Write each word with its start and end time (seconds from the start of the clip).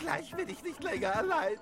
Gleich 0.00 0.34
bin 0.36 0.48
ich 0.48 0.62
nicht 0.62 0.82
länger 0.82 1.16
allein. 1.16 1.56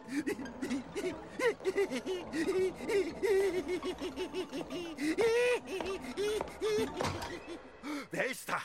Wer 8.11 8.27
ist 8.27 8.49
da? 8.49 8.61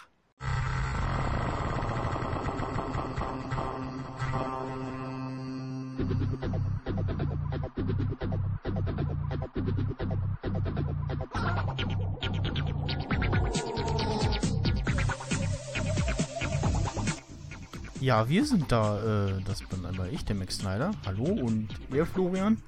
Ja, 18.07 18.29
wir 18.29 18.45
sind 18.45 18.71
da. 18.71 19.27
Äh, 19.27 19.41
das 19.43 19.61
bin 19.63 19.85
einmal 19.85 20.13
ich, 20.13 20.23
der 20.23 20.37
Max 20.37 20.59
Snyder. 20.59 20.91
Hallo 21.05 21.25
und 21.25 21.67
ihr, 21.91 22.05
Florian. 22.05 22.63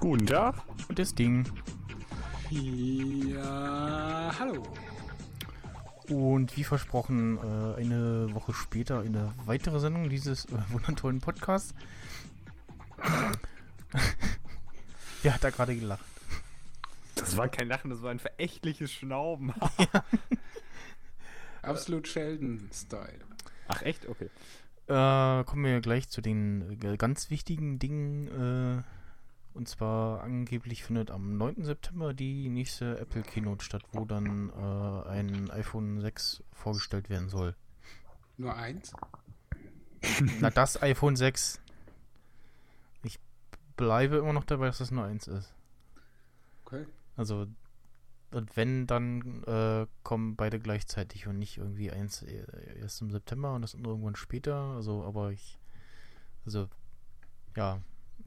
Guten 0.00 0.26
Tag. 0.26 0.56
Und 0.88 0.98
das 0.98 1.14
Ding. 1.14 1.48
Ja, 2.50 4.34
hallo. 4.36 4.64
Und 6.08 6.56
wie 6.56 6.64
versprochen, 6.64 7.36
äh, 7.36 7.82
eine 7.82 8.34
Woche 8.34 8.52
später 8.52 8.98
eine 8.98 9.32
weitere 9.44 9.78
Sendung 9.78 10.08
dieses 10.08 10.46
äh, 10.46 10.58
wundertollen 10.70 11.20
Podcasts. 11.20 11.72
Wer 15.22 15.34
hat 15.34 15.44
da 15.44 15.50
gerade 15.50 15.76
gelacht? 15.76 16.04
Das 17.14 17.36
war 17.36 17.46
kein 17.46 17.68
Lachen, 17.68 17.90
das 17.90 18.02
war 18.02 18.10
ein 18.10 18.18
verächtliches 18.18 18.90
Schnauben. 18.90 19.54
Absolut 21.62 22.08
Sheldon-Style. 22.08 23.20
Ach 23.68 23.82
echt? 23.82 24.08
Okay. 24.08 24.30
Äh, 24.86 25.44
kommen 25.44 25.64
wir 25.64 25.80
gleich 25.80 26.08
zu 26.08 26.20
den 26.20 26.78
äh, 26.82 26.96
ganz 26.96 27.30
wichtigen 27.30 27.78
Dingen. 27.78 28.82
Äh, 28.82 28.82
und 29.54 29.68
zwar 29.68 30.22
angeblich 30.22 30.82
findet 30.84 31.10
am 31.10 31.36
9. 31.38 31.64
September 31.64 32.12
die 32.12 32.48
nächste 32.48 32.98
Apple 32.98 33.22
Keynote 33.22 33.64
statt, 33.64 33.82
wo 33.92 34.04
dann 34.04 34.50
äh, 34.50 35.08
ein 35.08 35.50
iPhone 35.50 36.00
6 36.00 36.42
vorgestellt 36.52 37.08
werden 37.08 37.28
soll. 37.28 37.54
Nur 38.36 38.54
eins? 38.56 38.92
Na, 40.40 40.50
das 40.50 40.82
iPhone 40.82 41.16
6. 41.16 41.60
Ich 43.04 43.20
bleibe 43.76 44.16
immer 44.16 44.32
noch 44.32 44.44
dabei, 44.44 44.66
dass 44.66 44.78
das 44.78 44.90
nur 44.90 45.04
eins 45.04 45.28
ist. 45.28 45.54
Okay. 46.64 46.84
Also, 47.16 47.46
und 48.34 48.56
wenn, 48.56 48.86
dann 48.86 49.44
äh, 49.44 49.86
kommen 50.02 50.34
beide 50.36 50.58
gleichzeitig 50.58 51.26
und 51.26 51.38
nicht 51.38 51.58
irgendwie 51.58 51.90
eins 51.90 52.22
äh, 52.22 52.44
erst 52.80 53.00
im 53.00 53.10
September 53.10 53.54
und 53.54 53.62
das 53.62 53.74
andere 53.74 53.92
irgendwann 53.92 54.16
später. 54.16 54.56
Also, 54.56 55.04
aber 55.04 55.30
ich, 55.30 55.58
also, 56.44 56.68
ja, 57.56 57.80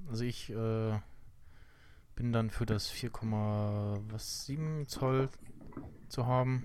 also 0.09 0.23
ich 0.23 0.49
äh, 0.49 0.99
bin 2.15 2.31
dann 2.31 2.49
für 2.49 2.65
das 2.65 2.91
4,7 2.91 4.87
Zoll 4.87 5.29
zu 6.07 6.25
haben. 6.25 6.63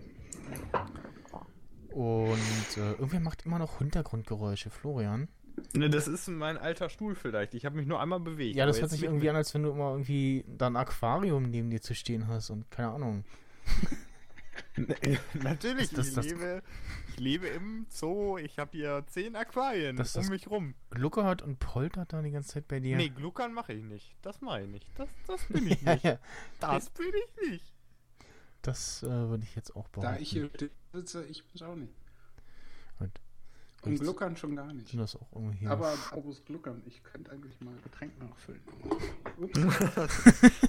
Und 1.90 2.76
äh, 2.76 2.92
irgendwer 2.92 3.20
macht 3.20 3.44
immer 3.44 3.58
noch 3.58 3.78
Hintergrundgeräusche, 3.78 4.70
Florian. 4.70 5.28
Ne, 5.74 5.88
das 5.90 6.06
ist 6.08 6.28
mein 6.28 6.56
alter 6.58 6.88
Stuhl 6.88 7.14
vielleicht. 7.14 7.54
Ich 7.54 7.64
habe 7.64 7.76
mich 7.76 7.86
nur 7.86 8.00
einmal 8.00 8.20
bewegt. 8.20 8.56
Ja, 8.56 8.66
das 8.66 8.80
hört 8.80 8.90
sich 8.90 9.02
irgendwie 9.02 9.28
an, 9.30 9.36
als 9.36 9.52
wenn 9.54 9.62
du 9.62 9.70
immer 9.70 9.90
irgendwie 9.92 10.44
da 10.46 10.66
ein 10.66 10.76
Aquarium 10.76 11.50
neben 11.50 11.70
dir 11.70 11.80
zu 11.80 11.94
stehen 11.94 12.26
hast 12.28 12.50
und 12.50 12.70
keine 12.70 12.90
Ahnung. 12.90 13.24
Natürlich, 15.42 15.90
das 15.90 16.08
ich, 16.08 16.14
das- 16.14 16.26
lebe, 16.26 16.62
ich 17.08 17.18
lebe 17.18 17.46
im 17.48 17.86
Zoo. 17.88 18.38
Ich 18.38 18.58
habe 18.58 18.70
hier 18.72 19.04
zehn 19.06 19.36
Aquarien 19.36 19.96
Das 19.96 20.08
ist 20.10 20.16
um 20.16 20.22
das- 20.22 20.30
mich 20.30 20.48
rum. 20.50 20.74
Luckert 20.90 21.42
und 21.42 21.58
poltert 21.58 22.12
da 22.12 22.22
die 22.22 22.30
ganze 22.30 22.50
Zeit 22.54 22.68
bei 22.68 22.80
dir. 22.80 22.96
Nee, 22.96 23.08
Gluckern 23.10 23.52
mache 23.52 23.72
ich 23.72 23.82
nicht. 23.84 24.14
Das 24.22 24.40
mache 24.40 24.62
ich 24.62 24.68
nicht. 24.68 24.86
Das, 24.96 25.08
das 25.26 25.44
bin 25.46 25.66
ich 25.68 25.80
ja, 25.82 25.92
nicht. 25.94 26.04
ja. 26.04 26.18
Das 26.60 26.90
bin 26.90 27.06
ich 27.08 27.50
nicht. 27.50 27.72
Das 28.62 29.02
äh, 29.02 29.06
würde 29.08 29.42
ich 29.44 29.54
jetzt 29.56 29.74
auch 29.74 29.88
behaupten. 29.88 30.14
Da 30.14 30.20
ich 30.20 30.30
hier 30.30 30.48
sitze, 30.92 31.24
ich 31.26 31.44
bin 31.48 31.62
auch 31.66 31.74
nicht. 31.74 31.92
Und- 33.90 34.00
Gluckern 34.00 34.36
schon 34.36 34.54
gar 34.54 34.72
nicht. 34.72 34.96
Das 34.98 35.16
auch 35.16 35.26
irgendwie 35.34 35.58
hier? 35.58 35.70
Aber 35.70 35.88
apropos 35.92 36.44
Gluckern, 36.44 36.82
ich 36.86 37.02
könnte 37.02 37.32
eigentlich 37.32 37.60
mal 37.60 37.74
Getränk 37.82 38.12
nachfüllen. 38.20 38.60
Ups. 39.38 39.58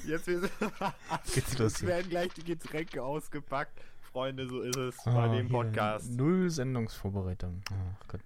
Jetzt, 0.06 0.26
Geht's 1.34 1.58
los 1.60 1.74
Jetzt 1.74 1.86
werden 1.86 2.10
gleich 2.10 2.34
die 2.34 2.44
Getränke 2.44 3.04
ausgepackt. 3.04 3.80
Freunde, 4.12 4.48
so 4.48 4.62
ist 4.62 4.76
es 4.78 4.98
Ah, 5.06 5.28
bei 5.28 5.38
dem 5.38 5.50
Podcast. 5.50 6.12
Null 6.12 6.50
Sendungsvorbereitung. 6.50 7.62
Ach 7.72 8.08
Gott. 8.08 8.22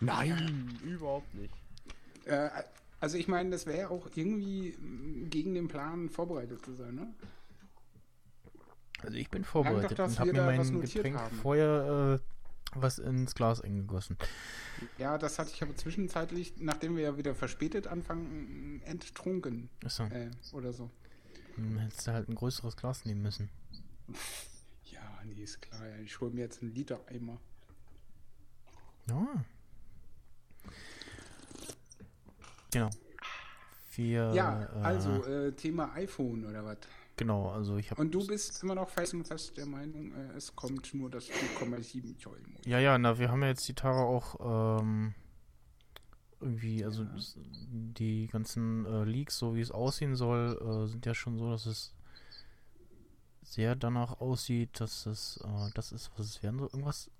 Nein, 0.00 0.78
überhaupt 0.84 1.32
nicht. 1.34 1.52
äh, 2.24 2.48
also 3.00 3.16
ich 3.18 3.28
meine, 3.28 3.50
das 3.50 3.66
wäre 3.66 3.90
auch 3.90 4.06
irgendwie 4.14 4.70
mm, 4.78 5.28
gegen 5.30 5.54
den 5.54 5.68
Plan 5.68 6.08
vorbereitet 6.08 6.64
zu 6.64 6.74
sein, 6.74 6.94
ne? 6.94 7.06
Also 9.02 9.16
ich 9.18 9.28
bin 9.30 9.44
vorbereitet 9.44 9.98
dass 9.98 10.12
und 10.12 10.20
habe 10.20 10.32
mir 10.32 10.42
mein 10.42 10.80
Getränk 10.80 11.16
haben. 11.18 11.36
vorher 11.36 12.20
äh, 12.20 12.33
was 12.74 12.98
ins 12.98 13.34
Glas 13.34 13.60
eingegossen. 13.60 14.16
Ja, 14.98 15.18
das 15.18 15.38
hatte 15.38 15.50
ich 15.54 15.62
aber 15.62 15.74
zwischenzeitlich, 15.76 16.54
nachdem 16.58 16.96
wir 16.96 17.02
ja 17.04 17.16
wieder 17.16 17.34
verspätet 17.34 17.86
anfangen, 17.86 18.80
enttrunken. 18.84 19.68
Achso, 19.84 20.04
Äh, 20.04 20.30
oder 20.52 20.72
so. 20.72 20.90
dann 21.56 21.78
hättest 21.78 22.06
du 22.06 22.12
halt 22.12 22.28
ein 22.28 22.34
größeres 22.34 22.76
Glas 22.76 23.04
nehmen 23.04 23.22
müssen. 23.22 23.48
Ja, 24.84 25.00
nee, 25.24 25.42
ist 25.42 25.62
klar. 25.62 25.80
Ich 26.04 26.20
hole 26.20 26.30
mir 26.30 26.42
jetzt 26.42 26.60
einen 26.62 26.74
Liter 26.74 27.00
Eimer. 27.08 27.40
Ja. 29.08 29.44
Genau. 32.70 32.90
Wir, 33.96 34.32
Ja, 34.34 34.64
äh, 34.64 34.66
also 34.84 35.24
äh, 35.24 35.52
Thema 35.52 35.92
iPhone 35.94 36.44
oder 36.46 36.64
was? 36.64 36.78
Genau, 37.16 37.50
also 37.50 37.76
ich 37.76 37.90
habe. 37.90 38.00
Und 38.00 38.12
du 38.12 38.26
bist 38.26 38.62
immer 38.62 38.74
noch 38.74 38.88
fest 38.88 39.14
und 39.14 39.24
fest 39.26 39.56
der 39.56 39.66
Meinung, 39.66 40.12
äh, 40.12 40.32
es 40.32 40.54
kommt 40.56 40.92
nur 40.94 41.10
das 41.10 41.28
4,7 41.28 42.18
Zoll. 42.18 42.40
Modell. 42.40 42.70
Ja, 42.72 42.78
ja, 42.80 42.98
na, 42.98 43.18
wir 43.18 43.30
haben 43.30 43.42
ja 43.42 43.48
jetzt 43.48 43.66
die 43.68 43.74
Tage 43.74 43.98
auch 44.00 44.80
ähm, 44.80 45.14
irgendwie, 46.40 46.84
also 46.84 47.04
Ja. 47.04 47.10
die 47.70 48.26
ganzen 48.26 48.84
äh, 48.86 49.04
Leaks, 49.04 49.38
so 49.38 49.54
wie 49.54 49.60
es 49.60 49.70
aussehen 49.70 50.16
soll, 50.16 50.58
äh, 50.60 50.88
sind 50.90 51.06
ja 51.06 51.14
schon 51.14 51.38
so, 51.38 51.50
dass 51.50 51.66
es 51.66 51.94
sehr 53.42 53.76
danach 53.76 54.20
aussieht, 54.20 54.80
dass 54.80 55.06
es 55.06 55.36
äh, 55.44 55.70
das 55.74 55.92
ist, 55.92 56.10
was 56.16 56.26
es 56.26 56.42
werden 56.42 56.58
soll. 56.58 56.68
Irgendwas 56.72 57.10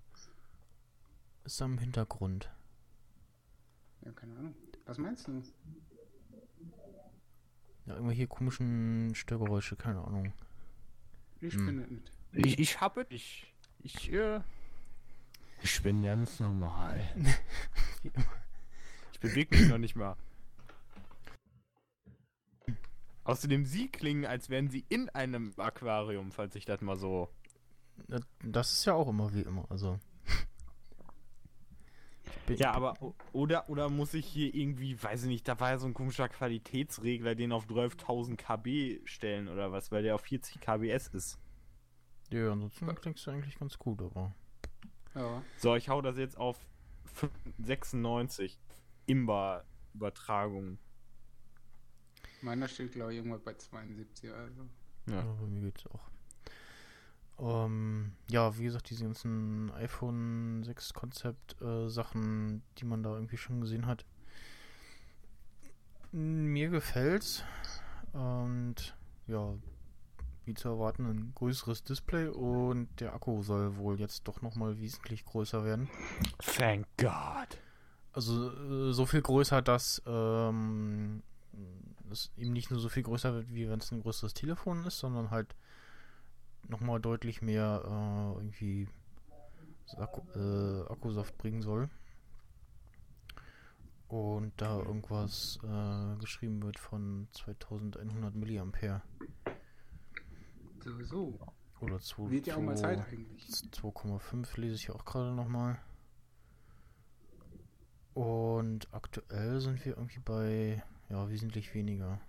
ist 1.45 1.61
da 1.61 1.65
im 1.65 1.77
Hintergrund. 1.77 2.49
Ja, 4.03 4.11
keine 4.11 4.35
Ahnung. 4.35 4.55
Was 4.85 4.97
meinst 4.97 5.27
du? 5.27 5.41
Ja, 7.85 7.93
irgendwelche 7.93 8.27
komischen 8.27 9.13
Störgeräusche, 9.13 9.75
keine 9.75 10.03
Ahnung. 10.03 10.33
Ich 11.41 11.53
Hm. 11.53 11.65
bin 11.65 11.77
nicht. 11.77 12.11
Ich, 12.47 12.59
ich 12.59 12.81
habe 12.81 13.01
es. 13.01 13.07
Ich, 13.11 13.53
ich, 13.83 14.11
äh, 14.11 14.41
ich 15.61 15.81
bin 15.83 16.03
ganz 16.03 16.39
normal. 16.39 16.99
Wie 18.01 18.07
immer. 18.13 18.25
Ich 19.13 19.19
bewege 19.19 19.55
mich 19.57 19.69
noch 19.69 19.77
nicht 19.77 19.95
mal. 19.95 20.15
Außerdem, 23.23 23.65
sie 23.65 23.89
klingen, 23.89 24.25
als 24.25 24.49
wären 24.49 24.69
sie 24.69 24.85
in 24.89 25.09
einem 25.09 25.53
Aquarium, 25.57 26.31
falls 26.31 26.55
ich 26.55 26.65
das 26.65 26.81
mal 26.81 26.95
so. 26.97 27.29
Das 28.43 28.71
ist 28.71 28.85
ja 28.85 28.93
auch 28.93 29.07
immer 29.07 29.33
wie 29.33 29.41
immer, 29.41 29.65
also. 29.71 29.99
Ja, 32.49 32.71
aber 32.73 32.95
oder 33.33 33.69
oder 33.69 33.89
muss 33.89 34.13
ich 34.13 34.25
hier 34.25 34.53
irgendwie, 34.53 35.01
weiß 35.01 35.23
ich 35.23 35.29
nicht, 35.29 35.47
da 35.47 35.59
war 35.59 35.71
ja 35.71 35.77
so 35.77 35.87
ein 35.87 35.93
komischer 35.93 36.29
Qualitätsregler, 36.29 37.35
den 37.35 37.51
auf 37.51 37.65
12.000 37.67 38.35
KB 38.37 39.01
stellen 39.07 39.47
oder 39.47 39.71
was, 39.71 39.91
weil 39.91 40.03
der 40.03 40.15
auf 40.15 40.21
40 40.21 40.59
kbs 40.59 41.07
ist. 41.07 41.39
Ja, 42.31 42.51
ansonsten 42.51 42.93
klingst 42.95 43.25
du 43.25 43.31
eigentlich 43.31 43.57
ganz 43.57 43.77
gut, 43.79 44.01
aber. 44.01 44.33
Ja. 45.15 45.41
So, 45.57 45.75
ich 45.75 45.89
hau 45.89 46.01
das 46.01 46.17
jetzt 46.17 46.37
auf 46.37 46.57
5 47.05 47.31
96 47.59 48.59
Imba-Übertragung. 49.05 50.77
Meiner 52.41 52.67
steht, 52.67 52.91
glaube 52.91 53.11
ich, 53.13 53.17
irgendwas 53.17 53.41
bei 53.41 53.53
72. 53.53 54.31
Also. 54.31 54.61
Ja, 55.07 55.15
Ja. 55.15 55.23
bei 55.23 55.47
mir 55.47 55.61
geht's 55.61 55.85
auch. 55.87 56.09
Ähm, 57.39 58.13
ja, 58.29 58.57
wie 58.57 58.63
gesagt, 58.63 58.89
diese 58.89 59.03
ganzen 59.03 59.71
iPhone 59.71 60.63
6 60.63 60.93
Konzept 60.93 61.61
äh, 61.61 61.89
Sachen, 61.89 62.63
die 62.77 62.85
man 62.85 63.03
da 63.03 63.13
irgendwie 63.13 63.37
schon 63.37 63.61
gesehen 63.61 63.87
hat. 63.87 64.05
Mir 66.11 66.69
gefällt's. 66.69 67.43
Und 68.13 68.95
ja, 69.27 69.53
wie 70.45 70.53
zu 70.53 70.69
erwarten, 70.69 71.05
ein 71.05 71.31
größeres 71.35 71.83
Display 71.83 72.27
und 72.27 72.87
der 72.99 73.13
Akku 73.13 73.43
soll 73.43 73.75
wohl 73.77 73.99
jetzt 73.99 74.27
doch 74.27 74.41
nochmal 74.41 74.79
wesentlich 74.79 75.25
größer 75.25 75.65
werden. 75.65 75.89
Thank 76.37 76.87
God. 76.97 77.59
Also 78.13 78.51
äh, 78.51 78.93
so 78.93 79.05
viel 79.05 79.21
größer, 79.21 79.61
dass 79.61 80.01
ähm, 80.05 81.21
es 82.09 82.31
eben 82.37 82.53
nicht 82.53 82.71
nur 82.71 82.79
so 82.79 82.87
viel 82.87 83.03
größer 83.03 83.33
wird, 83.33 83.53
wie 83.53 83.69
wenn 83.69 83.79
es 83.79 83.91
ein 83.91 84.01
größeres 84.01 84.33
Telefon 84.33 84.85
ist, 84.85 84.99
sondern 84.99 85.31
halt 85.31 85.55
nochmal 86.69 86.99
deutlich 86.99 87.41
mehr 87.41 87.81
äh, 87.85 88.39
irgendwie 88.39 88.87
Akku, 89.97 90.21
äh, 90.35 90.91
Akkusaft 90.91 91.37
bringen 91.37 91.61
soll. 91.61 91.89
und 94.07 94.53
da 94.57 94.77
irgendwas 94.79 95.59
äh, 95.63 96.15
geschrieben 96.19 96.61
wird 96.63 96.79
von 96.79 97.27
2100 97.31 98.35
Milliampere. 98.35 99.01
So, 100.83 101.03
so. 101.03 101.39
Oder 101.81 101.99
2, 101.99 102.29
Wird 102.31 102.47
ja 102.47 102.55
auch 102.55 102.61
mal 102.61 102.77
Zeit 102.77 102.99
eigentlich. 103.07 103.43
2,5 103.43 104.59
lese 104.59 104.75
ich 104.75 104.91
auch 104.91 105.03
gerade 105.03 105.33
nochmal. 105.33 105.79
Und 108.13 108.87
aktuell 108.93 109.59
sind 109.59 109.83
wir 109.83 109.97
irgendwie 109.97 110.19
bei, 110.19 110.83
ja, 111.09 111.29
wesentlich 111.29 111.73
weniger. 111.73 112.21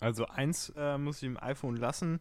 Also 0.00 0.26
eins 0.26 0.72
äh, 0.76 0.98
muss 0.98 1.16
ich 1.18 1.24
im 1.24 1.36
iPhone 1.42 1.76
lassen. 1.76 2.20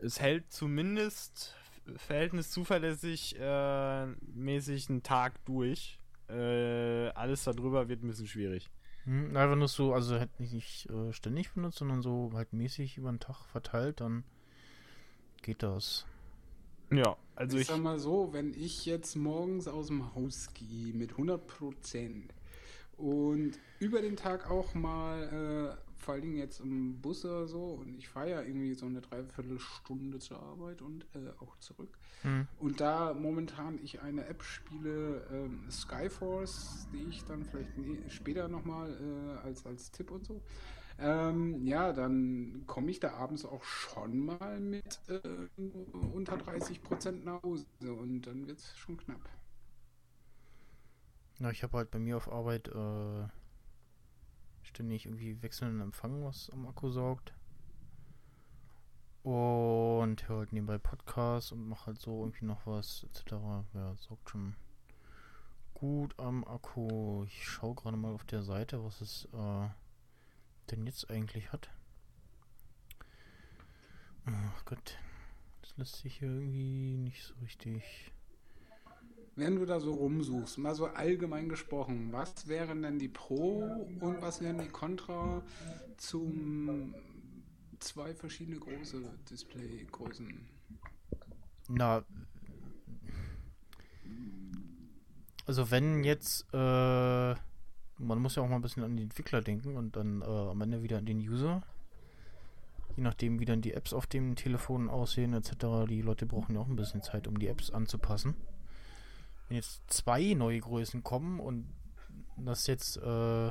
Es 0.00 0.20
hält 0.20 0.52
zumindest 0.52 1.54
Verhältnis 1.96 2.50
zuverlässig 2.50 3.36
äh, 3.38 4.06
mäßig 4.06 4.90
einen 4.90 5.02
Tag 5.02 5.44
durch. 5.44 5.98
Äh, 6.28 7.08
alles 7.10 7.44
darüber 7.44 7.88
wird 7.88 8.02
ein 8.02 8.08
bisschen 8.08 8.26
schwierig. 8.26 8.68
Hm, 9.04 9.36
einfach 9.36 9.56
nur 9.56 9.68
so, 9.68 9.94
also 9.94 10.18
halt 10.18 10.38
nicht, 10.40 10.52
nicht 10.52 10.90
äh, 10.90 11.12
ständig 11.12 11.52
benutzt, 11.52 11.78
sondern 11.78 12.02
so 12.02 12.32
halt 12.34 12.52
mäßig 12.52 12.98
über 12.98 13.10
den 13.10 13.20
Tag 13.20 13.44
verteilt, 13.46 14.00
dann 14.00 14.24
geht 15.42 15.62
das. 15.62 16.06
Ja, 16.90 17.16
also 17.36 17.56
ich, 17.56 17.62
ich. 17.62 17.68
sag 17.68 17.78
mal 17.78 17.98
so, 17.98 18.32
wenn 18.32 18.52
ich 18.52 18.84
jetzt 18.84 19.14
morgens 19.14 19.68
aus 19.68 19.88
dem 19.88 20.14
Haus 20.14 20.52
gehe 20.54 20.92
mit 20.92 21.12
100 21.12 21.46
Prozent 21.46 22.34
und 22.96 23.52
über 23.78 24.00
den 24.00 24.16
Tag 24.16 24.50
auch 24.50 24.74
mal, 24.74 25.76
äh, 25.78 25.85
vor 25.98 26.14
allen 26.14 26.22
Dingen 26.22 26.36
jetzt 26.36 26.60
im 26.60 27.00
Bus 27.00 27.24
oder 27.24 27.46
so, 27.46 27.64
und 27.80 27.94
ich 27.94 28.08
fahre 28.08 28.30
ja 28.30 28.42
irgendwie 28.42 28.74
so 28.74 28.86
eine 28.86 29.00
Dreiviertelstunde 29.00 30.18
zur 30.18 30.40
Arbeit 30.42 30.82
und 30.82 31.04
äh, 31.14 31.30
auch 31.40 31.56
zurück. 31.58 31.98
Hm. 32.22 32.46
Und 32.58 32.80
da 32.80 33.14
momentan 33.14 33.78
ich 33.82 34.00
eine 34.00 34.26
App 34.26 34.42
spiele, 34.42 35.26
ähm, 35.32 35.70
Skyforce, 35.70 36.88
die 36.92 37.08
ich 37.08 37.24
dann 37.24 37.44
vielleicht 37.44 37.76
ne 37.76 37.98
später 38.08 38.48
nochmal 38.48 38.90
äh, 38.90 39.46
als, 39.46 39.66
als 39.66 39.90
Tipp 39.90 40.10
und 40.10 40.24
so, 40.24 40.40
ähm, 40.98 41.66
ja, 41.66 41.92
dann 41.92 42.64
komme 42.66 42.90
ich 42.90 43.00
da 43.00 43.12
abends 43.14 43.44
auch 43.44 43.62
schon 43.64 44.18
mal 44.18 44.58
mit 44.60 45.00
äh, 45.08 45.20
unter 46.14 46.38
30 46.38 46.82
Prozent 46.82 47.24
nach 47.24 47.42
Hause 47.42 47.66
und 47.80 48.22
dann 48.22 48.46
wird 48.46 48.58
es 48.58 48.76
schon 48.78 48.96
knapp. 48.96 49.28
Ja, 51.38 51.50
ich 51.50 51.62
habe 51.62 51.76
halt 51.76 51.90
bei 51.90 51.98
mir 51.98 52.16
auf 52.16 52.32
Arbeit 52.32 52.68
äh, 52.68 53.28
ständig 54.66 55.06
irgendwie 55.06 55.42
wechselnden 55.42 55.80
Empfang, 55.80 56.24
was 56.24 56.50
am 56.50 56.66
Akku 56.66 56.90
saugt. 56.90 57.32
Und 59.22 60.28
höre 60.28 60.38
halt 60.38 60.52
nebenbei 60.52 60.78
Podcasts 60.78 61.50
und 61.50 61.68
mache 61.68 61.86
halt 61.86 62.00
so 62.00 62.22
irgendwie 62.22 62.44
noch 62.44 62.66
was, 62.66 63.04
etc. 63.04 63.32
Ja, 63.74 63.96
saugt 63.96 64.30
schon 64.30 64.54
gut 65.74 66.18
am 66.18 66.46
Akku. 66.46 67.24
Ich 67.24 67.44
schaue 67.44 67.74
gerade 67.74 67.96
mal 67.96 68.12
auf 68.12 68.24
der 68.24 68.42
Seite, 68.42 68.84
was 68.84 69.00
es 69.00 69.28
äh, 69.32 69.68
denn 70.70 70.86
jetzt 70.86 71.10
eigentlich 71.10 71.52
hat. 71.52 71.70
Ach 74.26 74.64
Gott, 74.64 74.98
das 75.62 75.76
lässt 75.76 75.96
sich 75.96 76.18
hier 76.18 76.28
irgendwie 76.28 76.96
nicht 76.96 77.22
so 77.22 77.34
richtig. 77.42 78.12
Wenn 79.36 79.56
du 79.56 79.66
da 79.66 79.80
so 79.80 79.92
rumsuchst, 79.92 80.58
mal 80.58 80.74
so 80.74 80.86
allgemein 80.86 81.48
gesprochen, 81.48 82.08
was 82.10 82.48
wären 82.48 82.82
denn 82.82 82.98
die 82.98 83.08
Pro 83.08 83.86
und 84.00 84.22
was 84.22 84.40
wären 84.40 84.58
die 84.58 84.68
Contra 84.68 85.42
zum 85.98 86.94
zwei 87.78 88.14
verschiedene 88.14 88.58
große 88.58 89.02
Displaygrößen? 89.30 90.48
Na, 91.68 92.02
also 95.46 95.70
wenn 95.70 96.02
jetzt, 96.02 96.44
äh, 96.52 96.56
man 96.56 98.18
muss 98.18 98.34
ja 98.34 98.42
auch 98.42 98.48
mal 98.48 98.56
ein 98.56 98.62
bisschen 98.62 98.82
an 98.82 98.96
die 98.96 99.04
Entwickler 99.04 99.42
denken 99.42 99.76
und 99.76 99.96
dann 99.96 100.22
äh, 100.22 100.24
am 100.24 100.60
Ende 100.60 100.82
wieder 100.82 100.98
an 100.98 101.06
den 101.06 101.18
User. 101.18 101.62
Je 102.96 103.02
nachdem, 103.02 103.38
wie 103.38 103.44
dann 103.44 103.60
die 103.60 103.74
Apps 103.74 103.92
auf 103.92 104.06
dem 104.06 104.34
Telefon 104.34 104.88
aussehen 104.88 105.34
etc. 105.34 105.86
Die 105.88 106.02
Leute 106.02 106.26
brauchen 106.26 106.54
ja 106.54 106.62
auch 106.62 106.68
ein 106.68 106.76
bisschen 106.76 107.02
Zeit, 107.02 107.28
um 107.28 107.38
die 107.38 107.46
Apps 107.46 107.70
anzupassen. 107.70 108.34
Wenn 109.48 109.56
jetzt 109.56 109.82
zwei 109.88 110.34
neue 110.34 110.60
Größen 110.60 111.02
kommen 111.02 111.40
und 111.40 111.66
das 112.36 112.66
jetzt 112.66 112.96
äh, 112.98 113.50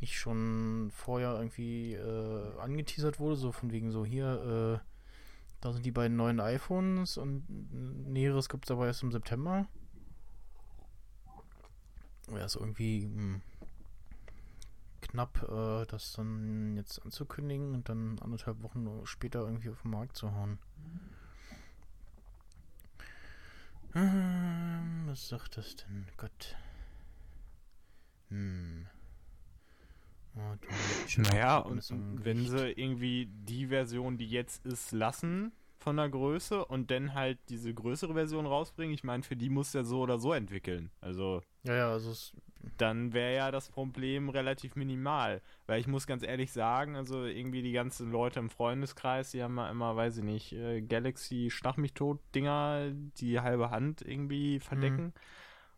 nicht 0.00 0.18
schon 0.18 0.90
vorher 0.92 1.34
irgendwie 1.36 1.94
äh, 1.94 2.58
angeteasert 2.58 3.18
wurde, 3.18 3.36
so 3.36 3.52
von 3.52 3.72
wegen 3.72 3.90
so 3.90 4.04
hier, 4.04 4.80
äh, 4.82 4.86
da 5.60 5.72
sind 5.72 5.86
die 5.86 5.92
beiden 5.92 6.16
neuen 6.16 6.40
iPhones 6.40 7.16
und 7.16 7.44
Näheres 8.10 8.48
gibt 8.48 8.64
es 8.66 8.70
aber 8.70 8.86
erst 8.86 9.02
im 9.04 9.12
September. 9.12 9.66
Ja, 12.30 12.44
ist 12.44 12.56
irgendwie 12.56 13.06
mh, 13.06 13.40
knapp, 15.02 15.42
äh, 15.48 15.86
das 15.86 16.14
dann 16.14 16.76
jetzt 16.76 16.98
anzukündigen 17.04 17.74
und 17.74 17.88
dann 17.88 18.18
anderthalb 18.20 18.62
Wochen 18.62 18.88
später 19.04 19.40
irgendwie 19.40 19.70
auf 19.70 19.82
den 19.82 19.92
Markt 19.92 20.16
zu 20.16 20.34
hauen. 20.34 20.58
Ähm, 23.94 25.02
was 25.06 25.28
sagt 25.28 25.56
das 25.56 25.76
denn? 25.76 26.06
Gott. 26.16 26.56
Hm. 28.30 28.86
Oh, 30.34 30.54
du- 30.60 31.22
Naja, 31.22 31.58
und 31.58 31.82
wenn 32.24 32.46
sie 32.46 32.70
irgendwie 32.70 33.26
die 33.30 33.66
Version, 33.66 34.16
die 34.16 34.26
jetzt 34.28 34.64
ist, 34.64 34.92
lassen 34.92 35.52
von 35.78 35.96
der 35.96 36.08
Größe 36.08 36.64
und 36.64 36.90
dann 36.90 37.12
halt 37.12 37.38
diese 37.50 37.74
größere 37.74 38.14
Version 38.14 38.46
rausbringen, 38.46 38.94
ich 38.94 39.04
meine, 39.04 39.22
für 39.24 39.36
die 39.36 39.50
muss 39.50 39.72
der 39.72 39.84
so 39.84 40.00
oder 40.00 40.18
so 40.18 40.32
entwickeln. 40.32 40.90
Also 41.00 41.42
Ja, 41.64 41.74
ja, 41.74 41.90
also 41.92 42.12
es, 42.12 42.32
dann 42.78 43.12
wäre 43.12 43.34
ja 43.34 43.50
das 43.50 43.68
Problem 43.68 44.28
relativ 44.28 44.76
minimal. 44.76 45.42
Weil 45.66 45.80
ich 45.80 45.86
muss 45.86 46.06
ganz 46.06 46.22
ehrlich 46.22 46.52
sagen, 46.52 46.96
also 46.96 47.24
irgendwie 47.24 47.62
die 47.62 47.72
ganzen 47.72 48.10
Leute 48.10 48.40
im 48.40 48.50
Freundeskreis, 48.50 49.30
die 49.32 49.42
haben 49.42 49.56
ja 49.56 49.70
immer, 49.70 49.96
weiß 49.96 50.18
ich 50.18 50.24
nicht, 50.24 50.52
äh, 50.52 50.80
Galaxy 50.82 51.50
Schlag 51.50 51.78
mich 51.78 51.94
tot 51.94 52.20
Dinger, 52.34 52.90
die 53.18 53.40
halbe 53.40 53.70
Hand 53.70 54.02
irgendwie 54.02 54.60
verdecken. 54.60 55.12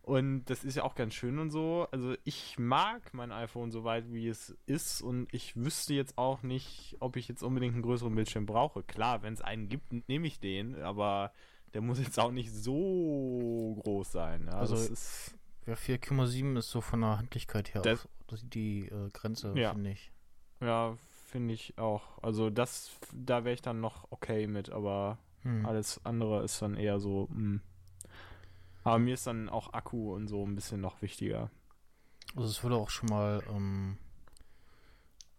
Und 0.03 0.45
das 0.51 0.65
ist 0.65 0.75
ja 0.75 0.83
auch 0.83 0.97
ganz 0.97 1.15
schön 1.15 1.39
und 1.39 1.51
so. 1.51 1.89
Also 1.91 2.15
ich 2.25 2.59
mag 2.59 3.15
mein 3.15 3.33
iPhone 3.33 3.71
so 3.71 3.85
weit, 3.85 4.13
wie 4.13 4.29
es 4.29 4.55
ist 4.67 5.01
und 5.01 5.33
ich 5.33 5.57
wüsste 5.57 5.95
jetzt 5.95 6.19
auch 6.19 6.43
nicht, 6.43 6.97
ob 7.01 7.17
ich 7.17 7.27
jetzt 7.27 7.43
unbedingt 7.43 7.73
einen 7.73 7.83
größeren 7.83 8.15
Bildschirm 8.15 8.45
brauche. 8.45 8.83
Klar, 8.83 9.23
wenn 9.23 9.33
es 9.33 9.41
einen 9.41 9.71
gibt, 9.71 10.07
nehme 10.09 10.27
ich 10.27 10.41
den, 10.41 10.75
aber 10.83 11.33
der 11.73 11.81
muss 11.81 11.99
jetzt 11.99 12.21
auch 12.21 12.33
nicht 12.33 12.53
so 12.53 13.81
groß 13.83 14.13
sein. 14.13 14.47
Ja, 14.47 14.59
Also 14.59 14.77
ist 14.77 15.35
ja, 15.67 15.75
4,7 15.75 16.57
ist 16.59 16.71
so 16.71 16.81
von 16.81 17.01
der 17.01 17.19
Handlichkeit 17.19 17.75
her 17.75 17.83
Das- 17.83 18.07
auch 18.29 18.37
die 18.43 18.87
äh, 18.89 19.11
Grenze, 19.13 19.53
Ja. 19.57 19.73
finde 19.73 19.91
ich. 19.93 20.11
Ja, 20.61 20.97
finde 21.27 21.55
ich 21.55 21.77
auch. 21.79 22.23
Also 22.23 22.51
das, 22.51 22.91
da 23.13 23.45
wäre 23.45 23.55
ich 23.55 23.63
dann 23.63 23.81
noch 23.81 24.11
okay 24.11 24.47
mit, 24.47 24.71
aber 24.71 25.19
Hm. 25.43 25.65
alles 25.67 26.01
andere 26.05 26.43
ist 26.43 26.61
dann 26.63 26.77
eher 26.77 26.99
so, 27.01 27.29
mh. 27.31 27.61
Aber 28.83 28.99
mir 28.99 29.15
ist 29.15 29.27
dann 29.27 29.49
auch 29.49 29.73
Akku 29.73 30.15
und 30.15 30.29
so 30.29 30.45
ein 30.47 30.55
bisschen 30.55 30.81
noch 30.81 31.01
wichtiger. 31.03 31.51
Also 32.37 32.49
es 32.49 32.63
würde 32.63 32.77
auch 32.77 32.91
schon 32.91 33.09
mal 33.09 33.43
ähm, 33.51 33.97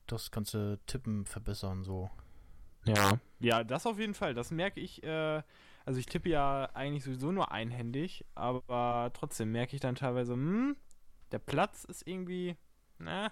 das 0.07 0.31
ganze 0.31 0.79
Tippen 0.85 1.25
verbessern, 1.25 1.83
so. 1.83 2.09
Ja. 2.85 3.19
Ja, 3.39 3.63
das 3.63 3.85
auf 3.85 3.99
jeden 3.99 4.13
Fall. 4.13 4.33
Das 4.33 4.51
merke 4.51 4.79
ich, 4.79 5.03
äh, 5.03 5.41
also 5.85 5.99
ich 5.99 6.07
tippe 6.07 6.29
ja 6.29 6.69
eigentlich 6.73 7.03
sowieso 7.03 7.31
nur 7.31 7.51
einhändig, 7.51 8.25
aber 8.33 9.11
trotzdem 9.13 9.51
merke 9.51 9.75
ich 9.75 9.81
dann 9.81 9.95
teilweise, 9.95 10.33
hm, 10.33 10.75
der 11.31 11.39
Platz 11.39 11.83
ist 11.83 12.07
irgendwie, 12.07 12.57
na, 12.97 13.31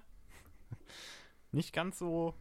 nicht 1.52 1.74
ganz 1.74 2.00
so. 2.00 2.36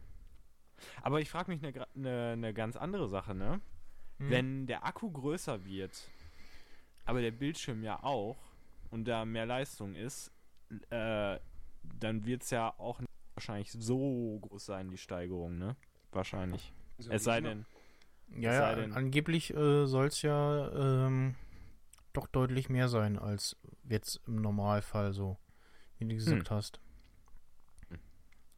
Aber 1.01 1.21
ich 1.21 1.29
frage 1.29 1.51
mich 1.51 1.63
eine 1.63 1.87
ne, 1.95 2.37
ne 2.37 2.53
ganz 2.53 2.75
andere 2.75 3.07
Sache, 3.07 3.33
ne? 3.33 3.61
Hm. 4.19 4.29
Wenn 4.29 4.67
der 4.67 4.85
Akku 4.85 5.09
größer 5.09 5.65
wird, 5.65 6.09
aber 7.05 7.21
der 7.21 7.31
Bildschirm 7.31 7.83
ja 7.83 8.03
auch 8.03 8.37
und 8.91 9.05
da 9.05 9.25
mehr 9.25 9.45
Leistung 9.45 9.95
ist, 9.95 10.31
äh, 10.89 11.39
dann 11.99 12.25
wird 12.25 12.43
es 12.43 12.51
ja 12.51 12.73
auch 12.77 12.99
nicht 12.99 13.09
wahrscheinlich 13.35 13.71
so 13.71 14.39
groß 14.41 14.65
sein, 14.65 14.89
die 14.89 14.97
Steigerung, 14.97 15.57
ne? 15.57 15.75
Wahrscheinlich. 16.11 16.71
Also 16.97 17.11
Es 17.11 17.23
sei 17.23 17.41
denn, 17.41 17.65
Ja, 18.37 18.53
ja 18.53 18.75
denn- 18.75 18.93
angeblich 18.93 19.53
äh, 19.53 19.85
soll 19.85 20.07
es 20.07 20.21
ja 20.21 20.71
ähm, 21.07 21.35
doch 22.13 22.27
deutlich 22.27 22.69
mehr 22.69 22.87
sein 22.89 23.17
als 23.17 23.55
jetzt 23.89 24.21
im 24.27 24.35
Normalfall 24.41 25.13
so, 25.13 25.37
wie 25.97 26.05
du 26.07 26.15
gesagt 26.15 26.51
hast. 26.51 26.79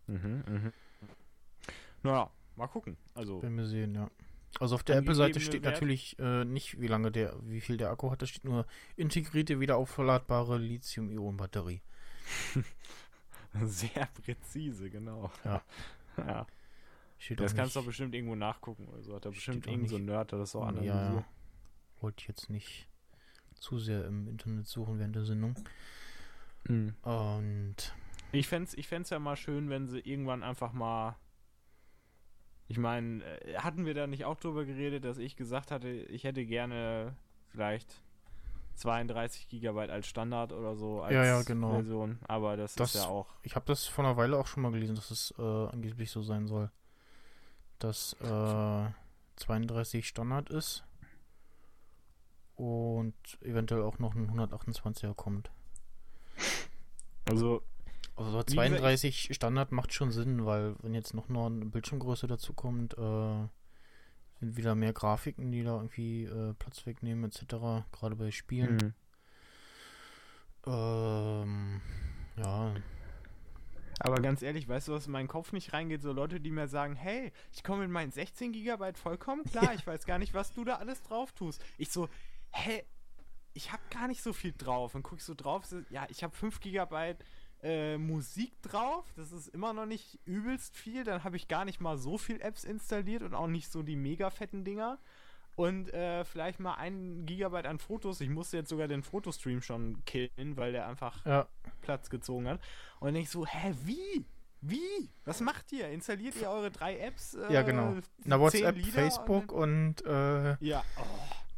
Mhm, 0.07 0.43
mhm. 0.47 0.73
Naja, 2.03 2.29
mal 2.55 2.67
gucken. 2.67 2.97
Also, 3.15 3.41
Werden 3.41 3.57
wir 3.57 3.65
sehen, 3.65 3.95
ja. 3.95 4.09
Also 4.59 4.75
auf 4.75 4.83
der 4.83 4.97
Apple-Seite 4.97 5.39
steht 5.41 5.63
Wert- 5.63 5.73
natürlich 5.73 6.17
äh, 6.19 6.45
nicht, 6.45 6.79
wie 6.79 6.87
lange 6.87 7.11
der, 7.11 7.35
wie 7.43 7.59
viel 7.59 7.75
der 7.77 7.89
Akku 7.89 8.11
hat. 8.11 8.21
Da 8.21 8.25
steht 8.25 8.45
nur 8.45 8.65
integrierte, 8.95 9.59
wiederaufladbare 9.59 10.57
Lithium-Ionen-Batterie. 10.57 11.81
sehr 13.63 14.07
präzise, 14.23 14.89
genau. 14.89 15.31
Ja. 15.43 15.61
ja. 16.17 16.47
Steht 17.17 17.39
Das 17.39 17.53
auch 17.53 17.55
kannst 17.57 17.75
du 17.75 17.79
doch 17.79 17.85
bestimmt 17.87 18.13
irgendwo 18.13 18.35
nachgucken 18.35 18.87
oder 18.87 19.01
so. 19.01 19.15
Hat 19.15 19.25
da 19.25 19.29
bestimmt 19.29 19.67
auch 19.67 19.71
irgend 19.71 19.89
so 19.89 19.95
ein. 19.95 20.05
Nerd, 20.05 20.31
der 20.31 20.39
das 20.39 20.51
so 20.51 20.59
Ja, 20.61 20.67
analysiert. 20.67 20.95
ja. 20.95 21.25
Wollte 22.01 22.21
ich 22.21 22.27
jetzt 22.27 22.49
nicht 22.49 22.87
zu 23.55 23.79
sehr 23.79 24.05
im 24.05 24.27
Internet 24.27 24.67
suchen 24.67 24.99
während 24.99 25.15
der 25.15 25.25
Sendung. 25.25 25.55
Mhm. 26.67 26.93
Und 27.03 27.75
Ich 28.31 28.47
fände 28.47 28.67
es 28.67 28.73
ich 28.73 28.87
fänd's 28.87 29.09
ja 29.11 29.19
mal 29.19 29.35
schön, 29.37 29.69
wenn 29.69 29.87
sie 29.87 29.99
irgendwann 29.99 30.43
einfach 30.43 30.73
mal. 30.73 31.15
Ich 32.67 32.77
meine, 32.77 33.23
äh, 33.23 33.57
hatten 33.59 33.85
wir 33.85 33.93
da 33.93 34.07
nicht 34.07 34.25
auch 34.25 34.37
drüber 34.39 34.65
geredet, 34.65 35.05
dass 35.05 35.17
ich 35.19 35.35
gesagt 35.35 35.71
hatte, 35.71 35.87
ich 35.89 36.23
hätte 36.23 36.45
gerne 36.45 37.15
vielleicht 37.49 38.01
32 38.75 39.47
Gigabyte 39.47 39.89
als 39.91 40.07
Standard 40.07 40.51
oder 40.51 40.75
so 40.75 41.01
als 41.01 41.13
Ja, 41.13 41.23
ja, 41.23 41.41
genau. 41.43 41.71
Version. 41.75 42.19
Aber 42.27 42.57
das, 42.57 42.75
Das- 42.75 42.95
ist 42.95 43.03
ja 43.03 43.07
auch. 43.09 43.27
ich 43.43 43.55
habe 43.55 43.65
das 43.67 43.85
vor 43.87 44.03
einer 44.03 44.17
Weile 44.17 44.37
auch 44.37 44.47
schon 44.47 44.63
mal 44.63 44.71
gelesen, 44.71 44.95
dass 44.95 45.11
es 45.11 45.33
äh, 45.37 45.41
angeblich 45.41 46.09
so 46.11 46.21
sein 46.23 46.47
soll. 46.47 46.69
Dass 47.79 48.13
äh, 48.21 48.89
32 49.37 50.07
Standard 50.07 50.49
ist 50.49 50.83
und 52.55 53.13
eventuell 53.41 53.81
auch 53.81 53.99
noch 53.99 54.15
ein 54.15 54.29
128er 54.29 55.13
kommt. 55.13 55.51
Also, 57.25 57.61
Also 58.15 58.31
so 58.31 58.37
Wie 58.37 58.45
gesagt, 58.45 58.49
32 58.51 59.29
Standard 59.33 59.71
macht 59.71 59.93
schon 59.93 60.11
Sinn, 60.11 60.45
weil 60.45 60.75
wenn 60.81 60.93
jetzt 60.93 61.13
noch 61.13 61.27
noch 61.27 61.47
eine 61.47 61.65
Bildschirmgröße 61.65 62.27
dazu 62.27 62.53
kommt, 62.53 62.97
äh, 62.97 63.47
sind 64.39 64.57
wieder 64.57 64.75
mehr 64.75 64.93
Grafiken, 64.93 65.51
die 65.51 65.63
da 65.63 65.75
irgendwie 65.75 66.25
äh, 66.25 66.53
Platz 66.53 66.85
wegnehmen 66.85 67.25
etc. 67.25 67.85
Gerade 67.91 68.15
bei 68.15 68.31
Spielen. 68.31 68.75
mhm. 68.77 68.93
Ähm, 70.67 71.81
ja, 72.37 72.73
Aber 73.99 74.21
ganz 74.21 74.41
ehrlich, 74.41 74.67
weißt 74.67 74.89
du, 74.89 74.93
was 74.93 75.05
in 75.05 75.13
meinen 75.13 75.27
Kopf 75.27 75.53
nicht 75.53 75.73
reingeht? 75.73 76.01
So 76.01 76.11
Leute, 76.11 76.39
die 76.39 76.51
mir 76.51 76.67
sagen, 76.67 76.95
hey, 76.95 77.31
ich 77.53 77.63
komme 77.63 77.83
mit 77.83 77.91
meinen 77.91 78.11
16 78.11 78.51
Gigabyte 78.51 78.97
vollkommen 78.97 79.43
klar, 79.45 79.73
ich 79.73 79.85
weiß 79.87 80.05
gar 80.05 80.19
nicht, 80.19 80.33
was 80.33 80.53
du 80.53 80.65
da 80.65 80.75
alles 80.75 81.01
drauf 81.03 81.31
tust. 81.31 81.63
Ich 81.77 81.91
so, 81.91 82.09
hä, 82.51 82.83
ich 83.53 83.71
habe 83.71 83.81
gar 83.89 84.07
nicht 84.07 84.21
so 84.21 84.33
viel 84.33 84.53
drauf. 84.57 84.95
Und 84.95 85.03
guck 85.03 85.19
ich 85.19 85.23
so 85.23 85.33
drauf, 85.33 85.65
so, 85.65 85.81
ja, 85.89 86.05
ich 86.09 86.23
habe 86.23 86.35
5 86.35 86.59
Gigabyte 86.59 87.23
äh, 87.63 87.97
Musik 87.97 88.61
drauf, 88.61 89.05
das 89.15 89.31
ist 89.31 89.47
immer 89.47 89.73
noch 89.73 89.85
nicht 89.85 90.19
übelst 90.25 90.75
viel. 90.75 91.03
Dann 91.03 91.23
habe 91.23 91.37
ich 91.37 91.47
gar 91.47 91.65
nicht 91.65 91.79
mal 91.79 91.97
so 91.97 92.17
viel 92.17 92.41
Apps 92.41 92.63
installiert 92.63 93.23
und 93.23 93.33
auch 93.33 93.47
nicht 93.47 93.71
so 93.71 93.81
die 93.81 93.95
mega 93.95 94.29
fetten 94.29 94.63
Dinger. 94.63 94.99
Und 95.55 95.93
äh, 95.93 96.25
vielleicht 96.25 96.59
mal 96.59 96.73
ein 96.75 97.25
Gigabyte 97.25 97.65
an 97.65 97.79
Fotos. 97.79 98.19
Ich 98.21 98.29
musste 98.29 98.57
jetzt 98.57 98.69
sogar 98.69 98.87
den 98.87 99.03
Fotostream 99.03 99.61
schon 99.61 100.03
killen, 100.05 100.57
weil 100.57 100.73
der 100.73 100.87
einfach 100.87 101.25
ja, 101.25 101.47
Platz 101.81 102.09
gezogen 102.09 102.47
hat. 102.47 102.59
Und 102.99 103.15
ich 103.15 103.29
so, 103.29 103.45
hä, 103.45 103.73
wie? 103.85 104.25
Wie? 104.61 105.09
Was 105.25 105.41
macht 105.41 105.71
ihr? 105.71 105.89
Installiert 105.89 106.35
ihr 106.41 106.49
eure 106.49 106.71
drei 106.71 106.97
Apps? 106.97 107.35
Äh, 107.35 107.53
ja 107.53 107.61
genau. 107.61 107.95
Na, 108.23 108.39
WhatsApp, 108.39 108.75
Lieder 108.75 108.91
Facebook 108.91 109.51
und 109.51 110.03
äh, 110.05 110.55
ja, 110.59 110.83
oh. 110.97 111.03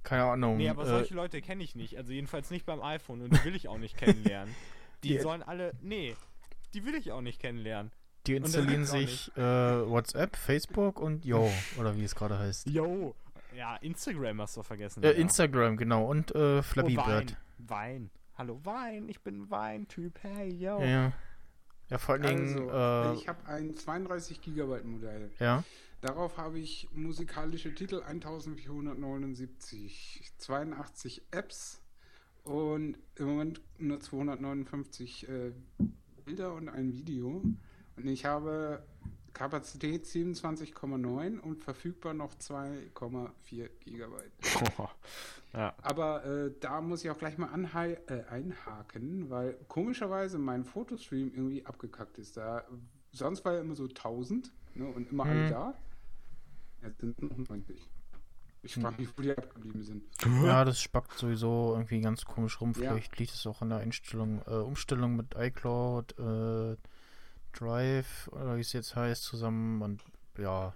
keine 0.04 0.26
Ahnung. 0.26 0.58
nee, 0.58 0.68
aber 0.70 0.84
äh, 0.84 0.88
solche 0.88 1.14
Leute 1.14 1.42
kenne 1.42 1.64
ich 1.64 1.74
nicht. 1.74 1.98
Also 1.98 2.12
jedenfalls 2.12 2.52
nicht 2.52 2.66
beim 2.66 2.82
iPhone 2.82 3.22
und 3.22 3.34
die 3.34 3.44
will 3.46 3.56
ich 3.56 3.68
auch 3.70 3.78
nicht 3.78 3.98
kennenlernen. 3.98 4.54
Die 5.04 5.10
Die- 5.10 5.20
sollen 5.20 5.44
alle, 5.44 5.74
nee, 5.82 6.16
die 6.74 6.84
will 6.84 6.96
ich 6.96 7.12
auch 7.12 7.22
nicht 7.22 7.40
kennenlernen. 7.40 7.92
die 8.26 8.36
installieren 8.36 8.84
sich 8.84 9.32
äh, 9.38 9.42
WhatsApp, 9.42 10.36
Facebook 10.36 11.00
und 11.00 11.24
Yo, 11.24 11.50
oder 11.80 11.96
wie 11.96 12.04
es 12.04 12.16
gerade 12.16 12.38
heißt. 12.40 12.68
Yo, 12.68 13.16
ja, 13.58 13.76
Instagram 13.78 14.42
hast 14.42 14.56
du 14.56 14.62
vergessen. 14.64 15.04
Äh, 15.04 15.08
ja. 15.08 15.14
Instagram, 15.14 15.78
genau. 15.78 16.06
Und 16.06 16.34
äh, 16.36 16.62
Flappy 16.62 16.96
oh, 16.98 17.02
Wein. 17.02 17.08
Bird. 17.08 17.36
Wein. 17.58 18.12
Hallo, 18.36 18.60
Wein, 18.64 19.10
ich 19.10 19.20
bin 19.22 19.50
Wein-Typ. 19.50 20.20
Hey, 20.22 20.54
yo. 20.54 20.80
Ja. 20.80 21.12
Ja, 21.90 21.98
vor 21.98 22.14
allen 22.16 22.24
Dingen, 22.24 22.70
Also, 22.70 22.70
äh, 22.70 23.14
ich 23.16 23.28
habe 23.28 23.46
ein 23.48 23.76
32 23.76 24.42
Gigabyte 24.42 24.86
Modell. 24.86 25.32
ja. 25.40 25.64
Darauf 26.02 26.38
habe 26.38 26.60
ich 26.60 26.88
musikalische 26.94 27.74
Titel 27.74 28.04
1479, 28.04 30.32
82 30.38 31.24
Apps 31.32 31.82
und 32.44 33.00
im 33.16 33.26
Moment 33.26 33.62
nur 33.80 34.00
259 34.00 35.28
äh, 35.28 35.54
Bilder 36.24 36.54
und 36.54 36.70
ein 36.70 36.94
Video. 36.94 37.42
Und 37.96 38.06
ich 38.06 38.26
habe 38.26 38.86
Kapazität 39.38 40.06
27,9 40.06 41.40
und 41.40 41.64
verfügbar 41.64 42.16
noch 42.16 42.34
2,4 42.34 43.70
Gigabyte. 43.82 44.32
ja. 45.54 45.76
Aber 45.84 46.26
äh, 46.26 46.52
da 46.60 46.82
muss 46.82 47.04
ich 47.04 47.12
auch 47.12 47.20
gleich 47.20 47.38
mal 47.38 47.48
äh, 47.54 48.24
einhaken, 48.32 49.30
weil 49.30 49.54
komischerweise 49.68 50.40
mein 50.40 50.66
Fotostream 50.66 51.32
irgendwie 51.36 51.64
abgekackt 51.68 52.18
ist. 52.18 52.36
Da, 52.36 52.64
sonst 53.12 53.46
war 53.46 53.54
er 53.54 53.62
immer 53.62 53.76
so 53.76 53.84
1000 53.84 54.52
ne, 54.74 54.88
und 54.88 55.12
immer 55.12 55.26
alle 55.26 55.46
Hm. 55.46 55.50
da. 55.52 55.74
Jetzt 56.82 57.00
sind 57.00 57.16
es 57.16 57.22
noch 57.22 57.38
90. 57.50 57.90
Ich 58.64 58.74
frage 58.74 59.02
mich, 59.02 59.10
wo 59.16 59.22
die 59.22 59.38
abgeblieben 59.38 59.84
sind. 59.84 60.04
Ja, 60.44 60.66
das 60.66 60.82
spackt 60.82 61.18
sowieso 61.18 61.74
irgendwie 61.74 62.02
ganz 62.02 62.26
komisch 62.26 62.60
rum. 62.60 62.74
Ja. 62.74 62.90
Vielleicht 62.90 63.18
liegt 63.20 63.34
es 63.34 63.46
auch 63.46 63.62
an 63.62 63.70
der 63.70 63.78
Einstellung, 63.78 64.42
äh, 64.48 64.56
Umstellung 64.56 65.16
mit 65.16 65.36
iCloud, 65.38 66.18
äh, 66.18 66.76
Drive, 67.60 68.28
oder 68.32 68.56
wie 68.58 68.62
es 68.62 68.74
jetzt 68.74 68.96
heißt, 68.96 69.24
zusammen 69.24 69.82
und 69.82 70.02
ja. 70.38 70.76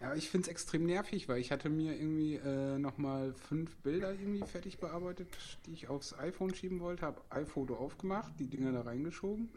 Ja, 0.00 0.14
ich 0.14 0.30
finde 0.30 0.46
es 0.46 0.48
extrem 0.50 0.86
nervig, 0.86 1.28
weil 1.28 1.40
ich 1.40 1.52
hatte 1.52 1.68
mir 1.68 1.94
irgendwie 1.94 2.36
äh, 2.36 2.78
nochmal 2.78 3.34
fünf 3.34 3.76
Bilder 3.78 4.12
irgendwie 4.12 4.40
fertig 4.46 4.78
bearbeitet, 4.78 5.28
die 5.66 5.72
ich 5.72 5.88
aufs 5.88 6.18
iPhone 6.18 6.54
schieben 6.54 6.80
wollte, 6.80 7.04
habe 7.04 7.20
iPhoto 7.28 7.76
aufgemacht, 7.76 8.32
die 8.38 8.46
Dinger 8.46 8.72
da 8.72 8.80
reingeschoben. 8.82 9.50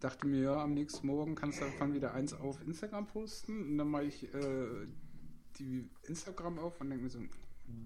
Dachte 0.00 0.26
mir, 0.26 0.42
ja, 0.42 0.62
am 0.62 0.74
nächsten 0.74 1.06
Morgen 1.06 1.36
kannst 1.36 1.60
du 1.60 1.64
davon 1.64 1.94
wieder 1.94 2.12
eins 2.12 2.34
auf 2.34 2.60
Instagram 2.66 3.06
posten. 3.06 3.62
Und 3.62 3.78
dann 3.78 3.88
mache 3.88 4.04
ich 4.04 4.24
äh, 4.34 4.66
die 5.58 5.88
Instagram 6.02 6.58
auf 6.58 6.80
und 6.80 6.90
denke 6.90 7.04
mir 7.04 7.10
so, 7.10 7.20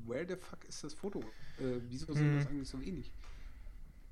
where 0.06 0.26
the 0.26 0.35
fuck 0.37 0.64
ist 0.66 0.82
das 0.82 0.94
Foto? 0.94 1.20
Äh, 1.61 1.80
wieso 1.88 2.12
sind 2.14 2.32
Hm. 2.32 2.38
das 2.38 2.46
eigentlich 2.49 2.68
so 2.68 2.80
wenig? 2.80 3.12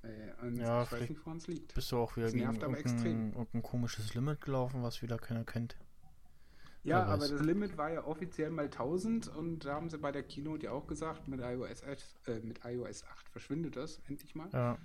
Äh, 0.04 0.46
und 0.46 0.56
Ja, 0.56 0.82
ich 0.82 0.92
weiß 0.92 1.08
nicht, 1.08 1.24
woran 1.24 1.38
es 1.38 1.46
liegt. 1.46 1.74
Bist 1.74 1.90
du 1.92 1.98
auch 1.98 2.14
wieder 2.16 2.26
Das 2.26 2.32
gegen 2.34 2.44
nervt 2.44 2.62
aber 2.62 2.76
irgendein, 2.76 2.94
extrem. 2.94 3.32
irgendein 3.32 3.62
komisches 3.62 4.14
Limit 4.14 4.40
gelaufen, 4.40 4.82
was 4.82 5.00
wieder 5.02 5.18
keiner 5.18 5.44
kennt? 5.44 5.76
Ja, 6.82 6.98
Wer 6.98 7.06
aber 7.06 7.22
weiß. 7.22 7.30
das 7.30 7.40
Limit 7.40 7.78
war 7.78 7.90
ja 7.90 8.04
offiziell 8.04 8.50
mal 8.50 8.64
1000 8.66 9.28
und 9.28 9.64
da 9.64 9.74
haben 9.74 9.88
sie 9.88 9.96
bei 9.98 10.12
der 10.12 10.22
Keynote 10.22 10.66
ja 10.66 10.72
auch 10.72 10.86
gesagt, 10.86 11.28
mit 11.28 11.40
iOS 11.40 11.82
8, 11.82 12.04
äh, 12.26 12.40
mit 12.40 12.60
iOS 12.64 13.04
8 13.04 13.28
verschwindet 13.30 13.76
das 13.76 14.00
endlich 14.06 14.34
mal. 14.34 14.50
Ja. 14.52 14.76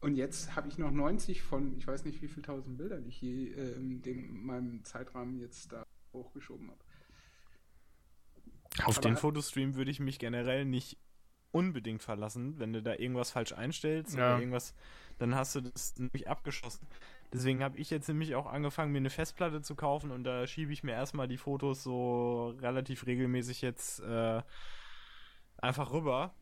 Und 0.00 0.16
jetzt 0.16 0.54
habe 0.56 0.68
ich 0.68 0.76
noch 0.78 0.90
90 0.90 1.40
von, 1.42 1.76
ich 1.78 1.86
weiß 1.86 2.04
nicht 2.04 2.20
wie 2.20 2.28
viel 2.28 2.42
tausend 2.42 2.76
Bildern 2.76 3.06
ich 3.06 3.20
je 3.22 3.48
äh, 3.52 3.72
in 3.76 4.02
dem, 4.02 4.44
meinem 4.44 4.84
Zeitrahmen 4.84 5.38
jetzt 5.38 5.72
da 5.72 5.86
hochgeschoben 6.12 6.68
habe. 6.68 6.80
Auf 8.84 8.98
Aber- 8.98 9.08
den 9.08 9.16
Fotostream 9.16 9.74
würde 9.74 9.90
ich 9.90 10.00
mich 10.00 10.18
generell 10.18 10.64
nicht 10.64 10.98
unbedingt 11.52 12.02
verlassen. 12.02 12.58
Wenn 12.58 12.72
du 12.72 12.82
da 12.82 12.94
irgendwas 12.94 13.30
falsch 13.30 13.52
einstellst 13.52 14.16
Ja. 14.16 14.32
oder 14.32 14.38
irgendwas, 14.40 14.74
dann 15.18 15.34
hast 15.34 15.54
du 15.54 15.60
das 15.60 15.96
nämlich 15.98 16.28
abgeschossen. 16.28 16.86
Deswegen 17.32 17.62
habe 17.62 17.78
ich 17.78 17.90
jetzt 17.90 18.08
nämlich 18.08 18.34
auch 18.34 18.46
angefangen, 18.46 18.92
mir 18.92 18.98
eine 18.98 19.10
Festplatte 19.10 19.62
zu 19.62 19.74
kaufen 19.74 20.10
und 20.10 20.24
da 20.24 20.46
schiebe 20.46 20.72
ich 20.72 20.82
mir 20.82 20.92
erstmal 20.92 21.28
die 21.28 21.38
Fotos 21.38 21.82
so 21.82 22.54
relativ 22.60 23.06
regelmäßig 23.06 23.62
jetzt 23.62 24.00
äh, 24.00 24.42
einfach 25.58 25.92
rüber. 25.92 26.34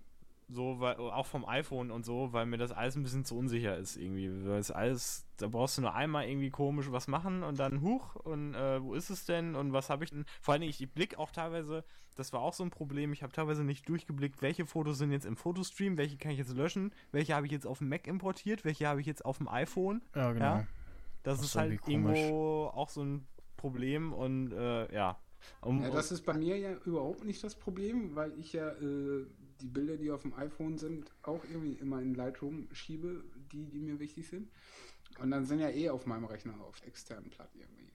So, 0.52 0.80
weil, 0.80 0.96
auch 0.96 1.26
vom 1.26 1.46
iPhone 1.46 1.90
und 1.92 2.04
so, 2.04 2.32
weil 2.32 2.44
mir 2.44 2.56
das 2.58 2.72
alles 2.72 2.96
ein 2.96 3.02
bisschen 3.04 3.24
zu 3.24 3.38
unsicher 3.38 3.76
ist 3.76 3.96
irgendwie. 3.96 4.28
Weil 4.46 4.58
es 4.58 4.70
alles, 4.70 5.24
da 5.36 5.46
brauchst 5.46 5.78
du 5.78 5.82
nur 5.82 5.94
einmal 5.94 6.26
irgendwie 6.28 6.50
komisch 6.50 6.90
was 6.90 7.06
machen 7.06 7.42
und 7.44 7.58
dann 7.60 7.82
huch 7.82 8.16
und 8.16 8.54
äh, 8.54 8.82
wo 8.82 8.94
ist 8.94 9.10
es 9.10 9.24
denn 9.24 9.54
und 9.54 9.72
was 9.72 9.90
habe 9.90 10.04
ich 10.04 10.10
denn? 10.10 10.24
Vor 10.40 10.52
allen 10.52 10.62
Dingen, 10.62 10.74
ich 10.76 10.92
blick 10.92 11.18
auch 11.18 11.30
teilweise, 11.30 11.84
das 12.16 12.32
war 12.32 12.40
auch 12.40 12.52
so 12.52 12.64
ein 12.64 12.70
Problem, 12.70 13.12
ich 13.12 13.22
habe 13.22 13.32
teilweise 13.32 13.62
nicht 13.62 13.88
durchgeblickt, 13.88 14.42
welche 14.42 14.66
Fotos 14.66 14.98
sind 14.98 15.12
jetzt 15.12 15.24
im 15.24 15.36
Fotostream, 15.36 15.96
welche 15.96 16.16
kann 16.18 16.32
ich 16.32 16.38
jetzt 16.38 16.54
löschen, 16.56 16.92
welche 17.12 17.34
habe 17.34 17.46
ich 17.46 17.52
jetzt 17.52 17.66
auf 17.66 17.78
dem 17.78 17.88
Mac 17.88 18.06
importiert, 18.08 18.64
welche 18.64 18.88
habe 18.88 19.00
ich 19.00 19.06
jetzt 19.06 19.24
auf 19.24 19.38
dem 19.38 19.48
iPhone. 19.48 20.02
Ja, 20.14 20.32
genau. 20.32 20.44
Ja. 20.44 20.66
Das, 21.22 21.34
Das 21.36 21.40
ist 21.40 21.46
ist 21.46 21.56
halt 21.56 21.72
irgendwie 21.86 21.92
irgendwo 21.92 22.66
auch 22.74 22.88
so 22.88 23.02
ein 23.02 23.26
Problem 23.56 24.12
und 24.12 24.52
äh, 24.52 24.92
ja. 24.92 25.18
Um, 25.62 25.82
Ja, 25.82 25.90
das 25.90 26.12
ist 26.12 26.26
bei 26.26 26.34
mir 26.34 26.58
ja 26.58 26.74
überhaupt 26.84 27.24
nicht 27.24 27.42
das 27.42 27.54
Problem, 27.54 28.14
weil 28.14 28.38
ich 28.38 28.52
ja 28.52 28.68
äh, 28.72 29.26
die 29.60 29.68
Bilder, 29.68 29.96
die 29.96 30.10
auf 30.10 30.22
dem 30.22 30.34
iPhone 30.34 30.78
sind, 30.78 31.12
auch 31.22 31.44
irgendwie 31.44 31.74
immer 31.74 32.00
in 32.00 32.14
Lightroom 32.14 32.68
schiebe, 32.72 33.24
die, 33.52 33.66
die 33.66 33.80
mir 33.80 33.98
wichtig 34.00 34.28
sind. 34.28 34.50
Und 35.18 35.30
dann 35.30 35.44
sind 35.44 35.60
ja 35.60 35.68
eh 35.70 35.90
auf 35.90 36.06
meinem 36.06 36.24
Rechner 36.24 36.60
auf 36.62 36.82
externen 36.82 37.30
Platten 37.30 37.60
irgendwie. 37.60 37.92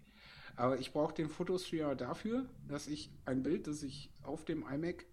Aber 0.56 0.80
ich 0.80 0.94
brauche 0.94 1.14
den 1.14 1.30
Fotostreamer 1.30 1.96
dafür, 1.96 2.46
dass 2.68 2.88
ich 2.88 3.12
ein 3.26 3.44
Bild, 3.44 3.68
das 3.68 3.84
ich 3.84 4.12
auf 4.24 4.46
dem 4.46 4.64
iMac 4.68 5.06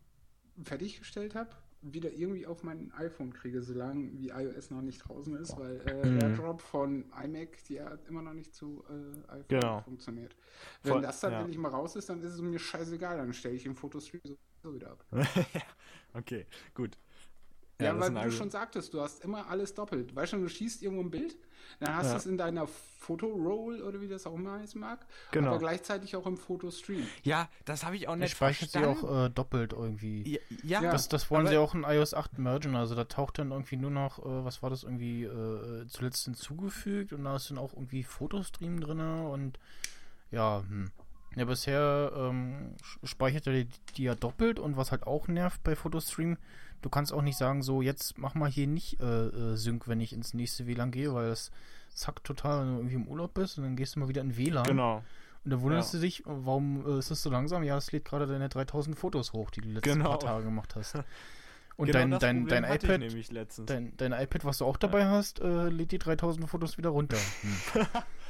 fertiggestellt 0.63 1.35
habe, 1.35 1.51
wieder 1.81 2.13
irgendwie 2.13 2.47
auf 2.47 2.63
mein 2.63 2.93
iPhone 2.93 3.33
kriege, 3.33 3.61
solange 3.63 4.13
wie 4.19 4.29
iOS 4.29 4.71
noch 4.71 4.83
nicht 4.83 4.99
draußen 4.99 5.35
ist, 5.37 5.57
weil 5.59 5.81
äh, 5.81 6.11
Mhm. 6.11 6.19
AirDrop 6.21 6.61
von 6.61 7.07
iMac, 7.25 7.65
die 7.69 7.81
hat 7.81 8.07
immer 8.07 8.23
noch 8.23 8.35
nicht 8.35 8.55
zu 8.55 8.85
äh, 8.89 9.33
iPhone 9.33 9.49
Genau. 9.49 9.81
funktioniert. 9.85 10.37
Wenn 10.83 10.93
Voll- 10.93 11.03
das 11.03 11.21
dann 11.21 11.33
ja. 11.33 11.41
endlich 11.41 11.59
mal 11.59 11.71
raus 11.71 11.97
ist, 11.97 12.09
dann 12.09 12.21
ist 12.23 12.35
es 12.35 12.41
mir 12.41 12.59
scheißegal, 12.59 13.17
dann 13.17 13.33
stelle 13.33 13.57
ich 13.57 13.65
den 13.65 13.75
Fotostream 13.75 14.21
so 14.25 14.37
wieder 14.75 14.93
ab. 14.93 15.05
okay, 16.15 16.47
gut. 16.75 16.97
Ja, 17.81 17.93
das 17.95 18.01
weil 18.03 18.11
du 18.11 18.17
Argument. 18.19 18.35
schon 18.39 18.51
sagtest, 18.51 18.95
du 18.95 19.01
hast 19.01 19.25
immer 19.25 19.49
alles 19.49 19.75
doppelt. 19.75 20.15
Weißt 20.15 20.35
du, 20.35 20.37
du 20.39 20.49
schießt 20.49 20.83
irgendwo 20.83 21.03
ein 21.03 21.11
Bild, 21.11 21.37
dann 21.81 21.97
hast 21.97 22.07
Ja. 22.07 22.13
du 22.13 22.19
es 22.19 22.27
in 22.27 22.39
deiner 22.39 22.69
Fotoroll 22.69 23.83
oder 23.83 24.01
wie 24.01 24.07
das 24.07 24.25
auch 24.27 24.35
immer 24.35 24.53
heißen 24.61 24.81
mag, 24.81 25.05
Genau. 25.33 25.49
aber 25.51 25.59
gleichzeitig 25.59 26.15
auch 26.15 26.27
im 26.27 26.37
Fotostream. 26.37 27.05
Ja, 27.25 27.49
das 27.65 27.85
habe 27.85 27.97
ich 27.97 28.07
auch 28.07 28.15
nicht 28.15 28.31
speichert 28.37 28.71
sie 28.71 28.79
verstanden. 28.79 29.05
auch 29.09 29.25
äh, 29.25 29.31
doppelt 29.31 29.73
irgendwie. 29.73 30.35
ja, 30.35 30.39
ja, 30.63 30.83
Ja. 30.83 30.93
Das, 30.93 31.09
das 31.09 31.29
wollen 31.31 31.47
aber- 31.47 31.51
sie 31.51 31.57
auch 31.59 31.75
in 31.75 31.83
iOS 31.83 32.15
8 32.15 32.39
mergen. 32.39 32.77
Also 32.77 32.95
da 32.95 33.05
taucht 33.05 33.39
dann 33.41 33.51
irgendwie 33.51 33.77
nur 33.77 33.91
noch, 33.91 34.21
äh, 34.21 34.45
was 34.45 34.63
war 34.63 34.71
das 34.71 34.85
irgendwie 34.85 35.25
äh, 35.25 35.87
zuletzt 35.89 36.25
hinzugefügt 36.27 37.13
und 37.13 37.25
da 37.25 37.35
ist 37.35 37.51
dann 37.51 37.59
auch 37.59 37.73
irgendwie 37.73 38.05
Fotostream 38.05 38.79
drin 38.79 39.01
und 39.01 39.59
ja, 40.31 40.63
hm. 40.69 40.93
Ja, 41.37 41.45
bisher 41.47 42.13
ähm, 42.15 42.75
speichert 43.05 43.47
er 43.47 43.65
die, 43.65 44.03
ja 44.03 44.15
doppelt 44.15 44.59
und 44.59 44.77
was 44.77 44.91
halt 44.93 45.07
auch 45.07 45.29
nervt 45.29 45.63
bei 45.65 45.75
Fotostream, 45.75 46.37
du 46.83 46.91
kannst 46.91 47.13
auch 47.13 47.23
nicht 47.23 47.37
sagen, 47.39 47.63
so 47.63 47.81
jetzt 47.83 48.19
mach 48.19 48.35
mal 48.35 48.51
hier 48.51 48.67
nicht 48.67 49.01
äh, 49.01 49.05
äh, 49.29 49.57
Sync, 49.57 49.89
wenn 49.89 50.01
ich 50.01 50.13
ins 50.13 50.35
nächste 50.35 50.67
WLAN 50.67 50.91
gehe, 50.91 51.15
weil 51.15 51.29
das 51.31 51.51
zackt 51.95 52.25
total, 52.25 52.61
wenn 52.61 52.69
du 52.73 52.77
irgendwie 52.79 52.95
im 52.97 53.09
Urlaub 53.09 53.35
bist 53.35 53.57
und 53.59 53.65
dann 53.65 53.77
gehst 53.77 53.97
du 53.97 54.01
mal 54.01 54.09
wieder 54.09 54.21
in 54.23 54.37
WLAN. 54.37 54.65
genau. 54.67 55.03
Und 55.45 55.51
dann 55.51 55.61
wunderst 55.61 55.93
Ja. 55.93 55.99
du 55.99 56.05
dich, 56.05 56.23
warum 56.25 56.87
äh, 56.87 56.99
ist 57.01 57.11
das 57.11 57.21
so 57.23 57.29
langsam? 57.29 57.65
Ja, 57.65 57.75
das 57.75 57.91
lädt 57.91 58.05
gerade 58.05 58.27
deine 58.29 58.49
3000 58.49 58.97
Fotos 58.97 59.33
hoch, 59.33 59.51
die 59.51 59.61
du 59.61 59.69
die 59.69 59.75
letzten 59.75 59.95
Genau. 59.99 60.11
paar 60.11 60.21
Tage 60.21 60.45
gemacht 60.45 60.77
hast. 60.77 60.95
Und 61.77 61.87
genau 61.87 61.99
dein, 62.19 62.47
dein, 62.47 62.47
dein 62.47 62.65
iPad, 62.65 63.03
dein, 63.67 63.97
dein 63.97 64.13
iPad, 64.13 64.45
was 64.45 64.59
du 64.59 64.67
auch 64.67 64.77
dabei 64.77 65.07
hast, 65.07 65.41
äh, 65.41 65.69
lädt 65.69 65.91
die 65.91 65.99
3000 65.99 66.49
Fotos 66.49 66.79
wieder 66.79 66.91
runter. 66.91 67.17
Hm. 67.43 67.83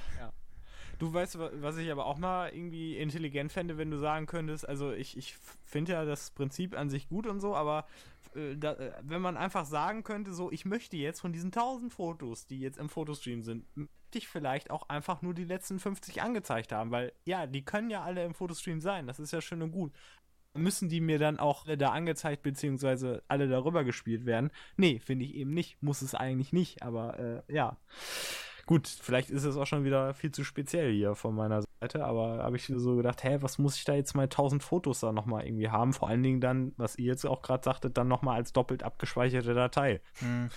Du 0.99 1.13
weißt, 1.13 1.39
wa- 1.39 1.51
was 1.55 1.77
ich 1.79 1.91
aber 1.91 2.07
auch 2.07 2.19
mal 2.19 2.51
irgendwie 2.51 2.97
intelligent 2.97 3.53
fände, 3.53 3.77
wenn 3.79 3.91
du 3.91 3.99
sagen 3.99 4.27
könntest, 4.27 4.69
also 4.69 4.93
ich, 4.93 5.17
ich 5.17 5.37
finde 5.65 5.93
ja 5.93 6.05
das 6.05 6.31
Prinzip 6.31 6.77
an 6.79 6.91
sich 6.91 7.09
gut 7.09 7.27
und 7.27 7.41
so, 7.41 7.55
aber 7.57 7.87
äh, 8.35 8.57
da, 8.57 8.73
äh, 8.75 8.93
wenn 9.03 9.21
man 9.23 9.37
einfach 9.37 9.65
sagen 9.65 10.05
könnte, 10.05 10.33
so, 10.33 10.51
ich 10.53 10.65
möchte 10.65 10.97
jetzt 10.97 11.21
von 11.21 11.33
diesen 11.33 11.51
1000 11.51 11.93
Fotos, 11.93 12.47
die 12.47 12.61
jetzt 12.61 12.79
im 12.79 12.89
Fotostream 12.89 13.43
sind, 13.43 13.65
möchte 13.77 13.91
ich 14.15 14.29
vielleicht 14.29 14.71
auch 14.71 14.89
einfach 14.89 15.23
nur 15.23 15.35
die 15.35 15.45
letzten 15.45 15.79
50 15.81 16.23
angezeigt 16.23 16.73
haben, 16.73 16.91
weil 16.91 17.13
ja, 17.25 17.47
die 17.47 17.65
können 17.65 17.91
ja 17.91 18.03
alle 18.03 18.25
im 18.25 18.35
Fotostream 18.35 18.81
sein, 18.81 19.07
das 19.07 19.19
ist 19.19 19.33
ja 19.33 19.41
schön 19.41 19.63
und 19.63 19.73
gut. 19.73 19.93
Müssen 20.55 20.91
die 20.91 21.01
mir 21.01 21.19
dann 21.19 21.39
auch 21.39 21.65
da 21.79 21.91
angezeigt, 21.93 22.43
beziehungsweise 22.43 23.23
alle 23.29 23.49
darüber 23.49 23.85
gespielt 23.85 24.27
werden? 24.27 24.51
Nee, 24.77 24.99
finde 24.99 25.25
ich 25.25 25.35
eben 25.35 25.55
nicht. 25.55 25.83
Muss 25.83 26.03
es 26.03 26.15
eigentlich 26.15 26.53
nicht, 26.53 26.83
aber 26.83 27.19
äh, 27.49 27.55
ja. 27.55 27.79
Gut, 28.67 28.87
vielleicht 28.87 29.31
ist 29.31 29.45
es 29.45 29.57
auch 29.57 29.67
schon 29.67 29.85
wieder 29.85 30.15
viel 30.15 30.31
zu 30.31 30.45
speziell 30.45 30.93
hier 30.93 31.15
von 31.15 31.35
meiner 31.35 31.63
Seite, 31.81 32.05
aber 32.05 32.45
habe 32.45 32.57
ich 32.57 32.67
so 32.67 32.97
gedacht, 32.97 33.25
hä, 33.25 33.39
was 33.41 33.59
muss 33.59 33.77
ich 33.77 33.85
da 33.85 33.95
jetzt 33.95 34.15
mal 34.15 34.25
1000 34.25 34.63
Fotos 34.63 35.01
da 35.01 35.13
nochmal 35.13 35.47
irgendwie 35.47 35.69
haben? 35.69 35.93
Vor 35.93 36.09
allen 36.09 36.23
Dingen 36.23 36.41
dann, 36.41 36.73
was 36.77 36.97
ihr 36.97 37.07
jetzt 37.07 37.27
auch 37.27 37.43
gerade 37.43 37.65
sagtet, 37.65 37.97
dann 37.97 38.09
nochmal 38.09 38.37
als 38.37 38.53
doppelt 38.53 38.83
abgespeicherte 38.83 39.55
Datei. 39.55 40.01
Hm. 40.19 40.49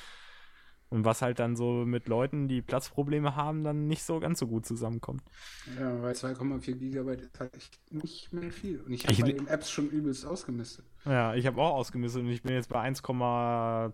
Und 0.89 1.03
was 1.03 1.23
halt 1.23 1.39
dann 1.39 1.55
so 1.55 1.83
mit 1.85 2.07
Leuten, 2.07 2.47
die 2.47 2.61
Platzprobleme 2.61 3.35
haben, 3.35 3.63
dann 3.63 3.87
nicht 3.87 4.03
so 4.03 4.19
ganz 4.19 4.37
so 4.39 4.47
gut 4.47 4.67
zusammenkommt. 4.67 5.23
Ja, 5.79 6.01
weil 6.01 6.13
2,4 6.13 6.75
Gigabyte 6.75 7.21
ist 7.21 7.39
halt 7.39 7.55
echt 7.55 7.79
nicht 7.91 8.31
mehr 8.31 8.51
viel. 8.51 8.81
Und 8.81 8.93
ich 8.93 9.07
habe 9.07 9.19
bei 9.19 9.31
den 9.31 9.47
Apps 9.47 9.71
schon 9.71 9.89
übelst 9.89 10.25
ausgemistet. 10.25 10.85
Ja, 11.05 11.33
ich 11.33 11.47
habe 11.47 11.59
auch 11.59 11.73
ausgemistet 11.73 12.21
und 12.21 12.29
ich 12.29 12.43
bin 12.43 12.53
jetzt 12.53 12.69
bei 12.69 12.87
1,2 12.87 13.93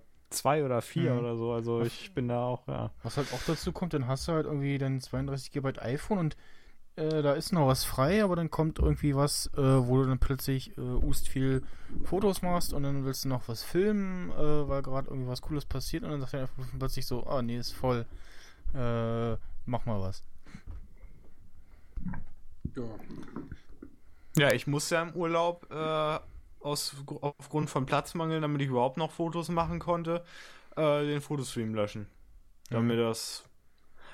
oder 0.63 0.81
4 0.81 1.13
Mhm. 1.13 1.19
oder 1.19 1.35
so. 1.37 1.51
Also 1.53 1.81
ich 1.81 2.13
bin 2.13 2.27
da 2.27 2.43
auch, 2.43 2.67
ja. 2.67 2.91
Was 3.03 3.17
halt 3.17 3.31
auch 3.33 3.41
dazu 3.45 3.71
kommt, 3.71 3.93
dann 3.93 4.07
hast 4.07 4.27
du 4.27 4.31
halt 4.33 4.45
irgendwie 4.45 4.77
dein 4.77 5.01
32 5.01 5.51
GB 5.51 5.79
iPhone 5.79 6.17
und 6.19 6.37
äh, 6.97 7.21
da 7.21 7.33
ist 7.33 7.53
noch 7.53 7.67
was 7.67 7.85
frei, 7.85 8.23
aber 8.23 8.35
dann 8.35 8.49
kommt 8.49 8.79
irgendwie 8.79 9.15
was, 9.15 9.47
äh, 9.55 9.61
wo 9.61 9.97
du 9.97 10.07
dann 10.09 10.19
plötzlich 10.19 10.77
äh, 10.77 10.81
ust 10.81 11.27
viel 11.29 11.63
Fotos 12.03 12.41
machst 12.41 12.73
und 12.73 12.83
dann 12.83 13.05
willst 13.05 13.23
du 13.23 13.29
noch 13.29 13.47
was 13.47 13.63
filmen, 13.63 14.29
äh, 14.31 14.67
weil 14.67 14.81
gerade 14.81 15.07
irgendwie 15.09 15.29
was 15.29 15.41
Cooles 15.41 15.65
passiert 15.65 16.03
und 16.03 16.11
dann 16.11 16.19
sagt 16.21 16.33
er 16.33 16.41
einfach 16.41 16.63
plötzlich 16.77 17.05
so, 17.05 17.25
ah 17.27 17.41
nee, 17.41 17.57
ist 17.57 17.71
voll, 17.71 18.05
äh, 18.73 19.31
mach 19.65 19.85
mal 19.85 20.01
was. 20.01 20.23
Ja. 22.75 22.83
Ja, 24.37 24.53
ich 24.53 24.65
muss 24.67 24.89
ja 24.89 25.01
im 25.01 25.13
Urlaub 25.13 25.67
äh, 25.71 26.19
aus, 26.63 26.95
aufgrund 27.21 27.69
von 27.69 27.85
Platzmangel, 27.85 28.41
damit 28.41 28.61
ich 28.61 28.69
überhaupt 28.69 28.97
noch 28.97 29.11
Fotos 29.11 29.49
machen 29.49 29.79
konnte, 29.79 30.23
äh, 30.75 31.05
den 31.05 31.21
Fotostream 31.21 31.73
löschen. 31.73 32.07
Damit 32.69 32.99
das. 32.99 33.43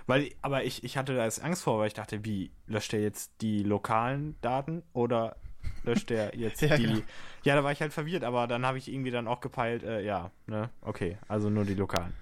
Weil, 0.07 0.31
aber 0.41 0.63
ich, 0.63 0.83
ich 0.83 0.97
hatte 0.97 1.15
da 1.15 1.25
jetzt 1.25 1.43
Angst 1.43 1.63
vor, 1.63 1.79
weil 1.79 1.87
ich 1.87 1.93
dachte, 1.93 2.23
wie, 2.23 2.51
löscht 2.65 2.93
er 2.93 3.01
jetzt 3.01 3.33
die 3.41 3.63
lokalen 3.63 4.35
Daten 4.41 4.83
oder 4.93 5.35
löscht 5.83 6.11
er 6.11 6.35
jetzt 6.37 6.61
Ja, 6.61 6.77
die. 6.77 6.83
genau. 6.83 7.01
Ja, 7.43 7.55
da 7.55 7.63
war 7.63 7.71
ich 7.71 7.81
halt 7.81 7.93
verwirrt, 7.93 8.23
aber 8.23 8.47
dann 8.47 8.65
habe 8.65 8.77
ich 8.77 8.91
irgendwie 8.91 9.11
dann 9.11 9.27
auch 9.27 9.41
gepeilt, 9.41 9.83
äh, 9.83 10.01
ja, 10.01 10.31
ne, 10.47 10.69
okay, 10.81 11.17
also 11.27 11.49
nur 11.49 11.65
die 11.65 11.75
lokalen. 11.75 12.13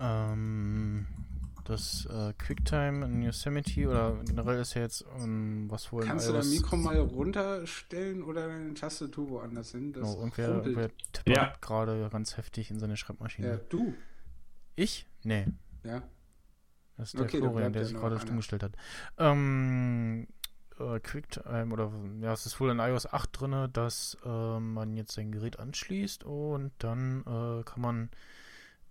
Ähm, 0.00 1.06
das 1.64 2.06
äh, 2.06 2.32
QuickTime 2.34 3.04
in 3.04 3.22
Yosemite 3.22 3.88
oder 3.88 4.16
generell 4.24 4.60
ist 4.60 4.74
ja 4.74 4.82
jetzt 4.82 5.04
ähm, 5.18 5.66
was 5.70 5.92
wohl 5.92 6.02
in 6.02 6.08
Kannst 6.08 6.28
du 6.28 6.32
dein 6.32 6.42
iOS- 6.42 6.50
Mikro 6.50 6.76
mal 6.76 6.98
runterstellen 6.98 8.22
oder 8.22 8.48
deine 8.48 8.74
Tastatur 8.74 9.28
woanders 9.30 9.72
hin? 9.72 9.92
Das 9.92 10.02
Genau, 10.02 10.18
irgendwer, 10.20 10.48
rumpelt. 10.48 10.66
irgendwer 10.66 10.90
tippert 11.12 11.36
Ja. 11.36 11.52
gerade 11.60 12.08
ganz 12.10 12.36
heftig 12.36 12.70
in 12.70 12.78
seine 12.78 12.96
Schreibmaschine. 12.96 13.48
Ja, 13.48 13.56
du. 13.68 13.94
Ich? 14.76 15.06
Nee. 15.22 15.46
Ja. 15.84 16.02
Das 16.96 17.08
ist 17.08 17.14
der 17.18 17.22
Okay, 17.26 17.38
Florian, 17.38 17.72
der 17.72 17.84
sich 17.84 17.94
gerade 17.96 18.18
stumm 18.20 18.36
gestellt 18.36 18.62
hat. 18.62 18.72
Ähm, 19.18 20.26
äh, 20.78 21.00
QuickTime 21.00 21.72
oder 21.72 21.90
ja, 22.20 22.32
es 22.32 22.46
ist 22.46 22.60
wohl 22.60 22.70
in 22.70 22.78
iOS 22.78 23.06
8 23.12 23.28
drin, 23.40 23.68
dass 23.72 24.16
äh, 24.24 24.58
man 24.60 24.96
jetzt 24.96 25.12
sein 25.12 25.32
Gerät 25.32 25.58
anschließt 25.58 26.24
und 26.24 26.72
dann 26.78 27.20
äh, 27.22 27.62
kann 27.64 27.80
man 27.80 28.10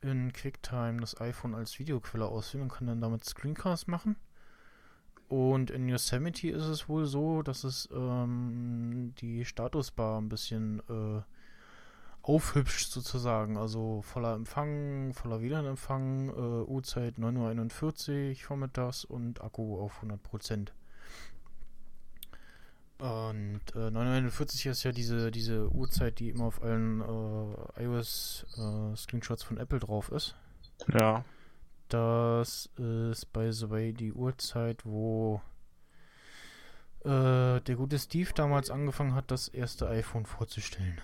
in 0.01 0.33
QuickTime 0.33 0.99
das 0.99 1.19
iPhone 1.21 1.55
als 1.55 1.79
Videoquelle 1.79 2.25
auswählen 2.25 2.63
und 2.63 2.73
kann 2.73 2.87
dann 2.87 3.01
damit 3.01 3.23
Screencast 3.23 3.87
machen. 3.87 4.15
Und 5.27 5.71
in 5.71 5.87
Yosemite 5.87 6.49
ist 6.49 6.65
es 6.65 6.89
wohl 6.89 7.05
so, 7.05 7.41
dass 7.41 7.63
es 7.63 7.87
ähm, 7.93 9.13
die 9.19 9.45
Statusbar 9.45 10.19
ein 10.19 10.27
bisschen 10.27 10.81
äh, 10.89 11.21
aufhübscht 12.21 12.91
sozusagen. 12.91 13.57
Also 13.57 14.01
voller 14.01 14.33
Empfang, 14.33 15.13
voller 15.13 15.41
WLAN-Empfang, 15.41 16.29
äh, 16.29 16.69
Uhrzeit 16.69 17.15
9.41 17.15 18.29
Uhr 18.29 18.35
vormittags 18.35 19.05
und 19.05 19.41
Akku 19.41 19.79
auf 19.79 20.03
100%. 20.03 20.69
Und 23.01 23.61
äh, 23.73 23.89
9.41 23.89 24.67
Uhr 24.67 24.71
ist 24.73 24.83
ja 24.83 24.91
diese, 24.91 25.31
diese 25.31 25.71
Uhrzeit, 25.71 26.19
die 26.19 26.29
immer 26.29 26.45
auf 26.45 26.61
allen 26.61 27.01
äh, 27.01 27.83
iOS-Screenshots 27.83 29.41
von 29.41 29.57
Apple 29.57 29.79
drauf 29.79 30.11
ist. 30.11 30.35
Ja. 30.93 31.25
Das 31.89 32.69
ist 32.77 33.33
by 33.33 33.51
the 33.51 33.71
way 33.71 33.91
die 33.91 34.13
Uhrzeit, 34.13 34.85
wo 34.85 35.41
äh, 37.03 37.59
der 37.59 37.75
gute 37.75 37.97
Steve 37.97 38.29
damals 38.35 38.69
angefangen 38.69 39.15
hat, 39.15 39.31
das 39.31 39.47
erste 39.47 39.89
iPhone 39.89 40.27
vorzustellen. 40.27 41.01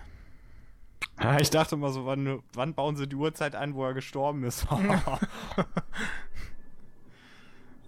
Ja, 1.20 1.40
ich 1.40 1.50
dachte 1.50 1.76
mal 1.76 1.92
so, 1.92 2.06
wann, 2.06 2.44
wann 2.52 2.74
bauen 2.74 2.94
sie 2.94 3.08
die 3.08 3.16
Uhrzeit 3.16 3.56
ein, 3.56 3.74
wo 3.74 3.84
er 3.84 3.94
gestorben 3.94 4.44
ist? 4.44 4.68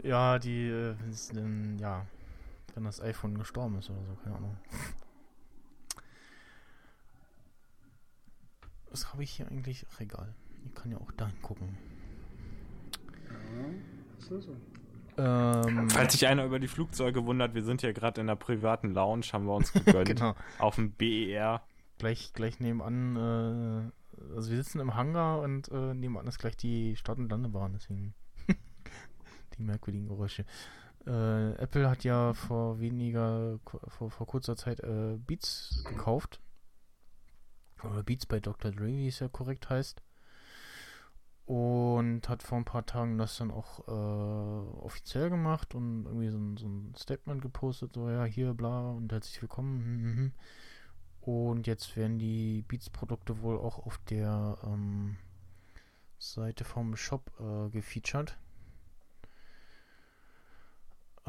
Ja, 0.02 0.38
die, 0.38 0.66
äh, 0.66 0.94
ja, 1.78 2.06
wenn 2.80 2.86
das 2.86 3.02
iPhone 3.02 3.36
gestorben 3.36 3.76
ist 3.78 3.90
oder 3.90 4.02
so, 4.06 4.14
keine 4.24 4.36
Ahnung. 4.36 4.56
Was 8.88 9.12
habe 9.12 9.22
ich 9.22 9.32
hier 9.32 9.46
eigentlich? 9.48 9.86
Ach, 9.92 10.00
egal. 10.00 10.34
Ich 10.64 10.74
kann 10.74 10.90
ja 10.90 10.96
auch 10.96 11.12
dahin 11.12 11.40
gucken. 11.42 11.76
Ja, 13.28 13.66
so, 14.18 14.40
so. 14.40 14.56
Ähm, 15.18 15.90
Falls 15.90 16.12
sich 16.14 16.26
einer 16.26 16.46
über 16.46 16.58
die 16.58 16.68
Flugzeuge 16.68 17.26
wundert, 17.26 17.52
wir 17.54 17.62
sind 17.62 17.82
hier 17.82 17.92
gerade 17.92 18.22
in 18.22 18.30
einer 18.30 18.36
privaten 18.36 18.94
Lounge, 18.94 19.26
haben 19.34 19.44
wir 19.44 19.54
uns 19.54 19.74
gegönnt. 19.74 20.06
genau. 20.06 20.34
Auf 20.58 20.76
dem 20.76 20.92
BER. 20.92 21.62
Gleich, 21.98 22.32
gleich 22.32 22.60
nebenan, 22.60 23.16
äh, 23.16 24.34
also 24.34 24.50
wir 24.50 24.56
sitzen 24.56 24.80
im 24.80 24.94
Hangar 24.94 25.42
und 25.42 25.68
äh, 25.70 25.92
nebenan 25.92 26.26
ist 26.26 26.38
gleich 26.38 26.56
die 26.56 26.96
Start- 26.96 27.18
und 27.18 27.28
Landebahn, 27.28 27.74
deswegen 27.74 28.14
die 29.58 29.62
merkwürdigen 29.62 30.08
Geräusche. 30.08 30.46
Äh, 31.06 31.52
Apple 31.54 31.88
hat 31.88 32.04
ja 32.04 32.34
vor 32.34 32.80
weniger, 32.80 33.58
vor, 33.88 34.10
vor 34.10 34.26
kurzer 34.26 34.56
Zeit 34.56 34.80
äh, 34.80 35.16
Beats 35.16 35.84
gekauft. 35.86 36.40
Oder 37.82 38.02
Beats 38.02 38.26
bei 38.26 38.40
Dr. 38.40 38.70
Dre, 38.70 38.88
wie 38.88 39.08
es 39.08 39.20
ja 39.20 39.28
korrekt 39.28 39.70
heißt. 39.70 40.02
Und 41.46 42.28
hat 42.28 42.42
vor 42.42 42.58
ein 42.58 42.64
paar 42.64 42.86
Tagen 42.86 43.18
das 43.18 43.38
dann 43.38 43.50
auch 43.50 43.88
äh, 43.88 44.80
offiziell 44.80 45.30
gemacht 45.30 45.74
und 45.74 46.04
irgendwie 46.06 46.28
so 46.28 46.38
ein, 46.38 46.56
so 46.56 46.68
ein 46.68 46.94
Statement 46.96 47.42
gepostet, 47.42 47.94
so 47.94 48.08
ja, 48.08 48.24
hier, 48.24 48.54
bla, 48.54 48.90
und 48.90 49.10
herzlich 49.10 49.42
willkommen. 49.42 49.82
hm, 49.82 50.04
hm, 50.04 50.16
hm. 50.16 50.32
Und 51.20 51.66
jetzt 51.66 51.96
werden 51.96 52.18
die 52.18 52.62
Beats-Produkte 52.62 53.42
wohl 53.42 53.58
auch 53.58 53.78
auf 53.78 53.98
der 54.08 54.58
ähm, 54.64 55.16
Seite 56.18 56.64
vom 56.64 56.96
Shop 56.96 57.30
äh, 57.38 57.70
gefeatured. 57.70 58.38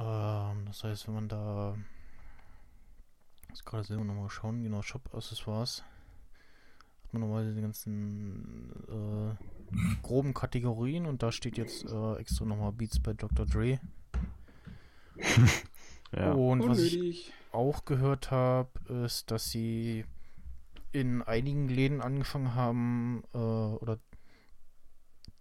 Ähm, 0.02 0.66
das 0.66 0.84
heißt, 0.84 1.08
wenn 1.08 1.16
man 1.16 1.28
da. 1.28 1.76
Muss 3.50 3.66
gerade 3.66 3.84
selber 3.84 4.04
nochmal 4.04 4.30
schauen, 4.30 4.64
genau, 4.64 4.82
Shop-Accessoires. 4.82 5.84
macht 7.04 7.14
man 7.14 7.22
normalerweise 7.22 7.54
die 7.54 7.62
ganzen 7.62 8.72
äh, 8.88 10.02
groben 10.02 10.34
Kategorien 10.34 11.06
und 11.06 11.22
da 11.22 11.34
steht 11.34 11.58
jetzt 11.58 11.84
äh, 11.84 12.16
extra 12.16 12.46
nochmal 12.46 12.72
Beats 12.72 13.00
bei 13.02 13.14
Dr. 13.14 13.46
Dre. 13.46 13.80
Ja. 16.14 16.34
Und 16.34 16.68
was 16.68 16.80
ich 16.80 17.32
auch 17.52 17.86
gehört 17.86 18.32
habe, 18.32 18.70
ist, 19.06 19.32
dass 19.32 19.50
sie 19.50 20.06
in 20.92 21.22
einigen 21.22 21.70
Läden 21.70 22.02
angefangen 22.02 22.54
haben, 22.54 23.24
äh, 23.34 23.38
oder 23.38 23.98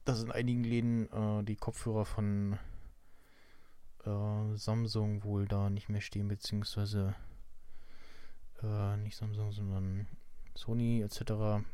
dass 0.05 0.23
in 0.23 0.31
einigen 0.31 0.63
Läden 0.63 1.11
äh, 1.11 1.43
die 1.43 1.57
Kopfhörer 1.57 2.05
von 2.05 2.57
äh, 4.05 4.57
Samsung 4.57 5.25
wohl 5.25 5.47
da 5.47 5.71
nicht 5.71 5.89
mehr 5.89 6.01
stehen, 6.01 6.29
beziehungsweise 6.29 7.15
äh, 8.63 8.97
nicht 8.99 9.17
Samsung, 9.17 9.53
sondern 9.53 10.07
Sony 10.55 11.03
etc. 11.03 11.65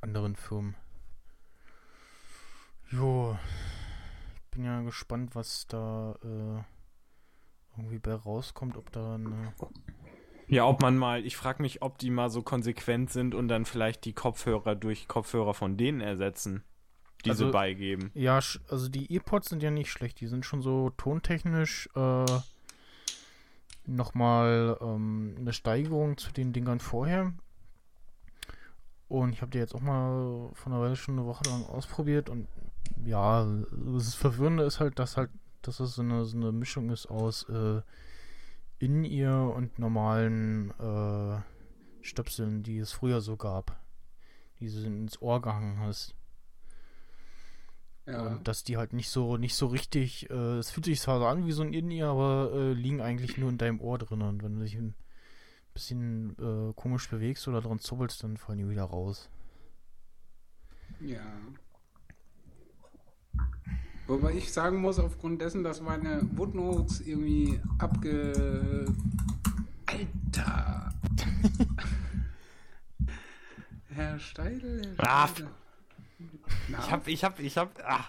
anderen 0.00 0.36
Firmen. 0.36 0.74
Jo, 2.90 3.36
ich 4.36 4.50
bin 4.50 4.64
ja 4.64 4.80
gespannt, 4.82 5.34
was 5.34 5.66
da 5.66 6.14
äh, 6.22 6.62
irgendwie 7.76 7.98
bei 7.98 8.14
rauskommt, 8.14 8.76
ob 8.76 8.92
da 8.92 9.16
eine 9.16 9.52
Ja, 10.46 10.66
ob 10.66 10.80
man 10.82 10.96
mal, 10.96 11.24
ich 11.26 11.36
frage 11.36 11.62
mich, 11.62 11.82
ob 11.82 11.98
die 11.98 12.10
mal 12.10 12.30
so 12.30 12.42
konsequent 12.42 13.10
sind 13.10 13.34
und 13.34 13.48
dann 13.48 13.64
vielleicht 13.64 14.04
die 14.04 14.12
Kopfhörer 14.12 14.76
durch 14.76 15.08
Kopfhörer 15.08 15.54
von 15.54 15.76
denen 15.76 16.00
ersetzen, 16.00 16.62
die 17.24 17.30
sie 17.32 17.44
Also- 17.44 17.50
beigeben. 17.50 18.10
Ja, 18.14 18.36
also 18.68 18.88
die 18.88 19.12
E-Pods 19.12 19.48
sind 19.48 19.62
ja 19.62 19.70
nicht 19.70 19.90
schlecht. 19.90 20.20
Die 20.20 20.26
sind 20.26 20.44
schon 20.44 20.62
so 20.62 20.90
tontechnisch 20.96 21.88
äh, 21.94 22.24
nochmal 23.86 24.76
ähm, 24.80 25.34
eine 25.38 25.52
Steigerung 25.52 26.16
zu 26.18 26.32
den 26.32 26.52
Dingern 26.52 26.80
vorher. 26.80 27.32
Und 29.08 29.32
ich 29.32 29.40
habe 29.40 29.52
die 29.52 29.58
jetzt 29.58 29.74
auch 29.74 29.80
mal 29.80 30.50
von 30.54 30.72
einer 30.72 30.82
Weile 30.82 30.96
schon 30.96 31.16
eine 31.16 31.26
Woche 31.26 31.44
lang 31.48 31.64
ausprobiert 31.66 32.28
und 32.28 32.48
ja, 33.04 33.46
das 33.94 34.14
Verwirrende 34.14 34.64
ist 34.64 34.80
halt, 34.80 34.98
dass 34.98 35.16
halt, 35.16 35.30
dass 35.62 35.78
es 35.78 35.94
so 35.94 36.02
eine, 36.02 36.24
so 36.24 36.36
eine 36.36 36.50
Mischung 36.50 36.90
ist 36.90 37.06
aus 37.06 37.48
äh, 37.48 37.82
In-Ear 38.80 39.54
und 39.54 39.78
normalen 39.78 40.70
äh, 40.80 41.38
Stöpseln, 42.02 42.64
die 42.64 42.78
es 42.78 42.90
früher 42.92 43.20
so 43.20 43.36
gab. 43.36 43.78
Die 44.58 44.68
du 44.68 44.80
ins 44.84 45.20
Ohr 45.22 45.40
gehangen 45.40 45.78
hast. 45.78 46.15
Ja. 48.06 48.22
Und 48.26 48.46
dass 48.46 48.62
die 48.62 48.76
halt 48.76 48.92
nicht 48.92 49.10
so, 49.10 49.36
nicht 49.36 49.54
so 49.56 49.66
richtig, 49.66 50.30
äh, 50.30 50.58
es 50.58 50.70
fühlt 50.70 50.86
sich 50.86 51.00
zwar 51.00 51.18
so 51.18 51.26
an 51.26 51.46
wie 51.46 51.52
so 51.52 51.62
ein 51.62 51.72
In-Ear, 51.72 52.10
aber 52.10 52.52
äh, 52.54 52.72
liegen 52.72 53.00
eigentlich 53.00 53.36
nur 53.36 53.50
in 53.50 53.58
deinem 53.58 53.80
Ohr 53.80 53.98
drin. 53.98 54.22
Und 54.22 54.42
wenn 54.44 54.54
du 54.54 54.62
dich 54.62 54.76
ein 54.76 54.94
bisschen 55.74 56.36
äh, 56.38 56.72
komisch 56.74 57.08
bewegst 57.10 57.48
oder 57.48 57.60
dran 57.60 57.80
zuppelst, 57.80 58.22
dann 58.22 58.36
fallen 58.36 58.58
die 58.58 58.68
wieder 58.70 58.84
raus. 58.84 59.28
Ja. 61.00 61.20
Wobei 64.06 64.34
ich 64.34 64.52
sagen 64.52 64.76
muss, 64.80 65.00
aufgrund 65.00 65.40
dessen, 65.42 65.64
dass 65.64 65.80
meine 65.80 66.22
Woodnotes 66.36 67.00
irgendwie 67.00 67.60
abge... 67.78 68.86
Alter! 69.86 70.92
Herr 73.88 74.18
Steidel, 74.18 74.94
Herr 74.98 75.08
Ah, 75.08 75.26
Steidel. 75.26 75.50
Na, 76.68 76.78
Ich 76.78 76.92
hab, 76.92 77.08
ich 77.08 77.24
hab, 77.24 77.40
ich 77.40 77.58
hab, 77.58 77.78
ah, 77.84 78.08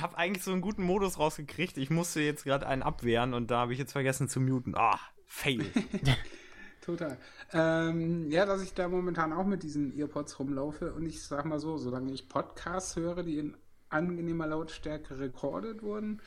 hab 0.00 0.16
eigentlich 0.16 0.44
so 0.44 0.52
einen 0.52 0.60
guten 0.60 0.82
Modus 0.82 1.18
rausgekriegt. 1.18 1.78
Ich 1.78 1.90
musste 1.90 2.20
jetzt 2.20 2.44
gerade 2.44 2.66
einen 2.66 2.82
abwehren 2.82 3.34
und 3.34 3.50
da 3.50 3.60
habe 3.60 3.72
ich 3.72 3.78
jetzt 3.78 3.92
vergessen 3.92 4.28
zu 4.28 4.40
muten. 4.40 4.74
Ah, 4.76 4.98
fail. 5.26 5.64
Total. 6.80 7.18
Ähm, 7.52 8.30
ja, 8.30 8.46
dass 8.46 8.62
ich 8.62 8.72
da 8.72 8.88
momentan 8.88 9.32
auch 9.32 9.44
mit 9.44 9.62
diesen 9.62 9.96
Earpods 9.98 10.38
rumlaufe 10.38 10.94
und 10.94 11.04
ich 11.04 11.22
sag 11.22 11.44
mal 11.44 11.58
so, 11.58 11.76
solange 11.76 12.12
ich 12.12 12.28
Podcasts 12.28 12.96
höre, 12.96 13.22
die 13.22 13.38
in 13.38 13.56
angenehmer 13.90 14.46
Lautstärke 14.46 15.18
recorded 15.18 15.82
wurden, 15.82 16.22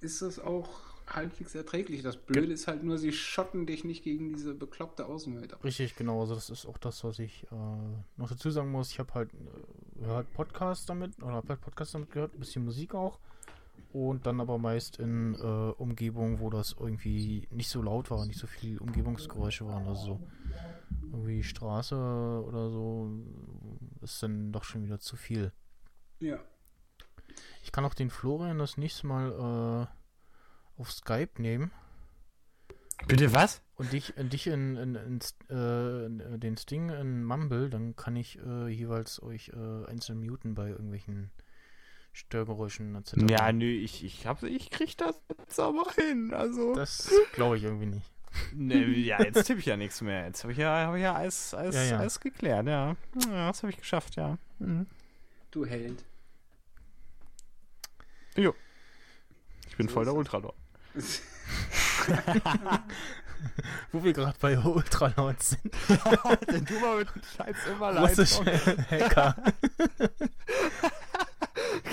ist 0.00 0.22
das 0.22 0.38
auch 0.38 0.68
halbwegs 1.14 1.54
erträglich. 1.54 2.02
Das 2.02 2.16
Blöde 2.16 2.52
ist 2.52 2.66
halt 2.66 2.82
nur, 2.82 2.98
sie 2.98 3.12
schotten 3.12 3.66
dich 3.66 3.84
nicht 3.84 4.04
gegen 4.04 4.28
diese 4.28 4.54
bekloppte 4.54 5.06
Außenwelt 5.06 5.54
ab. 5.54 5.64
Richtig, 5.64 5.96
genau. 5.96 6.20
Also 6.20 6.34
das 6.34 6.50
ist 6.50 6.66
auch 6.66 6.78
das, 6.78 7.04
was 7.04 7.18
ich 7.18 7.44
äh, 7.50 7.56
noch 8.16 8.28
dazu 8.28 8.50
sagen 8.50 8.70
muss. 8.70 8.90
Ich 8.90 8.98
habe 8.98 9.14
halt, 9.14 9.30
äh, 10.02 10.06
halt 10.06 10.32
Podcasts 10.32 10.86
damit, 10.86 11.18
oder 11.22 11.34
habe 11.34 11.48
halt 11.48 11.60
Podcasts 11.60 11.92
damit 11.92 12.10
gehört, 12.10 12.34
ein 12.34 12.40
bisschen 12.40 12.64
Musik 12.64 12.94
auch. 12.94 13.18
Und 13.92 14.26
dann 14.26 14.40
aber 14.40 14.58
meist 14.58 14.98
in 14.98 15.34
äh, 15.34 15.38
Umgebungen, 15.38 16.40
wo 16.40 16.50
das 16.50 16.76
irgendwie 16.78 17.48
nicht 17.50 17.70
so 17.70 17.80
laut 17.80 18.10
war, 18.10 18.26
nicht 18.26 18.38
so 18.38 18.46
viel 18.46 18.78
Umgebungsgeräusche 18.78 19.66
waren. 19.66 19.86
Also 19.86 20.04
so 20.04 20.20
irgendwie 21.10 21.42
Straße 21.42 21.94
oder 21.94 22.70
so 22.70 23.10
ist 24.02 24.22
dann 24.22 24.52
doch 24.52 24.64
schon 24.64 24.84
wieder 24.84 24.98
zu 24.98 25.16
viel. 25.16 25.52
Ja. 26.20 26.38
Ich 27.62 27.72
kann 27.72 27.84
auch 27.84 27.94
den 27.94 28.10
Florian 28.10 28.58
das 28.58 28.76
nächste 28.76 29.06
Mal 29.06 29.88
äh, 29.88 29.97
auf 30.78 30.92
Skype 30.92 31.40
nehmen 31.40 31.70
Bitte 33.06 33.32
was? 33.32 33.62
und 33.76 33.92
dich, 33.92 34.16
äh, 34.16 34.24
dich 34.24 34.46
in, 34.46 34.76
in, 34.76 35.20
äh, 35.50 36.06
in 36.06 36.20
äh, 36.20 36.38
den 36.38 36.56
Sting 36.56 36.90
in 36.90 37.24
Mumble, 37.24 37.70
dann 37.70 37.94
kann 37.94 38.16
ich 38.16 38.38
äh, 38.44 38.68
jeweils 38.68 39.22
euch 39.22 39.50
äh, 39.50 39.86
einzeln 39.88 40.24
muten 40.24 40.54
bei 40.54 40.68
irgendwelchen 40.70 41.30
Störgeräuschen 42.12 42.96
etc. 42.96 43.30
Ja, 43.30 43.52
nö, 43.52 43.66
ich, 43.66 44.04
ich 44.04 44.26
hab, 44.26 44.42
ich 44.42 44.70
krieg 44.70 44.96
das 44.96 45.20
jetzt 45.38 45.60
aber 45.60 45.86
hin. 45.92 46.34
Also. 46.34 46.74
Das 46.74 47.12
glaube 47.32 47.56
ich 47.56 47.64
irgendwie 47.64 47.86
nicht. 47.86 48.10
Ne, 48.52 48.84
ja, 48.84 49.22
jetzt 49.22 49.46
tippe 49.46 49.60
ich 49.60 49.66
ja 49.66 49.76
nichts 49.76 50.00
mehr. 50.00 50.26
Jetzt 50.26 50.42
habe 50.42 50.52
ich 50.52 50.58
ja, 50.58 50.86
hab 50.86 50.94
ich 50.94 51.02
ja 51.02 51.14
alles, 51.14 51.54
alles, 51.54 51.74
Ja, 51.76 51.82
ja. 51.84 51.98
alles 51.98 52.20
geklärt, 52.20 52.66
ja. 52.66 52.96
Ja, 53.26 53.48
das 53.48 53.62
habe 53.62 53.70
ich 53.70 53.78
geschafft, 53.78 54.16
ja. 54.16 54.38
Mhm. 54.58 54.86
Du 55.50 55.64
Held. 55.64 56.04
Jo. 58.36 58.54
Ich 59.66 59.76
bin 59.76 59.88
So 59.88 59.94
voll 59.94 60.04
der 60.04 60.14
es. 60.14 60.54
Wo 63.92 64.02
wir 64.02 64.12
gerade 64.12 64.36
bei 64.40 64.58
Ultralaut 64.58 65.40
sind. 65.42 65.72
Denn 66.50 66.64
du 66.64 66.78
mal 66.80 66.98
mit 66.98 67.08
Scheiß 67.36 67.56
immer 67.70 67.98
Russische 68.00 68.44
Hacker. 68.90 69.36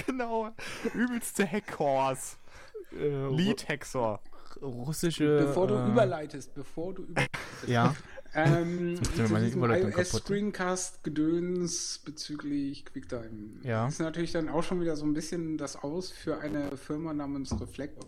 genau. 0.07 0.51
Übelste 0.93 1.49
Hackhorse. 1.49 2.35
äh, 2.99 3.27
Lead-Hexor. 3.29 4.19
Ru- 4.61 4.85
Russische. 4.85 5.45
Bevor 5.47 5.67
du 5.67 5.75
äh, 5.75 5.87
überleitest, 5.87 6.53
bevor 6.55 6.93
du 6.93 7.03
überleitest. 7.03 7.37
Ja, 7.67 7.95
Ähm, 8.33 8.95
Überleitung 9.17 9.91
kaputt. 9.91 10.29
iOS-Screencast-Gedöns 10.29 11.99
bezüglich 12.03 12.85
QuickTime. 12.85 13.61
Ja. 13.63 13.87
Ist 13.87 13.99
natürlich 13.99 14.31
dann 14.33 14.49
auch 14.49 14.63
schon 14.63 14.81
wieder 14.81 14.95
so 14.97 15.05
ein 15.05 15.13
bisschen 15.13 15.57
das 15.57 15.75
Aus 15.77 16.11
für 16.11 16.39
eine 16.39 16.75
Firma 16.77 17.13
namens 17.13 17.57
Reflector, 17.59 18.05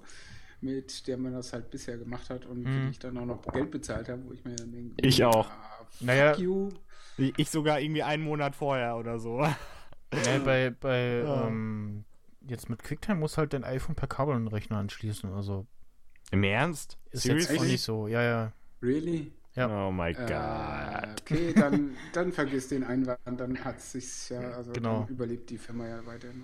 mit 0.62 1.08
der 1.08 1.18
man 1.18 1.34
das 1.34 1.54
halt 1.54 1.70
bisher 1.70 1.98
gemacht 1.98 2.30
hat 2.30 2.46
und 2.46 2.64
Mhm. 2.64 2.86
die 2.86 2.90
ich 2.92 3.00
dann 3.00 3.18
auch 3.18 3.26
noch 3.26 3.42
Geld 3.54 3.72
bezahlt 3.72 4.10
habe, 4.10 4.24
wo 4.26 4.34
ich 4.34 4.44
mir 4.44 4.56
dann 4.56 4.72
denke, 4.72 4.96
Ich 5.06 5.24
auch. 5.24 5.50
ah, 5.50 5.88
Naja. 6.00 6.36
you. 6.38 6.70
Ich 7.18 7.50
sogar 7.50 7.80
irgendwie 7.80 8.04
einen 8.04 8.24
Monat 8.24 8.56
vorher 8.56 8.96
oder 8.98 9.20
so. 9.20 9.42
ja 9.42 10.40
bei, 10.44 10.70
bei 10.70 11.20
Ja. 11.24 11.48
ähm, 11.48 12.06
jetzt 12.48 12.70
mit 12.70 12.84
QuickTime 12.84 13.20
muss 13.20 13.38
halt 13.38 13.54
dein 13.54 13.64
iPhone 13.64 13.96
per 13.96 14.08
Kabel 14.08 14.36
an 14.36 14.44
den 14.46 14.48
Rechner 14.54 14.78
anschließen. 14.78 15.34
Also 15.34 15.66
Im 16.32 16.44
Ernst? 16.44 16.98
ist 17.12 17.26
jetzt 17.26 17.50
auch 17.58 17.64
nicht 17.64 17.82
so. 17.82 18.08
Ja, 18.08 18.22
ja. 18.22 18.54
Really? 18.82 19.32
Ja. 19.56 19.88
Oh 19.88 19.92
my 19.92 20.12
Äh, 20.12 20.14
god. 20.14 21.22
okay, 21.22 21.54
dann, 21.54 21.96
dann 22.14 22.32
vergiss 22.32 22.68
den 22.68 22.84
Einwand, 22.84 23.18
dann 23.26 23.64
hat 23.66 23.78
es 23.80 23.94
sich 23.94 24.30
ja, 24.30 24.40
also 24.52 24.72
Genau. 24.72 25.00
dann 25.02 25.08
überlebt 25.10 25.50
die 25.50 25.58
Firma 25.58 25.88
ja 25.88 26.06
weiterhin. 26.06 26.44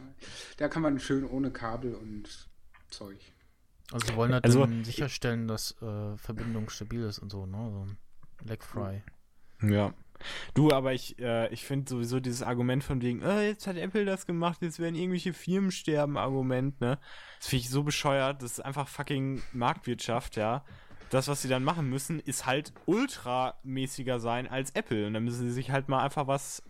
Da 0.58 0.68
kann 0.68 0.82
man 0.82 1.00
schön 1.00 1.24
ohne 1.24 1.52
Kabel 1.52 1.94
und 1.94 2.50
Zeug. 2.90 3.18
Also 3.92 4.08
sie 4.08 4.16
wollen 4.16 4.34
halt 4.34 4.44
Also- 4.46 4.62
dann 4.62 4.84
sicherstellen, 4.84 5.48
dass 5.48 5.72
äh, 5.82 6.18
Verbindung 6.18 6.70
stabil 6.70 7.04
ist 7.04 7.20
und 7.20 7.32
so, 7.32 7.46
ne? 7.46 7.58
So 7.72 7.86
ein 7.86 7.98
Lag 8.48 8.64
frei. 8.64 9.04
Ja. 9.62 9.94
Du, 10.54 10.72
aber 10.72 10.94
ich, 10.94 11.20
äh, 11.20 11.52
ich 11.54 11.66
finde 11.66 11.90
sowieso 11.90 12.20
dieses 12.20 12.44
Argument 12.44 12.84
von 12.84 13.02
wegen, 13.02 13.22
äh, 13.22 13.48
jetzt 13.48 13.68
hat 13.68 13.76
Apple 13.76 14.06
das 14.06 14.26
gemacht, 14.26 14.62
jetzt 14.62 14.80
werden 14.80 14.96
irgendwelche 14.96 15.34
Firmen 15.34 15.72
sterben, 15.72 16.18
Argument, 16.18 16.80
ne? 16.80 16.98
Das 17.40 17.50
finde 17.50 17.62
ich 17.64 17.70
so 17.70 17.84
bescheuert, 17.84 18.42
das 18.42 18.54
ist 18.54 18.60
einfach 18.62 18.88
fucking 18.88 19.42
Marktwirtschaft, 19.52 20.38
ja. 20.38 20.64
Das, 21.10 21.28
was 21.28 21.42
sie 21.42 21.50
dann 21.50 21.64
machen 21.64 21.90
müssen, 21.90 22.20
ist 22.20 22.46
halt 22.46 22.74
ultramäßiger 22.86 24.20
sein 24.20 24.48
als 24.48 24.72
Apple. 24.72 25.06
Und 25.08 25.14
dann 25.14 25.24
müssen 25.24 25.42
sie 25.44 25.52
sich 25.52 25.72
halt 25.72 25.88
mal 25.90 26.02
einfach 26.02 26.26
was 26.28 26.64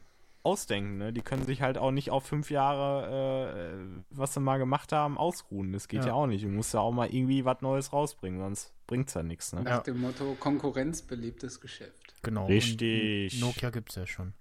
ausdenken, 0.43 0.97
ne? 0.97 1.13
Die 1.13 1.21
können 1.21 1.45
sich 1.45 1.62
halt 1.62 1.77
auch 1.77 1.91
nicht 1.91 2.12
auf 2.12 2.25
fünf 2.25 2.51
Jahre, 2.51 3.73
äh, 3.73 4.03
was 4.10 4.34
sie 4.34 4.39
mal 4.41 4.58
gemacht 4.58 4.91
haben, 4.91 5.17
ausruhen. 5.17 5.71
Das 5.73 5.88
geht 5.88 6.01
ja, 6.01 6.08
Ja. 6.08 6.13
auch 6.13 6.27
nicht. 6.27 6.43
Du 6.43 6.49
musst 6.49 6.73
ja 6.73 6.82
auch 6.82 6.91
mal 6.91 7.08
irgendwie 7.13 7.45
was 7.45 7.62
Neues 7.62 7.93
rausbringen, 7.93 8.39
sonst 8.39 8.73
bringt's 8.88 9.13
ja 9.13 9.23
nichts, 9.23 9.53
ne? 9.53 9.62
Nach 9.63 9.71
Ja. 9.71 9.79
dem 9.82 10.01
Motto 10.01 10.36
Konkurrenz 10.39 11.01
belebtes 11.01 11.62
Geschäft. 11.62 12.13
Genau. 12.23 12.45
Richtig. 12.47 13.34
Und 13.36 13.39
Nokia 13.47 13.69
gibt's 13.69 13.95
ja 13.95 14.06
schon. 14.06 14.34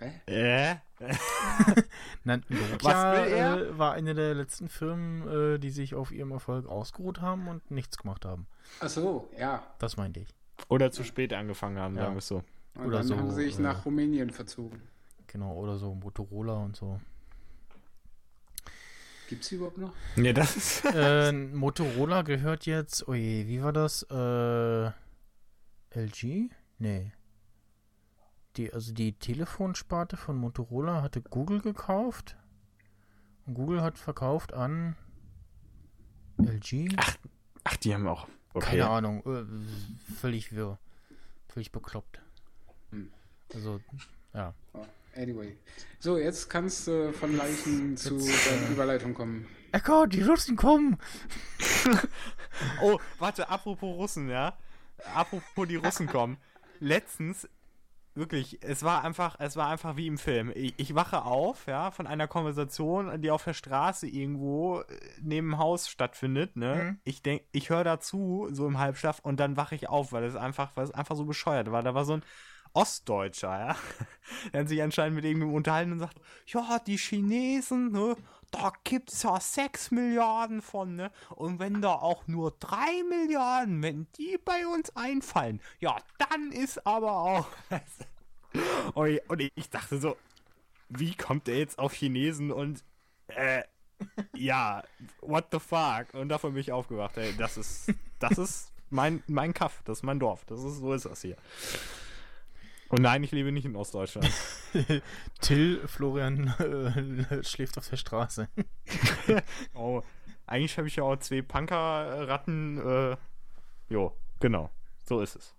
Hä? 0.00 0.20
Äh? 0.26 0.76
Nein, 2.24 2.44
Nokia 2.48 2.78
Was 2.82 3.16
will 3.26 3.32
er? 3.32 3.56
äh, 3.56 3.78
war 3.78 3.92
eine 3.94 4.14
der 4.14 4.34
letzten 4.34 4.68
Firmen, 4.68 5.54
äh, 5.54 5.58
die 5.58 5.70
sich 5.70 5.94
auf 5.94 6.12
ihrem 6.12 6.30
Erfolg 6.30 6.66
ausgeruht 6.68 7.20
haben 7.20 7.48
und 7.48 7.68
nichts 7.70 7.96
gemacht 7.98 8.24
haben. 8.24 8.46
Ach 8.80 8.88
so, 8.88 9.28
ja. 9.38 9.62
Das 9.80 9.96
meinte 9.96 10.20
ich. 10.20 10.28
Oder 10.68 10.92
zu 10.92 11.02
spät 11.04 11.32
angefangen 11.32 11.78
haben, 11.78 11.96
Ja. 11.96 12.02
sagen 12.02 12.14
wir 12.14 12.18
es 12.18 12.28
so. 12.28 12.44
Und 12.74 12.86
Oder 12.86 12.98
dann 12.98 13.06
so, 13.06 13.16
haben 13.16 13.30
sie 13.30 13.44
sich 13.44 13.58
äh, 13.58 13.62
nach 13.62 13.84
Rumänien 13.84 14.30
verzogen. 14.30 14.80
Genau, 15.26 15.54
oder 15.54 15.76
so 15.76 15.94
Motorola 15.94 16.54
und 16.54 16.76
so. 16.76 17.00
Gibt 19.28 19.44
es 19.44 19.52
überhaupt 19.52 19.76
noch? 19.76 19.92
Ja, 20.16 20.32
das 20.32 20.56
ist. 20.56 20.84
äh, 20.94 21.32
Motorola 21.32 22.22
gehört 22.22 22.64
jetzt, 22.64 23.06
oje, 23.08 23.46
wie 23.46 23.62
war 23.62 23.72
das? 23.72 24.04
Äh, 24.10 24.90
LG? 25.90 26.50
Nee. 26.78 27.12
Die, 28.56 28.72
also 28.72 28.94
die 28.94 29.12
Telefonsparte 29.12 30.16
von 30.16 30.36
Motorola 30.36 31.02
hatte 31.02 31.20
Google 31.20 31.60
gekauft. 31.60 32.36
Und 33.46 33.54
Google 33.54 33.82
hat 33.82 33.98
verkauft 33.98 34.54
an 34.54 34.96
LG? 36.38 36.96
Ach, 37.64 37.76
die 37.76 37.94
haben 37.94 38.06
auch. 38.06 38.26
Okay. 38.54 38.70
Keine 38.70 38.88
Ahnung. 38.88 39.22
Äh, 39.26 39.44
völlig 40.14 40.52
wirr. 40.52 40.78
Völlig 41.48 41.70
bekloppt. 41.70 42.20
Hm. 42.90 43.10
Also, 43.54 43.80
ja. 44.34 44.54
Oh, 44.72 44.84
anyway. 45.16 45.56
So, 45.98 46.18
jetzt 46.18 46.48
kannst 46.48 46.86
du 46.86 47.12
von 47.12 47.36
Leichen 47.36 47.96
zu 47.96 48.16
Jetzt, 48.16 48.46
deiner 48.46 48.68
äh, 48.68 48.72
Überleitung 48.72 49.14
kommen. 49.14 49.46
Eckart, 49.72 50.12
die 50.12 50.22
Russen 50.22 50.56
kommen! 50.56 50.98
Oh, 52.82 52.98
warte, 53.18 53.48
apropos 53.48 53.96
Russen, 53.96 54.28
ja. 54.28 54.56
Apropos 55.14 55.68
die 55.68 55.76
Russen 55.76 56.08
kommen. 56.08 56.38
Letztens, 56.80 57.48
wirklich, 58.14 58.58
es 58.62 58.82
war 58.82 59.04
einfach, 59.04 59.36
es 59.38 59.56
war 59.56 59.68
einfach 59.68 59.96
wie 59.96 60.06
im 60.06 60.18
Film. 60.18 60.52
Ich, 60.54 60.74
ich 60.76 60.94
wache 60.94 61.22
auf, 61.22 61.66
ja, 61.66 61.90
von 61.90 62.06
einer 62.06 62.28
Konversation, 62.28 63.20
die 63.22 63.30
auf 63.30 63.44
der 63.44 63.54
Straße 63.54 64.06
irgendwo 64.06 64.80
äh, 64.80 64.84
neben 65.22 65.50
dem 65.50 65.58
Haus 65.58 65.88
stattfindet, 65.88 66.56
ne? 66.56 66.74
Mhm. 66.74 67.00
Ich 67.04 67.22
denk, 67.22 67.42
ich 67.52 67.70
höre 67.70 67.84
dazu, 67.84 68.48
so 68.50 68.66
im 68.66 68.78
Halbschlaf, 68.78 69.20
und 69.20 69.40
dann 69.40 69.56
wache 69.56 69.74
ich 69.74 69.88
auf, 69.88 70.12
weil 70.12 70.24
es 70.24 70.36
einfach, 70.36 70.72
weil 70.74 70.84
es 70.84 70.90
einfach 70.90 71.16
so 71.16 71.24
bescheuert 71.24 71.70
war. 71.70 71.82
Da 71.82 71.94
war 71.94 72.04
so 72.04 72.14
ein 72.14 72.22
Ostdeutscher, 72.72 73.58
ja. 73.58 73.76
Hat 74.58 74.68
sich 74.68 74.82
anscheinend 74.82 75.16
mit 75.16 75.24
irgendjemandem 75.24 75.56
unterhalten 75.56 75.92
und 75.92 75.98
sagt, 76.00 76.20
ja, 76.46 76.78
die 76.86 76.96
Chinesen, 76.96 77.92
ne, 77.92 78.16
da 78.50 78.72
gibt's 78.84 79.22
ja 79.22 79.38
6 79.38 79.90
Milliarden 79.90 80.62
von, 80.62 80.96
ne? 80.96 81.10
Und 81.34 81.58
wenn 81.58 81.82
da 81.82 81.92
auch 81.92 82.26
nur 82.26 82.54
3 82.58 82.76
Milliarden, 83.08 83.82
wenn 83.82 84.06
die 84.16 84.38
bei 84.44 84.66
uns 84.66 84.94
einfallen, 84.96 85.60
ja, 85.80 85.96
dann 86.18 86.52
ist 86.52 86.86
aber 86.86 87.12
auch. 87.12 87.46
und, 88.94 89.08
ich, 89.08 89.30
und 89.30 89.40
ich 89.40 89.70
dachte 89.70 89.98
so, 89.98 90.16
wie 90.88 91.14
kommt 91.14 91.46
der 91.46 91.58
jetzt 91.58 91.78
auf 91.78 91.92
Chinesen 91.92 92.50
und 92.50 92.82
äh, 93.28 93.62
ja, 94.34 94.82
what 95.20 95.46
the 95.52 95.58
fuck? 95.58 96.14
Und 96.14 96.28
davon 96.28 96.54
bin 96.54 96.60
ich 96.60 96.72
aufgewacht. 96.72 97.16
Ey, 97.16 97.36
das 97.36 97.56
ist, 97.56 97.92
das 98.18 98.38
ist 98.38 98.72
mein, 98.90 99.22
mein 99.26 99.52
Kaff, 99.52 99.82
das 99.84 99.98
ist 99.98 100.02
mein 100.02 100.18
Dorf. 100.18 100.44
Das 100.46 100.62
ist, 100.62 100.78
so 100.78 100.92
ist 100.94 101.04
das 101.04 101.20
hier. 101.22 101.36
Und 102.88 103.02
nein, 103.02 103.22
ich 103.22 103.32
lebe 103.32 103.52
nicht 103.52 103.66
in 103.66 103.76
Ostdeutschland. 103.76 104.30
Till 105.40 105.86
Florian 105.86 106.48
äh, 106.58 107.44
schläft 107.44 107.76
auf 107.78 107.88
der 107.88 107.96
Straße. 107.96 108.48
Oh, 109.74 110.02
eigentlich 110.46 110.78
habe 110.78 110.88
ich 110.88 110.96
ja 110.96 111.02
auch 111.02 111.16
zwei 111.16 111.42
Punkerratten. 111.42 112.78
Äh, 112.78 113.16
jo, 113.90 114.16
genau. 114.40 114.70
So 115.04 115.20
ist 115.20 115.36
es. 115.36 115.54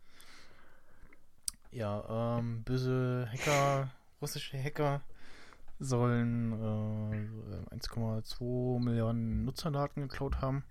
Ja, 1.71 2.39
ähm, 2.39 2.63
böse 2.63 3.29
Hacker, 3.31 3.91
russische 4.19 4.61
Hacker 4.61 5.01
sollen 5.77 6.51
äh, 7.71 7.75
1,2 7.75 8.83
Millionen 8.83 9.45
Nutzerdaten 9.45 10.01
geklaut 10.01 10.41
haben. 10.41 10.63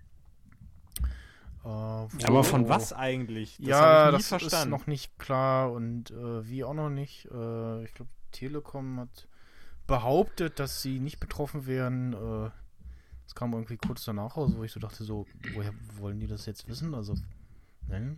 Äh, 1.63 1.67
Aber 1.67 2.43
von 2.43 2.69
was 2.69 2.93
eigentlich? 2.93 3.57
Das 3.57 3.67
ja, 3.67 3.79
hab 3.79 4.07
ich 4.07 4.11
nie 4.13 4.17
das 4.19 4.27
verstanden. 4.27 4.73
ist 4.73 4.79
noch 4.79 4.87
nicht 4.87 5.19
klar 5.19 5.71
und 5.71 6.11
äh, 6.11 6.47
wie 6.47 6.63
auch 6.63 6.73
noch 6.73 6.89
nicht. 6.89 7.25
Äh, 7.25 7.83
ich 7.83 7.93
glaube, 7.93 8.11
Telekom 8.31 8.99
hat 9.01 9.27
behauptet, 9.87 10.59
dass 10.59 10.81
sie 10.81 10.99
nicht 10.99 11.19
betroffen 11.19 11.65
wären. 11.65 12.13
Äh, 12.13 12.49
das 13.25 13.35
kam 13.35 13.53
irgendwie 13.53 13.77
kurz 13.77 14.05
danach 14.05 14.37
raus, 14.37 14.51
wo 14.55 14.63
ich 14.63 14.71
so 14.71 14.79
dachte, 14.79 15.03
so, 15.03 15.25
woher 15.53 15.73
wollen 15.97 16.19
die 16.19 16.27
das 16.27 16.45
jetzt 16.45 16.67
wissen? 16.67 16.95
Also, 16.95 17.15
nein. 17.87 18.17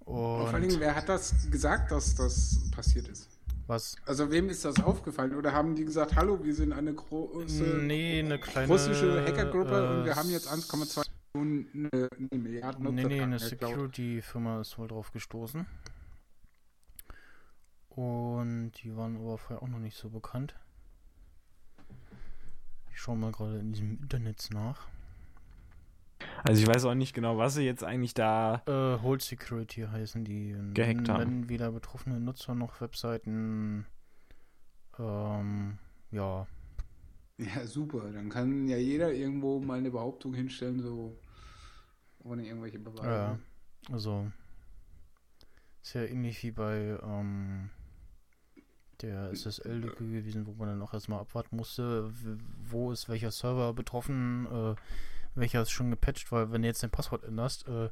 Und 0.00 0.14
vor 0.14 0.48
allen 0.48 0.54
Und 0.56 0.62
Dingen, 0.62 0.80
wer 0.80 0.94
hat 0.94 1.08
das 1.08 1.50
gesagt, 1.50 1.90
dass 1.92 2.14
das 2.14 2.70
passiert 2.70 3.08
ist? 3.08 3.30
was? 3.66 3.96
Also 4.06 4.30
wem 4.30 4.48
ist 4.48 4.64
das 4.64 4.82
aufgefallen? 4.82 5.34
Oder 5.34 5.52
haben 5.52 5.74
die 5.74 5.84
gesagt, 5.84 6.14
hallo, 6.16 6.42
wir 6.42 6.54
sind 6.54 6.72
eine 6.72 6.94
große 6.94 7.80
Nee, 7.82 8.20
eine 8.20 8.38
kleine 8.38 8.68
russische 8.68 9.24
Hackergruppe 9.26 9.90
und 9.90 10.04
wir 10.04 10.12
äh, 10.12 10.14
haben 10.14 10.30
jetzt 10.30 10.48
1,2 10.48 11.05
Millionen 11.44 11.92
äh, 11.92 12.08
nee, 12.18 12.38
Milliarden 12.38 12.94
Nee, 12.94 13.04
nee, 13.04 13.20
eine. 13.20 13.38
Security-Firma 13.38 14.60
ist 14.60 14.78
wohl 14.78 14.88
drauf 14.88 15.12
gestoßen. 15.12 15.66
Und 17.90 18.72
die 18.82 18.94
waren 18.96 19.16
aber 19.16 19.38
vorher 19.38 19.62
auch 19.62 19.68
noch 19.68 19.78
nicht 19.78 19.96
so 19.96 20.10
bekannt. 20.10 20.54
Ich 22.92 23.00
schaue 23.00 23.16
mal 23.16 23.32
gerade 23.32 23.58
in 23.58 23.72
diesem 23.72 23.98
Internet 24.00 24.48
nach. 24.52 24.88
Also 26.44 26.62
ich 26.62 26.68
weiß 26.68 26.84
auch 26.86 26.94
nicht 26.94 27.14
genau, 27.14 27.38
was 27.38 27.54
sie 27.54 27.64
jetzt 27.64 27.84
eigentlich 27.84 28.14
da. 28.14 28.62
Äh, 28.66 29.02
Hold 29.02 29.22
Security 29.22 29.82
heißen 29.82 30.24
die. 30.24 30.54
Gehackt 30.74 31.08
haben. 31.08 31.20
wenn 31.20 31.48
weder 31.48 31.72
betroffene 31.72 32.20
Nutzer 32.20 32.54
noch 32.54 32.80
Webseiten 32.80 33.86
ähm, 34.98 35.78
ja, 36.10 36.46
Ja, 37.38 37.66
super. 37.66 38.10
Dann 38.12 38.28
kann 38.28 38.68
ja 38.68 38.78
jeder 38.78 39.12
irgendwo 39.12 39.60
mal 39.60 39.78
eine 39.78 39.90
Behauptung 39.90 40.34
hinstellen, 40.34 40.80
so 40.80 41.18
ohne 42.26 42.46
irgendwelche 42.46 42.78
Beweise. 42.78 43.08
Ja. 43.08 43.38
Also, 43.90 44.30
ist 45.82 45.94
ja 45.94 46.02
ähnlich 46.02 46.42
wie 46.42 46.50
bei 46.50 46.98
ähm, 47.02 47.70
der 49.02 49.30
SSL-Lücke 49.34 50.04
gewesen, 50.04 50.46
wo 50.46 50.52
man 50.52 50.68
dann 50.68 50.82
auch 50.82 50.92
erstmal 50.92 51.20
abwarten 51.20 51.56
musste, 51.56 52.10
wo 52.64 52.92
ist 52.92 53.08
welcher 53.08 53.30
Server 53.30 53.72
betroffen, 53.72 54.46
äh, 54.46 54.74
welcher 55.34 55.62
ist 55.62 55.70
schon 55.70 55.90
gepatcht, 55.90 56.32
weil 56.32 56.50
wenn 56.50 56.62
du 56.62 56.68
jetzt 56.68 56.82
dein 56.82 56.90
Passwort 56.90 57.24
änderst, 57.24 57.68
äh, 57.68 57.90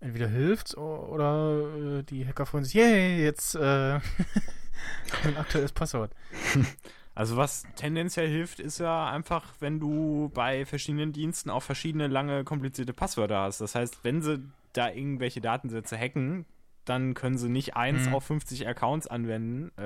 entweder 0.00 0.28
hilft's 0.28 0.76
oder 0.76 1.98
äh, 1.98 2.02
die 2.04 2.26
Hacker 2.26 2.46
freuen 2.46 2.64
sich, 2.64 2.74
yay, 2.74 3.22
jetzt 3.22 3.54
äh, 3.54 3.98
ein 5.24 5.36
aktuelles 5.36 5.72
Passwort. 5.72 6.12
Also 7.18 7.36
was 7.36 7.66
tendenziell 7.74 8.28
hilft, 8.28 8.60
ist 8.60 8.78
ja 8.78 9.10
einfach, 9.10 9.52
wenn 9.58 9.80
du 9.80 10.30
bei 10.34 10.64
verschiedenen 10.64 11.12
Diensten 11.12 11.50
auch 11.50 11.64
verschiedene 11.64 12.06
lange 12.06 12.44
komplizierte 12.44 12.92
Passwörter 12.92 13.40
hast. 13.40 13.60
Das 13.60 13.74
heißt, 13.74 14.04
wenn 14.04 14.22
sie 14.22 14.40
da 14.72 14.88
irgendwelche 14.90 15.40
Datensätze 15.40 15.98
hacken, 15.98 16.46
dann 16.84 17.14
können 17.14 17.36
sie 17.36 17.48
nicht 17.48 17.74
eins 17.74 18.06
Mhm. 18.06 18.14
auf 18.14 18.24
50 18.24 18.68
Accounts 18.68 19.08
anwenden. 19.08 19.76
Äh, 19.76 19.82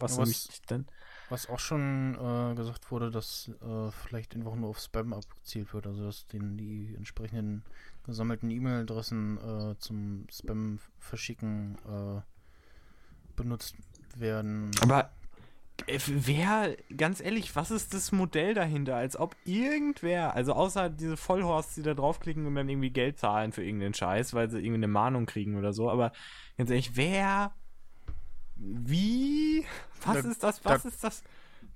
was 0.00 0.18
Was-. 0.18 0.48
Was 1.28 1.48
auch 1.48 1.60
schon 1.60 2.16
äh, 2.16 2.56
gesagt 2.56 2.90
wurde, 2.90 3.12
dass 3.12 3.48
äh, 3.64 3.92
vielleicht 3.92 4.34
einfach 4.34 4.56
nur 4.56 4.70
auf 4.70 4.80
Spam 4.80 5.12
abgezielt 5.12 5.72
wird, 5.72 5.86
also 5.86 6.04
dass 6.06 6.26
den, 6.26 6.58
die 6.58 6.92
entsprechenden 6.96 7.62
gesammelten 8.04 8.50
E-Mail-Adressen 8.50 9.38
äh, 9.38 9.78
zum 9.78 10.26
Spam 10.28 10.80
verschicken 10.98 11.78
äh, 11.88 12.20
benutzt 13.36 13.76
werden. 14.16 14.72
Aber 14.82 15.08
wer, 15.86 16.76
ganz 16.96 17.20
ehrlich, 17.20 17.54
was 17.56 17.70
ist 17.70 17.94
das 17.94 18.12
Modell 18.12 18.54
dahinter? 18.54 18.96
Als 18.96 19.16
ob 19.16 19.36
irgendwer, 19.44 20.34
also 20.34 20.52
außer 20.54 20.90
diese 20.90 21.16
Vollhorsts, 21.16 21.74
die 21.74 21.82
da 21.82 21.94
draufklicken 21.94 22.46
und 22.46 22.54
dann 22.54 22.68
irgendwie 22.68 22.90
Geld 22.90 23.18
zahlen 23.18 23.52
für 23.52 23.64
irgendeinen 23.64 23.94
Scheiß, 23.94 24.34
weil 24.34 24.50
sie 24.50 24.58
irgendwie 24.58 24.74
eine 24.74 24.88
Mahnung 24.88 25.26
kriegen 25.26 25.56
oder 25.56 25.72
so, 25.72 25.90
aber 25.90 26.12
ganz 26.56 26.70
ehrlich, 26.70 26.96
wer, 26.96 27.52
wie, 28.56 29.64
was 30.04 30.22
Da- 30.22 30.28
ist 30.30 30.42
das, 30.42 30.64
was 30.64 30.82
da- 30.82 30.88
ist 30.88 31.04
das? 31.04 31.22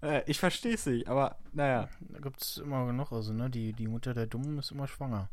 Äh, 0.03 0.23
ich 0.27 0.39
verstehe 0.39 0.75
es 0.75 0.85
nicht, 0.87 1.09
aber 1.09 1.39
naja. 1.53 1.89
Da 2.01 2.19
gibt 2.21 2.43
es 2.43 2.59
immer 2.59 2.87
genug, 2.87 3.13
also 3.13 3.33
ne, 3.33 3.49
die, 3.49 3.73
die 3.73 3.87
Mutter 3.89 4.15
der 4.15 4.27
Dummen 4.27 4.59
ist 4.59 4.71
immer 4.73 4.87
schwanger. 4.89 5.31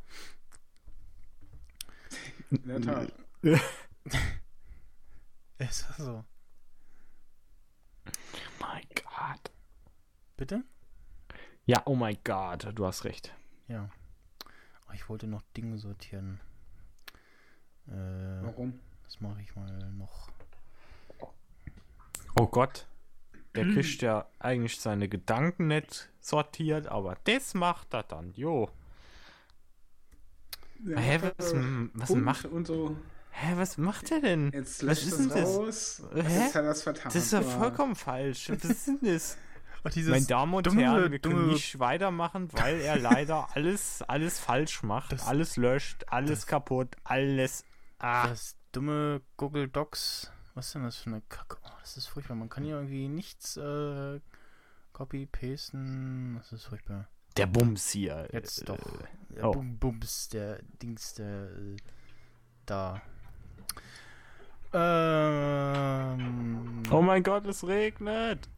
In 2.52 2.68
der 2.68 2.82
Tat. 2.82 3.12
Ist 5.60 5.86
das 5.90 5.98
so? 5.98 6.24
Mein 8.60 8.84
Gott. 8.96 9.52
Bitte? 10.38 10.64
Ja, 11.66 11.82
oh 11.86 11.96
mein 11.96 12.18
Gott, 12.24 12.68
du 12.76 12.86
hast 12.86 13.06
recht. 13.06 13.34
Ja. 13.68 13.90
Oh, 14.90 14.94
ich 14.94 15.08
wollte 15.10 15.28
noch 15.28 15.42
Dinge 15.56 15.78
sortieren. 15.78 16.40
Äh, 17.88 17.92
Warum? 17.92 18.80
das 19.04 19.22
mache 19.22 19.42
ich 19.42 19.56
mal 19.56 19.92
noch. 19.92 20.30
Oh 22.40 22.48
Gott. 22.48 22.88
Der 23.56 23.66
kriegt 23.66 24.02
ja 24.02 24.28
eigentlich 24.40 24.80
seine 24.80 25.08
Gedanken 25.08 25.68
nicht 25.68 26.10
sortiert, 26.20 26.88
aber 26.88 27.16
das 27.26 27.54
macht 27.54 27.94
er 27.94 28.02
dann, 28.02 28.34
jo. 28.34 28.70
Ja, 30.84 30.98
Hä, 30.98 31.16
äh, 31.18 31.22
was, 31.38 31.54
was 31.94 32.08
Punkt 32.08 32.26
macht, 32.26 32.46
Und 32.46 32.66
so, 32.66 32.98
hä, 33.34 33.54
was 33.58 33.78
macht 33.78 34.12
er 34.12 34.22
denn? 34.22 34.52
jetzt 34.54 34.82
Was 34.82 34.88
löscht 34.88 35.04
ist 35.04 35.12
das 35.12 35.20
denn 35.20 35.30
das? 35.30 35.56
raus. 35.58 36.04
Hä? 36.14 36.50
Er 36.54 36.64
es 36.70 36.82
vertan. 36.84 37.12
Das 37.14 37.16
ist 37.16 37.34
ja 37.34 37.42
vollkommen 37.42 37.96
falsch. 37.96 38.50
Was 38.50 38.64
ist 38.64 38.88
denn 38.88 39.00
das? 39.02 39.38
Oh, 39.86 39.90
dieses 39.90 40.12
Meine 40.12 40.26
Damen 40.26 40.54
und 40.54 40.66
dumme- 40.66 40.82
Herren, 40.82 41.12
wir 41.12 41.20
können 41.20 41.36
dumme- 41.42 41.52
nicht 41.52 41.78
weitermachen, 41.78 42.48
weil 42.54 42.80
er 42.80 42.98
leider 43.00 43.50
alles, 43.54 44.02
alles 44.04 44.40
falsch 44.40 44.82
macht, 44.82 45.12
Das- 45.12 45.28
alles 45.28 45.58
löscht, 45.58 46.06
alles 46.08 46.40
das- 46.40 46.48
kaputt, 46.48 46.96
alles. 47.04 47.66
Ah, 48.00 48.30
Das 48.30 48.56
dumme 48.72 49.20
Google 49.36 49.68
Docs 49.68 50.32
Was 50.54 50.68
ist 50.68 50.76
denn 50.76 50.84
das 50.84 50.96
für 50.96 51.10
eine 51.10 51.22
Kacke? 51.28 51.58
Oh, 51.66 51.70
das 51.82 51.98
ist 51.98 52.08
furchtbar. 52.08 52.36
Man 52.36 52.48
kann 52.48 52.64
hier 52.64 52.76
irgendwie 52.76 53.10
nichts 53.10 53.58
äh, 53.58 54.22
copy-pasten. 54.94 56.36
Das 56.38 56.54
ist 56.54 56.66
furchtbar. 56.66 57.10
Der 57.36 57.48
Bums 57.48 57.90
hier. 57.90 58.30
Jetzt 58.32 58.62
äh, 58.62 58.66
doch. 58.66 58.78
Der 59.30 59.50
oh. 59.50 59.52
Bum 59.52 59.78
Bums, 59.80 60.30
der 60.30 60.60
Dings, 60.82 61.14
der 61.16 61.50
äh, 61.52 61.76
da. 62.66 63.02
Ähm, 64.74 66.84
Oh 66.92 67.02
mein 67.02 67.24
Gott, 67.24 67.46
es 67.46 67.66
regnet. 67.66 68.50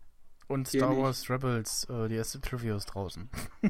und 0.47 0.67
Hier 0.67 0.82
Star 0.82 0.89
nicht. 0.91 1.01
Wars 1.01 1.30
Rebels, 1.30 1.86
äh, 1.89 2.08
die 2.08 2.15
erste 2.15 2.41
Trivia 2.41 2.75
ist 2.75 2.86
draußen. 2.88 3.30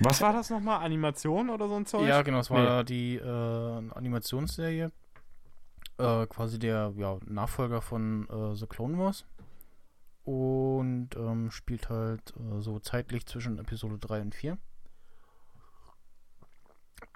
Was 0.00 0.20
war 0.20 0.32
das 0.32 0.50
nochmal? 0.50 0.84
Animation 0.84 1.50
oder 1.50 1.68
so 1.68 1.76
ein 1.76 1.86
Zeug? 1.86 2.06
Ja, 2.08 2.22
genau, 2.22 2.40
es 2.40 2.50
war 2.50 2.84
die 2.84 3.16
äh, 3.16 3.90
Animationsserie. 3.94 4.90
Äh, 5.98 6.26
quasi 6.26 6.58
der 6.58 6.92
ja, 6.96 7.18
Nachfolger 7.26 7.82
von 7.82 8.26
äh, 8.30 8.54
The 8.54 8.66
Clone 8.66 8.98
Wars. 8.98 9.26
Und 10.24 11.10
ähm, 11.16 11.50
spielt 11.50 11.88
halt 11.90 12.32
äh, 12.36 12.60
so 12.60 12.78
zeitlich 12.78 13.26
zwischen 13.26 13.58
Episode 13.58 13.98
3 13.98 14.20
und 14.22 14.34
4. 14.34 14.58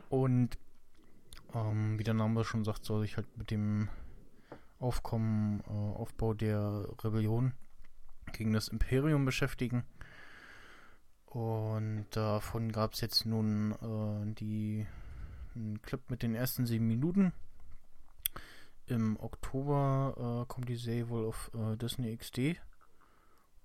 Und 0.09 0.59
ähm, 1.55 1.99
wie 1.99 2.05
der 2.05 2.15
Name 2.15 2.45
schon 2.45 2.65
sagt, 2.65 2.85
soll 2.85 3.03
sich 3.03 3.17
halt 3.17 3.27
mit 3.37 3.51
dem 3.51 3.89
Aufkommen, 4.85 5.61
äh, 5.67 5.71
Aufbau 5.71 6.35
der 6.35 6.87
Rebellion 7.03 7.55
gegen 8.33 8.53
das 8.53 8.69
Imperium 8.69 9.25
beschäftigen. 9.25 9.85
Und 11.25 12.07
davon 12.11 12.71
gab 12.71 12.93
es 12.93 13.01
jetzt 13.01 13.25
nun 13.25 13.73
äh, 13.73 14.35
die 14.35 14.87
einen 15.55 15.81
Clip 15.81 16.11
mit 16.11 16.23
den 16.23 16.35
ersten 16.35 16.67
sieben 16.67 16.87
Minuten. 16.87 17.33
Im 18.87 19.19
Oktober 19.19 20.43
äh, 20.45 20.53
kommt 20.53 20.69
die 20.69 20.77
Serie 20.77 21.09
wohl 21.09 21.25
auf 21.25 21.51
äh, 21.55 21.77
Disney 21.77 22.15
XD. 22.15 22.61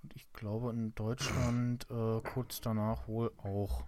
Und 0.01 0.15
ich 0.15 0.31
glaube 0.31 0.69
in 0.69 0.95
Deutschland 0.95 1.85
äh, 1.91 2.21
kurz 2.21 2.61
danach 2.61 3.09
wohl 3.09 3.33
auch. 3.43 3.83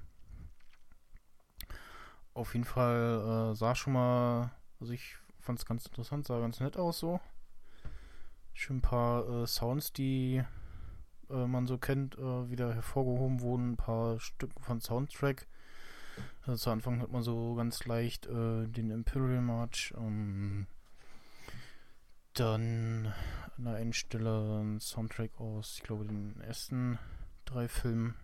Auf 2.33 2.53
jeden 2.53 2.65
Fall 2.65 3.51
äh, 3.53 3.55
sah 3.55 3.73
schon 3.73 3.93
mal, 3.93 4.51
also 4.81 4.91
ich 4.91 5.17
fand 5.41 5.59
es 5.59 5.65
ganz 5.65 5.85
interessant, 5.85 6.25
sah 6.25 6.39
ganz 6.39 6.59
nett 6.59 6.77
aus 6.77 6.99
so. 6.99 7.19
Schön 8.53 8.77
ein 8.77 8.81
paar 8.81 9.27
äh, 9.27 9.47
Sounds, 9.47 9.93
die 9.93 10.43
äh, 11.29 11.47
man 11.47 11.67
so 11.67 11.77
kennt, 11.77 12.17
äh, 12.17 12.49
wieder 12.49 12.73
hervorgehoben 12.73 13.41
wurden. 13.41 13.73
Ein 13.73 13.77
paar 13.77 14.19
Stücken 14.19 14.61
von 14.61 14.81
Soundtrack. 14.81 15.47
Also 16.45 16.55
zu 16.55 16.69
Anfang 16.69 16.99
hört 16.99 17.11
man 17.11 17.23
so 17.23 17.55
ganz 17.55 17.85
leicht 17.85 18.27
äh, 18.27 18.67
den 18.67 18.91
Imperial 18.91 19.41
March. 19.41 19.93
Ähm, 19.97 20.67
dann 22.33 23.13
an 23.57 23.63
der 23.63 23.75
einen 23.75 23.93
Stelle 23.93 24.61
ein 24.61 24.79
Soundtrack 24.79 25.39
aus, 25.39 25.75
ich 25.77 25.83
glaube, 25.83 26.05
den 26.05 26.39
ersten 26.41 26.97
drei 27.45 27.67
Filmen. 27.67 28.15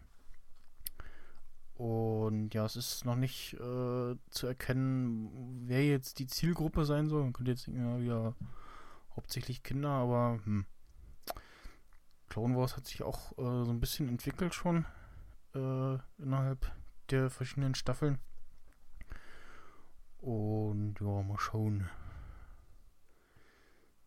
Und 1.77 2.55
ja, 2.55 2.65
es 2.65 2.75
ist 2.75 3.05
noch 3.05 3.15
nicht 3.15 3.53
äh, 3.53 4.15
zu 4.29 4.47
erkennen, 4.47 5.29
wer 5.67 5.85
jetzt 5.85 6.17
die 6.17 6.25
Zielgruppe 6.25 6.85
sein 6.85 7.07
soll. 7.07 7.21
Man 7.21 7.33
könnte 7.33 7.51
jetzt 7.51 7.67
denken, 7.67 7.85
ja, 7.85 8.01
wieder 8.01 8.35
hauptsächlich 9.15 9.61
Kinder, 9.61 9.89
aber 9.89 10.39
hm. 10.43 10.65
Clone 12.29 12.57
Wars 12.57 12.77
hat 12.77 12.87
sich 12.87 13.03
auch 13.03 13.31
äh, 13.33 13.63
so 13.63 13.69
ein 13.69 13.79
bisschen 13.79 14.09
entwickelt 14.09 14.55
schon 14.55 14.85
äh, 15.53 15.97
innerhalb 16.17 16.71
der 17.11 17.29
verschiedenen 17.29 17.75
Staffeln. 17.75 18.17
Und 20.19 20.95
ja, 20.99 21.21
mal 21.21 21.37
schauen. 21.37 21.87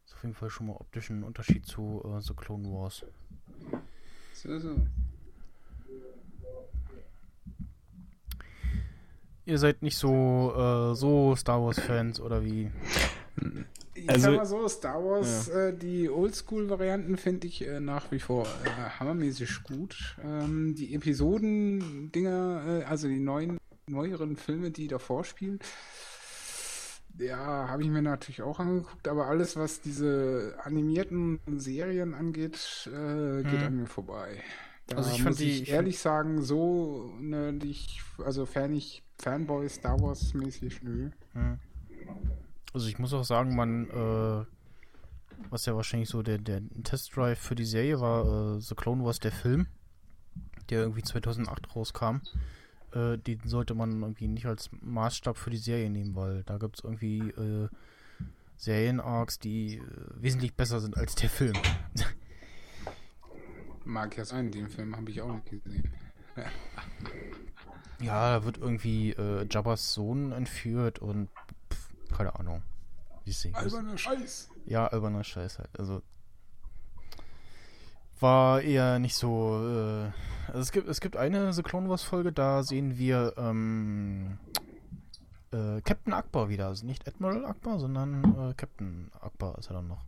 Ist 0.04 0.14
auf 0.14 0.22
jeden 0.22 0.34
Fall 0.34 0.50
schon 0.50 0.66
mal 0.66 0.76
optisch 0.76 1.08
ein 1.10 1.22
Unterschied 1.22 1.66
zu 1.66 2.02
äh, 2.04 2.20
The 2.20 2.34
Clone 2.34 2.68
Wars. 2.68 3.06
So, 4.34 4.58
so. 4.58 4.74
Ihr 9.46 9.58
seid 9.58 9.82
nicht 9.82 9.96
so 9.96 10.52
äh, 10.56 10.94
so 10.94 11.34
Star 11.36 11.62
Wars 11.62 11.80
Fans 11.80 12.20
oder 12.20 12.44
wie? 12.44 12.70
Ich 13.94 14.08
Also- 14.08 14.22
sag 14.30 14.36
mal 14.36 14.46
so, 14.46 14.68
Star 14.68 15.02
Wars, 15.04 15.48
äh, 15.48 15.76
die 15.76 16.08
Oldschool-Varianten 16.08 17.16
finde 17.16 17.46
ich 17.46 17.66
äh, 17.66 17.80
nach 17.80 18.10
wie 18.12 18.18
vor 18.20 18.46
äh, 18.64 18.68
hammermäßig 18.98 19.62
gut. 19.64 20.16
Ähm, 20.24 20.74
die 20.74 20.94
Episoden-Dinger, 20.94 22.80
äh, 22.82 22.84
also 22.84 23.08
die 23.08 23.18
neuen, 23.20 23.58
neueren 23.88 24.36
Filme, 24.36 24.70
die 24.70 24.88
davor 24.88 25.24
spielen, 25.24 25.58
ja, 27.18 27.36
habe 27.68 27.82
ich 27.82 27.88
mir 27.88 28.02
natürlich 28.02 28.40
auch 28.42 28.60
angeguckt, 28.60 29.08
aber 29.08 29.26
alles, 29.26 29.56
was 29.56 29.80
diese 29.80 30.54
animierten 30.62 31.40
Serien 31.58 32.14
angeht, 32.14 32.88
äh, 32.92 33.42
geht 33.42 33.60
Mhm. 33.60 33.66
an 33.66 33.76
mir 33.76 33.86
vorbei. 33.86 34.42
Da 34.86 34.96
Also 34.96 35.10
ich 35.10 35.18
muss 35.18 35.24
fand 35.24 35.38
die- 35.40 35.50
ich 35.50 35.62
ich 35.62 35.70
ehrlich 35.70 35.98
sagen, 35.98 36.40
so 36.42 37.12
nerdig, 37.20 38.00
also 38.24 38.46
fan 38.46 38.72
ich 38.72 39.02
Fanboy 39.20 39.68
Star 39.68 40.00
Wars 40.00 40.32
mäßig, 40.34 40.82
nö. 40.82 41.10
Hm. 41.32 41.58
Also 42.72 42.88
ich 42.88 42.98
muss 42.98 43.12
auch 43.12 43.24
sagen, 43.24 43.54
man, 43.54 43.90
äh, 43.90 44.44
was 45.50 45.66
ja 45.66 45.74
wahrscheinlich 45.74 46.08
so 46.08 46.22
der, 46.22 46.38
der 46.38 46.62
Testdrive 46.84 47.38
für 47.38 47.54
die 47.54 47.64
Serie 47.64 48.00
war, 48.00 48.56
äh, 48.56 48.60
The 48.60 48.74
Clone 48.74 49.04
Wars, 49.04 49.18
der 49.18 49.32
Film, 49.32 49.66
der 50.70 50.80
irgendwie 50.82 51.02
2008 51.02 51.74
rauskam. 51.74 52.20
Äh, 52.92 53.18
den 53.18 53.40
sollte 53.44 53.74
man 53.74 54.00
irgendwie 54.02 54.28
nicht 54.28 54.46
als 54.46 54.70
Maßstab 54.80 55.36
für 55.36 55.50
die 55.50 55.58
Serie 55.58 55.90
nehmen, 55.90 56.14
weil 56.16 56.42
da 56.44 56.58
gibt 56.58 56.78
es 56.78 56.84
irgendwie 56.84 57.18
äh, 57.18 57.68
Serien-Arcs, 58.56 59.38
die 59.38 59.76
äh, 59.76 59.82
wesentlich 60.14 60.54
besser 60.54 60.80
sind 60.80 60.96
als 60.96 61.14
der 61.14 61.30
Film. 61.30 61.54
Mag 63.84 64.16
ja 64.16 64.24
sein, 64.24 64.50
den 64.50 64.68
Film 64.68 64.96
habe 64.96 65.10
ich 65.10 65.20
auch 65.20 65.32
nicht 65.32 65.64
gesehen. 65.64 65.92
Ja, 68.00 68.38
da 68.38 68.44
wird 68.44 68.58
irgendwie 68.58 69.10
äh, 69.12 69.46
Jabba's 69.50 69.92
Sohn 69.92 70.32
entführt 70.32 70.98
und 70.98 71.28
pff, 71.72 71.88
keine 72.16 72.34
Ahnung. 72.38 72.62
Wie 73.24 73.30
es 73.30 73.46
Alberner 73.52 73.98
Scheiß. 73.98 74.50
Ja, 74.66 74.86
alberner 74.86 75.24
Scheiß 75.24 75.58
halt. 75.58 75.70
Also 75.78 76.02
war 78.20 78.60
eher 78.62 78.98
nicht 78.98 79.14
so. 79.14 79.56
Äh, 79.62 80.10
also 80.48 80.60
es 80.60 80.72
gibt 80.72 80.88
es 80.88 81.00
gibt 81.00 81.16
eine 81.16 81.52
The 81.52 81.62
Clone 81.62 81.88
Wars 81.88 82.02
Folge, 82.02 82.32
da 82.32 82.62
sehen 82.62 82.98
wir 82.98 83.34
ähm, 83.36 84.38
äh, 85.52 85.80
Captain 85.82 86.12
Akbar 86.12 86.48
wieder. 86.48 86.66
Also 86.66 86.86
nicht 86.86 87.06
Admiral 87.08 87.44
Akbar, 87.44 87.78
sondern 87.78 88.50
äh, 88.50 88.54
Captain 88.54 89.10
Akbar 89.20 89.58
ist 89.58 89.68
er 89.70 89.74
dann 89.74 89.88
noch. 89.88 90.04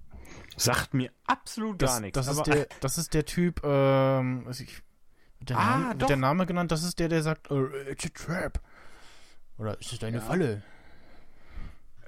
Sagt 0.57 0.95
mir 0.95 1.11
absolut 1.27 1.81
Das, 1.81 1.93
gar 1.93 2.01
nichts. 2.01 2.15
das, 2.15 2.29
ist 2.29 2.47
der, 2.47 2.67
das 2.81 2.99
ist 2.99 3.13
der 3.15 3.25
Typ, 3.25 3.63
ähm, 3.65 4.45
also 4.47 4.65
ich, 4.65 4.83
der 5.49 5.59
Ah, 5.59 5.79
Name, 5.79 6.01
wird 6.01 6.11
der 6.11 6.17
Name 6.17 6.47
genannt, 6.47 6.73
das 6.73 6.83
ist 6.85 6.99
der, 6.99 7.09
der 7.09 7.23
sagt, 7.23 7.51
äh, 7.51 7.91
it's 7.91 8.05
a 8.05 8.09
trap. 8.15 8.61
Oder 9.59 9.79
ist 9.81 9.93
es 9.93 10.03
eine 10.03 10.19
Ja. 10.19 10.23
Falle? 10.23 10.63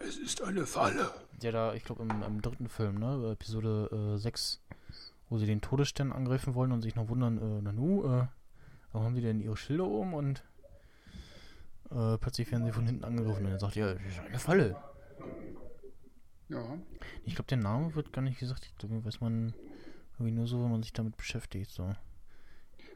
Es 0.01 0.17
ist 0.17 0.43
eine 0.43 0.67
Falle. 0.67 1.11
Der 1.43 1.53
da, 1.53 1.75
ich 1.75 1.85
glaube, 1.85 2.03
im, 2.03 2.23
im 2.23 2.43
dritten 2.43 2.69
Film, 2.69 2.99
ne, 2.99 3.31
Episode 3.33 4.15
äh, 4.15 4.19
6, 4.19 4.61
wo 5.29 5.39
sie 5.39 5.47
den 5.47 5.61
Todesstern 5.61 6.13
angreifen 6.13 6.55
wollen 6.55 6.73
und 6.73 6.83
sich 6.83 6.95
noch 6.95 7.09
wundern, 7.09 7.39
äh, 7.39 7.63
Nanu, 7.63 8.05
äh, 8.05 8.27
warum 8.93 9.07
haben 9.07 9.15
die 9.15 9.23
denn 9.23 9.41
ihre 9.41 9.57
Schilder 9.57 9.87
oben 9.87 10.15
und 10.15 10.43
äh, 11.91 12.19
plötzlich 12.19 12.51
werden 12.51 12.65
sie 12.65 12.73
von 12.73 12.87
hinten 12.87 13.05
angegriffen 13.05 13.47
und 13.47 13.53
er 13.53 13.59
sagt, 13.61 13.77
ja, 13.77 13.95
das 13.95 14.03
ist 14.03 14.21
eine 14.21 14.39
Falle. 14.39 14.77
Ja. 16.49 16.63
Ich 17.25 17.35
glaube, 17.35 17.49
der 17.49 17.59
Name 17.59 17.95
wird 17.95 18.13
gar 18.13 18.23
nicht 18.23 18.39
gesagt, 18.39 18.67
ich 18.67 19.05
weiß 19.05 19.21
man 19.21 19.55
irgendwie 20.15 20.33
nur 20.33 20.47
so, 20.47 20.63
wenn 20.63 20.71
man 20.71 20.83
sich 20.83 20.93
damit 20.93 21.17
beschäftigt, 21.17 21.71
so. 21.71 21.95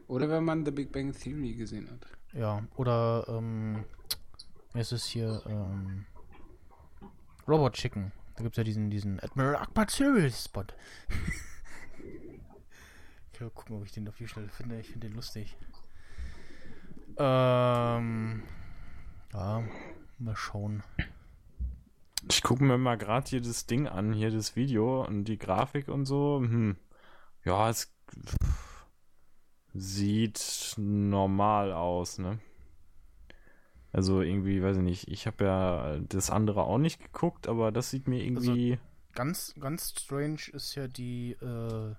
Oder 0.09 0.29
wenn 0.31 0.45
man 0.45 0.65
The 0.65 0.71
Big 0.71 0.91
Bang 0.91 1.13
Theory 1.13 1.55
gesehen 1.55 1.89
hat. 1.91 2.07
Ja, 2.33 2.67
oder, 2.77 3.27
ähm, 3.29 3.85
es 4.75 4.93
ist 4.93 5.07
hier, 5.07 5.43
ähm, 5.47 6.07
Robot 7.47 7.75
Chicken. 7.75 8.13
Da 8.37 8.43
gibt 8.43 8.55
es 8.55 8.59
ja 8.59 8.65
diesen, 8.65 8.91
diesen 8.91 9.21
Admiral 9.21 9.57
Akbar 9.57 9.89
Serial 9.89 10.31
Spot. 10.31 10.65
ich 13.33 13.41
will 13.41 13.51
gucken, 13.51 13.77
ob 13.77 13.85
ich 13.85 13.93
den 13.93 14.09
auf 14.09 14.17
die 14.17 14.29
Schnelle 14.29 14.49
finde. 14.49 14.81
Ich 14.81 14.89
finde 14.89 15.09
den 15.09 15.17
lustig. 15.17 15.57
Ähm, 17.19 18.43
ja, 19.33 19.65
mal 20.19 20.37
schauen. 20.37 20.83
Ich 22.31 22.43
gucke 22.43 22.65
mir 22.65 22.79
mal 22.79 22.97
gerade 22.97 23.29
hier 23.29 23.41
das 23.41 23.67
Ding 23.67 23.89
an, 23.89 24.13
hier 24.13 24.31
das 24.31 24.57
Video 24.57 25.05
und 25.05 25.25
die 25.25 25.39
Grafik 25.39 25.89
und 25.89 26.07
so. 26.07 26.41
Hm. 26.41 26.77
Ja, 27.45 27.71
es 27.71 27.93
sieht 29.79 30.75
normal 30.77 31.73
aus, 31.73 32.19
ne? 32.19 32.39
Also 33.93 34.21
irgendwie, 34.21 34.63
weiß 34.63 34.77
ich 34.77 34.83
nicht, 34.83 35.09
ich 35.09 35.27
habe 35.27 35.45
ja 35.45 35.99
das 36.09 36.31
andere 36.31 36.65
auch 36.65 36.79
nicht 36.79 37.01
geguckt, 37.01 37.49
aber 37.49 37.73
das 37.73 37.91
sieht 37.91 38.07
mir 38.07 38.23
irgendwie. 38.23 38.79
Ganz, 39.15 39.55
ganz 39.59 39.95
strange 39.99 40.41
ist 40.53 40.75
ja 40.75 40.87
die 40.87 41.33
äh, 41.33 41.95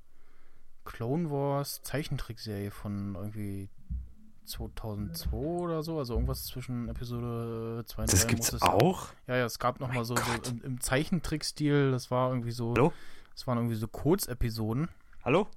Clone 0.86 1.30
Wars 1.32 1.82
Zeichentrickserie 1.82 2.72
von 2.72 3.16
irgendwie 3.16 3.70
2002 4.46 5.36
oder 5.38 5.84
so, 5.84 5.98
also 5.98 6.14
irgendwas 6.14 6.46
zwischen 6.46 6.88
Episode 6.90 7.84
2 7.86 8.02
und 8.04 8.14
das 8.14 8.22
3 8.22 8.28
gibt's 8.30 8.52
muss 8.52 8.62
es 8.62 8.68
auch? 8.68 9.08
Ja, 9.28 9.38
ja, 9.38 9.46
es 9.46 9.60
gab 9.60 9.80
noch 9.80 9.88
Mein 9.90 9.98
mal 9.98 10.06
so, 10.06 10.16
so 10.16 10.52
im, 10.52 10.62
im 10.64 10.82
Zeichentrickstil, 10.82 11.92
das 11.92 12.10
war 12.12 12.30
irgendwie 12.30 12.52
so 12.52 12.74
Hallo? 12.76 12.94
Es 13.36 13.48
waren 13.48 13.58
irgendwie 13.58 13.76
so 13.76 13.88
Kurzepisoden. 13.88 14.90
Hallo? 15.24 15.48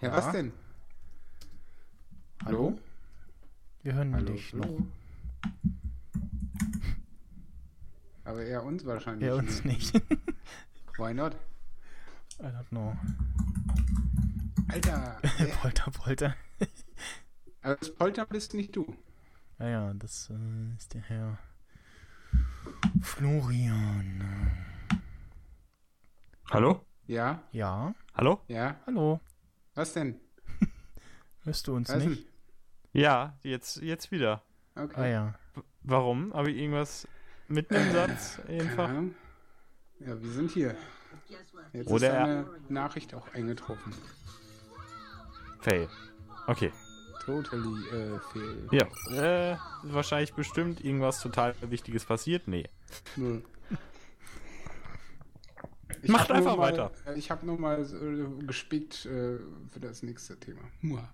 Ja, 0.00 0.08
Ja. 0.08 0.16
was 0.16 0.32
denn? 0.32 0.52
Hallo? 2.44 2.78
Wir 3.82 3.94
hören 3.94 4.14
Hallo? 4.14 4.32
dich 4.32 4.52
noch. 4.52 4.64
Hallo? 4.64 4.86
Aber 8.24 8.44
eher 8.44 8.62
uns 8.64 8.84
wahrscheinlich. 8.84 9.28
Ja, 9.28 9.34
uns 9.34 9.64
nicht. 9.64 9.94
Why 10.98 11.12
not? 11.14 11.36
I 12.40 12.44
don't 12.44 12.68
know. 12.70 12.96
Alter, 14.68 15.20
Polter, 15.60 15.90
Polter. 15.90 16.36
aber 17.62 17.76
das 17.76 17.94
Polter 17.94 18.26
bist 18.26 18.54
nicht 18.54 18.74
du. 18.74 18.96
Ja, 19.58 19.68
ja, 19.68 19.94
das 19.94 20.30
äh, 20.30 20.74
ist 20.76 20.94
der 20.94 21.02
Herr 21.02 21.38
Florian. 23.02 24.22
Hallo? 26.50 26.84
Ja, 27.06 27.42
Ja, 27.52 27.94
Hallo? 28.14 28.40
ja. 28.48 28.76
hallo. 28.86 29.20
Was 29.74 29.92
denn? 29.94 30.18
Hörst 31.44 31.66
du 31.66 31.74
uns 31.76 31.88
Was 31.90 32.04
nicht? 32.04 32.26
Ja, 32.92 33.36
jetzt, 33.42 33.76
jetzt 33.78 34.10
wieder. 34.10 34.42
Okay. 34.74 35.00
Ah 35.00 35.06
ja. 35.06 35.34
Warum? 35.82 36.32
Habe 36.34 36.50
ich 36.50 36.58
irgendwas 36.58 37.08
mitten 37.48 37.74
im 37.74 37.92
Satz 37.92 38.40
einfach? 38.48 38.90
Ja, 40.00 40.20
wir 40.20 40.30
sind 40.30 40.50
hier. 40.50 40.76
Jetzt 41.72 41.90
Oder 41.90 42.08
ist 42.08 42.14
eine 42.14 42.46
Nachricht 42.68 43.14
auch 43.14 43.32
eingetroffen. 43.32 43.94
Fail. 45.60 45.88
Okay. 46.46 46.72
Totally 47.24 47.86
äh, 47.88 48.18
fail. 48.32 48.68
Ja. 48.72 49.52
Äh, 49.52 49.56
wahrscheinlich 49.84 50.34
bestimmt 50.34 50.84
irgendwas 50.84 51.20
total 51.20 51.54
Wichtiges 51.62 52.04
passiert? 52.04 52.48
Nee. 52.48 52.68
Null. 53.16 53.42
Macht 56.08 56.22
hab 56.22 56.28
nur 56.30 56.36
einfach 56.38 56.56
mal, 56.56 56.72
weiter. 56.72 56.90
äh, 57.06 57.14
Ich 57.14 57.30
habe 57.30 57.46
nur 57.46 57.58
mal 57.58 57.80
äh, 57.80 58.44
gespickt 58.44 59.06
äh, 59.06 59.38
für 59.70 59.80
das 59.80 60.02
nächste 60.02 60.38
Thema. 60.38 60.62
Muah. 60.80 61.08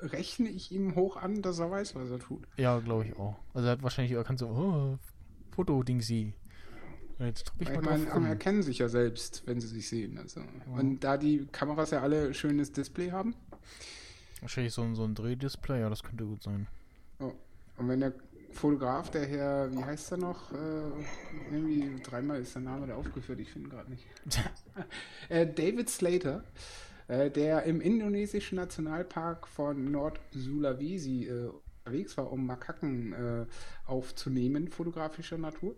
rechne 0.00 0.48
ich 0.48 0.72
ihm 0.72 0.94
hoch 0.94 1.16
an, 1.16 1.42
dass 1.42 1.58
er 1.58 1.70
weiß, 1.70 1.94
was 1.94 2.10
er 2.10 2.18
tut. 2.18 2.46
ja, 2.56 2.78
glaube 2.78 3.06
ich 3.06 3.16
auch. 3.18 3.36
Also 3.54 3.66
er 3.68 3.72
hat 3.72 3.82
wahrscheinlich 3.82 4.12
erkannt 4.14 4.38
so, 4.38 4.48
oh, 4.48 4.98
Foto-Dingsi. 5.54 6.32
Jetzt 7.18 7.44
drücke 7.44 7.64
ich 7.64 7.68
Ich 7.68 7.80
mal 7.82 7.98
meine, 7.98 8.28
erkennen 8.28 8.62
sich 8.62 8.78
ja 8.78 8.88
selbst, 8.88 9.42
wenn 9.46 9.60
sie 9.60 9.66
sich 9.66 9.88
sehen. 9.88 10.16
Also. 10.16 10.40
Und 10.74 11.00
da 11.00 11.18
die 11.18 11.46
Kameras 11.52 11.90
ja 11.90 12.00
alle 12.00 12.32
schönes 12.32 12.72
Display 12.72 13.10
haben, 13.10 13.34
Wahrscheinlich 14.40 14.72
so 14.72 14.82
ein, 14.82 14.94
so 14.94 15.04
ein 15.04 15.14
Drehdisplay, 15.14 15.80
ja, 15.80 15.90
das 15.90 16.02
könnte 16.02 16.24
gut 16.24 16.42
sein. 16.42 16.66
oh. 17.18 17.32
und 17.76 17.88
wenn 17.88 18.00
der 18.00 18.14
Fotograf, 18.52 19.10
der 19.10 19.26
Herr, 19.26 19.72
wie 19.72 19.84
heißt 19.84 20.12
er 20.12 20.18
noch? 20.18 20.52
Äh, 20.52 20.56
irgendwie 21.50 22.00
dreimal 22.02 22.40
ist 22.40 22.54
der 22.54 22.62
Name 22.62 22.86
da 22.86 22.96
aufgeführt, 22.96 23.40
ich 23.40 23.50
finde 23.50 23.70
gerade 23.70 23.90
nicht. 23.90 24.04
äh, 25.28 25.46
David 25.46 25.88
Slater, 25.88 26.44
äh, 27.08 27.30
der 27.30 27.64
im 27.64 27.80
indonesischen 27.80 28.56
Nationalpark 28.56 29.46
von 29.46 29.90
Nord-Sulawesi 29.90 31.26
äh, 31.26 31.50
unterwegs 31.84 32.16
war, 32.16 32.30
um 32.32 32.46
Makaken 32.46 33.12
äh, 33.12 33.46
aufzunehmen, 33.86 34.68
fotografischer 34.68 35.38
Natur, 35.38 35.74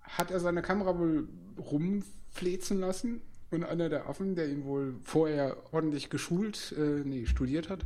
hat 0.00 0.30
er 0.30 0.40
seine 0.40 0.62
Kamera 0.62 0.98
wohl 0.98 1.28
rumflezen 1.58 2.80
lassen 2.80 3.22
und 3.52 3.64
einer 3.64 3.88
der 3.88 4.08
Affen, 4.08 4.34
der 4.34 4.48
ihn 4.48 4.64
wohl 4.64 4.94
vorher 5.02 5.56
ordentlich 5.72 6.10
geschult, 6.10 6.74
äh, 6.76 7.02
nee, 7.04 7.26
studiert 7.26 7.68
hat, 7.68 7.84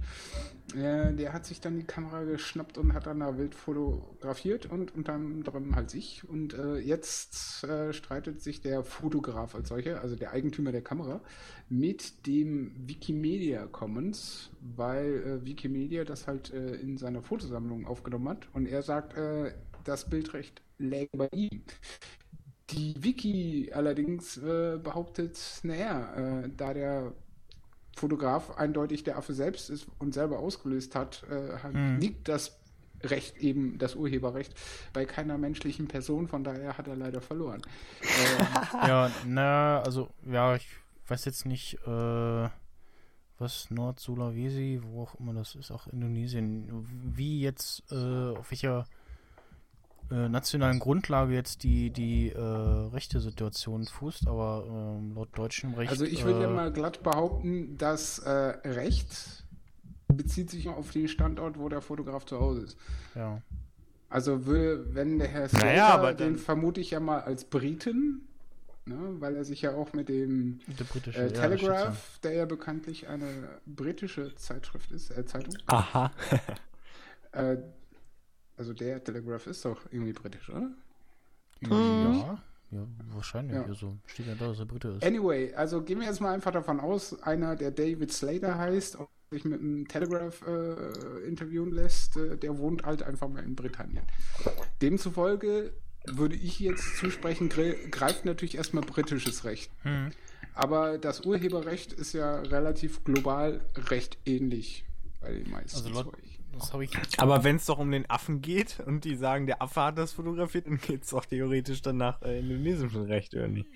äh, 0.74 1.12
der 1.12 1.32
hat 1.32 1.46
sich 1.46 1.60
dann 1.60 1.76
die 1.76 1.84
Kamera 1.84 2.24
geschnappt 2.24 2.78
und 2.78 2.92
hat 2.92 3.06
dann 3.06 3.20
da 3.20 3.38
wild 3.38 3.54
fotografiert 3.54 4.66
und 4.66 4.94
unter 4.94 5.14
anderem 5.14 5.74
halt 5.76 5.90
sich. 5.90 6.28
Und 6.28 6.54
äh, 6.54 6.78
jetzt 6.78 7.64
äh, 7.64 7.92
streitet 7.92 8.40
sich 8.40 8.60
der 8.60 8.84
Fotograf 8.84 9.54
als 9.54 9.68
solcher, 9.68 10.00
also 10.00 10.16
der 10.16 10.32
Eigentümer 10.32 10.72
der 10.72 10.82
Kamera, 10.82 11.20
mit 11.68 12.26
dem 12.26 12.72
Wikimedia 12.86 13.66
Commons, 13.66 14.50
weil 14.60 15.40
äh, 15.42 15.46
Wikimedia 15.46 16.04
das 16.04 16.26
halt 16.26 16.52
äh, 16.52 16.74
in 16.76 16.98
seiner 16.98 17.22
Fotosammlung 17.22 17.86
aufgenommen 17.86 18.28
hat. 18.28 18.48
Und 18.52 18.66
er 18.66 18.82
sagt, 18.82 19.14
das 19.84 20.08
Bildrecht 20.08 20.62
läge 20.78 21.16
bei 21.16 21.28
ihm. 21.32 21.62
Die 22.70 22.94
Wiki 22.98 23.70
allerdings 23.72 24.36
äh, 24.38 24.78
behauptet, 24.82 25.38
naja, 25.62 26.14
äh, 26.44 26.50
da 26.56 26.74
der 26.74 27.12
Fotograf 27.96 28.50
eindeutig 28.58 29.04
der 29.04 29.16
Affe 29.16 29.34
selbst 29.34 29.70
ist 29.70 29.86
und 29.98 30.14
selber 30.14 30.40
ausgelöst 30.40 30.94
hat, 30.94 31.22
äh, 31.30 31.58
hat- 31.58 31.72
Hm. 31.74 31.98
liegt 32.00 32.28
das 32.28 32.58
Recht 33.02 33.36
eben, 33.38 33.78
das 33.78 33.94
Urheberrecht, 33.94 34.54
bei 34.92 35.04
keiner 35.04 35.38
menschlichen 35.38 35.86
Person, 35.86 36.28
von 36.28 36.42
daher 36.42 36.76
hat 36.76 36.88
er 36.88 36.96
leider 36.96 37.20
verloren. 37.20 37.62
ähm, 38.02 38.08
Ja, 38.88 39.10
na, 39.26 39.80
also, 39.82 40.08
ja, 40.24 40.56
ich 40.56 40.66
weiß 41.06 41.24
jetzt 41.26 41.46
nicht, 41.46 41.74
äh, 41.86 42.48
was 43.38 43.70
Nord-Sulawesi, 43.70 44.80
wo 44.82 45.02
auch 45.02 45.14
immer 45.20 45.34
das 45.34 45.54
ist, 45.54 45.70
auch 45.70 45.86
Indonesien, 45.88 46.86
wie 47.14 47.40
jetzt, 47.42 47.82
äh, 47.92 48.34
auf 48.36 48.50
welcher 48.50 48.86
äh, 50.10 50.28
nationalen 50.28 50.78
Grundlage 50.78 51.34
jetzt 51.34 51.62
die, 51.62 51.90
die 51.90 52.30
äh, 52.30 52.38
rechte 52.38 53.20
Situation 53.20 53.86
fußt, 53.86 54.28
aber 54.28 54.98
ähm, 54.98 55.14
laut 55.14 55.36
deutschem 55.36 55.74
Recht. 55.74 55.90
also 55.90 56.04
ich 56.04 56.24
würde 56.24 56.42
ja 56.42 56.50
äh, 56.50 56.54
mal 56.54 56.72
glatt 56.72 57.02
behaupten, 57.02 57.76
das 57.76 58.20
äh, 58.20 58.30
Recht 58.30 59.44
bezieht 60.08 60.50
sich 60.50 60.68
auf 60.68 60.90
den 60.90 61.08
Standort, 61.08 61.58
wo 61.58 61.68
der 61.68 61.80
Fotograf 61.80 62.24
zu 62.24 62.38
Hause 62.38 62.62
ist. 62.62 62.76
Ja. 63.14 63.42
Also 64.08 64.46
würde, 64.46 64.94
wenn 64.94 65.18
der 65.18 65.28
Herr 65.28 65.48
Slater, 65.48 65.66
Naja, 65.66 65.88
aber 65.88 66.14
den 66.14 66.36
vermute 66.36 66.80
ich 66.80 66.92
ja 66.92 67.00
mal 67.00 67.20
als 67.20 67.44
Briten, 67.44 68.28
ne, 68.84 68.96
weil 69.18 69.34
er 69.36 69.44
sich 69.44 69.62
ja 69.62 69.74
auch 69.74 69.92
mit 69.92 70.08
dem 70.08 70.60
Der 70.78 70.84
britische 70.84 71.18
äh, 71.18 71.26
ja, 71.26 71.32
Telegraph, 71.32 72.18
der 72.22 72.32
ja 72.34 72.44
bekanntlich 72.44 73.08
eine 73.08 73.26
britische 73.66 74.34
Zeitschrift 74.36 74.92
ist, 74.92 75.10
äh, 75.10 75.24
Zeitung, 75.26 75.56
Aha. 75.66 76.12
äh, 77.32 77.56
also 78.56 78.72
der 78.72 79.02
Telegraph 79.02 79.46
ist 79.46 79.64
doch 79.64 79.80
irgendwie 79.90 80.12
britisch, 80.12 80.48
oder? 80.50 80.70
so. 81.62 81.74
Ja, 81.74 82.42
ja, 82.70 82.86
wahrscheinlich. 83.12 83.56
Ja. 83.56 83.64
Also 83.64 83.96
steht 84.06 84.26
ja 84.26 84.34
da, 84.34 84.48
dass 84.48 84.58
er 84.58 84.66
Brite 84.66 84.88
ist. 84.88 85.04
Anyway, 85.04 85.54
also 85.54 85.82
gehen 85.82 86.00
wir 86.00 86.06
jetzt 86.06 86.20
mal 86.20 86.32
einfach 86.34 86.52
davon 86.52 86.80
aus, 86.80 87.20
einer, 87.22 87.56
der 87.56 87.70
David 87.70 88.12
Slater 88.12 88.58
heißt, 88.58 88.96
und 88.96 89.08
sich 89.30 89.44
mit 89.44 89.60
einem 89.60 89.88
Telegraph 89.88 90.46
äh, 90.46 91.26
interviewen 91.26 91.72
lässt, 91.72 92.16
äh, 92.16 92.36
der 92.36 92.58
wohnt 92.58 92.84
halt 92.84 93.02
einfach 93.02 93.28
mal 93.28 93.42
in 93.42 93.54
Britannien. 93.56 94.04
Demzufolge 94.82 95.72
würde 96.06 96.36
ich 96.36 96.60
jetzt 96.60 96.96
zusprechen, 96.98 97.48
gre- 97.50 97.88
greift 97.90 98.24
natürlich 98.24 98.56
erstmal 98.56 98.84
britisches 98.84 99.44
Recht. 99.44 99.70
Hm. 99.82 100.10
Aber 100.54 100.98
das 100.98 101.22
Urheberrecht 101.26 101.92
ist 101.92 102.12
ja 102.12 102.40
relativ 102.40 103.02
global 103.04 103.60
recht 103.90 104.16
ähnlich 104.24 104.84
bei 105.20 105.32
den 105.32 105.50
meisten. 105.50 105.76
Also 105.78 105.88
laut- 105.90 106.04
Zeug. 106.14 106.35
Das 106.58 106.72
habe 106.72 106.84
ich. 106.84 106.90
Aber 107.18 107.44
wenn 107.44 107.56
es 107.56 107.66
doch 107.66 107.78
um 107.78 107.90
den 107.90 108.08
Affen 108.08 108.40
geht 108.42 108.80
und 108.84 109.04
die 109.04 109.16
sagen, 109.16 109.46
der 109.46 109.62
Affe 109.62 109.82
hat 109.82 109.98
das 109.98 110.12
fotografiert, 110.12 110.66
dann 110.66 110.78
geht 110.78 111.04
es 111.04 111.10
doch 111.10 111.24
theoretisch 111.24 111.82
dann 111.82 111.96
nach 111.98 112.22
äh, 112.22 112.40
indonesischem 112.40 113.02
Recht, 113.04 113.34
oder 113.34 113.48
nicht? 113.48 113.68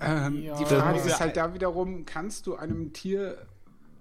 Ähm, 0.00 0.42
Ja. 0.42 0.58
die 0.58 0.64
Frage 0.64 1.00
ist 1.00 1.20
halt 1.20 1.36
da 1.36 1.54
wiederum, 1.54 2.04
kannst 2.04 2.46
du 2.46 2.56
einem 2.56 2.92
Tier, 2.92 3.38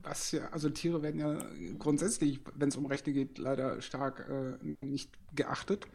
was 0.04 0.32
ja, 0.32 0.50
also 0.52 0.70
Tiere 0.70 1.02
werden 1.02 1.20
ja 1.20 1.38
grundsätzlich, 1.80 2.42
wenn 2.56 2.70
es 2.70 2.76
um 2.78 2.86
Rechte 2.86 3.14
geht, 3.14 3.38
leider 3.38 3.82
stark 3.82 4.28
äh, 4.30 4.86
nicht 4.86 5.12
geachtet. 5.34 5.88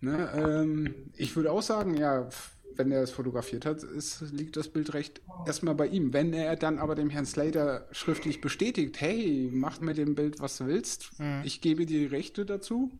Ne, 0.00 0.30
ähm, 0.34 0.94
ich 1.16 1.34
würde 1.34 1.50
auch 1.50 1.62
sagen, 1.62 1.94
ja, 1.96 2.28
wenn 2.76 2.90
er 2.92 3.02
es 3.02 3.10
fotografiert 3.10 3.66
hat, 3.66 3.82
ist, 3.82 4.20
liegt 4.32 4.56
das 4.56 4.68
Bildrecht 4.68 5.20
erstmal 5.46 5.74
bei 5.74 5.86
ihm. 5.86 6.12
Wenn 6.12 6.32
er 6.32 6.56
dann 6.56 6.78
aber 6.78 6.94
dem 6.94 7.10
Herrn 7.10 7.26
Slater 7.26 7.86
schriftlich 7.92 8.40
bestätigt, 8.40 9.00
hey, 9.00 9.50
mach 9.52 9.80
mit 9.80 9.96
dem 9.98 10.14
Bild, 10.14 10.40
was 10.40 10.58
du 10.58 10.66
willst, 10.66 11.18
Mhm. 11.18 11.42
ich 11.44 11.60
gebe 11.60 11.86
dir 11.86 11.98
die 12.00 12.06
Rechte 12.14 12.44
dazu, 12.44 12.90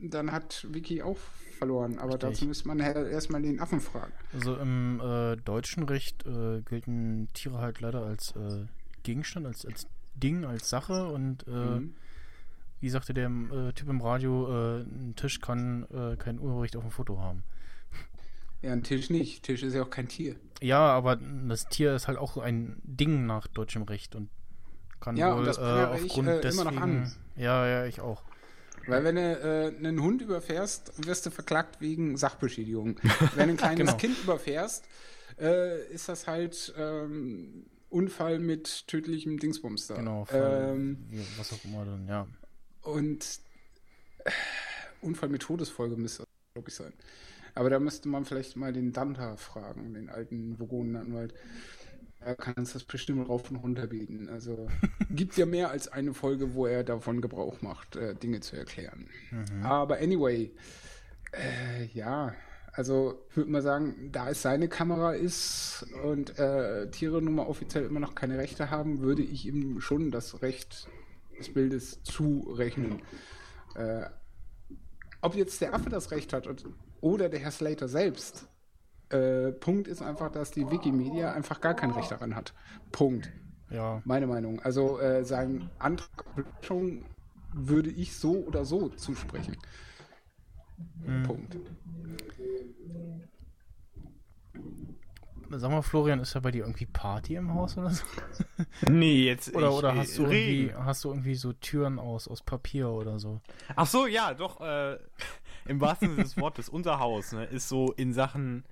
dann 0.00 0.32
hat 0.32 0.66
Vicky 0.70 1.02
auch 1.02 1.18
verloren. 1.58 1.98
Aber 1.98 2.14
Richtig. 2.14 2.30
dazu 2.30 2.44
müsste 2.46 2.68
man 2.68 2.78
erstmal 2.80 3.40
den 3.42 3.60
Affen 3.60 3.80
fragen. 3.80 4.12
Also 4.34 4.56
im 4.56 5.00
äh, 5.00 5.36
deutschen 5.36 5.84
Recht 5.84 6.26
äh, 6.26 6.60
gelten 6.62 7.28
Tiere 7.32 7.58
halt 7.58 7.80
leider 7.80 8.02
als 8.04 8.34
äh, 8.36 8.64
Gegenstand, 9.02 9.46
als, 9.46 9.64
als 9.64 9.86
Ding, 10.14 10.44
als 10.44 10.68
Sache 10.68 11.06
und 11.08 11.46
äh, 11.48 11.50
Mhm. 11.50 11.94
wie 12.80 12.90
sagte 12.90 13.14
der 13.14 13.28
äh, 13.30 13.72
Typ 13.72 13.88
im 13.88 14.00
Radio, 14.02 14.46
äh, 14.48 14.80
ein 14.82 15.14
Tisch 15.16 15.40
kann 15.40 15.84
äh, 15.90 16.16
kein 16.16 16.38
Urheberrecht 16.38 16.76
auf 16.76 16.82
dem 16.82 16.90
Foto 16.90 17.18
haben. 17.20 17.42
Ja, 18.62 18.72
ein 18.72 18.82
Tisch 18.82 19.10
nicht. 19.10 19.42
Tisch 19.42 19.62
ist 19.62 19.74
ja 19.74 19.82
auch 19.82 19.90
kein 19.90 20.08
Tier. 20.08 20.36
Ja, 20.62 20.78
aber 20.80 21.16
das 21.16 21.68
Tier 21.68 21.94
ist 21.94 22.08
halt 22.08 22.18
auch 22.18 22.36
ein 22.38 22.80
Ding 22.82 23.26
nach 23.26 23.46
deutschem 23.46 23.82
Recht 23.82 24.14
und 24.16 24.30
kann 25.00 25.16
Ja, 25.16 25.32
wohl 25.32 25.40
und 25.40 25.44
das 25.46 25.58
äh, 25.58 25.60
prangere 25.60 25.96
ich, 25.98 26.04
aufgrund 26.04 26.28
äh, 26.28 26.32
immer 26.32 26.40
deswegen. 26.42 26.74
noch 26.74 26.80
an. 26.82 27.12
Ja, 27.36 27.66
ja, 27.66 27.86
ich 27.86 28.00
auch. 28.00 28.22
Weil 28.86 29.04
wenn 29.04 29.16
du 29.16 29.20
äh, 29.20 29.76
einen 29.76 30.00
Hund 30.00 30.22
überfährst, 30.22 31.06
wirst 31.06 31.26
du 31.26 31.30
verklagt 31.30 31.80
wegen 31.80 32.16
Sachbeschädigung. 32.16 32.98
wenn 33.34 33.48
du 33.48 33.54
ein 33.54 33.56
kleines 33.58 33.78
Genau. 33.86 33.96
Kind 33.96 34.18
überfährst, 34.22 34.84
äh, 35.40 35.84
ist 35.92 36.08
das 36.08 36.26
halt 36.26 36.72
ähm, 36.78 37.66
Unfall 37.90 38.38
mit 38.38 38.86
tödlichem 38.88 39.38
Dingsbums 39.38 39.88
da. 39.88 39.96
Genau. 39.96 40.24
Fall, 40.24 40.72
Ähm, 40.74 40.98
was 41.36 41.52
auch 41.52 41.62
immer 41.64 41.84
dann, 41.84 42.06
ja. 42.08 42.26
und 42.82 43.24
äh, 44.24 44.30
Unfall 45.02 45.28
mit 45.28 45.42
Todesfolge 45.42 45.96
müsste 45.96 46.22
das, 46.22 46.28
glaube 46.54 46.68
ich, 46.68 46.74
sein. 46.74 46.92
Aber 47.56 47.70
da 47.70 47.80
müsste 47.80 48.08
man 48.08 48.24
vielleicht 48.26 48.56
mal 48.56 48.72
den 48.72 48.92
Danta 48.92 49.36
fragen, 49.36 49.94
den 49.94 50.10
alten 50.10 50.60
Vogonenanwalt. 50.60 51.32
Er 52.20 52.34
kann 52.36 52.54
uns 52.54 52.74
das 52.74 52.84
bestimmt 52.84 53.28
rauf 53.28 53.50
und 53.50 53.56
runter 53.56 53.86
bieten. 53.86 54.28
Also 54.28 54.68
gibt 55.10 55.36
ja 55.38 55.46
mehr 55.46 55.70
als 55.70 55.88
eine 55.88 56.12
Folge, 56.12 56.54
wo 56.54 56.66
er 56.66 56.84
davon 56.84 57.22
Gebrauch 57.22 57.62
macht, 57.62 57.96
äh, 57.96 58.14
Dinge 58.14 58.40
zu 58.40 58.56
erklären. 58.56 59.08
Aber 59.62 59.96
anyway, 59.98 60.52
äh, 61.32 61.86
ja, 61.94 62.34
also 62.72 63.24
ich 63.30 63.38
würde 63.38 63.50
mal 63.50 63.62
sagen, 63.62 64.10
da 64.12 64.28
es 64.28 64.42
seine 64.42 64.68
Kamera 64.68 65.14
ist 65.14 65.86
und 66.04 66.38
äh, 66.38 66.90
Tiere 66.90 67.22
nun 67.22 67.36
mal 67.36 67.46
offiziell 67.46 67.86
immer 67.86 68.00
noch 68.00 68.14
keine 68.14 68.36
Rechte 68.36 68.70
haben, 68.70 69.00
würde 69.00 69.22
ich 69.22 69.46
ihm 69.46 69.80
schon 69.80 70.10
das 70.10 70.42
Recht 70.42 70.88
des 71.38 71.54
Bildes 71.54 72.02
zurechnen. 72.02 73.00
Äh, 73.76 74.02
ob 75.22 75.34
jetzt 75.36 75.62
der 75.62 75.72
Affe 75.72 75.88
das 75.88 76.10
Recht 76.10 76.34
hat 76.34 76.46
und, 76.46 76.66
oder 77.00 77.28
der 77.28 77.40
Herr 77.40 77.50
Slater 77.50 77.88
selbst. 77.88 78.48
Äh, 79.10 79.52
Punkt 79.52 79.86
ist 79.88 80.02
einfach, 80.02 80.30
dass 80.32 80.50
die 80.50 80.70
Wikimedia 80.70 81.32
einfach 81.32 81.60
gar 81.60 81.74
kein 81.74 81.90
Recht 81.92 82.10
daran 82.10 82.34
hat. 82.34 82.54
Punkt. 82.90 83.30
Ja, 83.70 84.00
Meine 84.04 84.26
Meinung. 84.26 84.60
Also 84.60 85.00
äh, 85.00 85.24
sein 85.24 85.70
Antrag 85.78 86.24
würde 87.52 87.90
ich 87.90 88.16
so 88.16 88.44
oder 88.44 88.64
so 88.64 88.88
zusprechen. 88.90 89.56
Punkt. 91.24 91.56
sag 95.50 95.70
mal, 95.70 95.82
Florian, 95.82 96.20
ist 96.20 96.34
ja 96.34 96.40
bei 96.40 96.50
dir 96.50 96.64
irgendwie 96.64 96.86
Party 96.86 97.36
im 97.36 97.54
Haus 97.54 97.78
oder 97.78 97.90
so? 97.90 98.04
Nee, 98.88 99.24
jetzt. 99.24 99.54
Oder, 99.54 99.68
ich, 99.68 99.74
oder 99.74 99.94
hast 99.94 100.18
du 100.18 100.22
irgendwie, 100.22 100.66
Regen. 100.66 100.84
hast 100.84 101.04
du 101.04 101.08
irgendwie 101.08 101.34
so 101.34 101.52
Türen 101.52 101.98
aus, 101.98 102.28
aus 102.28 102.42
Papier 102.42 102.90
oder 102.90 103.18
so? 103.18 103.40
Ach 103.74 103.86
so, 103.86 104.06
ja, 104.06 104.34
doch. 104.34 104.60
Äh, 104.60 104.98
Im 105.68 105.80
wahrsten 105.80 106.10
Sinne 106.10 106.22
des 106.22 106.36
Wortes, 106.36 106.68
unser 106.68 106.98
Haus 106.98 107.32
ne, 107.32 107.44
ist 107.44 107.68
so 107.68 107.92
in 107.92 108.12
Sachen 108.12 108.64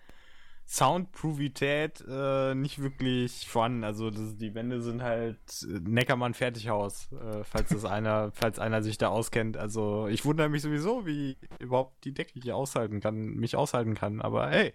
Soundproofität 0.66 2.02
äh, 2.08 2.54
nicht 2.54 2.80
wirklich 2.80 3.46
vorhanden. 3.48 3.84
Also 3.84 4.10
das, 4.10 4.36
die 4.36 4.54
Wände 4.54 4.80
sind 4.80 5.02
halt 5.02 5.36
äh, 5.62 5.80
Neckermann 5.80 6.32
Fertighaus, 6.32 7.12
äh, 7.12 7.44
falls 7.44 7.68
das 7.68 7.84
einer, 7.84 8.32
falls 8.32 8.58
einer 8.58 8.82
sich 8.82 8.96
da 8.96 9.08
auskennt. 9.08 9.56
Also 9.58 10.08
ich 10.08 10.24
wundere 10.24 10.48
mich 10.48 10.62
sowieso, 10.62 11.06
wie 11.06 11.36
überhaupt 11.58 12.04
die 12.04 12.14
Decke 12.14 12.40
hier 12.40 12.56
aushalten 12.56 13.00
kann, 13.00 13.34
mich 13.34 13.56
aushalten 13.56 13.94
kann. 13.94 14.22
Aber 14.22 14.48
hey, 14.48 14.72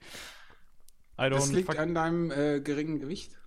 I 1.19 1.29
Das 1.29 1.51
liegt 1.51 1.77
an 1.77 1.95
deinem 1.95 2.31
äh, 2.31 2.61
geringen 2.61 2.99
Gewicht. 2.99 3.37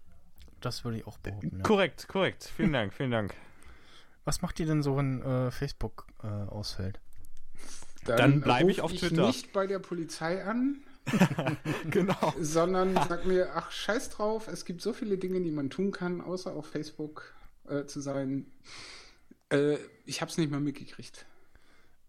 Das 0.60 0.84
würde 0.84 0.98
ich 0.98 1.06
auch 1.06 1.18
behaupten. 1.18 1.58
Ja. 1.58 1.62
Korrekt, 1.62 2.08
korrekt. 2.08 2.50
Vielen 2.56 2.72
Dank, 2.72 2.92
vielen 2.92 3.10
Dank. 3.10 3.34
Was 4.24 4.42
macht 4.42 4.60
ihr 4.60 4.66
denn 4.66 4.82
so, 4.82 4.96
wenn 4.96 5.22
äh, 5.22 5.50
Facebook 5.50 6.06
äh, 6.22 6.26
ausfällt? 6.26 7.00
Dann 8.04 8.40
bleib 8.40 8.64
ruf 8.64 8.70
ich 8.70 8.80
auf 8.80 8.92
Twitter. 8.92 9.26
nicht 9.26 9.52
bei 9.52 9.66
der 9.66 9.78
Polizei 9.78 10.44
an, 10.44 10.82
genau. 11.90 12.34
sondern 12.40 12.94
sag 12.94 13.26
mir, 13.26 13.50
ach, 13.54 13.70
scheiß 13.70 14.10
drauf, 14.10 14.48
es 14.48 14.64
gibt 14.64 14.82
so 14.82 14.92
viele 14.92 15.18
Dinge, 15.18 15.40
die 15.40 15.50
man 15.50 15.70
tun 15.70 15.92
kann, 15.92 16.20
außer 16.20 16.52
auf 16.52 16.66
Facebook 16.66 17.34
äh, 17.68 17.84
zu 17.84 18.00
sein. 18.00 18.46
Äh, 19.50 19.76
ich 20.04 20.20
hab's 20.22 20.38
nicht 20.38 20.50
mal 20.50 20.60
mitgekriegt. 20.60 21.26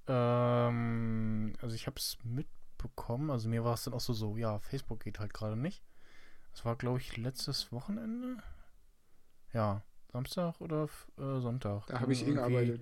Ähm, 0.07 1.53
also 1.61 1.75
ich 1.75 1.87
habe 1.87 1.97
es 1.97 2.17
mitbekommen. 2.23 3.29
Also 3.29 3.49
mir 3.49 3.63
war 3.63 3.73
es 3.73 3.83
dann 3.83 3.93
auch 3.93 4.01
so, 4.01 4.13
so, 4.13 4.37
ja, 4.37 4.59
Facebook 4.59 5.03
geht 5.03 5.19
halt 5.19 5.33
gerade 5.33 5.55
nicht. 5.55 5.83
Das 6.51 6.65
war, 6.65 6.75
glaube 6.75 6.99
ich, 6.99 7.17
letztes 7.17 7.71
Wochenende. 7.71 8.37
Ja, 9.53 9.83
Samstag 10.11 10.61
oder 10.61 10.87
äh, 11.17 11.39
Sonntag. 11.39 11.87
Da 11.87 11.99
habe 11.99 12.13
ich 12.13 12.23
eh 12.27 12.31
Irgendwie, 12.31 12.79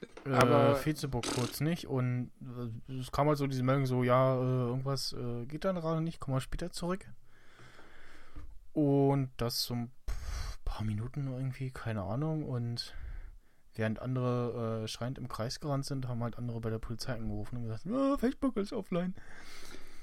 gearbeitet. 0.00 0.26
Äh, 0.26 0.30
Aber- 0.30 0.76
Facebook 0.76 1.26
kurz 1.34 1.60
nicht. 1.60 1.86
Und 1.86 2.30
äh, 2.88 2.92
es 3.00 3.10
kam 3.12 3.28
halt 3.28 3.38
so 3.38 3.46
diese 3.46 3.62
Meldung 3.62 3.86
so, 3.86 4.02
ja, 4.04 4.34
äh, 4.36 4.68
irgendwas 4.68 5.12
äh, 5.12 5.46
geht 5.46 5.64
dann 5.64 5.76
gerade 5.76 6.00
nicht, 6.00 6.20
komm 6.20 6.34
mal 6.34 6.40
später 6.40 6.70
zurück. 6.70 7.06
Und 8.72 9.30
das 9.38 9.64
so 9.64 9.74
ein 9.74 9.90
paar 10.64 10.84
Minuten 10.84 11.26
irgendwie, 11.26 11.70
keine 11.70 12.02
Ahnung. 12.02 12.44
Und 12.44 12.94
während 13.74 14.00
andere 14.00 14.82
äh, 14.84 14.88
schreiend 14.88 15.18
im 15.18 15.28
Kreis 15.28 15.60
gerannt 15.60 15.84
sind, 15.86 16.08
haben 16.08 16.22
halt 16.22 16.38
andere 16.38 16.60
bei 16.60 16.70
der 16.70 16.78
Polizei 16.78 17.14
angerufen 17.14 17.56
und 17.56 17.62
gesagt, 17.64 17.86
ah, 17.88 18.16
Facebook 18.18 18.56
ist 18.56 18.72
offline. 18.72 19.14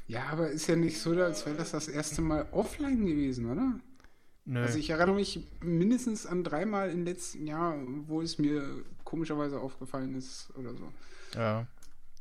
Ja, 0.07 0.25
aber 0.31 0.49
ist 0.49 0.67
ja 0.67 0.75
nicht 0.75 0.99
so, 0.99 1.11
als 1.11 1.45
wäre 1.45 1.55
das 1.55 1.71
das 1.71 1.87
erste 1.87 2.21
Mal 2.21 2.47
offline 2.51 3.05
gewesen, 3.05 3.49
oder? 3.51 3.79
Nö. 4.45 4.61
Also 4.61 4.77
ich 4.77 4.91
erinnere 4.91 5.15
mich 5.15 5.47
mindestens 5.61 6.27
an 6.27 6.43
dreimal 6.43 6.91
im 6.91 7.03
letzten 7.03 7.47
Jahr, 7.47 7.75
wo 8.05 8.21
es 8.21 8.37
mir 8.37 8.83
komischerweise 9.05 9.59
aufgefallen 9.61 10.15
ist 10.15 10.51
oder 10.57 10.73
so. 10.75 10.91
ja. 11.35 11.65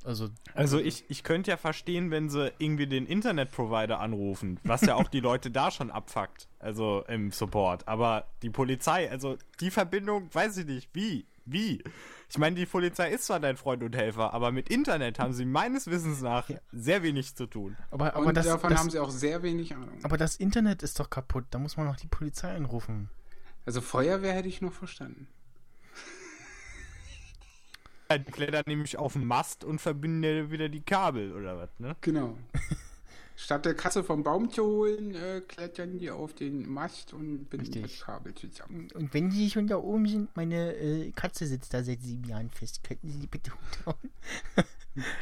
Also, 0.04 0.28
Also 0.52 0.78
ich, 0.78 1.04
ich 1.08 1.22
könnte 1.24 1.50
ja 1.50 1.56
verstehen, 1.56 2.10
wenn 2.10 2.28
sie 2.28 2.52
irgendwie 2.58 2.86
den 2.86 3.06
Internetprovider 3.06 4.00
anrufen, 4.00 4.60
was 4.62 4.82
ja 4.82 4.96
auch 4.96 5.08
die 5.08 5.20
Leute 5.30 5.50
da 5.50 5.70
schon 5.70 5.90
abfuckt, 5.90 6.46
also 6.58 7.04
im 7.08 7.30
Support. 7.32 7.88
Aber 7.88 8.26
die 8.42 8.50
Polizei, 8.50 9.10
also 9.10 9.38
die 9.60 9.70
Verbindung, 9.70 10.28
weiß 10.30 10.58
ich 10.58 10.66
nicht, 10.66 10.90
wie? 10.92 11.24
Wie? 11.46 11.82
Ich 12.28 12.36
meine, 12.36 12.56
die 12.56 12.66
Polizei 12.66 13.10
ist 13.12 13.24
zwar 13.24 13.40
dein 13.40 13.56
Freund 13.56 13.82
und 13.82 13.96
Helfer, 13.96 14.34
aber 14.34 14.52
mit 14.52 14.68
Internet 14.68 15.18
haben 15.18 15.32
sie 15.32 15.46
meines 15.46 15.86
Wissens 15.86 16.20
nach 16.20 16.50
sehr 16.70 17.02
wenig 17.02 17.34
zu 17.34 17.46
tun. 17.46 17.76
aber, 17.90 18.14
aber, 18.14 18.26
Und 18.26 18.36
das, 18.36 18.44
davon 18.44 18.70
das, 18.70 18.80
haben 18.80 18.90
sie 18.90 18.98
auch 18.98 19.10
sehr 19.10 19.42
wenig 19.42 19.74
Ahnung. 19.74 20.00
aber 20.02 20.18
das 20.18 20.36
Internet 20.36 20.82
ist 20.82 21.00
doch 21.00 21.08
kaputt. 21.08 21.44
Da 21.50 21.58
muss 21.58 21.78
man 21.78 21.86
noch 21.86 21.96
die 21.96 22.08
Polizei 22.08 22.54
anrufen. 22.54 23.08
Also 23.64 23.80
Feuerwehr 23.80 24.34
hätte 24.34 24.48
ich 24.48 24.60
noch 24.60 24.72
verstanden. 24.74 25.28
Die 28.10 28.30
klettern 28.30 28.64
nämlich 28.66 28.98
auf 28.98 29.14
den 29.14 29.26
Mast 29.26 29.64
und 29.64 29.80
verbinden 29.80 30.50
wieder 30.50 30.68
die 30.68 30.82
Kabel 30.82 31.32
oder 31.32 31.56
was, 31.56 31.70
ne? 31.78 31.96
Genau. 32.00 32.36
Statt 33.36 33.64
der 33.64 33.74
Katze 33.74 34.04
vom 34.04 34.22
Baum 34.22 34.48
zu 34.48 34.64
holen, 34.64 35.14
äh, 35.14 35.40
klettern 35.40 35.98
die 35.98 36.10
auf 36.10 36.34
den 36.34 36.68
Mast 36.70 37.12
und 37.12 37.50
binden 37.50 37.82
das 37.82 38.00
Kabel 38.00 38.32
zusammen. 38.34 38.88
Und 38.94 39.12
wenn 39.12 39.32
Sie 39.32 39.50
schon 39.50 39.66
da 39.66 39.76
oben 39.76 40.06
sind, 40.06 40.36
meine 40.36 40.74
äh, 40.76 41.10
Katze 41.10 41.46
sitzt 41.46 41.74
da 41.74 41.82
seit 41.82 42.00
sieben 42.00 42.24
Jahren 42.24 42.50
fest. 42.50 42.84
Könnten 42.84 43.10
Sie 43.10 43.18
die 43.18 43.26
bitte 43.26 43.50
hochhauen? 43.52 44.10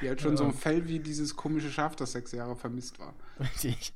Die 0.03 0.11
hat 0.11 0.21
schon 0.21 0.37
so 0.37 0.45
ein 0.45 0.53
Fell 0.53 0.87
wie 0.87 0.99
dieses 0.99 1.35
komische 1.35 1.71
Schaf, 1.71 1.97
das 1.97 2.13
sechs 2.13 2.33
Jahre 2.33 2.57
vermisst 2.57 2.99
war. 2.99 3.15
Richtig. 3.41 3.95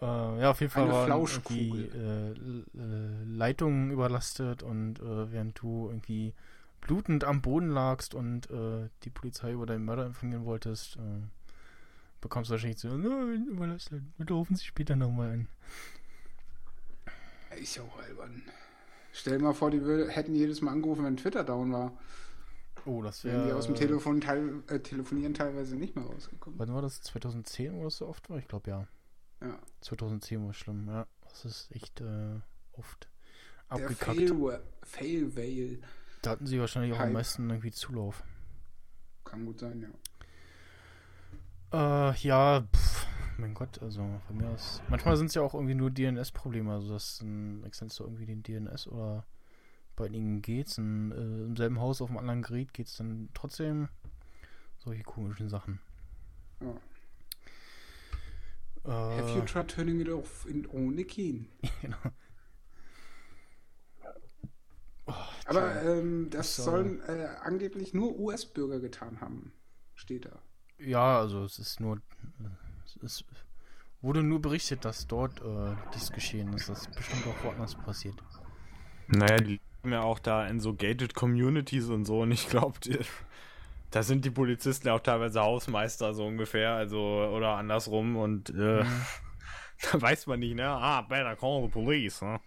Äh, 0.00 0.04
ja, 0.40 0.50
auf 0.50 0.60
jeden 0.60 0.72
Fall 0.72 0.84
Eine 0.84 0.92
waren 0.92 1.06
Flauschkugel. 1.06 1.90
irgendwie 1.94 2.78
äh, 2.78 2.82
äh, 2.82 3.24
Leitungen 3.24 3.92
überlastet 3.92 4.64
und 4.64 4.98
äh, 4.98 5.30
während 5.30 5.60
du 5.60 5.86
irgendwie 5.88 6.34
blutend 6.80 7.24
am 7.24 7.42
Boden 7.42 7.70
lagst 7.70 8.14
und 8.14 8.50
äh, 8.50 8.88
die 9.04 9.10
Polizei 9.10 9.52
über 9.52 9.66
deinen 9.66 9.84
Mörder 9.84 10.06
informieren 10.06 10.44
wolltest, 10.44 10.96
äh, 10.96 11.00
bekommst 12.20 12.50
du 12.50 12.52
wahrscheinlich 12.52 12.78
so, 12.78 12.88
nein, 12.88 13.46
überlastet, 13.48 14.02
bitte 14.16 14.34
rufen 14.34 14.56
Sie 14.56 14.64
später 14.64 14.96
nochmal 14.96 15.32
an. 15.32 15.48
Ist 17.60 17.76
ja 17.76 17.82
auch 17.82 17.98
albern. 17.98 18.42
Stell 19.12 19.38
dir 19.38 19.44
mal 19.44 19.54
vor, 19.54 19.70
die 19.70 19.80
wür- 19.80 20.08
hätten 20.08 20.34
jedes 20.34 20.60
Mal 20.60 20.70
angerufen, 20.72 21.04
wenn 21.04 21.16
Twitter 21.16 21.42
down 21.44 21.72
war. 21.72 21.98
Oh, 22.84 23.02
das 23.02 23.24
Wären 23.24 23.42
die 23.42 23.48
wäre... 23.48 23.56
aus 23.58 23.66
dem 23.66 23.74
Telefon 23.74 24.20
teil 24.20 24.62
äh, 24.68 24.78
telefonieren 24.78 25.34
teilweise 25.34 25.74
nicht 25.76 25.96
mehr 25.96 26.04
rausgekommen. 26.04 26.58
Wann 26.58 26.72
war 26.72 26.82
das? 26.82 27.02
2010, 27.02 27.74
wo 27.74 27.84
das 27.84 27.96
so 27.96 28.06
oft 28.06 28.30
war? 28.30 28.38
Ich 28.38 28.46
glaube, 28.46 28.70
ja. 28.70 28.86
Ja. 29.42 29.58
2010 29.80 30.44
war 30.46 30.54
schlimm, 30.54 30.86
ja. 30.88 31.06
Das 31.22 31.44
ist 31.44 31.70
echt 31.72 32.00
äh, 32.00 32.40
oft 32.72 33.08
Der 33.70 33.76
abgekackt. 33.84 34.16
Fail, 34.18 34.60
Fail 34.84 35.36
Whale. 35.36 35.78
Da 36.22 36.30
hatten 36.30 36.46
sie 36.46 36.60
wahrscheinlich 36.60 36.92
auch 36.94 37.00
am 37.00 37.12
meisten 37.12 37.48
irgendwie 37.48 37.70
Zulauf. 37.70 38.22
Kann 39.24 39.44
gut 39.46 39.60
sein, 39.60 39.80
ja. 39.82 39.88
Äh, 42.10 42.16
ja, 42.18 42.62
pff, 42.74 43.06
mein 43.36 43.54
Gott, 43.54 43.80
also 43.82 44.20
bei 44.28 44.34
mir 44.34 44.48
aus. 44.48 44.82
Manchmal 44.88 45.16
sind 45.16 45.26
es 45.26 45.34
ja 45.34 45.42
auch 45.42 45.54
irgendwie 45.54 45.74
nur 45.74 45.90
DNS-Probleme, 45.90 46.72
also 46.72 46.92
dass 46.92 47.20
ein 47.20 47.62
du 47.62 48.04
irgendwie 48.04 48.26
den 48.26 48.42
DNS 48.42 48.88
oder 48.88 49.26
bei 49.96 50.06
einigen 50.06 50.42
geht's, 50.42 50.78
in, 50.78 51.12
äh, 51.12 51.44
im 51.44 51.56
selben 51.56 51.80
Haus 51.80 52.00
auf 52.00 52.08
einem 52.08 52.18
anderen 52.18 52.42
Gerät 52.42 52.72
geht's 52.72 52.96
dann 52.96 53.28
trotzdem 53.34 53.88
solche 54.78 55.02
komischen 55.02 55.48
Sachen. 55.48 55.80
Ja. 56.60 56.70
Äh, 58.84 59.20
Have 59.20 59.34
you 59.34 59.42
tried 59.42 59.68
turning 59.68 60.00
it 60.00 60.08
off 60.08 60.46
in 60.48 60.66
ohne 60.66 61.04
Keen? 61.04 61.48
genau. 61.82 61.96
Aber 65.48 65.82
ähm, 65.82 66.30
das 66.30 66.54
So. 66.56 66.62
sollen 66.64 67.00
äh, 67.02 67.28
angeblich 67.42 67.94
nur 67.94 68.18
US-Bürger 68.18 68.80
getan 68.80 69.20
haben, 69.20 69.52
steht 69.94 70.26
da. 70.26 70.42
Ja, 70.78 71.18
also 71.20 71.44
es 71.44 71.58
ist 71.58 71.80
nur, 71.80 72.00
es 72.84 72.96
ist, 72.96 73.24
wurde 74.02 74.22
nur 74.22 74.40
berichtet, 74.42 74.84
dass 74.84 75.06
dort 75.06 75.40
äh, 75.42 75.76
dies 75.94 76.12
geschehen 76.12 76.52
ist. 76.54 76.68
Das 76.68 76.82
ist 76.82 76.94
bestimmt 76.94 77.26
auch 77.26 77.42
woanders 77.42 77.76
passiert. 77.76 78.22
Naja, 79.06 79.40
die 79.40 79.60
leben 79.82 79.92
ja 79.92 80.02
auch 80.02 80.18
da 80.18 80.46
in 80.46 80.60
so 80.60 80.74
gated 80.74 81.14
Communities 81.14 81.88
und 81.88 82.04
so 82.04 82.20
und 82.22 82.32
ich 82.32 82.48
glaube, 82.48 82.78
da 83.90 84.02
sind 84.02 84.24
die 84.24 84.30
Polizisten 84.30 84.88
ja 84.88 84.94
auch 84.94 85.00
teilweise 85.00 85.40
Hausmeister 85.42 86.14
so 86.14 86.26
ungefähr, 86.26 86.72
also 86.74 86.98
oder 87.00 87.56
andersrum 87.56 88.16
und 88.16 88.50
äh, 88.50 88.84
da 89.92 90.02
weiß 90.02 90.26
man 90.26 90.40
nicht, 90.40 90.56
ne? 90.56 90.68
Ah, 90.68 91.02
better 91.02 91.36
call 91.36 91.62
the 91.64 91.68
police, 91.70 92.22
ne? 92.22 92.40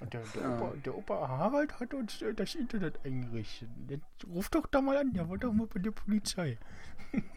Und 0.00 0.12
der, 0.12 0.22
der, 0.34 0.42
Ja. 0.42 0.58
Opa, 0.58 0.72
der 0.84 0.96
Opa 0.96 1.28
Harald 1.28 1.80
hat 1.80 1.94
uns 1.94 2.20
äh, 2.22 2.34
das 2.34 2.54
Internet 2.54 2.98
eingerichtet. 3.04 3.68
Jetzt 3.88 4.26
ruf 4.28 4.48
doch 4.50 4.66
da 4.66 4.80
mal 4.80 4.96
an, 4.96 5.12
der 5.12 5.28
war 5.28 5.38
doch 5.38 5.52
mal 5.52 5.66
bei 5.66 5.80
der 5.80 5.90
Polizei. 5.90 6.58
Irgendwie 7.12 7.28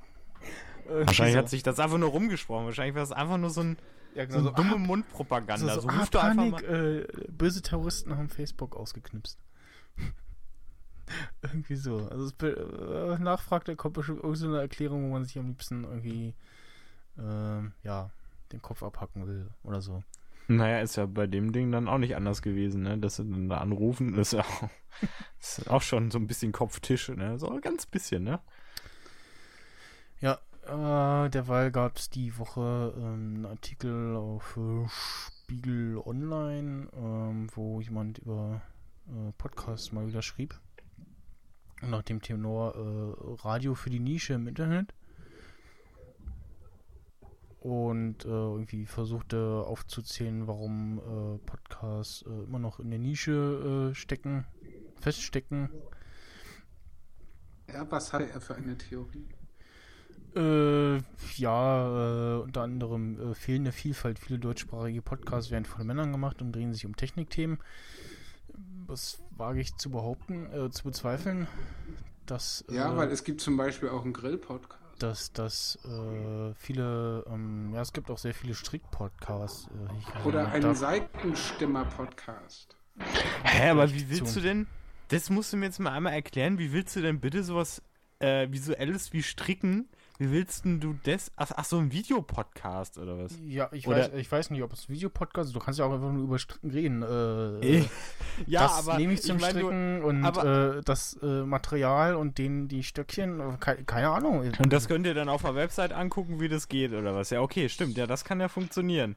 Wahrscheinlich 1.07 1.33
so. 1.33 1.39
hat 1.39 1.49
sich 1.49 1.63
das 1.63 1.79
einfach 1.79 1.97
nur 1.97 2.09
rumgesprochen. 2.09 2.65
Wahrscheinlich 2.65 2.95
war 2.95 3.03
es 3.03 3.11
einfach 3.11 3.38
nur 3.38 3.49
so 3.49 3.61
ein 3.61 3.77
ja, 4.15 4.27
so 4.27 4.39
eine 4.39 4.47
so, 4.47 4.51
dumme 4.51 4.75
ah, 4.75 4.77
Mundpropaganda. 4.79 5.75
so, 5.75 5.81
So, 5.81 5.89
so, 5.89 5.89
ah, 5.89 6.05
Panik, 6.09 6.51
mal. 6.53 6.63
äh, 6.63 7.27
böse 7.29 7.61
Terroristen 7.61 8.17
haben 8.17 8.29
Facebook 8.29 8.75
ausgeknipst. 8.75 9.38
irgendwie 11.43 11.75
so. 11.75 12.07
Also 12.09 12.25
es 12.25 12.43
äh, 12.43 13.19
nachfragt, 13.21 13.67
da 13.67 13.75
kommt 13.75 13.93
bestimmt 13.93 14.23
irgend 14.23 14.38
so 14.38 14.47
eine 14.47 14.59
Erklärung, 14.59 15.03
wo 15.03 15.13
man 15.13 15.25
sich 15.25 15.38
am 15.38 15.47
liebsten 15.47 15.83
irgendwie 15.83 16.33
ähm, 17.19 17.73
ja, 17.83 18.09
den 18.51 18.61
Kopf 18.61 18.83
abhacken 18.83 19.27
will 19.27 19.49
oder 19.63 19.81
so. 19.81 20.03
Naja, 20.48 20.80
ist 20.80 20.95
ja 20.95 21.06
bei 21.06 21.28
dem 21.28 21.52
Ding 21.52 21.72
dann 21.72 21.89
auch 21.89 21.98
nicht 21.98 22.16
anders 22.16 22.41
gewesen, 22.41 22.84
ne? 22.84 22.98
Dass 22.98 23.18
sie 23.18 23.26
dann 23.26 23.50
da 23.50 23.58
anrufen, 23.58 24.18
ist 24.18 24.34
ja 24.34 24.41
auch, 24.41 24.70
ist 25.39 25.70
auch 25.70 25.82
schon 25.82 26.10
so 26.10 26.18
ein 26.18 26.28
bisschen 26.28 26.52
Kopftisch, 26.52 27.10
ne? 27.10 27.38
So 27.38 27.50
ein 27.50 27.62
ganz 27.62 27.86
bisschen, 27.86 28.24
ne? 28.24 28.39
Ja, 30.20 30.39
äh, 30.66 31.30
derweil 31.30 31.72
gab 31.72 31.98
es 31.98 32.10
die 32.10 32.38
Woche 32.38 32.93
ähm, 32.98 33.36
einen 33.36 33.45
Artikel 33.45 34.16
auf 34.16 34.58
äh, 34.58 34.88
Spiegel 34.89 35.98
Online, 35.98 36.88
ähm, 36.95 37.48
wo 37.54 37.82
jemand 37.82 38.20
über 38.20 38.62
äh, 39.08 39.32
Podcasts 39.38 39.91
mal 39.91 40.08
wieder 40.08 40.22
schrieb. 40.22 40.60
Nach 41.82 42.04
dem 42.04 42.22
Tenor 42.22 42.76
äh, 42.76 43.41
Radio 43.43 43.76
für 43.76 43.89
die 43.89 44.00
Nische 44.00 44.34
im 44.34 44.48
Internet. 44.48 44.93
Und 47.68 48.24
äh, 48.24 48.30
irgendwie 48.30 48.86
versuchte 48.86 49.65
aufzuzählen, 49.68 50.47
warum 50.47 50.99
äh, 50.99 51.38
Podcasts 51.39 52.22
äh, 52.22 52.43
immer 52.45 52.59
noch 52.59 52.80
in 52.80 52.91
der 52.91 52.99
Nische 52.99 53.91
äh, 53.91 53.93
stecken, 53.93 54.45
feststecken. 55.01 55.70
Ja, 57.68 57.86
was 57.91 58.13
hatte 58.13 58.30
er 58.30 58.39
für 58.39 58.55
eine 58.55 58.78
Theorie? 58.78 59.28
Äh, 60.34 61.01
ja, 61.36 62.38
äh, 62.38 62.41
unter 62.41 62.61
anderem 62.61 63.36
fehlende 63.36 63.74
Vielfalt. 63.74 64.18
Viele 64.18 64.39
deutschsprachige 64.39 65.01
Podcasts 65.01 65.51
werden 65.51 65.65
von 65.65 65.86
Männern 65.86 66.13
gemacht 66.13 66.41
und 66.41 66.53
drehen 66.53 66.74
sich 66.74 66.86
um 66.86 66.95
Technikthemen. 66.95 67.57
Das 68.88 69.22
wage 69.32 69.59
ich 69.59 69.76
zu 69.76 69.91
behaupten, 69.91 70.45
äh, 70.53 70.70
zu 70.72 70.86
bezweifeln, 70.86 71.47
dass, 72.26 72.63
Ja, 72.70 72.95
weil 72.95 73.09
es 73.11 73.26
gibt 73.26 73.41
zum 73.41 73.57
Beispiel 73.57 73.89
auch 73.89 74.05
einen 74.05 74.13
Grill-Podcast. 74.13 74.86
Dass, 75.04 75.34
dass 75.34 75.78
äh, 75.86 76.54
viele, 76.56 77.24
ähm, 77.28 77.74
ja, 77.74 77.82
es 77.82 77.93
gibt 77.93 78.12
auch 78.12 78.18
sehr 78.18 78.34
viele 78.34 78.54
Strick-Podcasts. 78.54 79.68
Äh, 79.68 80.28
Oder 80.28 80.52
einen 80.52 80.76
Seitenstimmer-Podcast. 80.76 82.76
Hä, 83.43 83.70
aber 83.70 83.93
wie 83.93 84.10
willst 84.10 84.36
du 84.36 84.41
denn, 84.41 84.68
das 85.10 85.30
musst 85.30 85.54
du 85.54 85.58
mir 85.58 85.66
jetzt 85.66 85.80
mal 85.80 85.91
einmal 85.91 86.14
erklären, 86.14 86.58
wie 86.58 86.74
willst 86.74 86.95
du 86.95 87.02
denn 87.02 87.20
bitte 87.20 87.43
sowas 87.43 87.82
äh, 88.20 88.48
Visuelles 88.50 89.14
wie 89.14 89.24
Stricken, 89.24 89.88
wie 90.20 90.32
willst 90.32 90.65
denn 90.65 90.80
du 90.80 90.95
das, 91.03 91.32
ach, 91.36 91.51
ach 91.55 91.65
so 91.65 91.78
ein 91.78 91.91
Videopodcast 91.91 92.97
oder 92.97 93.18
was? 93.20 93.38
Ja, 93.45 93.70
ich 93.72 93.88
Oder- 93.88 93.97
weiß, 93.97 94.09
ich 94.15 94.32
weiß 94.32 94.49
nicht, 94.49 94.63
ob 94.63 94.74
es 94.74 94.89
Videopodcast 94.89 95.49
ist. 95.49 95.55
Du 95.55 95.59
kannst 95.59 95.80
ja 95.80 95.86
auch 95.86 95.93
einfach 95.93 96.11
nur 96.11 96.24
über 96.24 96.39
Stricken 96.39 96.72
reden. 96.72 97.03
Äh, 97.03 97.86
ja, 98.47 98.61
das 98.68 98.97
nehme 98.97 99.13
ich 99.13 99.22
zum 99.22 99.38
mein, 99.38 99.53
du- 99.53 99.59
Stricken 99.59 100.03
und 100.03 100.26
aber- 100.26 100.78
äh, 100.78 100.82
das 100.84 101.18
äh, 101.22 101.43
Material 101.43 102.15
und 102.15 102.38
den, 102.38 102.68
die 102.68 102.84
Stöckchen, 102.84 103.39
äh, 103.39 103.43
keine, 103.59 103.84
keine 103.84 104.09
Ahnung. 104.09 104.39
Und 104.59 104.74
das 104.74 104.88
könnt 104.88 105.05
ihr 105.05 105.13
dann 105.13 105.30
auf 105.30 105.41
der 105.43 105.55
Website 105.55 105.93
angucken, 105.93 106.39
wie 106.39 106.49
das 106.49 106.68
geht 106.68 106.93
oder 106.93 107.13
was? 107.15 107.30
Ja, 107.30 107.41
okay, 107.41 107.70
stimmt. 107.70 107.97
Ja, 107.97 108.07
das 108.07 108.24
kann 108.26 108.39
ja 108.39 108.47
funktionieren. 108.47 109.15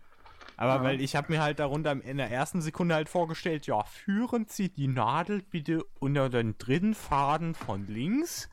Aber 0.56 0.74
Ja. 0.74 0.82
weil 0.82 1.00
ich 1.00 1.16
habe 1.16 1.32
mir 1.32 1.42
halt 1.42 1.58
darunter 1.58 1.92
in 1.92 2.18
der 2.18 2.30
ersten 2.30 2.60
Sekunde 2.60 2.94
halt 2.94 3.08
vorgestellt, 3.08 3.66
ja, 3.66 3.82
führen 3.84 4.44
Sie 4.46 4.68
die 4.68 4.88
Nadel 4.88 5.40
bitte 5.40 5.82
unter 6.00 6.28
den 6.28 6.58
dritten 6.58 6.92
Faden 6.94 7.54
von 7.54 7.86
links 7.86 8.50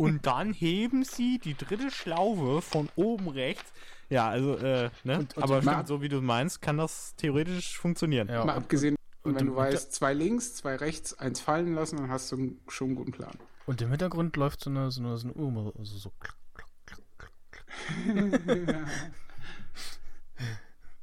und 0.00 0.26
dann 0.26 0.52
heben 0.52 1.04
Sie 1.04 1.38
die 1.38 1.54
dritte 1.54 1.90
Schlaufe 1.90 2.62
von 2.62 2.88
oben 2.96 3.28
rechts. 3.28 3.72
Ja, 4.08 4.28
also, 4.28 4.56
äh, 4.56 4.90
ne? 5.04 5.18
Und- 5.20 5.36
und 5.36 5.42
Aber 5.42 5.62
stimmt, 5.62 5.86
so 5.86 6.02
wie 6.02 6.08
du 6.08 6.20
meinst, 6.20 6.60
kann 6.62 6.78
das 6.78 7.14
theoretisch 7.16 7.78
funktionieren. 7.78 8.28
Ja, 8.28 8.44
Mal 8.44 8.52
und- 8.54 8.58
abgesehen, 8.64 8.96
und 9.22 9.34
wenn 9.36 9.46
du 9.46 9.54
weißt, 9.56 9.92
zwei 9.92 10.12
links, 10.14 10.54
zwei 10.56 10.76
rechts, 10.76 11.14
eins 11.18 11.40
fallen 11.40 11.74
lassen, 11.74 11.96
dann 11.98 12.10
hast 12.10 12.32
du 12.32 12.36
einen- 12.36 12.60
schon 12.68 12.88
einen 12.88 12.96
guten 12.96 13.12
Plan. 13.12 13.32
Und 13.66 13.80
im 13.82 13.90
Hintergrund 13.90 14.34
läuft 14.36 14.64
so 14.64 14.70
eine, 14.70 14.90
so 14.90 15.00
eine, 15.00 15.16
so 15.16 15.28
eine 15.28 15.34
Uhr, 15.34 15.72
also 15.78 15.96
so 15.96 16.10
klack, 16.18 16.36
klack, 16.54 16.68
klack, 16.86 17.02
klack, 17.18 17.32
klack. 17.52 18.86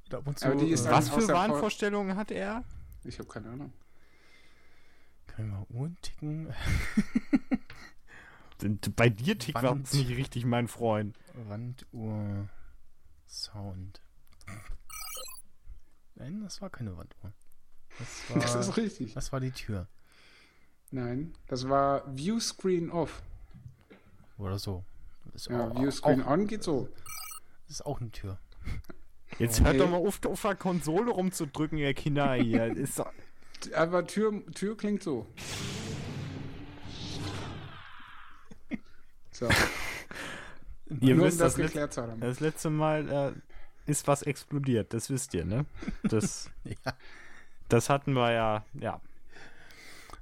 Und 0.05 0.13
ab 0.13 0.27
und 0.27 0.39
zu, 0.39 0.47
ist 0.65 0.85
äh, 0.85 0.91
Was 0.91 1.09
für 1.09 1.27
Wahnvorstellungen 1.27 2.17
hat 2.17 2.31
er? 2.31 2.63
Ich 3.05 3.19
habe 3.19 3.29
keine 3.29 3.49
Ahnung. 3.49 3.71
Können 5.27 5.49
wir 5.51 5.57
mal 5.59 5.65
Uhren 5.69 5.97
ticken? 6.01 6.53
Bei 8.95 9.09
dir 9.09 9.37
tickt 9.37 9.61
was 9.61 9.93
nicht 9.93 10.09
richtig, 10.09 10.45
mein 10.45 10.67
Freund. 10.67 11.17
Wanduhr 11.33 12.49
Sound. 13.27 14.01
Nein, 16.15 16.41
das 16.41 16.61
war 16.61 16.69
keine 16.69 16.97
Wanduhr. 16.97 17.33
Das 17.99 18.29
war, 18.29 18.41
Das 18.41 18.55
ist 18.55 18.77
richtig. 18.77 19.13
das 19.13 19.31
war 19.31 19.39
die 19.39 19.51
Tür. 19.51 19.87
Nein, 20.91 21.33
das 21.47 21.67
war 21.69 22.03
Viewscreen 22.15 22.89
off. 22.89 23.21
Oder 24.37 24.57
so. 24.57 24.83
Ja, 25.49 25.67
auch, 25.69 25.75
Viewscreen 25.79 26.23
auch, 26.23 26.31
on 26.31 26.47
geht 26.47 26.63
so. 26.63 26.89
das 27.67 27.75
ist 27.79 27.85
auch 27.85 27.99
eine 28.01 28.11
Tür. 28.11 28.39
Jetzt 29.39 29.59
Okay. 29.59 29.69
hört 29.71 29.79
doch 29.81 29.89
mal 29.89 29.97
auf, 29.97 30.25
auf 30.25 30.41
der 30.41 30.55
Konsole 30.55 31.11
rumzudrücken, 31.11 31.77
ihr 31.77 31.93
Kinder 31.93 32.33
hier. 32.35 32.65
Ist 32.77 32.97
doch, 32.99 33.11
Aber 33.75 34.07
Tür, 34.07 34.41
Tür 34.53 34.75
klingt 34.77 35.03
so. 35.03 35.27
So, 39.39 39.47
ihr 40.89 41.15
nur 41.15 41.25
um 41.25 41.31
wisst, 41.31 41.39
das 41.41 41.53
das, 41.53 41.57
letz, 41.57 41.67
geklärt 41.67 41.93
zu 41.93 42.01
haben. 42.01 42.19
das 42.21 42.39
letzte 42.39 42.69
Mal 42.71 43.07
äh, 43.87 43.91
ist 43.91 44.07
was 44.07 44.23
explodiert, 44.23 44.93
das 44.93 45.09
wisst 45.11 45.33
ihr, 45.35 45.45
ne? 45.45 45.65
Das, 46.03 46.49
Ja. 46.63 46.93
das 47.69 47.89
hatten 47.89 48.13
wir 48.13 48.31
ja, 48.31 48.65
ja. 48.73 48.99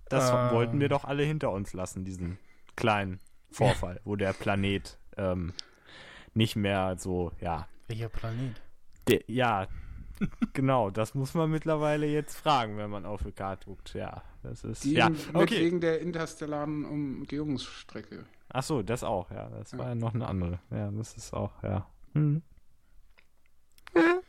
Das 0.09 0.29
Ähm. 0.29 0.51
wollten 0.55 0.79
wir 0.79 0.89
doch 0.89 1.05
alle 1.05 1.23
hinter 1.23 1.51
uns 1.51 1.71
lassen, 1.73 2.03
diesen 2.03 2.37
kleinen 2.75 3.19
Vorfall, 3.51 4.01
wo 4.03 4.15
der 4.17 4.33
Planet 4.33 4.97
ähm, 5.17 5.53
nicht 6.33 6.55
mehr 6.57 6.97
so, 6.99 7.31
ja, 7.39 7.67
Welcher 7.87 8.09
Planet? 8.09 8.61
der, 9.07 9.21
ja, 9.27 9.67
genau, 10.53 10.89
das 10.89 11.13
muss 11.15 11.33
man 11.35 11.49
mittlerweile 11.49 12.05
jetzt 12.05 12.35
fragen, 12.35 12.77
wenn 12.77 12.89
man 12.89 13.05
auf 13.05 13.23
die 13.23 13.31
Karte 13.31 13.65
guckt, 13.67 13.93
ja. 13.93 14.23
Das 14.43 14.63
ist, 14.65 14.83
Die 14.83 14.93
ja, 14.93 15.09
okay. 15.33 15.61
wegen 15.61 15.79
der 15.79 16.01
interstellaren 16.01 16.83
Umgehungsstrecke. 16.85 18.25
Ach 18.57 18.63
so, 18.63 18.81
das 18.81 19.03
auch, 19.03 19.31
ja. 19.31 19.49
Das 19.49 19.77
war 19.77 19.89
ja 19.89 19.95
noch 19.95 20.13
eine 20.13 20.25
andere. 20.27 20.59
Ja, 20.71 20.89
das 20.89 21.17
ist 21.17 21.33
auch, 21.33 21.61
ja. 21.61 21.85
Hm. 22.13 22.41
Ja. 23.93 24.01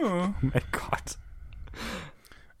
Oh 0.00 0.32
mein 0.42 0.62
Gott. 0.70 1.18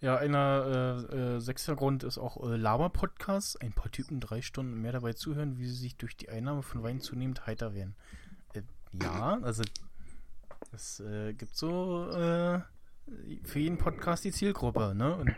Ja, 0.00 0.16
einer 0.16 1.06
äh, 1.12 1.16
äh, 1.16 1.40
sechster 1.40 1.76
Grund 1.76 2.02
ist 2.02 2.18
auch 2.18 2.42
äh, 2.42 2.56
Laber-Podcasts. 2.56 3.54
Ein 3.56 3.72
paar 3.72 3.92
Typen 3.92 4.18
drei 4.18 4.42
Stunden 4.42 4.82
mehr 4.82 4.90
dabei 4.90 5.12
zuhören, 5.12 5.56
wie 5.56 5.66
sie 5.66 5.76
sich 5.76 5.96
durch 5.96 6.16
die 6.16 6.30
Einnahme 6.30 6.62
von 6.62 6.82
Wein 6.82 7.00
zunehmend 7.00 7.46
heiter 7.46 7.74
werden. 7.74 7.94
Äh, 8.54 8.62
ja, 9.00 9.38
also 9.42 9.62
es 10.72 10.98
äh, 10.98 11.32
gibt 11.32 11.56
so 11.56 12.10
äh, 12.10 12.60
für 13.44 13.58
jeden 13.60 13.78
Podcast 13.78 14.24
die 14.24 14.32
Zielgruppe, 14.32 14.94
ne? 14.96 15.14
Und 15.14 15.30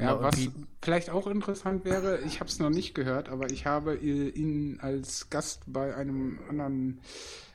Ja, 0.00 0.20
was 0.20 0.48
vielleicht 0.82 1.10
auch 1.10 1.26
interessant 1.26 1.84
wäre, 1.84 2.20
ich 2.22 2.40
habe 2.40 2.50
es 2.50 2.58
noch 2.58 2.70
nicht 2.70 2.94
gehört, 2.94 3.28
aber 3.28 3.50
ich 3.50 3.66
habe 3.66 3.96
ihn 3.96 4.80
als 4.80 5.30
Gast 5.30 5.62
bei 5.66 5.94
einem 5.94 6.40
anderen 6.48 7.00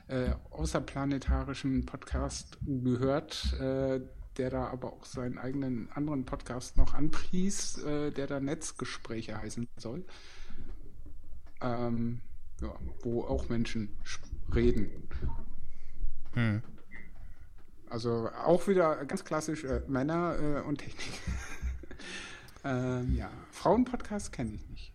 äh, 0.08 0.30
außerplanetarischen 0.50 1.86
Podcast 1.86 2.58
gehört, 2.62 3.54
äh, 3.60 4.00
der 4.38 4.50
da 4.50 4.68
aber 4.68 4.92
auch 4.92 5.04
seinen 5.04 5.38
eigenen 5.38 5.90
anderen 5.92 6.24
Podcast 6.24 6.76
noch 6.76 6.94
anpries, 6.94 7.78
äh, 7.84 8.10
der 8.10 8.26
da 8.26 8.40
Netzgespräche 8.40 9.36
heißen 9.36 9.68
soll. 9.76 10.04
Ähm, 11.60 12.20
ja, 12.62 12.74
wo 13.02 13.22
auch 13.22 13.48
Menschen 13.48 13.96
reden. 14.54 14.90
Hm. 16.32 16.62
Also 17.88 18.30
auch 18.44 18.66
wieder 18.68 19.04
ganz 19.04 19.24
klassisch 19.24 19.64
äh, 19.64 19.82
Männer 19.88 20.38
äh, 20.40 20.60
und 20.62 20.78
Technik. 20.78 21.12
ähm, 22.64 23.14
ja, 23.14 23.30
Frauenpodcast 23.50 24.32
kenne 24.32 24.52
ich 24.54 24.68
nicht. 24.68 24.92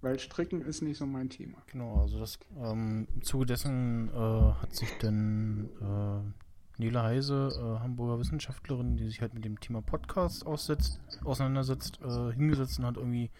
Weil 0.00 0.18
Stricken 0.18 0.60
ist 0.60 0.82
nicht 0.82 0.98
so 0.98 1.06
mein 1.06 1.30
Thema. 1.30 1.58
Genau, 1.66 2.02
also 2.02 2.18
das 2.18 2.38
ähm, 2.62 3.08
im 3.14 3.22
Zuge 3.22 3.46
dessen 3.46 4.10
äh, 4.10 4.52
hat 4.60 4.74
sich 4.74 4.90
dann 4.98 5.70
äh, 5.80 6.80
Nele 6.82 7.02
Heise, 7.02 7.48
äh, 7.56 7.80
Hamburger 7.80 8.18
Wissenschaftlerin, 8.18 8.96
die 8.96 9.06
sich 9.06 9.20
halt 9.20 9.32
mit 9.32 9.44
dem 9.44 9.60
Thema 9.60 9.80
Podcast 9.80 10.44
aussetzt, 10.44 11.00
auseinandersetzt, 11.24 12.00
äh, 12.02 12.32
hingesetzt 12.32 12.78
und 12.78 12.86
hat 12.86 12.96
irgendwie 12.96 13.30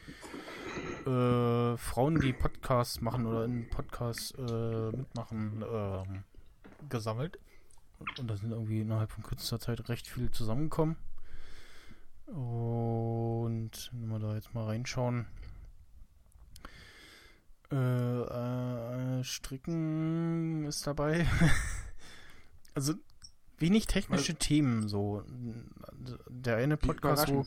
äh, 1.06 1.76
Frauen, 1.76 2.20
die 2.20 2.32
Podcasts 2.32 3.00
machen 3.00 3.26
oder 3.26 3.44
in 3.44 3.68
Podcasts 3.68 4.30
äh, 4.32 4.90
mitmachen, 4.96 5.64
ähm, 5.70 6.24
gesammelt. 6.88 7.38
Und 8.18 8.30
da 8.30 8.36
sind 8.36 8.52
irgendwie 8.52 8.80
innerhalb 8.80 9.10
von 9.10 9.22
kürzester 9.24 9.60
Zeit 9.60 9.88
recht 9.88 10.06
viel 10.06 10.30
zusammengekommen. 10.30 10.96
Und 12.26 13.90
wenn 13.92 14.08
wir 14.08 14.18
da 14.18 14.34
jetzt 14.34 14.54
mal 14.54 14.66
reinschauen. 14.66 15.26
Äh, 17.70 17.76
äh, 17.76 19.24
Stricken 19.24 20.64
ist 20.66 20.86
dabei. 20.86 21.26
also 22.74 22.94
wenig 23.58 23.86
technische 23.86 24.34
Themen 24.34 24.88
so. 24.88 25.24
Der 26.28 26.56
eine 26.56 26.76
Podcast, 26.76 27.28
wo. 27.28 27.44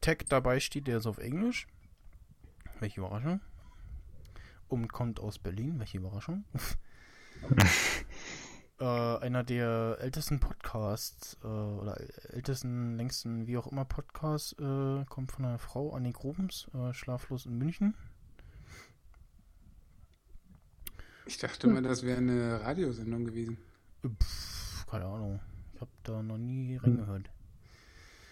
Tech 0.00 0.24
dabei 0.28 0.58
steht, 0.58 0.88
der 0.88 0.98
ist 0.98 1.06
auf 1.06 1.18
Englisch. 1.18 1.68
Welche 2.80 3.00
Überraschung. 3.00 3.40
Und 4.68 4.92
kommt 4.92 5.20
aus 5.20 5.38
Berlin. 5.38 5.78
Welche 5.78 5.98
Überraschung. 5.98 6.44
äh, 8.82 9.18
einer 9.18 9.44
der 9.44 9.98
ältesten 10.00 10.40
Podcasts 10.40 11.38
äh, 11.44 11.46
oder 11.46 12.00
ältesten, 12.30 12.96
längsten, 12.96 13.46
wie 13.46 13.56
auch 13.56 13.68
immer 13.68 13.84
Podcasts 13.84 14.54
äh, 14.54 15.04
kommt 15.08 15.30
von 15.30 15.44
einer 15.44 15.58
Frau, 15.58 15.94
Annie 15.94 16.12
Grubens, 16.12 16.66
äh, 16.74 16.92
Schlaflos 16.92 17.46
in 17.46 17.56
München. 17.58 17.94
Ich 21.26 21.38
dachte 21.38 21.68
mal, 21.68 21.82
das 21.82 22.02
wäre 22.02 22.18
eine 22.18 22.60
Radiosendung 22.60 23.24
gewesen. 23.24 23.56
Pff, 24.04 24.86
keine 24.86 25.04
Ahnung. 25.04 25.40
Ich 25.74 25.80
habe 25.80 25.90
da 26.02 26.20
noch 26.20 26.38
nie 26.38 26.76
reingehört. 26.76 27.30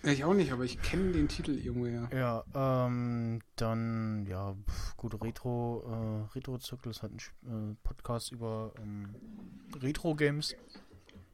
Ich 0.03 0.25
auch 0.25 0.33
nicht, 0.33 0.51
aber 0.51 0.65
ich 0.65 0.81
kenne 0.81 1.13
den 1.13 1.29
Titel 1.29 1.53
irgendwoher. 1.59 2.09
Ja, 2.13 2.45
ähm, 2.87 3.41
dann, 3.57 4.25
ja, 4.27 4.55
pf, 4.67 4.97
gut, 4.97 5.23
Retro, 5.23 5.85
äh, 6.33 6.35
Retro-Zirkel 6.35 6.91
ist 6.91 7.03
halt 7.03 7.13
ein 7.45 7.73
äh, 7.73 7.77
Podcast 7.83 8.33
über 8.33 8.73
ähm, 8.81 9.15
Retro-Games. 9.79 10.57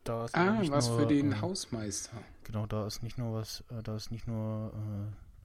Da 0.02 0.24
ist 0.24 0.34
Ah, 0.36 0.58
was 0.66 0.88
nur, 0.88 1.00
für 1.00 1.06
den 1.06 1.32
äh, 1.32 1.36
Hausmeister. 1.40 2.16
Genau, 2.44 2.66
da 2.66 2.86
ist 2.86 3.02
nicht 3.04 3.18
nur 3.18 3.34
was, 3.38 3.62
äh, 3.70 3.82
da 3.84 3.94
ist 3.94 4.10
nicht 4.10 4.26
nur 4.26 4.72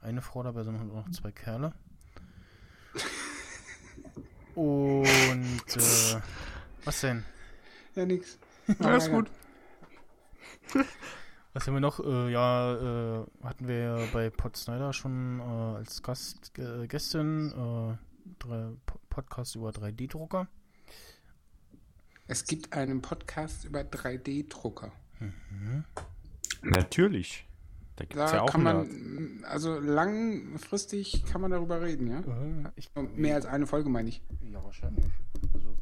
äh, 0.01 0.05
eine 0.05 0.22
Frau 0.24 0.41
dabei, 0.41 0.63
sondern 0.63 0.89
auch 0.89 1.05
noch 1.05 1.11
zwei 1.11 1.32
Kerle. 1.32 1.74
Und, 4.55 5.05
äh, 5.76 6.22
was 6.86 7.01
denn? 7.01 7.24
Ja, 7.95 8.05
nix. 8.05 8.39
Alles 8.80 9.09
gut. 9.09 9.30
Was 11.53 11.67
haben 11.67 11.73
wir 11.73 11.81
noch? 11.81 11.99
Äh, 11.99 12.31
ja, 12.31 13.21
äh, 13.21 13.25
hatten 13.43 13.67
wir 13.67 13.77
ja 13.77 13.97
bei 14.13 14.29
Pod 14.29 14.55
Snyder 14.55 14.93
schon 14.93 15.39
äh, 15.39 15.43
als 15.43 16.01
Gast, 16.01 16.57
äh, 16.57 16.87
Gästin 16.87 17.49
äh, 17.51 17.97
drei, 18.39 18.69
Po- 18.85 18.99
Podcast 19.09 19.55
über 19.55 19.69
3D-Drucker. 19.71 20.47
Es 22.27 22.45
gibt 22.45 22.71
einen 22.71 23.01
Podcast 23.01 23.65
über 23.65 23.81
3D-Drucker. 23.81 24.93
Natürlich. 26.61 27.45
Da 27.97 28.05
gibt 28.05 28.15
es 28.21 28.31
Da 28.31 28.37
ja 28.37 28.41
auch 28.43 28.49
kann 28.49 28.63
man, 28.63 29.43
also 29.43 29.77
langfristig 29.77 31.25
kann 31.25 31.41
man 31.41 31.51
darüber 31.51 31.81
reden, 31.81 32.07
ja? 32.07 32.19
Äh, 32.21 32.71
ich, 32.77 32.89
Mehr 33.15 33.35
als 33.35 33.45
eine 33.45 33.67
Folge, 33.67 33.89
meine 33.89 34.07
ich. 34.07 34.21
ja, 34.49 34.63
wahrscheinlich. 34.63 35.05
Also, 35.53 35.75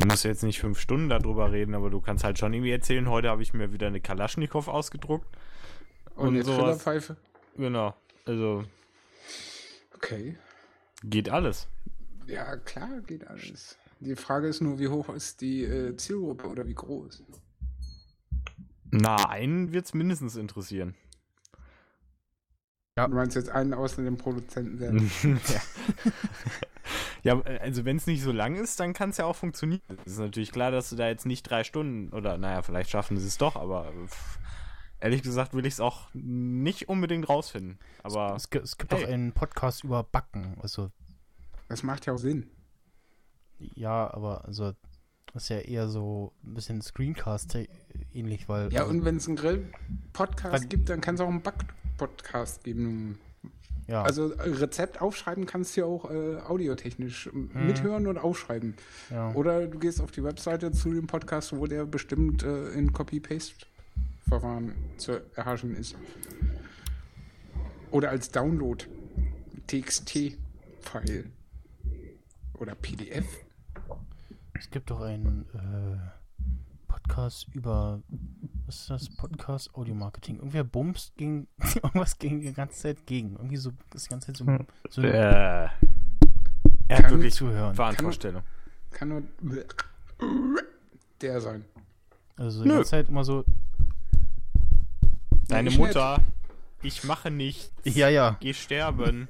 Du 0.00 0.06
musst 0.06 0.24
jetzt 0.24 0.42
nicht 0.42 0.58
fünf 0.60 0.80
Stunden 0.80 1.10
darüber 1.10 1.52
reden, 1.52 1.74
aber 1.74 1.90
du 1.90 2.00
kannst 2.00 2.24
halt 2.24 2.38
schon 2.38 2.54
irgendwie 2.54 2.70
erzählen, 2.70 3.06
heute 3.10 3.28
habe 3.28 3.42
ich 3.42 3.52
mir 3.52 3.70
wieder 3.74 3.86
eine 3.86 4.00
Kalaschnikow 4.00 4.66
ausgedruckt. 4.66 5.26
Und, 6.16 6.28
Und 6.28 6.34
eine 6.36 6.42
sowas. 6.44 6.58
Trillerpfeife. 6.58 7.16
Genau. 7.56 7.94
Also 8.24 8.64
Okay. 9.94 10.38
geht 11.04 11.28
alles. 11.28 11.68
Ja, 12.26 12.56
klar, 12.56 13.00
geht 13.06 13.26
alles. 13.28 13.76
Die 14.00 14.16
Frage 14.16 14.48
ist 14.48 14.62
nur, 14.62 14.78
wie 14.78 14.88
hoch 14.88 15.10
ist 15.10 15.42
die 15.42 15.64
äh, 15.64 15.94
Zielgruppe 15.96 16.48
oder 16.48 16.66
wie 16.66 16.74
groß? 16.74 17.22
Na, 18.90 19.28
einen 19.28 19.74
wird 19.74 19.84
es 19.84 19.92
mindestens 19.92 20.36
interessieren. 20.36 20.94
Ja. 22.98 23.06
Du 23.06 23.14
meinst 23.14 23.36
jetzt 23.36 23.50
einen 23.50 23.72
außer 23.72 24.02
dem 24.02 24.16
Produzenten 24.16 24.78
selbst? 24.78 25.24
ja. 25.54 25.60
ja, 27.36 27.40
also 27.60 27.84
wenn 27.84 27.96
es 27.96 28.06
nicht 28.06 28.22
so 28.22 28.32
lang 28.32 28.56
ist, 28.56 28.80
dann 28.80 28.92
kann 28.92 29.10
es 29.10 29.18
ja 29.18 29.24
auch 29.26 29.36
funktionieren. 29.36 29.80
Es 30.04 30.12
ist 30.12 30.18
natürlich 30.18 30.52
klar, 30.52 30.70
dass 30.70 30.90
du 30.90 30.96
da 30.96 31.08
jetzt 31.08 31.26
nicht 31.26 31.44
drei 31.44 31.64
Stunden 31.64 32.12
oder 32.12 32.36
naja, 32.36 32.62
vielleicht 32.62 32.90
schaffen 32.90 33.16
sie 33.16 33.26
es 33.26 33.38
doch, 33.38 33.56
aber 33.56 33.92
pff, 34.06 34.38
ehrlich 35.00 35.22
gesagt 35.22 35.54
will 35.54 35.66
ich 35.66 35.74
es 35.74 35.80
auch 35.80 36.08
nicht 36.14 36.88
unbedingt 36.88 37.28
rausfinden. 37.28 37.78
Aber 38.02 38.34
es, 38.34 38.48
es 38.62 38.76
gibt 38.76 38.92
hey. 38.92 39.04
auch 39.04 39.08
einen 39.08 39.32
Podcast 39.32 39.84
über 39.84 40.02
Backen. 40.02 40.56
Also, 40.60 40.90
Das 41.68 41.82
macht 41.82 42.06
ja 42.06 42.12
auch 42.12 42.18
Sinn. 42.18 42.50
ja, 43.58 44.12
aber 44.12 44.44
also, 44.46 44.72
das 45.32 45.44
ist 45.44 45.48
ja 45.48 45.58
eher 45.58 45.88
so 45.88 46.32
ein 46.42 46.54
bisschen 46.54 46.82
Screencast 46.82 47.56
ähnlich, 48.12 48.48
weil. 48.48 48.72
Ja, 48.72 48.80
also, 48.80 48.92
und 48.92 49.04
wenn 49.04 49.16
es 49.16 49.28
einen 49.28 49.36
Grill-Podcast 49.36 50.68
gibt, 50.68 50.88
dann 50.88 51.00
kann 51.00 51.14
es 51.14 51.20
auch 51.20 51.28
einen 51.28 51.42
Back-Podcast 52.00 52.64
geben. 52.64 53.18
ja, 53.86 54.02
Also 54.02 54.32
äh, 54.32 54.42
Rezept 54.48 55.00
aufschreiben 55.00 55.46
kannst 55.46 55.76
du 55.76 55.80
ja 55.82 55.86
auch 55.86 56.10
äh, 56.10 56.36
audiotechnisch 56.38 57.26
m- 57.28 57.50
mithören 57.66 58.06
und 58.06 58.18
aufschreiben. 58.18 58.74
ja. 59.10 59.32
Oder 59.34 59.66
du 59.66 59.78
gehst 59.78 60.00
auf 60.00 60.10
die 60.10 60.24
Webseite 60.24 60.72
zu 60.72 60.92
dem 60.92 61.06
Podcast, 61.06 61.54
wo 61.56 61.66
der 61.66 61.84
bestimmt 61.86 62.42
äh, 62.42 62.70
in 62.70 62.92
Copy-Paste-Verfahren 62.92 64.74
zu 64.96 65.20
erhaschen 65.34 65.76
ist. 65.76 65.96
Oder 67.90 68.10
als 68.10 68.30
Download. 68.30 68.84
TXT-File. 69.66 71.30
Oder 72.54 72.74
PDF. 72.74 73.24
Es 74.54 74.70
gibt 74.70 74.90
doch 74.90 75.00
einen 75.00 75.46
äh, 75.54 75.96
Podcast 77.10 77.48
über, 77.54 78.00
was 78.66 78.82
ist 78.82 78.90
das? 78.90 79.08
Podcast 79.16 79.74
Audio 79.74 79.96
Marketing. 79.96 80.36
Irgendwer 80.36 80.62
bumst 80.62 81.16
gegen, 81.16 81.48
irgendwas 81.74 82.16
gegen 82.18 82.40
die 82.40 82.52
ganze 82.52 82.80
Zeit 82.80 83.04
gegen. 83.04 83.32
Irgendwie 83.32 83.56
so, 83.56 83.72
das 83.90 84.04
die 84.04 84.10
ganze 84.10 84.28
Zeit 84.28 84.36
so, 84.36 84.46
so 84.88 85.02
äh, 85.02 85.10
er 85.10 85.70
hat 86.88 87.02
Kann 87.02 87.10
wirklich 87.10 87.34
Zuhören. 87.34 87.76
Wahnvorstellung. 87.76 88.42
Kann 88.92 89.08
nur 89.08 89.22
der 91.20 91.40
sein. 91.40 91.64
Also 92.36 92.62
die 92.62 92.68
Nö. 92.68 92.76
ganze 92.76 92.90
Zeit 92.90 93.08
immer 93.08 93.24
so, 93.24 93.44
Deine 95.48 95.72
Mutter, 95.72 96.22
ich 96.80 97.02
mache 97.02 97.32
nicht, 97.32 97.72
ja, 97.82 98.08
ja. 98.08 98.36
geh 98.38 98.54
sterben. 98.54 99.26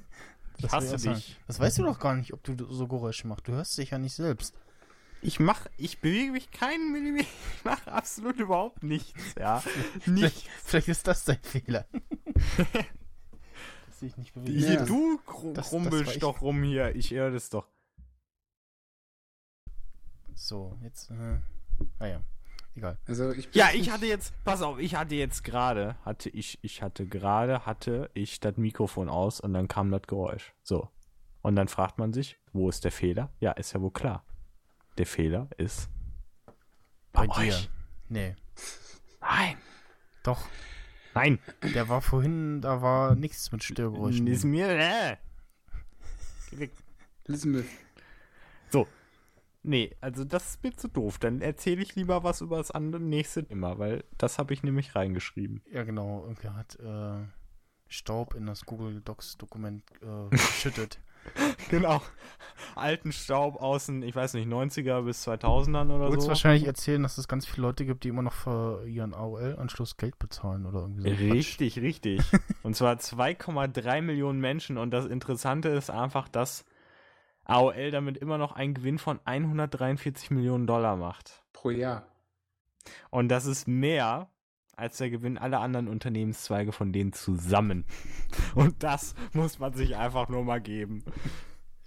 Ich 0.58 0.70
hasse 0.70 0.98
dich. 0.98 1.40
Das 1.46 1.58
weißt 1.58 1.78
du 1.78 1.84
doch 1.84 1.98
gar 1.98 2.14
nicht, 2.14 2.34
ob 2.34 2.44
du 2.44 2.54
so 2.70 2.86
Geräusche 2.86 3.26
machst. 3.26 3.48
Du 3.48 3.52
hörst 3.52 3.78
dich 3.78 3.90
ja 3.90 3.98
nicht 3.98 4.14
selbst. 4.14 4.54
Ich 5.22 5.38
mach, 5.38 5.66
ich 5.76 6.00
bewege 6.00 6.32
mich 6.32 6.50
keinen 6.50 6.92
Millimeter. 6.92 7.28
Ich 7.58 7.64
mache 7.64 7.92
absolut 7.92 8.36
überhaupt 8.38 8.82
nichts, 8.82 9.34
ja. 9.38 9.62
Nicht. 10.06 10.48
Vielleicht 10.64 10.88
ist 10.88 11.06
das 11.06 11.24
dein 11.24 11.38
Fehler. 11.42 11.86
Dass 13.86 14.00
ich 14.02 14.16
nicht 14.16 14.32
bewege. 14.32 14.52
Hier, 14.58 14.74
Ja. 14.74 14.84
du 14.86 15.20
ich. 16.14 16.18
doch 16.20 16.40
rum 16.40 16.62
hier. 16.62 16.96
Ich 16.96 17.10
höre 17.10 17.30
das 17.30 17.50
doch. 17.50 17.68
So, 20.34 20.74
jetzt, 20.82 21.10
äh, 21.10 21.38
naja, 21.98 22.22
egal. 22.74 22.96
Also 23.06 23.30
ich 23.32 23.50
Ja, 23.54 23.68
ich 23.74 23.90
hatte 23.90 24.06
jetzt, 24.06 24.32
pass 24.44 24.62
auf, 24.62 24.78
ich 24.78 24.94
hatte 24.94 25.14
jetzt 25.16 25.44
gerade, 25.44 25.96
hatte 26.06 26.30
ich, 26.30 26.58
ich 26.62 26.80
hatte 26.80 27.06
gerade, 27.06 27.66
hatte 27.66 28.10
ich 28.14 28.40
das 28.40 28.56
Mikrofon 28.56 29.10
aus 29.10 29.40
und 29.40 29.52
dann 29.52 29.68
kam 29.68 29.90
das 29.90 30.02
Geräusch. 30.06 30.54
So. 30.62 30.88
Und 31.42 31.56
dann 31.56 31.68
fragt 31.68 31.98
man 31.98 32.14
sich, 32.14 32.38
wo 32.52 32.70
ist 32.70 32.84
der 32.84 32.92
Fehler? 32.92 33.30
Ja, 33.38 33.52
ist 33.52 33.74
ja 33.74 33.82
wohl 33.82 33.90
klar. 33.92 34.24
Der 34.98 35.06
Fehler 35.06 35.48
ist 35.56 35.88
Bei 37.12 37.26
bei 37.26 37.44
dir. 37.44 37.54
euch. 37.54 37.70
Nee, 38.08 38.34
Nein. 39.20 39.56
doch. 40.22 40.46
Nein. 41.14 41.38
Der 41.74 41.88
war 41.88 42.00
vorhin, 42.02 42.60
da 42.60 42.82
war 42.82 43.14
nichts 43.14 43.50
mit 43.52 43.64
Störgeräuschen. 43.64 44.26
Ist 44.26 44.44
mir, 44.44 44.68
äh. 44.68 45.16
Lismith. 47.26 47.66
So. 48.70 48.86
Nee, 49.62 49.94
also 50.00 50.24
das 50.24 50.50
ist 50.50 50.62
mir 50.62 50.72
zu 50.76 50.88
doof. 50.88 51.18
Dann 51.18 51.40
erzähle 51.42 51.82
ich 51.82 51.94
lieber 51.94 52.24
was 52.24 52.40
über 52.40 52.56
das 52.56 52.70
andere 52.70 53.02
nächste 53.02 53.44
Thema, 53.44 53.78
weil 53.78 54.04
das 54.18 54.38
habe 54.38 54.54
ich 54.54 54.62
nämlich 54.62 54.94
reingeschrieben. 54.94 55.62
Ja, 55.70 55.84
genau. 55.84 56.22
Irgendwer 56.22 56.54
hat 56.56 56.76
äh, 56.80 57.24
Staub 57.88 58.34
in 58.34 58.46
das 58.46 58.64
Google 58.64 59.00
Docs 59.02 59.36
Dokument 59.36 59.84
äh, 60.02 60.30
geschüttet. 60.30 60.98
Genau. 61.70 62.02
Alten 62.74 63.12
Staub 63.12 63.56
außen, 63.60 64.02
ich 64.02 64.14
weiß 64.14 64.34
nicht, 64.34 64.48
90er 64.48 65.02
bis 65.02 65.26
2000ern 65.26 65.86
oder 65.90 66.06
Du 66.06 66.12
würdest 66.12 66.22
so. 66.22 66.28
wahrscheinlich 66.28 66.66
erzählen, 66.66 67.02
dass 67.02 67.18
es 67.18 67.28
ganz 67.28 67.46
viele 67.46 67.66
Leute 67.66 67.84
gibt, 67.84 68.04
die 68.04 68.08
immer 68.08 68.22
noch 68.22 68.32
für 68.32 68.86
ihren 68.86 69.14
AOL-Anschluss 69.14 69.96
Geld 69.96 70.18
bezahlen 70.18 70.66
oder 70.66 70.80
irgendwie 70.80 71.02
so. 71.02 71.08
ein 71.08 71.16
Quatsch. 71.16 71.32
Richtig, 71.34 71.78
richtig. 71.80 72.20
und 72.62 72.74
zwar 72.76 72.96
2,3 72.96 74.02
Millionen 74.02 74.40
Menschen. 74.40 74.78
Und 74.78 74.90
das 74.90 75.06
Interessante 75.06 75.68
ist 75.68 75.90
einfach, 75.90 76.28
dass 76.28 76.64
AOL 77.44 77.90
damit 77.90 78.16
immer 78.18 78.38
noch 78.38 78.52
einen 78.52 78.74
Gewinn 78.74 78.98
von 78.98 79.20
143 79.24 80.30
Millionen 80.30 80.66
Dollar 80.66 80.96
macht. 80.96 81.42
Pro 81.52 81.70
Jahr. 81.70 82.06
Und 83.10 83.28
das 83.28 83.46
ist 83.46 83.68
mehr 83.68 84.28
als 84.80 84.96
der 84.96 85.10
Gewinn 85.10 85.38
aller 85.38 85.60
anderen 85.60 85.88
Unternehmenszweige 85.88 86.72
von 86.72 86.92
denen 86.92 87.12
zusammen. 87.12 87.84
Und 88.54 88.82
das 88.82 89.14
muss 89.32 89.58
man 89.58 89.74
sich 89.74 89.96
einfach 89.96 90.28
nur 90.28 90.44
mal 90.44 90.60
geben. 90.60 91.04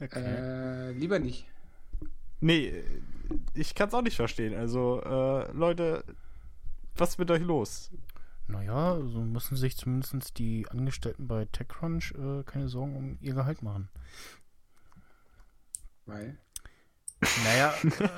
Okay. 0.01 0.23
Äh, 0.23 0.91
lieber 0.91 1.19
nicht. 1.19 1.45
Nee, 2.39 2.83
ich 3.53 3.73
kann 3.75 3.87
es 3.87 3.93
auch 3.93 4.01
nicht 4.01 4.15
verstehen. 4.15 4.53
Also, 4.53 5.01
äh, 5.01 5.51
Leute, 5.53 6.03
was 6.95 7.11
ist 7.11 7.19
mit 7.19 7.31
euch 7.31 7.41
los? 7.41 7.91
Naja, 8.47 8.99
so 9.01 9.21
müssen 9.21 9.55
sich 9.55 9.77
zumindest 9.77 10.37
die 10.37 10.67
Angestellten 10.69 11.27
bei 11.27 11.45
TechCrunch 11.45 12.13
äh, 12.13 12.43
keine 12.43 12.67
Sorgen 12.67 12.95
um 12.95 13.17
ihr 13.21 13.33
Gehalt 13.33 13.63
machen. 13.63 13.89
Weil. 16.05 16.37
Naja, 17.45 17.73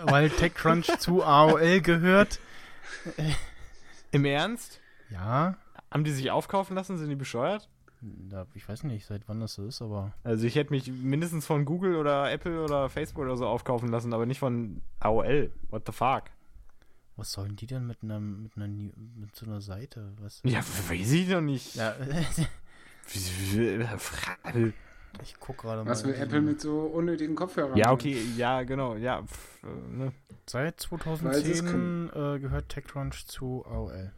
weil 0.06 0.32
TechCrunch 0.32 0.98
zu 0.98 1.24
AOL 1.24 1.82
gehört. 1.82 2.40
Im 4.16 4.26
Ernst? 4.26 4.80
Ja, 5.10 5.58
Haben 5.92 6.04
die 6.04 6.12
sich 6.12 6.32
aufkaufen 6.32 6.76
lassen? 6.76 6.98
Sind 6.98 7.10
die 7.10 7.16
bescheuert? 7.16 7.70
ich 8.54 8.68
weiß 8.70 8.84
nicht, 8.84 9.06
seit 9.08 9.28
wann 9.28 9.40
das 9.40 9.56
so 9.56 9.66
ist, 9.66 9.82
aber 9.82 10.14
Also 10.24 10.46
ich 10.46 10.56
hätte 10.56 10.72
mich 10.72 10.92
mindestens 10.92 11.46
von 11.48 11.66
Google 11.66 11.96
oder 11.96 12.32
Apple 12.32 12.64
oder 12.64 12.88
Facebook 12.90 13.24
oder 13.24 13.36
so 13.36 13.48
aufkaufen 13.48 13.90
lassen, 13.90 14.14
aber 14.14 14.26
nicht 14.28 14.40
von 14.40 14.82
AOL. 15.00 15.52
What 15.70 15.84
the 15.88 15.92
fuck? 15.92 16.26
was 17.18 17.32
sollen 17.32 17.56
die 17.56 17.66
denn 17.66 17.88
mit 17.88 18.04
einem 18.04 18.44
mit 18.44 18.58
einer 18.58 18.68
mit 18.68 19.34
so 19.36 19.46
einer 19.46 19.62
Seite? 19.62 20.12
Was? 20.20 20.42
Ja, 20.44 20.60
weiß 20.90 21.12
ich 21.14 21.30
doch 21.30 21.42
nicht. 21.42 21.76
Ja, 21.76 21.96
ich 25.24 25.36
guck 25.40 25.58
gerade 25.60 25.84
mal. 25.84 25.90
Was 25.90 26.04
will 26.06 26.14
Apple 26.16 26.42
mit 26.42 26.62
so 26.62 26.82
unnötigen 26.82 27.36
Kopfhörern? 27.36 27.78
Ja, 27.78 27.92
okay, 27.92 28.18
ja, 28.36 28.64
genau, 28.64 28.96
ja. 28.96 29.24
Pf, 29.24 29.64
äh, 29.64 29.68
ne. 29.98 30.12
Seit 30.48 30.88
Weil 30.92 31.34
sie 31.44 31.52
es 31.52 31.60
2010 31.60 32.10
äh, 32.14 32.40
gehört 32.40 32.70
TechCrunch 32.70 33.26
zu 33.28 33.66
AOL. 33.68 34.12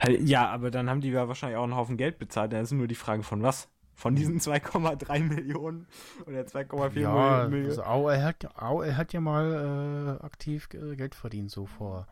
Halt, 0.00 0.20
Ja, 0.22 0.48
aber 0.50 0.70
dann 0.70 0.90
haben 0.90 1.00
die 1.00 1.10
ja 1.10 1.28
wahrscheinlich 1.28 1.56
auch 1.56 1.64
einen 1.64 1.76
Haufen 1.76 1.96
Geld 1.96 2.18
bezahlt. 2.18 2.52
Dann 2.52 2.62
ist 2.62 2.72
nur 2.72 2.86
die 2.86 2.94
Frage 2.94 3.22
von 3.22 3.42
was? 3.42 3.68
Von 3.94 4.14
diesen 4.14 4.40
2,3 4.40 5.20
Millionen 5.34 5.86
oder 6.26 6.40
2,4 6.42 7.00
Ja, 7.00 7.46
Millionen? 7.48 7.70
also 7.70 7.82
AOL 7.82 8.22
hat, 8.22 8.46
AOL 8.60 8.94
hat 8.96 9.12
ja 9.14 9.20
mal 9.20 10.18
äh, 10.20 10.24
aktiv 10.24 10.68
äh, 10.74 10.96
Geld 10.96 11.14
verdient, 11.14 11.50
so 11.50 11.64
vor 11.64 12.06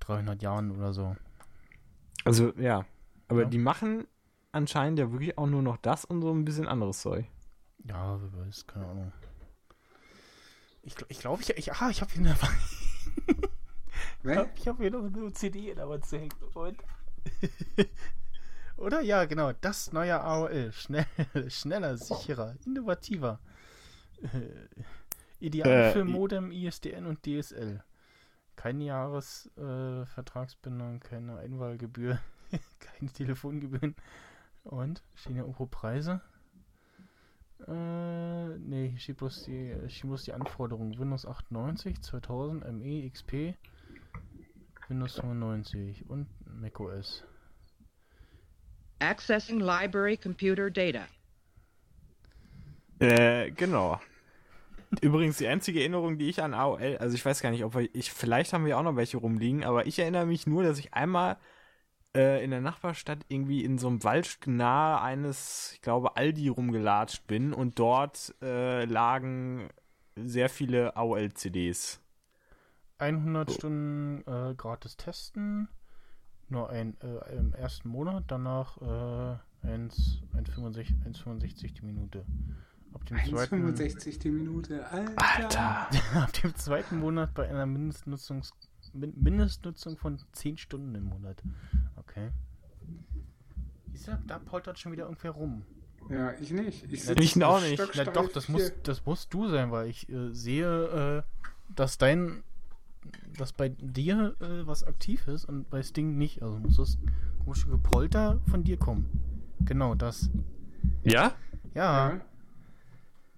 300 0.00 0.40
Jahren 0.40 0.70
oder 0.70 0.92
so. 0.92 1.16
Also, 2.24 2.52
ja. 2.58 2.84
Aber 3.28 3.42
Ja. 3.42 3.48
die 3.48 3.58
machen 3.58 4.06
anscheinend 4.56 4.98
ja 4.98 5.12
wirklich 5.12 5.38
auch 5.38 5.46
nur 5.46 5.62
noch 5.62 5.76
das 5.76 6.04
und 6.04 6.22
so 6.22 6.32
ein 6.32 6.44
bisschen 6.44 6.66
anderes 6.66 7.00
Zeug. 7.00 7.26
Ja, 7.84 8.20
wer 8.20 8.46
weiß, 8.46 8.66
keine 8.66 8.86
Ahnung. 8.86 9.12
Ich 10.82 10.94
glaube, 10.94 11.12
ich, 11.12 11.20
glaub, 11.20 11.40
ich, 11.40 11.50
ich, 11.50 11.72
ah, 11.72 11.90
ich 11.90 12.00
habe 12.00 12.12
hier 12.12 12.20
eine, 12.20 12.36
Ne? 14.22 14.48
ich 14.56 14.66
habe 14.66 14.82
hier 14.82 14.90
noch 14.90 15.04
eine 15.04 15.32
CD 15.32 15.70
in 15.70 15.76
der 15.76 15.88
Wand 15.88 16.04
zu 16.04 16.18
hängen. 16.18 16.32
Moment. 16.54 16.82
Oder? 18.76 19.00
Ja, 19.00 19.24
genau. 19.24 19.52
Das 19.52 19.92
neue 19.92 20.20
AOL. 20.20 20.72
Schnell, 20.72 21.06
schneller, 21.48 21.96
sicherer, 21.96 22.56
innovativer. 22.64 23.38
Äh, 24.22 24.66
ideal 25.38 25.68
Äh, 25.68 25.92
für 25.92 26.04
Modem, 26.04 26.50
ISDN 26.50 27.06
und 27.06 27.24
DSL. 27.24 27.84
Keine 28.56 28.84
Jahresvertragsbindung, 28.84 30.96
äh, 30.96 31.00
keine 31.00 31.38
Einwahlgebühr, 31.38 32.18
keine 32.80 33.12
Telefongebühren. 33.12 33.94
Und? 34.66 35.02
Stehen 35.14 35.36
ja 35.36 35.42
irgendwo 35.42 35.66
Preise? 35.66 36.20
Äh, 37.66 38.58
nee, 38.58 38.88
hier 38.90 38.98
steht 38.98 39.16
bloß 39.18 39.44
die, 39.44 39.74
hier 39.80 39.88
stehen 39.88 40.10
bloß 40.10 40.24
die 40.24 40.32
Anforderungen. 40.32 40.98
Windows 40.98 41.24
98, 41.24 42.02
2000, 42.02 42.72
ME, 42.72 43.08
XP, 43.08 43.54
Windows 44.88 45.14
95 45.14 46.08
und 46.10 46.26
macOS. 46.44 47.24
Accessing 48.98 49.60
library 49.60 50.16
computer 50.16 50.70
data. 50.70 51.06
Äh, 52.98 53.50
genau. 53.52 54.00
Übrigens, 55.00 55.38
die 55.38 55.46
einzige 55.46 55.80
Erinnerung, 55.80 56.18
die 56.18 56.28
ich 56.28 56.42
an 56.42 56.54
AOL, 56.54 56.96
also 56.98 57.14
ich 57.14 57.24
weiß 57.24 57.40
gar 57.40 57.50
nicht, 57.50 57.64
ob 57.64 57.74
wir, 57.74 57.88
ich, 57.94 58.12
vielleicht 58.12 58.52
haben 58.52 58.64
wir 58.64 58.78
auch 58.78 58.82
noch 58.82 58.96
welche 58.96 59.18
rumliegen, 59.18 59.64
aber 59.64 59.86
ich 59.86 59.98
erinnere 59.98 60.26
mich 60.26 60.46
nur, 60.46 60.62
dass 60.62 60.78
ich 60.78 60.94
einmal 60.94 61.36
äh, 62.16 62.42
in 62.42 62.50
der 62.50 62.60
Nachbarstadt 62.60 63.24
irgendwie 63.28 63.62
in 63.64 63.78
so 63.78 63.88
einem 63.88 64.02
Wald 64.02 64.38
nahe 64.46 65.00
eines, 65.00 65.72
ich 65.74 65.82
glaube, 65.82 66.16
Aldi 66.16 66.48
rumgelatscht 66.48 67.26
bin 67.26 67.52
und 67.52 67.78
dort 67.78 68.34
äh, 68.42 68.84
lagen 68.86 69.68
sehr 70.16 70.48
viele 70.48 70.96
AOL-CDs. 70.96 72.00
100 72.98 73.52
Stunden 73.52 74.22
äh, 74.26 74.54
gratis 74.54 74.96
testen, 74.96 75.68
nur 76.48 76.70
ein, 76.70 76.96
äh, 77.02 77.36
im 77.36 77.52
ersten 77.52 77.90
Monat, 77.90 78.24
danach 78.28 78.80
äh, 78.80 79.66
1 79.66 80.22
1,65 80.34 81.04
1,65 81.04 81.74
die 81.74 81.84
Minute. 81.84 82.24
Ab 82.94 83.04
dem, 83.04 83.18
zweiten, 83.18 83.66
1,65 83.66 84.18
die 84.20 84.30
Minute. 84.30 84.86
Alter. 84.90 85.14
Alter! 85.18 85.88
ab 86.22 86.32
dem 86.32 86.54
zweiten 86.54 86.98
Monat 86.98 87.34
bei 87.34 87.46
einer 87.46 87.66
Mindestnutzungs, 87.66 88.52
Min 88.52 88.65
Mindestnutzung 88.96 89.96
von 89.96 90.18
10 90.32 90.56
Stunden 90.58 90.94
im 90.94 91.04
Monat. 91.04 91.42
Okay. 91.96 92.30
Siehst 93.92 94.08
du, 94.08 94.18
da 94.26 94.38
poltert 94.38 94.78
schon 94.78 94.92
wieder 94.92 95.04
irgendwer 95.04 95.32
rum. 95.32 95.62
Ja, 96.08 96.32
ich 96.40 96.50
nicht. 96.52 96.84
Ich 96.92 97.08
ich 97.08 97.44
auch 97.44 97.60
nicht. 97.60 97.82
Na 97.96 98.04
doch, 98.04 98.30
das 98.30 98.48
muss, 98.48 98.72
das 98.82 99.04
musst 99.06 99.32
du 99.34 99.48
sein, 99.48 99.70
weil 99.72 99.88
ich 99.88 100.08
äh, 100.08 100.30
sehe, 100.32 101.24
äh, 101.26 101.72
dass 101.74 101.98
dein, 101.98 102.44
dass 103.36 103.52
bei 103.52 103.70
dir 103.70 104.36
äh, 104.40 104.66
was 104.66 104.84
aktiv 104.84 105.26
ist 105.26 105.44
und 105.46 105.68
bei 105.68 105.82
Sting 105.82 106.16
nicht. 106.16 106.42
Also 106.42 106.58
muss 106.58 106.76
das 106.76 106.98
komische 107.42 107.68
Gepolter 107.68 108.40
von 108.48 108.62
dir 108.62 108.76
kommen. 108.76 109.08
Genau 109.64 109.94
das. 109.94 110.30
Ja? 111.02 111.32
Ja, 111.74 112.08
Ja, 112.10 112.20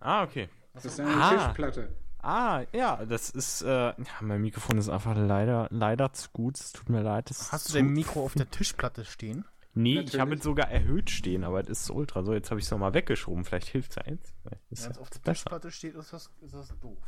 Ah, 0.01 0.23
okay. 0.23 0.49
das 0.75 0.85
ist 0.85 1.01
eine 1.01 1.11
Ah. 1.11 1.31
Tischplatte. 1.47 1.89
Ah, 2.21 2.64
ja, 2.73 3.05
das 3.07 3.31
ist, 3.31 3.62
äh, 3.62 3.69
ja, 3.69 3.95
mein 4.21 4.41
Mikrofon 4.43 4.77
ist 4.79 4.89
einfach 4.89 5.16
leider, 5.16 5.69
leider 5.71 6.12
zu 6.12 6.29
gut. 6.33 6.59
Es 6.59 6.73
tut 6.73 6.89
mir 6.89 7.03
leid. 7.03 7.31
hast 7.31 7.69
du 7.69 7.75
dein 7.75 7.89
Mikro 7.91 8.25
auf 8.25 8.35
der 8.37 8.51
Tischplatte 8.51 9.05
stehen? 9.05 9.45
Nee, 9.75 9.91
ich 9.91 9.97
Natürlich. 9.97 10.21
habe 10.21 10.35
es 10.35 10.43
sogar 10.43 10.69
erhöht 10.71 11.11
stehen, 11.11 11.45
aber 11.45 11.61
es 11.61 11.69
ist 11.69 11.91
ultra. 11.91 12.25
So, 12.25 12.35
jetzt 12.35 12.51
habe 12.51 12.59
ich 12.59 12.66
es 12.66 12.71
nochmal 12.73 12.95
weggeschoben. 12.95 13.45
Vielleicht 13.45 13.69
hilft 13.69 13.93
es 13.93 13.99
eins. 13.99 14.35
Ist 14.71 14.83
Wenn 14.83 14.87
ja 14.87 14.91
es 14.91 14.99
auf 14.99 15.11
der 15.11 15.19
besser. 15.21 15.33
Tischplatte 15.35 15.71
steht, 15.71 15.95
ist 15.95 16.12
das, 16.12 16.31
ist 16.41 16.55
das 16.55 16.75
doof. 16.81 16.99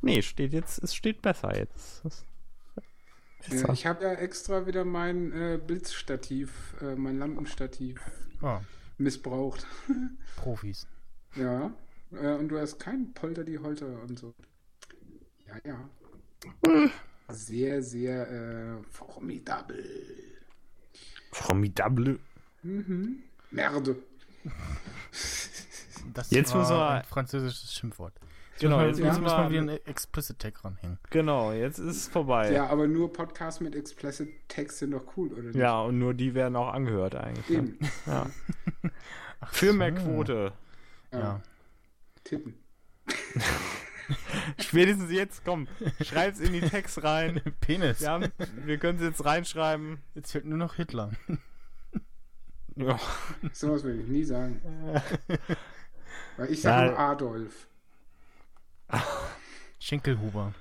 Nee, 0.00 0.22
steht 0.22 0.52
jetzt, 0.54 0.82
es 0.82 0.94
steht 0.94 1.20
besser 1.20 1.56
jetzt. 1.56 2.02
Ist 2.04 2.24
besser. 3.48 3.66
Ja, 3.66 3.72
ich 3.74 3.86
habe 3.86 4.04
ja 4.04 4.12
extra 4.14 4.66
wieder 4.66 4.84
mein 4.86 5.32
äh, 5.32 5.60
Blitzstativ, 5.64 6.74
äh, 6.80 6.94
mein 6.94 7.18
Lampenstativ 7.18 8.00
Ah, 8.40 8.60
missbraucht. 8.98 9.66
Profis. 10.36 10.86
Ja. 11.36 11.72
Äh, 12.20 12.34
und 12.34 12.48
du 12.48 12.58
hast 12.58 12.78
keinen 12.78 13.12
Polter 13.14 13.44
die 13.44 13.58
Holter 13.58 14.02
und 14.02 14.18
so. 14.18 14.34
Ja, 15.46 15.54
ja. 15.64 15.88
Sehr, 17.28 17.82
sehr 17.82 18.30
äh, 18.30 18.82
formidabel. 18.90 19.84
Formidable. 21.32 22.18
Mhm. 22.62 23.22
Merde. 23.50 23.96
Das 26.14 26.30
Jetzt 26.30 26.54
war 26.54 26.68
wir- 26.68 26.88
ein 27.00 27.04
französisches 27.04 27.72
Schimpfwort. 27.72 28.12
Jetzt 28.52 28.60
Genau, 28.60 28.78
müssen 28.78 28.88
jetzt 28.88 28.98
wir, 28.98 29.06
jetzt 29.06 29.20
müssen 29.20 29.36
wir- 29.36 29.42
wir 29.44 29.50
wieder 29.50 29.60
einen 29.72 29.86
Explicit 29.86 30.38
Tag 30.38 30.64
ranhängen. 30.64 30.98
Genau, 31.10 31.52
jetzt 31.52 31.78
ist 31.78 31.96
es 31.96 32.08
vorbei. 32.08 32.52
Ja, 32.52 32.66
aber 32.66 32.86
nur 32.86 33.12
Podcasts 33.12 33.60
mit 33.60 33.74
explicit 33.74 34.28
Text 34.48 34.78
sind 34.78 34.90
doch 34.92 35.04
cool, 35.16 35.32
oder 35.32 35.42
nicht? 35.42 35.54
Ja, 35.56 35.80
und 35.82 35.98
nur 35.98 36.12
die 36.14 36.34
werden 36.34 36.54
auch 36.56 36.68
angehört 36.72 37.14
eigentlich. 37.14 37.48
Eben. 37.50 37.78
Ja. 38.06 38.26
Ach 39.40 39.52
Für 39.54 39.68
so. 39.68 39.72
mehr 39.72 39.92
Quote. 39.92 40.52
Ja. 41.12 41.18
Ja. 41.18 41.42
Tippen. 42.24 42.54
Spätestens 44.58 45.10
jetzt, 45.10 45.44
komm, 45.44 45.68
schreib's 46.02 46.40
in 46.40 46.52
die 46.52 46.60
Text 46.60 47.02
rein. 47.02 47.40
Penis. 47.60 48.00
Wir, 48.00 48.10
haben, 48.10 48.32
wir 48.64 48.78
können 48.78 48.98
es 48.98 49.04
jetzt 49.04 49.24
reinschreiben. 49.24 49.98
Jetzt 50.14 50.32
fehlt 50.32 50.44
nur 50.44 50.58
noch 50.58 50.74
Hitler. 50.74 51.10
Ja. 52.74 52.98
Sowas 53.52 53.84
will 53.84 54.00
ich 54.00 54.06
nie 54.08 54.24
sagen. 54.24 54.58
Weil 56.38 56.50
ich 56.50 56.62
Ja. 56.62 56.70
sage 56.78 56.86
nur 56.92 56.98
Adolf. 56.98 57.66
Schenkelhuber. 59.78 60.54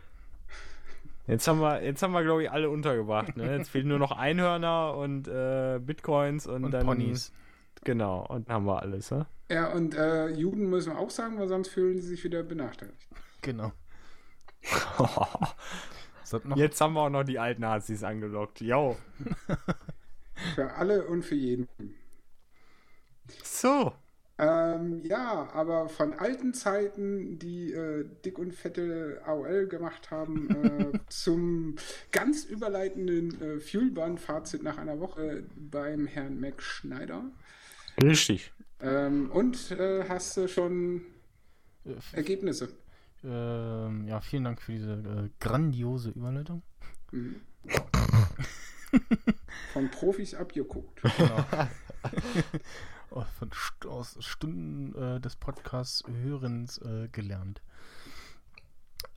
Jetzt 1.26 1.48
haben 1.48 1.62
wir, 1.62 1.82
jetzt 1.84 2.04
haben 2.04 2.12
wir, 2.12 2.22
glaube 2.24 2.44
ich, 2.44 2.52
alle 2.52 2.70
untergebracht. 2.70 3.38
Ne? 3.38 3.56
Jetzt 3.56 3.70
fehlen 3.70 3.88
nur 3.88 3.98
noch 3.98 4.12
Einhörner 4.12 4.96
und 4.96 5.30
äh, 5.30 5.80
Bitcoins 5.82 6.48
und, 6.48 6.66
Und 6.66 6.72
dann. 6.72 6.86
Ponys. 6.86 7.32
Genau, 7.84 8.26
und 8.28 8.48
dann 8.48 8.56
haben 8.56 8.66
wir 8.66 8.82
alles, 8.82 9.12
ne? 9.12 9.26
Ja, 9.50 9.72
und 9.74 9.96
äh, 9.96 10.30
Juden 10.30 10.70
müssen 10.70 10.94
wir 10.94 11.00
auch 11.00 11.10
sagen, 11.10 11.40
weil 11.40 11.48
sonst 11.48 11.70
fühlen 11.70 12.00
sie 12.00 12.10
sich 12.10 12.24
wieder 12.24 12.44
benachteiligt. 12.44 13.08
Genau. 13.42 13.72
Jetzt 16.56 16.80
haben 16.80 16.94
wir 16.94 17.02
auch 17.02 17.10
noch 17.10 17.24
die 17.24 17.40
alten 17.40 17.62
Nazis 17.62 18.04
angelockt. 18.04 18.62
Jo. 18.62 18.96
Für 20.56 20.74
alle 20.74 21.06
und 21.06 21.24
für 21.24 21.36
jeden. 21.36 21.68
So. 23.44 23.94
Ähm, 24.38 25.04
ja, 25.06 25.50
aber 25.54 25.88
von 25.88 26.14
alten 26.14 26.56
Zeiten, 26.56 27.38
die 27.38 27.74
äh, 27.74 28.06
dick 28.26 28.40
und 28.40 28.54
fette 28.56 29.22
AOL 29.24 29.68
gemacht 29.68 30.10
haben, 30.10 30.50
äh, 30.50 31.00
zum 31.10 31.76
ganz 32.12 32.46
überleitenden 32.46 33.40
äh, 33.40 33.60
Fuelbahn-Fazit 33.60 34.64
nach 34.64 34.80
einer 34.80 35.00
Woche 35.00 35.44
beim 35.56 36.08
Herrn 36.08 36.40
Mac 36.40 36.64
Schneider. 36.64 37.26
Richtig. 38.02 38.54
Ähm, 38.80 39.32
und 39.32 39.72
äh, 39.72 40.06
hast 40.08 40.38
du 40.38 40.48
schon 40.48 41.02
äh, 41.86 41.94
Ergebnisse? 42.14 42.70
ähm, 43.24 44.08
ja, 44.08 44.20
vielen 44.22 44.44
Dank 44.46 44.62
für 44.62 44.72
diese 44.72 44.94
äh, 44.94 45.30
grandiose 45.40 46.10
Überleitung. 46.10 46.64
Mhm. 47.12 47.36
Von 49.74 49.90
Profis 49.92 50.34
abgeguckt. 50.34 51.02
Genau. 51.18 51.46
Oh, 53.12 53.24
Von 53.38 53.52
St 53.52 53.86
aus 53.86 54.18
Stunden 54.22 54.96
äh, 54.96 55.20
des 55.20 55.36
Podcasts 55.36 56.04
Hörens 56.08 56.80
äh, 56.80 57.08
gelernt. 57.12 57.62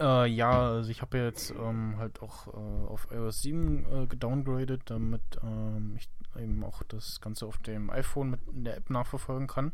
Äh, 0.01 0.27
ja, 0.27 0.51
also 0.51 0.91
ich 0.91 1.03
habe 1.03 1.19
jetzt 1.19 1.53
ähm, 1.53 1.97
halt 1.99 2.21
auch 2.21 2.49
äh, 2.49 2.87
auf 2.89 3.09
iOS 3.13 3.43
7 3.43 3.85
äh, 3.85 4.07
gedowngradet, 4.07 4.83
damit 4.87 5.23
ähm, 5.43 5.97
ich 5.97 6.09
eben 6.37 6.65
auch 6.65 6.83
das 6.83 7.21
Ganze 7.21 7.47
auf 7.47 7.59
dem 7.59 7.91
iPhone 7.91 8.31
mit 8.31 8.41
in 8.49 8.65
der 8.65 8.77
App 8.77 8.91
nachverfolgen 8.91 9.47
kann. 9.47 9.73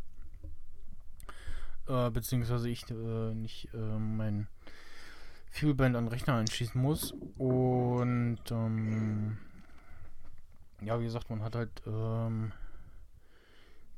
Äh, 1.88 2.10
beziehungsweise 2.10 2.68
ich 2.68 2.88
äh, 2.90 3.34
nicht 3.34 3.72
äh, 3.72 3.98
mein 3.98 4.46
Fuelband 5.50 5.96
an 5.96 6.04
den 6.04 6.12
Rechner 6.12 6.34
anschließen 6.34 6.80
muss. 6.80 7.12
Und 7.38 8.40
ähm, 8.50 9.38
ja, 10.82 11.00
wie 11.00 11.04
gesagt, 11.04 11.30
man 11.30 11.42
hat 11.42 11.56
halt 11.56 11.82
ähm, 11.86 12.52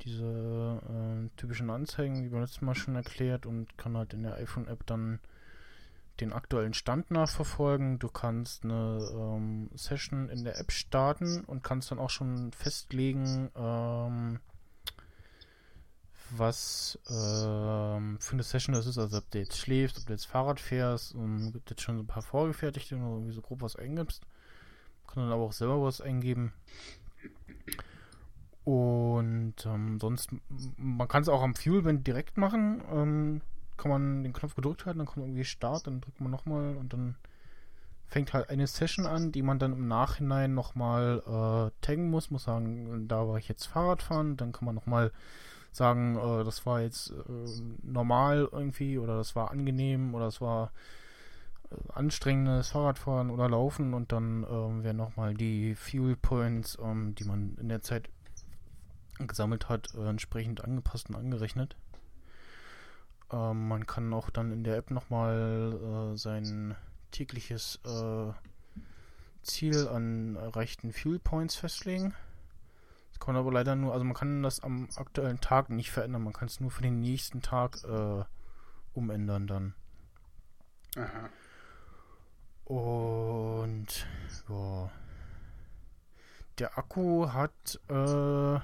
diese 0.03 1.31
typischen 1.37 1.71
Anzeigen, 1.71 2.25
wie 2.25 2.29
beim 2.29 2.41
letzten 2.41 2.65
Mal 2.65 2.75
schon 2.75 2.97
erklärt, 2.97 3.47
und 3.47 3.77
kann 3.79 3.97
halt 3.97 4.15
in 4.15 4.25
der 4.25 4.35
iPhone-App 4.35 4.85
dann 4.87 5.21
den 6.21 6.33
aktuellen 6.33 6.75
Stand 6.75 7.11
nachverfolgen. 7.11 7.99
Du 7.99 8.09
kannst 8.09 8.65
eine 8.65 9.09
ähm, 9.13 9.71
Session 9.75 10.29
in 10.29 10.45
der 10.45 10.59
App 10.59 10.73
starten 10.73 11.45
und 11.45 11.65
kannst 11.65 11.91
dann 11.91 11.99
auch 11.99 12.11
schon 12.11 12.53
festlegen, 12.53 13.51
ähm, 13.57 14.41
was 16.31 16.99
ähm, 17.11 18.19
für 18.21 18.33
eine 18.33 18.43
Session 18.43 18.75
das 18.75 18.87
ist. 18.87 18.99
Also 18.99 19.19
ob 19.19 19.31
du 19.31 19.39
jetzt 19.39 19.59
schläfst, 19.59 19.99
ob 19.99 20.07
du 20.07 20.13
jetzt 20.13 20.27
Fahrrad 20.27 20.61
fährst, 20.61 21.15
und 21.15 21.53
gibt 21.53 21.71
jetzt 21.71 21.83
schon 21.83 21.99
ein 21.99 22.07
paar 22.07 22.23
vorgefertigte, 22.23 22.97
du 22.97 23.01
irgendwie 23.01 23.33
so 23.33 23.43
grob 23.43 23.63
was 23.63 23.77
eingibst. 23.77 24.23
Kann 25.07 25.25
dann 25.25 25.33
aber 25.33 25.43
auch 25.43 25.53
selber 25.53 25.83
was 25.83 26.01
eingeben. 26.01 26.53
Und 28.65 29.55
ähm, 29.67 29.99
sonst, 29.99 30.31
man 30.77 31.09
kann 31.09 31.23
es 31.23 31.29
auch 31.29 31.43
am 31.43 31.55
Fuelband 31.55 32.07
direkt 32.07 32.37
machen. 32.39 33.43
Kann 33.83 33.91
man 33.91 34.23
den 34.23 34.33
Knopf 34.33 34.55
gedrückt 34.55 34.87
halten, 34.87 35.01
dann 35.01 35.09
kommt 35.09 35.27
irgendwie 35.27 35.45
Start, 35.45 35.89
dann 35.89 36.01
drückt 36.01 36.21
man 36.21 36.31
nochmal 36.31 36.77
und 36.77 36.93
dann 36.93 37.17
fängt 38.07 38.33
halt 38.33 38.49
eine 38.49 38.69
Session 38.69 39.07
an, 39.07 39.33
die 39.33 39.43
man 39.43 39.59
dann 39.59 39.73
im 39.73 39.89
Nachhinein 39.89 40.55
nochmal 40.55 41.21
äh, 41.27 41.85
taggen 41.85 42.09
muss. 42.09 42.31
Muss 42.31 42.45
sagen, 42.45 43.09
da 43.09 43.27
war 43.27 43.39
ich 43.39 43.49
jetzt 43.49 43.67
Fahrrad 43.67 44.03
fahren, 44.03 44.37
dann 44.37 44.53
kann 44.53 44.67
man 44.67 44.77
nochmal 44.77 45.11
sagen, 45.73 46.17
äh, 46.17 46.45
das 46.45 46.65
war 46.65 46.81
jetzt 46.81 47.11
äh, 47.11 47.63
normal 47.83 48.49
irgendwie 48.53 48.99
oder 48.99 49.17
das 49.17 49.35
war 49.35 49.51
angenehm 49.51 50.15
oder 50.15 50.27
das 50.27 50.41
war 50.41 50.71
äh, 51.73 51.75
anstrengendes 51.93 52.69
Fahrradfahren 52.69 53.31
oder 53.31 53.49
Laufen 53.49 53.95
und 53.95 54.13
dann 54.13 54.47
ähm, 54.49 54.85
werden 54.85 54.99
nochmal 54.99 55.35
die 55.35 55.75
Fuel 55.75 56.15
Points, 56.15 56.79
ähm, 56.81 57.17
die 57.17 57.25
man 57.25 57.57
in 57.61 57.69
der 57.69 57.83
Zeit 57.83 58.09
gesammelt 59.19 59.69
hat, 59.69 59.93
äh, 59.97 60.09
entsprechend 60.09 60.63
angepasst 60.63 61.09
und 61.11 61.17
angerechnet. 61.17 61.75
Ähm, 63.33 63.69
man 63.69 63.87
kann 63.87 64.13
auch 64.13 64.31
dann 64.31 64.53
in 64.53 64.65
der 64.65 64.77
App 64.77 64.91
nochmal 64.91 66.13
äh, 66.13 66.17
sein 66.17 66.77
tägliches 67.11 67.81
äh, 67.85 68.33
Ziel 69.43 69.89
an 69.89 70.37
erreichten 70.37 70.93
Fuel 70.93 71.19
Points 71.19 71.57
festlegen. 71.57 72.15
Das 73.11 73.21
kann 73.21 73.35
man 73.35 73.43
aber 73.43 73.53
leider 73.53 73.75
nur, 73.75 73.93
also 73.93 74.05
man 74.05 74.15
kann 74.15 74.43
das 74.43 74.61
am 74.61 74.89
aktuellen 74.97 75.41
Tag 75.41 75.71
nicht 75.71 75.91
verändern, 75.91 76.23
man 76.23 76.33
kann 76.33 76.49
es 76.49 76.61
nur 76.61 76.71
für 76.71 76.83
den 76.83 77.01
nächsten 77.01 77.43
Tag 77.43 77.83
äh, 77.85 78.25
umändern 78.95 79.47
dann. 79.47 79.75
Aha. 80.97 81.29
Und 82.65 84.07
ja. 84.49 84.91
Der 86.59 86.79
Akku 86.79 87.33
hat, 87.33 87.81
äh, 87.89 88.61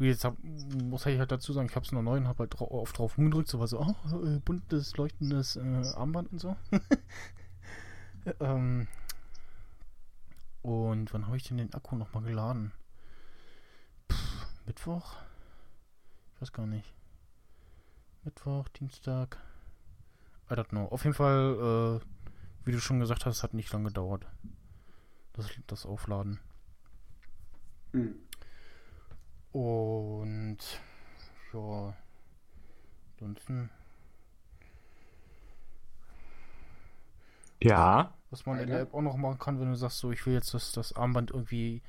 wie 0.00 0.08
jetzt 0.08 0.24
hab, 0.24 0.36
muss 0.42 1.04
ich 1.06 1.18
halt 1.18 1.30
dazu 1.30 1.52
sagen, 1.52 1.68
ich 1.68 1.76
habe 1.76 1.84
es 1.84 1.92
noch 1.92 2.02
neu 2.02 2.16
und 2.16 2.26
habe 2.26 2.40
halt 2.40 2.58
drau 2.58 2.70
oft 2.70 2.96
drauf 2.98 3.18
rumgedrückt, 3.18 3.48
so 3.48 3.60
war 3.60 3.66
so, 3.66 3.80
oh, 3.80 4.24
äh, 4.24 4.38
buntes, 4.40 4.96
leuchtendes 4.96 5.56
äh, 5.56 5.92
Armband 5.94 6.32
und 6.32 6.38
so. 6.38 6.56
ähm, 8.40 8.88
und 10.62 11.12
wann 11.12 11.26
habe 11.26 11.36
ich 11.36 11.44
denn 11.44 11.58
den 11.58 11.74
Akku 11.74 11.96
nochmal 11.96 12.22
geladen? 12.22 12.72
Pff, 14.10 14.46
Mittwoch? 14.66 15.16
Ich 16.34 16.40
weiß 16.40 16.52
gar 16.52 16.66
nicht. 16.66 16.94
Mittwoch, 18.24 18.68
Dienstag. 18.68 19.38
I 20.50 20.54
don't 20.54 20.68
know. 20.68 20.86
Auf 20.86 21.04
jeden 21.04 21.14
Fall, 21.14 22.00
äh, 22.00 22.66
wie 22.66 22.72
du 22.72 22.80
schon 22.80 23.00
gesagt 23.00 23.26
hast, 23.26 23.42
hat 23.42 23.52
nicht 23.52 23.70
lange 23.72 23.88
gedauert. 23.88 24.26
Das, 25.34 25.46
das 25.66 25.84
Aufladen. 25.84 26.40
Hm. 27.92 28.14
Und 29.52 30.58
ja, 31.52 31.94
ansonsten, 33.20 33.70
Ja. 37.62 38.12
was 38.30 38.46
man 38.46 38.58
in 38.60 38.68
der 38.68 38.80
App 38.80 38.94
auch 38.94 39.02
noch 39.02 39.16
machen 39.16 39.38
kann, 39.38 39.60
wenn 39.60 39.70
du 39.70 39.76
sagst, 39.76 39.98
so 39.98 40.12
ich 40.12 40.24
will 40.26 40.34
jetzt 40.34 40.54
das, 40.54 40.72
das 40.72 40.94
Armband 40.94 41.30
irgendwie 41.30 41.82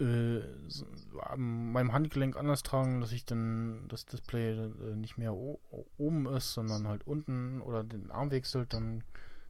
äh, 0.00 0.40
so, 0.68 0.86
an 1.22 1.72
meinem 1.72 1.92
Handgelenk 1.92 2.36
anders 2.36 2.62
tragen, 2.62 3.00
dass 3.00 3.12
ich 3.12 3.24
dann 3.26 3.86
das 3.88 4.06
Display 4.06 4.52
äh, 4.52 4.96
nicht 4.96 5.18
mehr 5.18 5.34
o- 5.34 5.60
oben 5.98 6.26
ist, 6.26 6.54
sondern 6.54 6.88
halt 6.88 7.06
unten 7.06 7.60
oder 7.62 7.84
den 7.84 8.10
Arm 8.10 8.30
wechselt, 8.30 8.72
dann 8.74 9.04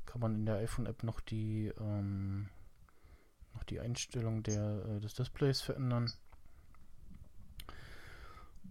kann 0.07 0.21
man 0.21 0.35
in 0.37 0.47
der 0.47 0.57
iPhone-App 0.57 1.03
noch 1.05 1.21
die 1.21 1.73
ähm, 1.81 2.49
noch 3.55 3.65
die 3.65 3.81
Einstellung 3.81 4.43
der, 4.43 4.85
äh, 4.87 5.01
des 5.01 5.15
Displays 5.15 5.61
verändern. 5.61 6.13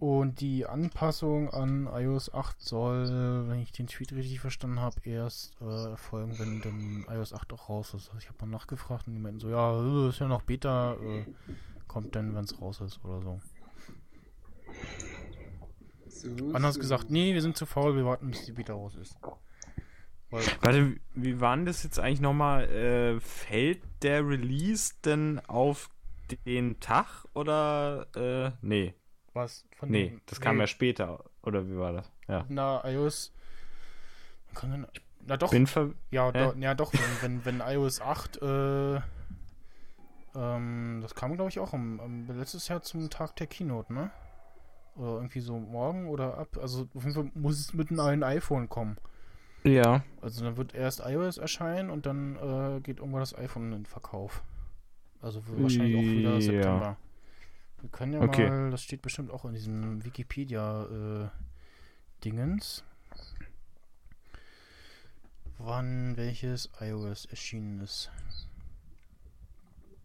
Und 0.00 0.40
die 0.40 0.64
Anpassung 0.64 1.50
an 1.50 1.88
iOS 1.92 2.32
8 2.32 2.60
soll, 2.60 3.48
wenn 3.48 3.58
ich 3.58 3.72
den 3.72 3.88
Tweet 3.88 4.12
richtig 4.12 4.38
verstanden 4.38 4.80
habe, 4.80 5.00
erst 5.02 5.60
äh, 5.60 5.90
erfolgen, 5.90 6.38
wenn 6.38 6.60
dann 6.60 7.04
iOS 7.08 7.32
8 7.32 7.52
auch 7.54 7.68
raus 7.68 7.94
ist. 7.94 8.08
Also 8.08 8.18
ich 8.18 8.28
habe 8.28 8.46
mal 8.46 8.56
nachgefragt 8.56 9.08
und 9.08 9.14
die 9.14 9.20
meinten 9.20 9.40
so, 9.40 9.50
ja, 9.50 9.72
äh, 9.80 10.08
ist 10.10 10.20
ja 10.20 10.28
noch 10.28 10.42
Beta, 10.42 10.94
äh, 10.94 11.24
kommt 11.88 12.14
dann, 12.14 12.34
wenn 12.36 12.44
es 12.44 12.60
raus 12.60 12.80
ist 12.80 13.04
oder 13.04 13.22
so. 13.22 13.40
So, 16.06 16.28
Anders 16.52 16.76
so. 16.76 16.80
gesagt, 16.80 17.10
nee, 17.10 17.34
wir 17.34 17.42
sind 17.42 17.56
zu 17.56 17.66
faul, 17.66 17.96
wir 17.96 18.04
warten, 18.04 18.30
bis 18.30 18.44
die 18.44 18.52
Beta 18.52 18.74
raus 18.74 18.94
ist. 18.94 19.16
Weil, 20.30 20.44
Warte, 20.60 20.96
wie 21.14 21.40
war 21.40 21.56
denn 21.56 21.66
das 21.66 21.82
jetzt 21.82 21.98
eigentlich 21.98 22.20
nochmal? 22.20 22.64
Äh, 22.64 23.20
fällt 23.20 23.80
der 24.02 24.28
Release 24.28 24.94
denn 25.04 25.40
auf 25.48 25.90
den 26.44 26.78
Tag 26.78 27.24
oder 27.34 28.06
äh, 28.14 28.52
nee? 28.60 28.94
Was? 29.38 29.64
Von 29.76 29.90
Nee, 29.90 30.10
dem- 30.10 30.20
das 30.26 30.40
kam 30.40 30.56
nee, 30.56 30.62
ja 30.62 30.66
später. 30.66 31.24
Oder 31.42 31.66
wie 31.66 31.76
war 31.78 31.92
das? 31.92 32.12
Ja. 32.28 32.44
Na, 32.48 32.82
iOS. 32.84 33.32
Man 34.48 34.54
kann 34.54 34.86
na 35.26 35.36
doch, 35.36 35.50
Bin 35.50 35.66
ver 35.66 35.90
Ja, 36.10 36.30
do, 36.32 36.54
ja 36.58 36.74
doch, 36.74 36.92
wenn, 36.92 37.42
wenn, 37.44 37.60
wenn 37.60 37.60
iOS 37.74 38.00
8, 38.00 38.40
äh, 38.42 39.00
ähm, 40.34 40.98
das 41.02 41.14
kam 41.14 41.34
glaube 41.34 41.50
ich 41.50 41.58
auch 41.58 41.72
am, 41.74 42.00
am 42.00 42.26
letztes 42.38 42.68
Jahr 42.68 42.82
zum 42.82 43.08
Tag 43.10 43.36
der 43.36 43.46
Keynote, 43.46 43.92
ne? 43.92 44.10
Oder 44.96 45.16
irgendwie 45.16 45.40
so 45.40 45.58
morgen 45.58 46.08
oder 46.08 46.38
ab, 46.38 46.58
also 46.60 46.88
auf 46.94 47.02
jeden 47.04 47.14
Fall 47.14 47.30
muss 47.34 47.58
es 47.60 47.74
mit 47.74 47.88
einem 47.90 47.98
neuen 47.98 48.22
iPhone 48.22 48.68
kommen. 48.68 48.96
Ja. 49.64 50.02
Also 50.22 50.44
dann 50.44 50.56
wird 50.56 50.74
erst 50.74 51.02
iOS 51.04 51.38
erscheinen 51.38 51.90
und 51.90 52.06
dann 52.06 52.36
äh, 52.36 52.80
geht 52.80 52.98
irgendwann 52.98 53.20
das 53.20 53.36
iPhone 53.36 53.64
in 53.66 53.70
den 53.80 53.86
Verkauf. 53.86 54.42
Also 55.20 55.42
wahrscheinlich 55.46 55.96
auch 55.96 56.00
wieder 56.02 56.34
Ja. 56.34 56.40
September. 56.40 56.96
Wir 57.80 57.90
können 57.90 58.12
ja 58.12 58.20
Okay. 58.20 58.48
mal, 58.48 58.70
das 58.70 58.82
steht 58.82 59.02
bestimmt 59.02 59.30
auch 59.30 59.44
in 59.44 59.54
diesem 59.54 60.04
Wikipedia 60.04 60.84
äh, 61.24 61.28
wann 65.58 66.16
welches 66.16 66.70
iOS 66.80 67.26
erschienen 67.26 67.80
ist. 67.80 68.10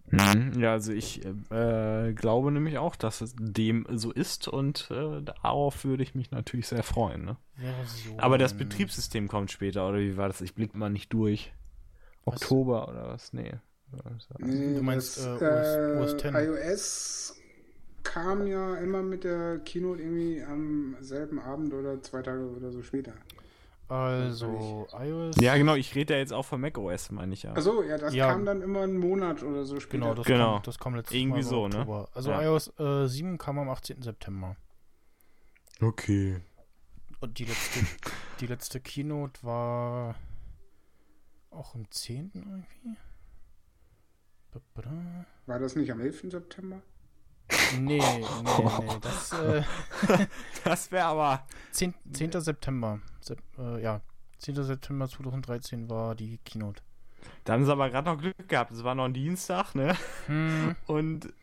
Mhm. 0.07 0.59
Ja, 0.59 0.73
also 0.73 0.91
ich 0.91 1.25
äh, 1.49 2.13
glaube 2.13 2.51
nämlich 2.51 2.77
auch, 2.77 2.95
dass 2.95 3.21
es 3.21 3.33
dem 3.37 3.87
so 3.91 4.11
ist 4.11 4.47
und 4.47 4.89
äh, 4.91 5.21
darauf 5.23 5.83
würde 5.85 6.03
ich 6.03 6.13
mich 6.13 6.29
natürlich 6.29 6.67
sehr 6.67 6.83
freuen. 6.83 7.25
Ne? 7.25 7.37
Version. 7.55 8.19
Aber 8.19 8.37
das 8.37 8.53
Betriebssystem 8.53 9.27
kommt 9.27 9.51
später, 9.51 9.87
oder 9.87 9.99
wie 9.99 10.15
war 10.17 10.27
das? 10.27 10.41
Ich 10.41 10.53
blick 10.53 10.75
mal 10.75 10.89
nicht 10.89 11.11
durch. 11.13 11.51
Was? 12.25 12.35
Oktober 12.35 12.87
oder 12.89 13.07
was? 13.07 13.33
Nee. 13.33 13.53
Du 13.91 14.81
meinst, 14.81 15.17
das, 15.17 15.41
äh, 15.41 15.97
OS- 15.99 16.13
OS 16.13 16.17
10? 16.21 16.35
iOS 16.35 17.35
kam 18.03 18.47
ja 18.47 18.75
immer 18.75 19.01
mit 19.01 19.23
der 19.23 19.59
Keynote 19.59 20.01
irgendwie 20.01 20.43
am 20.43 20.95
selben 21.01 21.39
Abend 21.39 21.73
oder 21.73 22.01
zwei 22.01 22.21
Tage 22.21 22.49
oder 22.49 22.71
so 22.71 22.81
später. 22.83 23.13
Also, 23.89 24.87
iOS. 24.97 25.35
Ja, 25.39 25.55
genau, 25.57 25.75
ich 25.75 25.93
rede 25.93 26.13
ja 26.13 26.19
jetzt 26.19 26.33
auch 26.33 26.45
von 26.45 26.59
macOS, 26.61 27.11
meine 27.11 27.33
ich 27.33 27.43
ja. 27.43 27.53
Achso, 27.53 27.83
ja, 27.83 27.97
das 27.97 28.13
Ja. 28.13 28.31
kam 28.31 28.45
dann 28.45 28.61
immer 28.61 28.81
einen 28.81 28.97
Monat 28.97 29.43
oder 29.43 29.65
so 29.65 29.79
später. 29.79 29.97
Genau, 29.99 30.13
das, 30.15 30.25
Genau. 30.25 30.53
Kam, 30.55 30.63
das 30.63 30.79
kam 30.79 30.95
letztes 30.95 31.15
Irgendwie 31.17 31.41
Mal 31.41 31.47
so, 31.49 31.67
ne? 31.67 32.07
Also 32.13 32.31
Ja. 32.31 32.41
iOS 32.41 32.71
äh, 32.79 33.07
7 33.07 33.37
kam 33.37 33.59
am 33.59 33.69
18. 33.69 34.01
September. 34.01 34.55
Okay. 35.81 36.41
Und 37.19 37.37
die 37.37 37.45
letzte, 37.45 37.79
die 38.39 38.47
letzte 38.47 38.79
Keynote 38.79 39.43
war 39.43 40.15
auch 41.51 41.75
am 41.75 41.89
10. 41.91 42.31
irgendwie? 42.33 42.97
War 45.45 45.59
das 45.59 45.75
nicht 45.75 45.91
am 45.91 45.99
11. 45.99 46.31
September? 46.31 46.81
Nee, 47.79 47.99
nee, 47.99 48.25
nee. 48.43 48.97
Das 49.01 49.31
äh, 49.39 49.63
Das 50.63 50.91
wäre 50.91 51.05
aber. 51.05 51.45
10, 51.71 51.93
10. 52.11 52.31
September. 52.41 52.99
Sep, 53.21 53.39
äh, 53.57 53.81
ja, 53.81 54.01
10. 54.39 54.63
September 54.63 55.07
2013 55.07 55.89
war 55.89 56.15
die 56.15 56.39
Keynote. 56.45 56.81
Da 57.45 57.53
haben 57.53 57.65
sie 57.65 57.71
aber 57.71 57.89
gerade 57.89 58.09
noch 58.09 58.19
Glück 58.19 58.47
gehabt. 58.47 58.71
Es 58.71 58.83
war 58.83 58.95
noch 58.95 59.05
ein 59.05 59.13
Dienstag, 59.13 59.75
ne? 59.75 59.95
Hm, 60.27 60.75
Und, 60.87 61.33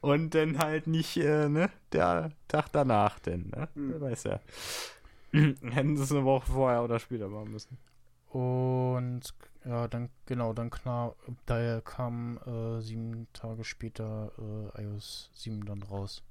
und 0.00 0.34
dann 0.34 0.58
halt 0.58 0.86
nicht, 0.86 1.16
äh, 1.16 1.48
ne? 1.48 1.70
Der 1.92 2.32
Tag 2.48 2.68
danach, 2.72 3.18
denn, 3.18 3.48
ne? 3.54 3.68
Hm. 3.74 3.92
Wer 3.92 4.00
weiß 4.00 4.24
ja. 4.24 4.40
Hätten 5.32 5.96
sie 5.96 6.02
es 6.02 6.12
eine 6.12 6.24
Woche 6.24 6.46
vorher 6.50 6.82
oder 6.82 6.98
später 6.98 7.28
machen 7.28 7.52
müssen. 7.52 7.78
Und 8.28 9.22
ja, 9.64 9.88
dann, 9.88 10.08
genau, 10.26 10.52
dann 10.52 10.70
klar, 10.70 11.14
daher 11.46 11.80
kam 11.80 12.38
äh, 12.46 12.80
sieben 12.80 13.26
Tage 13.32 13.64
später 13.64 14.32
äh, 14.76 14.82
iOS 14.82 15.30
7 15.34 15.64
dann 15.64 15.82
raus. 15.82 16.22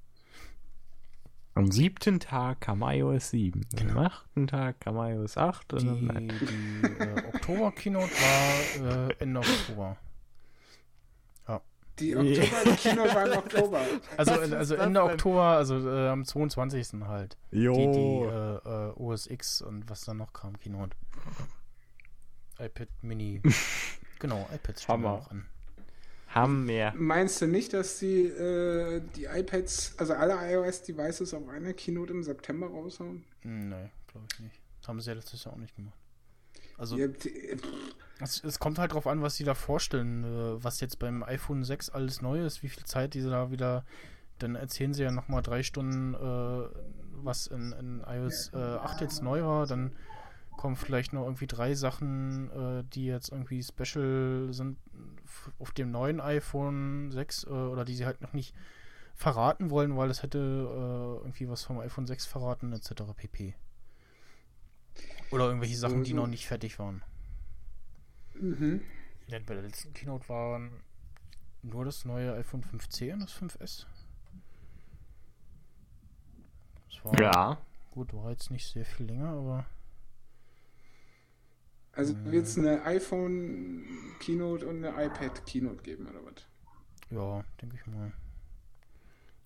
Am 1.56 1.72
siebten 1.72 2.20
Tag 2.20 2.62
kam 2.62 2.82
iOS 2.84 3.32
7. 3.32 3.66
Am 3.82 3.98
achten 3.98 4.48
Tag 4.48 4.80
kam 4.80 4.96
iOS 4.96 5.38
8. 5.38 5.74
Und 5.74 5.80
Die, 5.82 6.08
dann, 6.08 6.28
die 6.28 7.04
äh, 7.04 7.28
Oktober-Keynote 7.34 8.12
war 8.12 9.08
äh, 9.10 9.16
Ende 9.20 9.40
Oktober. 9.42 9.98
Die 12.00 12.16
Oktober-Keynote 12.16 13.14
war 13.16 13.26
im 13.32 13.38
Oktober. 13.38 13.82
Also, 14.18 14.32
also 14.34 14.76
Ende? 14.76 15.04
Oktober, 15.04 15.44
also 15.44 15.90
äh, 15.90 16.10
am 16.10 16.26
22. 16.26 17.02
halt. 17.08 17.38
jo. 17.52 17.74
Die, 17.74 17.92
die 17.92 18.26
äh, 18.26 18.90
äh, 18.90 18.92
OS 18.96 19.28
X 19.28 19.62
und 19.62 19.90
was 19.90 20.02
dann 20.02 20.18
noch 20.18 20.34
kam, 20.34 20.58
Keynote. 20.60 20.96
iPad 22.60 22.88
Mini. 23.02 23.42
genau, 24.20 24.48
iPads 24.54 24.84
stehen 24.84 24.94
Hammer. 24.94 25.10
da 25.12 25.18
noch 25.18 25.32
an. 25.32 25.46
haben 26.30 26.66
mehr. 26.66 26.94
Meinst 26.96 27.42
du 27.42 27.48
nicht, 27.48 27.74
dass 27.74 28.00
die, 28.00 28.24
äh, 28.26 29.02
die 29.16 29.26
iPads, 29.26 29.96
also 29.98 30.14
alle 30.14 30.34
iOS-Devices 30.54 31.34
auf 31.34 31.48
einer 31.50 31.74
Keynote 31.74 32.14
im 32.14 32.24
September 32.24 32.68
raushauen? 32.68 33.24
Hm, 33.42 33.70
Nee, 33.70 33.90
glaube 34.08 34.28
ich 34.34 34.40
nicht. 34.40 34.60
Haben 34.88 35.00
sie 35.02 35.10
ja 35.12 35.16
letztes 35.16 35.44
Jahr 35.44 35.54
auch 35.54 35.60
nicht 35.60 35.76
gemacht. 35.76 35.98
Also, 36.78 36.98
Ja, 36.98 37.08
die- 37.08 37.58
es, 38.22 38.44
es 38.44 38.58
kommt 38.60 38.80
halt 38.80 38.94
drauf 38.94 39.06
an, 39.08 39.22
was 39.22 39.36
sie 39.36 39.44
da 39.44 39.54
vorstellen. 39.54 40.24
Äh, 40.24 40.64
was 40.64 40.80
jetzt 40.82 40.98
beim 41.00 41.24
iPhone 41.24 41.64
6 41.64 41.90
alles 41.90 42.22
neu 42.22 42.44
ist, 42.46 42.64
wie 42.64 42.70
viel 42.70 42.84
Zeit 42.86 43.14
diese 43.14 43.30
da 43.30 43.52
wieder. 43.52 43.86
Dann 44.40 44.56
erzählen 44.56 44.94
sie 44.94 45.04
ja 45.04 45.12
nochmal 45.12 45.42
drei 45.42 45.64
Stunden, 45.64 46.14
äh, 46.14 46.70
was 47.22 47.48
in, 47.48 47.74
in 47.74 48.02
iOS 48.08 48.52
äh, 48.54 48.58
8 48.58 49.02
jetzt 49.02 49.22
neu 49.22 49.44
war. 49.44 49.68
Dann 49.68 49.92
kommen 50.60 50.76
vielleicht 50.76 51.14
noch 51.14 51.24
irgendwie 51.24 51.48
drei 51.48 51.74
Sachen, 51.74 52.52
äh, 52.52 52.84
die 52.94 53.06
jetzt 53.06 53.30
irgendwie 53.32 53.64
special 53.64 54.50
sind 54.52 54.78
auf 55.58 55.72
dem 55.72 55.90
neuen 55.90 56.20
iPhone 56.20 57.12
6 57.12 57.46
äh, 57.46 57.48
oder 57.50 57.86
die 57.86 57.96
sie 57.96 58.06
halt 58.06 58.20
noch 58.20 58.34
nicht 58.34 58.54
verraten 59.16 59.70
wollen, 59.70 59.96
weil 59.96 60.10
es 60.10 60.22
hätte 60.22 60.38
äh, 60.40 61.24
irgendwie 61.24 61.48
was 61.48 61.64
vom 61.64 61.80
iPhone 61.80 62.06
6 62.08 62.26
verraten, 62.26 62.74
etc. 62.74 63.04
pp. 63.16 63.56
Oder 65.32 65.46
irgendwelche 65.46 65.78
Sachen, 65.78 66.04
die 66.04 66.12
Also- 66.12 66.22
noch 66.24 66.28
nicht 66.28 66.46
fertig 66.46 66.78
waren. 66.78 67.04
Mhm. 68.34 68.82
Ja, 69.28 69.40
bei 69.40 69.54
der 69.54 69.64
letzten 69.64 69.94
Keynote 69.94 70.28
waren 70.28 70.72
nur 71.62 71.86
das 71.86 72.04
neue 72.04 72.34
iPhone 72.34 72.64
5C 72.64 73.14
und 73.14 73.22
das 73.22 73.32
5S. 73.34 73.86
Das 76.90 77.06
war 77.06 77.20
Ja. 77.22 77.58
gut, 77.92 78.14
war 78.14 78.32
jetzt 78.32 78.52
nicht 78.52 78.68
sehr 78.68 78.86
viel 78.86 79.06
länger, 79.06 79.30
aber 79.30 79.66
Also 81.94 82.14
wird 82.26 82.46
es 82.46 82.58
eine 82.58 82.84
iPhone-Keynote 82.86 84.68
und 84.68 84.84
eine 84.86 85.06
iPad-Keynote 85.06 85.84
geben, 85.84 86.08
oder 86.08 86.20
was? 86.26 86.46
ja, 87.10 87.44
denke 87.62 87.76
ich 87.76 87.86
mal. 87.88 88.12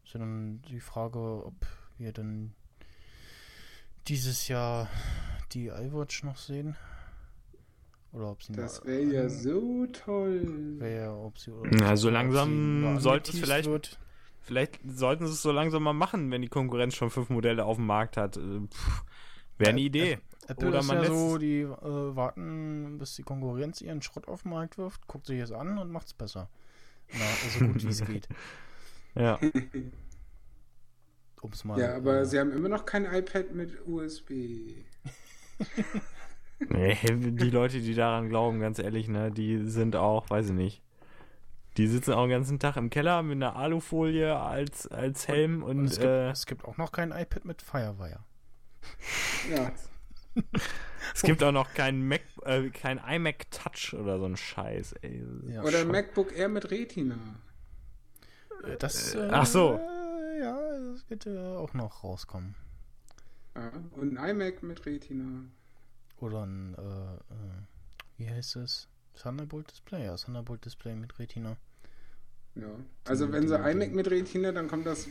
Ist 0.03 0.13
ja 0.13 0.19
dann 0.19 0.61
die 0.69 0.79
Frage, 0.81 1.19
ob 1.45 1.55
wir 1.97 2.11
dann 2.11 2.53
dieses 4.07 4.47
Jahr 4.49 4.89
die 5.53 5.67
iWatch 5.67 6.23
noch 6.23 6.37
sehen. 6.37 6.75
Oder 8.11 8.29
ob 8.31 8.43
sie 8.43 8.53
Das 8.53 8.85
wäre 8.85 9.01
ja 9.01 9.29
so 9.29 9.87
toll. 9.87 10.79
wär, 10.79 11.15
ob 11.15 11.39
sie, 11.39 11.51
oder 11.51 11.71
Na, 11.73 11.95
so 11.95 12.09
ob 12.09 12.11
sie 12.11 12.13
langsam 12.13 12.99
sollte 12.99 13.31
es 13.31 13.39
vielleicht- 13.39 13.69
Wird. 13.69 13.99
Vielleicht 14.41 14.81
sollten 14.85 15.25
sie 15.25 15.31
es 15.33 15.41
so 15.41 15.53
langsam 15.53 15.83
mal 15.83 15.93
machen, 15.93 16.29
wenn 16.29 16.41
die 16.41 16.49
Konkurrenz 16.49 16.95
schon 16.95 17.09
fünf 17.09 17.29
Modelle 17.29 17.63
auf 17.63 17.77
dem 17.77 17.85
Markt 17.85 18.17
hat. 18.17 18.35
Wäre 18.35 18.67
eine 19.69 19.79
Ä- 19.79 19.85
Idee. 19.85 20.19
Apple 20.47 20.67
Oder 20.69 20.79
ist 20.79 20.87
man 20.87 20.97
ja 20.97 21.05
so, 21.05 21.33
es- 21.35 21.39
die 21.39 21.61
äh, 21.61 22.15
warten, 22.15 22.97
bis 22.97 23.15
die 23.15 23.23
Konkurrenz 23.23 23.81
ihren 23.81 24.01
Schrott 24.01 24.27
auf 24.27 24.43
den 24.43 24.51
Markt 24.51 24.77
wirft, 24.77 25.07
guckt 25.07 25.25
sich 25.27 25.39
es 25.39 25.51
an 25.51 25.77
und 25.77 25.91
macht's 25.91 26.13
besser. 26.13 26.49
Na, 27.11 27.19
so 27.59 27.65
gut 27.67 27.83
wie 27.83 27.89
es 27.89 28.03
geht. 28.05 28.27
Ja. 29.15 29.39
Um's 31.41 31.63
mal. 31.65 31.79
Ja, 31.79 31.95
aber 31.97 32.19
äh, 32.21 32.25
sie 32.25 32.39
haben 32.39 32.51
immer 32.51 32.69
noch 32.69 32.85
kein 32.85 33.05
iPad 33.05 33.53
mit 33.53 33.85
USB. 33.87 34.31
Nee, 36.69 36.95
die 37.03 37.49
Leute, 37.49 37.81
die 37.81 37.93
daran 37.93 38.29
glauben, 38.29 38.61
ganz 38.61 38.79
ehrlich, 38.79 39.09
ne, 39.09 39.31
die 39.31 39.67
sind 39.67 39.97
auch, 39.97 40.29
weiß 40.29 40.47
ich 40.47 40.53
nicht. 40.53 40.81
Die 41.75 41.87
sitzen 41.87 42.13
auch 42.13 42.21
den 42.23 42.29
ganzen 42.29 42.57
Tag 42.57 42.77
im 42.77 42.89
Keller 42.89 43.21
mit 43.21 43.35
einer 43.35 43.57
Alufolie 43.57 44.33
als, 44.39 44.87
als 44.87 45.27
Helm 45.27 45.61
und, 45.63 45.79
und 45.79 45.85
es, 45.85 45.95
gibt, 45.95 46.05
äh, 46.05 46.29
es 46.29 46.45
gibt 46.45 46.63
auch 46.63 46.77
noch 46.77 46.93
kein 46.93 47.11
iPad 47.11 47.43
mit 47.43 47.61
Firewire. 47.61 48.19
Ja, 49.53 49.71
es 51.15 51.21
gibt 51.21 51.43
auch 51.43 51.51
noch 51.51 51.73
kein 51.73 52.07
Mac, 52.07 52.21
äh, 52.43 52.69
kein 52.69 52.97
iMac 52.99 53.49
Touch 53.51 53.93
oder 53.93 54.19
so 54.19 54.25
ein 54.25 54.37
Scheiß, 54.37 54.93
ey. 55.01 55.23
Ja, 55.47 55.63
oder 55.63 55.79
schon. 55.79 55.91
MacBook 55.91 56.31
Air 56.35 56.49
mit 56.49 56.71
Retina. 56.71 57.17
Äh, 58.63 58.77
Das, 58.77 59.15
Äh, 59.15 59.19
äh, 59.27 59.29
ach 59.31 59.45
so. 59.45 59.79
äh, 59.79 60.39
Ja, 60.39 60.57
das 60.91 61.09
wird 61.09 61.25
äh, 61.27 61.37
auch 61.55 61.73
noch 61.73 62.03
rauskommen. 62.03 62.55
Ja, 63.55 63.71
und 63.91 64.17
ein 64.17 64.29
iMac 64.29 64.61
mit 64.63 64.85
Retina. 64.85 65.45
Oder 66.17 66.43
ein, 66.45 66.73
äh, 66.75 67.15
äh, 67.33 67.67
wie 68.17 68.29
heißt 68.29 68.55
es? 68.55 68.89
Thunderbolt 69.13 69.69
Display, 69.71 70.05
ja, 70.05 70.15
Thunderbolt 70.15 70.65
Display 70.65 70.95
mit 70.95 71.19
Retina. 71.19 71.57
Ja. 72.55 72.67
Also 73.05 73.31
wenn 73.31 73.47
sie 73.47 73.55
iMac 73.55 73.93
mit 73.93 74.09
Retina, 74.11 74.51
dann 74.51 74.67
kommt 74.67 74.85
das 74.85 75.07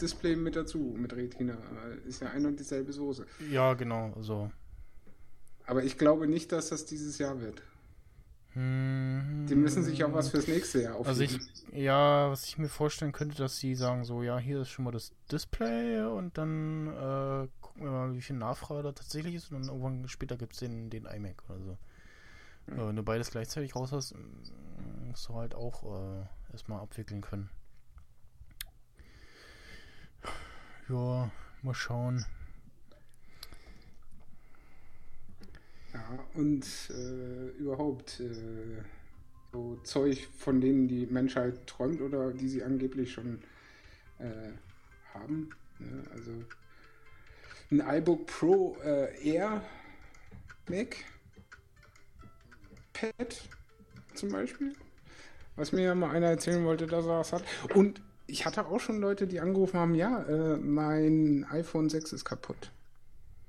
Display 0.00 0.36
mit 0.36 0.56
dazu, 0.56 0.94
mit 0.96 1.14
Retina. 1.14 1.56
Ist 2.06 2.20
ja 2.20 2.30
ein 2.30 2.44
und 2.46 2.60
dieselbe 2.60 2.92
Soße. 2.92 3.26
Ja, 3.38 3.74
genau, 3.74 4.14
so. 4.20 4.50
Aber 5.66 5.82
ich 5.84 5.98
glaube 5.98 6.26
nicht, 6.28 6.52
dass 6.52 6.68
das 6.68 6.84
dieses 6.86 7.18
Jahr 7.18 7.40
wird. 7.40 7.62
Hm, 8.54 9.46
Die 9.48 9.54
müssen 9.54 9.82
sich 9.82 10.04
auch 10.04 10.12
was 10.12 10.28
fürs 10.28 10.46
nächste 10.46 10.82
Jahr 10.82 10.96
aufheben. 10.96 11.08
Also 11.08 11.22
ich, 11.22 11.40
ja, 11.72 12.30
was 12.30 12.44
ich 12.46 12.58
mir 12.58 12.68
vorstellen 12.68 13.12
könnte, 13.12 13.36
dass 13.36 13.56
sie 13.58 13.74
sagen 13.74 14.04
so, 14.04 14.22
ja, 14.22 14.38
hier 14.38 14.60
ist 14.60 14.68
schon 14.68 14.84
mal 14.84 14.90
das 14.90 15.12
Display 15.30 16.02
und 16.02 16.36
dann 16.36 16.88
äh, 16.88 17.48
gucken 17.62 17.84
wir 17.84 17.90
mal, 17.90 18.14
wie 18.14 18.20
viel 18.20 18.36
Nachfrage 18.36 18.82
da 18.82 18.92
tatsächlich 18.92 19.34
ist 19.36 19.50
und 19.50 19.60
dann 19.60 19.68
irgendwann 19.68 20.08
später 20.08 20.36
gibt 20.36 20.52
es 20.52 20.58
den, 20.60 20.90
den 20.90 21.06
iMac 21.06 21.42
oder 21.48 21.60
so. 21.60 21.72
Äh, 22.72 22.88
wenn 22.88 22.96
du 22.96 23.02
beides 23.02 23.30
gleichzeitig 23.30 23.74
raus 23.74 23.92
hast, 23.92 24.14
musst 25.06 25.28
du 25.28 25.34
halt 25.34 25.54
auch 25.54 25.84
äh, 25.84 26.26
erstmal 26.52 26.80
abwickeln 26.80 27.22
können. 27.22 27.48
Ja, 30.88 31.30
mal 31.62 31.74
schauen. 31.74 32.24
Ja, 35.92 36.18
und 36.34 36.64
äh, 36.90 37.48
überhaupt 37.58 38.20
äh, 38.20 38.82
so 39.52 39.78
Zeug, 39.84 40.28
von 40.38 40.60
denen 40.60 40.88
die 40.88 41.06
Menschheit 41.06 41.66
träumt 41.66 42.00
oder 42.00 42.32
die 42.32 42.48
sie 42.48 42.62
angeblich 42.62 43.12
schon 43.12 43.42
äh, 44.18 44.52
haben. 45.12 45.50
Ne? 45.78 46.04
Also 46.12 46.30
ein 47.70 47.80
iBook 47.98 48.26
Pro 48.26 48.76
äh, 48.82 49.28
Air 49.28 49.62
Mac. 50.68 50.96
iPad 53.02 53.42
zum 54.14 54.30
Beispiel. 54.30 54.74
Was 55.56 55.72
mir 55.72 55.82
ja 55.82 55.94
mal 55.94 56.10
einer 56.10 56.28
erzählen 56.28 56.64
wollte, 56.64 56.86
dass 56.86 57.04
er 57.04 57.18
was 57.18 57.32
hat. 57.32 57.44
Und 57.74 58.00
ich 58.26 58.46
hatte 58.46 58.66
auch 58.66 58.80
schon 58.80 59.00
Leute, 59.00 59.26
die 59.26 59.40
angerufen 59.40 59.78
haben, 59.78 59.94
ja, 59.94 60.22
äh, 60.22 60.56
mein 60.56 61.46
iPhone 61.50 61.90
6 61.90 62.12
ist 62.12 62.24
kaputt. 62.24 62.70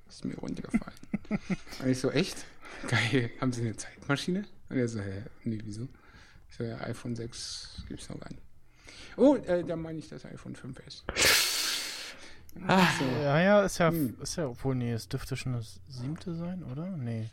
Ist 0.09 0.25
mir 0.25 0.35
runtergefallen. 0.35 0.97
Und 1.29 1.89
ich 1.89 1.99
so, 1.99 2.11
echt? 2.11 2.45
Geil, 2.87 3.29
haben 3.39 3.53
Sie 3.53 3.61
eine 3.61 3.75
Zeitmaschine? 3.75 4.45
Und 4.69 4.77
er 4.77 4.87
so, 4.87 4.99
hä, 4.99 5.23
nee, 5.43 5.59
wieso? 5.63 5.87
Ich 6.49 6.57
so, 6.57 6.63
ja, 6.63 6.77
iPhone 6.81 7.15
6 7.15 7.83
gibt's 7.87 8.09
noch 8.09 8.19
gar 8.19 8.29
nicht. 8.29 8.41
Oh, 9.17 9.35
äh, 9.35 9.63
da 9.63 9.75
meine 9.75 9.99
ich 9.99 10.09
das 10.09 10.25
iPhone 10.25 10.55
5S. 10.55 11.03
So. 12.55 13.05
Ja, 13.23 13.39
ja, 13.41 13.63
ist 13.63 13.77
ja, 13.79 13.89
Hm. 13.89 14.15
ist 14.21 14.35
ja, 14.35 14.47
obwohl, 14.47 14.75
nee, 14.75 14.91
es 14.93 15.07
dürfte 15.09 15.35
schon 15.35 15.53
das 15.53 15.79
siebte 15.87 16.35
sein, 16.35 16.63
oder? 16.63 16.85
Nee. 16.97 17.31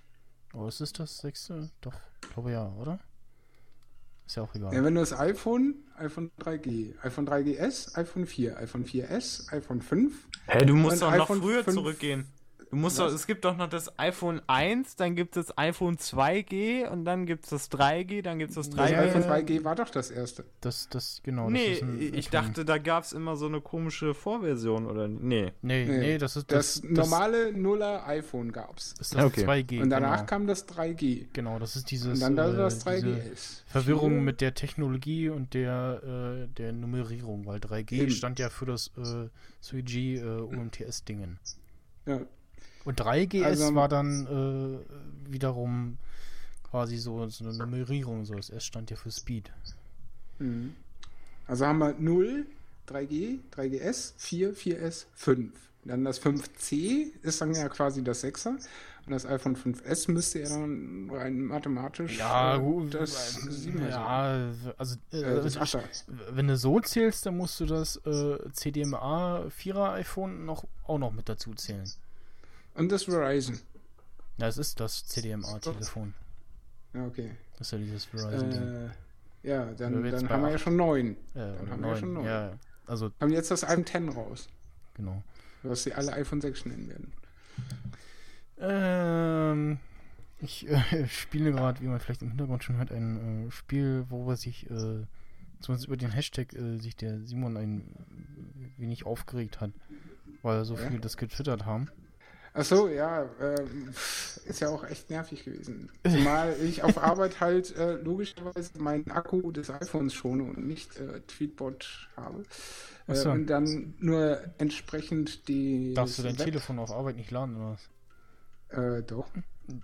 Oh, 0.55 0.67
ist 0.67 0.81
es 0.81 0.93
das 0.93 1.19
sechste? 1.19 1.71
Doch, 1.83 1.95
glaube 2.33 2.53
ja, 2.53 2.67
oder? 2.73 2.99
Ist 4.27 4.37
ja 4.37 4.45
auch 4.45 4.55
egal. 4.55 4.73
Ja, 4.73 4.83
wenn 4.83 4.95
du 4.95 5.01
das 5.01 5.13
iPhone, 5.13 5.75
iPhone 5.97 6.31
3G, 6.41 6.95
iPhone 7.03 7.27
3GS, 7.29 7.97
iPhone 7.99 8.27
4, 8.27 8.57
iPhone 8.59 8.85
4S, 8.87 9.53
iPhone 9.53 9.83
5, 9.83 10.15
Hä, 10.47 10.65
du 10.65 10.75
musst 10.75 11.03
doch 11.03 11.11
noch 11.11 11.25
iPhone 11.25 11.41
früher 11.43 11.65
5 11.65 11.75
zurückgehen. 11.77 12.27
Du 12.71 12.77
musst 12.77 13.01
doch, 13.01 13.13
es 13.13 13.27
gibt 13.27 13.45
doch 13.45 13.57
noch 13.57 13.69
das 13.69 13.99
iPhone 13.99 14.41
1, 14.47 14.95
dann 14.95 15.17
gibt 15.17 15.37
es 15.37 15.47
das 15.47 15.59
iPhone 15.59 15.97
2G 15.97 16.89
und 16.89 17.05
dann 17.05 17.27
gibt 17.27 17.43
es 17.45 17.51
das 17.51 17.71
3G, 17.73 18.23
dann 18.23 18.39
gibt 18.39 18.51
es 18.51 18.55
das 18.55 18.71
das 18.71 18.79
3G. 18.79 18.93
Ja, 18.93 18.99
iPhone 19.01 19.23
ja. 19.23 19.35
3G 19.35 19.65
war 19.65 19.75
doch 19.75 19.91
das 19.91 20.13
erste. 20.13 20.45
Das, 20.61 20.89
das, 20.89 21.21
genau. 21.25 21.45
das 21.45 21.53
nee, 21.53 21.73
ist 21.73 21.83
ein 21.83 22.15
ich 22.15 22.31
dachte, 22.31 22.65
da 22.65 22.79
gab 22.79 23.03
es 23.03 23.13
immer 23.13 23.35
so 23.35 23.47
eine 23.47 23.61
komische 23.61 24.15
Vorversion, 24.15 24.87
oder? 24.87 25.09
Nee. 25.09 25.53
Nee, 25.63 25.85
Nee, 25.85 25.99
nee, 25.99 26.19
das 26.19 26.37
ist 26.37 26.53
Das, 26.53 26.81
das, 26.81 26.91
normale 26.91 27.53
Nuller 27.53 28.07
iPhone 28.07 28.53
gab's. 28.53 28.95
Das 28.95 29.09
ist 29.09 29.15
das 29.17 29.25
Okay. 29.25 29.45
2G. 29.47 29.83
Und 29.83 29.91
danach 29.91 30.19
genau. 30.19 30.27
kam 30.27 30.47
das 30.47 30.69
3G. 30.69 31.27
Genau, 31.33 31.59
das 31.59 31.75
ist 31.75 31.91
dieses. 31.91 32.15
Und 32.15 32.21
dann 32.21 32.37
da 32.37 32.53
äh, 32.53 32.57
das 32.57 32.85
diese 32.85 33.07
3GS. 33.09 33.63
Verwirrung 33.67 34.23
mit 34.23 34.41
der 34.41 34.55
Technologie 34.55 35.29
und 35.29 35.55
der, 35.55 36.45
äh, 36.45 36.47
der 36.57 36.73
Nummerierung, 36.73 37.47
weil 37.47 37.59
3G 37.59 37.93
Eben. 37.95 38.11
stand 38.11 38.39
ja 38.39 38.49
für 38.49 38.67
das 38.67 38.93
äh, 38.97 39.29
3G 39.65 40.21
äh, 40.21 40.41
UMTS-Dingen. 40.43 41.41
Ja. 42.07 42.21
Und 42.85 43.01
3GS 43.01 43.45
Also- 43.45 43.75
war 43.75 43.89
dann 43.89 44.27
äh, 44.27 45.33
wiederum 45.33 45.99
quasi 46.71 46.97
so, 46.97 47.29
so 47.29 47.45
eine 47.45 47.57
Nummerierung. 47.57 48.25
So. 48.25 48.35
Das 48.35 48.51
S 48.51 48.65
stand 48.65 48.91
ja 48.91 48.97
für 48.97 49.11
Speed. 49.11 49.51
Mhm. 50.39 50.75
Also 51.47 51.67
haben 51.67 51.79
wir 51.79 51.95
0, 51.99 52.47
3G, 52.89 53.39
3GS, 53.55 54.15
4, 54.17 54.55
4S, 54.55 55.07
5. 55.15 55.53
Dann 55.85 56.05
das 56.05 56.21
5C 56.23 57.07
ist 57.23 57.41
dann 57.41 57.55
ja 57.55 57.69
quasi 57.69 58.05
das 58.05 58.23
6er. 58.23 58.51
Und 59.07 59.13
das 59.13 59.25
iPhone 59.27 59.57
5S 59.57 60.11
müsste 60.13 60.41
ja 60.41 60.49
dann 60.51 61.09
rein 61.11 61.41
mathematisch 61.47 62.19
Ja, 62.19 62.57
äh, 62.57 62.61
gut. 62.61 62.95
das 62.95 63.39
7er 63.39 63.79
sein. 63.79 63.89
ja, 63.89 64.53
also 64.77 64.97
äh, 65.13 65.17
Äh, 65.23 65.43
das 65.43 65.55
ich- 65.57 65.61
8er. 65.61 65.83
wenn 66.33 66.47
du 66.49 66.57
so 66.57 66.79
zählst, 66.81 67.25
dann 67.27 67.37
musst 67.37 67.59
du 67.61 67.67
das 67.67 67.97
äh, 68.05 68.39
CDMA 68.53 69.47
4er 69.49 69.93
iPhone 69.95 70.45
noch, 70.45 70.65
auch 70.87 70.99
noch 70.99 71.13
mit 71.13 71.29
dazu 71.29 71.55
zählen. 71.55 71.91
Und 72.75 72.91
das 72.93 73.05
Verizon. 73.05 73.59
Ja, 74.39 74.49
es 74.49 74.59
ist 74.59 74.81
das 74.81 75.07
CDMA-Telefon. 75.07 76.15
Ja, 76.95 77.07
okay. 77.07 77.33
Das 77.59 77.69
ist 77.69 77.73
ja 77.73 77.79
dieses 77.79 78.05
Verizon-Ding. 78.07 78.63
Äh, 78.63 78.91
ja, 79.43 79.67
dann, 79.73 80.03
dann 80.03 80.29
haben 80.29 80.43
wir 80.43 80.51
ja 80.51 80.59
schon 80.59 80.77
9. 80.77 81.07
Äh, 81.09 81.17
dann 81.35 81.71
haben 81.71 81.81
wir 81.83 81.89
ja 81.91 81.97
schon 81.97 82.13
neun. 82.15 82.25
neun. 82.25 82.33
Ja, 82.33 82.53
also, 82.87 83.11
Haben 83.21 83.33
jetzt 83.33 83.51
das 83.51 83.65
iPhone 83.65 83.87
10 83.87 84.09
raus. 84.11 84.49
genau. 84.95 85.23
Was 85.63 85.83
sie 85.83 85.93
alle 85.93 86.13
iPhone 86.15 86.41
6 86.41 86.67
nennen 86.67 86.89
werden. 86.89 87.13
Ähm, 88.59 89.79
ich 90.39 90.69
äh, 90.93 91.07
spiele 91.09 91.53
gerade, 91.53 91.81
wie 91.81 91.87
man 91.87 92.01
vielleicht 92.01 92.23
im 92.23 92.29
Hintergrund 92.29 92.65
schon 92.65 92.77
hört, 92.77 92.93
ein 92.93 93.49
äh, 93.49 93.51
Spiel, 93.51 94.07
worüber 94.09 94.37
sich, 94.37 94.71
äh, 94.71 95.05
zumindest 95.61 95.87
über 95.87 95.97
den 95.97 96.11
Hashtag, 96.13 96.53
äh, 96.55 96.79
sich 96.79 96.97
der 96.97 97.21
Simon 97.27 97.57
ein 97.57 97.95
wenig 98.79 99.05
aufgeregt 99.07 99.61
hat, 99.61 99.71
weil 100.43 100.65
so 100.65 100.77
Ja? 100.77 100.89
viel 100.89 101.01
das 101.01 101.17
getwittert 101.17 101.65
haben. 101.67 101.89
Ach 102.53 102.65
so, 102.65 102.89
ja, 102.89 103.29
ähm, 103.41 103.91
ist 104.45 104.61
ja 104.61 104.69
auch 104.71 104.83
echt 104.85 105.09
nervig 105.11 105.45
gewesen. 105.45 105.89
Zumal 106.05 106.57
ich 106.61 106.83
auf 106.83 106.99
Arbeit 106.99 107.41
halt 107.41 107.77
äh, 107.77 107.93
logischerweise 107.95 108.73
meinen 108.79 109.09
Akku 109.11 109.53
des 109.53 109.71
iPhones 109.71 110.15
schone 110.15 110.43
und 110.43 110.67
nicht 110.67 110.97
äh, 110.97 111.21
Tweetbot 111.21 112.09
habe. 112.17 112.43
Ach 113.07 113.13
Äh, 113.13 113.17
so. 113.17 113.31
und 113.31 113.47
dann 113.47 113.95
nur 114.01 114.41
entsprechend 114.59 115.47
die. 115.49 115.95
Darfst 115.95 116.19
du 116.19 116.23
dein 116.25 116.39
Web- 116.39 116.47
Telefon 116.47 116.79
auf 116.81 116.91
Arbeit 116.91 117.17
nicht 117.17 117.31
laden 117.31 117.57
oder 117.57 117.79
was? 118.71 118.99
Äh, 118.99 119.03
doch. 119.05 119.29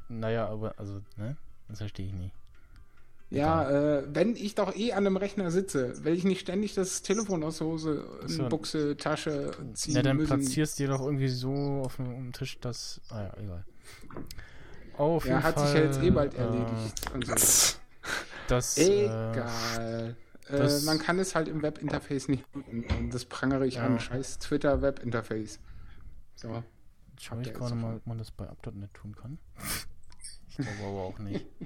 Naja, 0.08 0.48
aber, 0.48 0.74
also, 0.78 1.02
ne? 1.16 1.36
Das 1.68 1.78
verstehe 1.78 2.06
ich 2.06 2.12
nicht. 2.12 2.34
Ja, 3.28 3.68
äh, 3.98 4.04
wenn 4.14 4.36
ich 4.36 4.54
doch 4.54 4.74
eh 4.76 4.92
an 4.92 5.04
einem 5.06 5.16
Rechner 5.16 5.50
sitze, 5.50 6.04
will 6.04 6.14
ich 6.14 6.22
nicht 6.24 6.40
ständig 6.40 6.74
das 6.74 7.02
Telefon 7.02 7.42
aus 7.42 7.58
der 7.58 7.66
Hose, 7.66 8.08
so. 8.26 8.48
Buchse, 8.48 8.96
Tasche 8.96 9.50
ziehen 9.74 9.94
Na, 9.94 10.02
dann 10.02 10.16
müssen. 10.18 10.28
platzierst 10.38 10.78
du 10.78 10.84
dir 10.84 10.90
doch 10.90 11.00
irgendwie 11.00 11.28
so 11.28 11.82
auf 11.84 11.96
dem, 11.96 12.32
Tisch 12.32 12.58
das. 12.60 13.00
Ah 13.10 13.22
ja, 13.24 13.36
egal. 13.38 13.64
Auf 14.96 15.24
Ja, 15.24 15.32
jeden 15.32 15.42
hat 15.42 15.54
Fall, 15.56 15.66
sich 15.66 15.76
ja 15.76 15.82
jetzt 15.84 16.02
eh 16.02 16.10
bald 16.10 16.34
äh, 16.34 16.38
erledigt. 16.38 17.10
und 17.14 17.26
so. 17.26 17.34
Das, 18.48 18.78
äh, 18.78 19.06
Egal. 19.06 20.16
Äh, 20.48 20.80
man 20.84 21.00
kann 21.00 21.18
es 21.18 21.34
halt 21.34 21.48
im 21.48 21.62
Webinterface 21.62 22.28
nicht 22.28 22.44
das 23.10 23.24
prangere 23.24 23.66
ich 23.66 23.74
Ja. 23.74 23.86
an. 23.86 23.98
Scheiß 23.98 24.38
Twitter-Webinterface. 24.38 25.58
So. 26.36 26.62
Schau 27.18 27.40
ich 27.40 27.52
gerade 27.52 27.74
mal, 27.74 27.96
ob 27.96 28.06
man 28.06 28.18
das 28.18 28.30
bei 28.30 28.48
Up.net 28.48 28.94
tun 28.94 29.16
kann. 29.16 29.38
ich 30.48 30.56
glaube 30.58 30.78
aber 30.80 31.02
auch 31.02 31.18
nicht. 31.18 31.44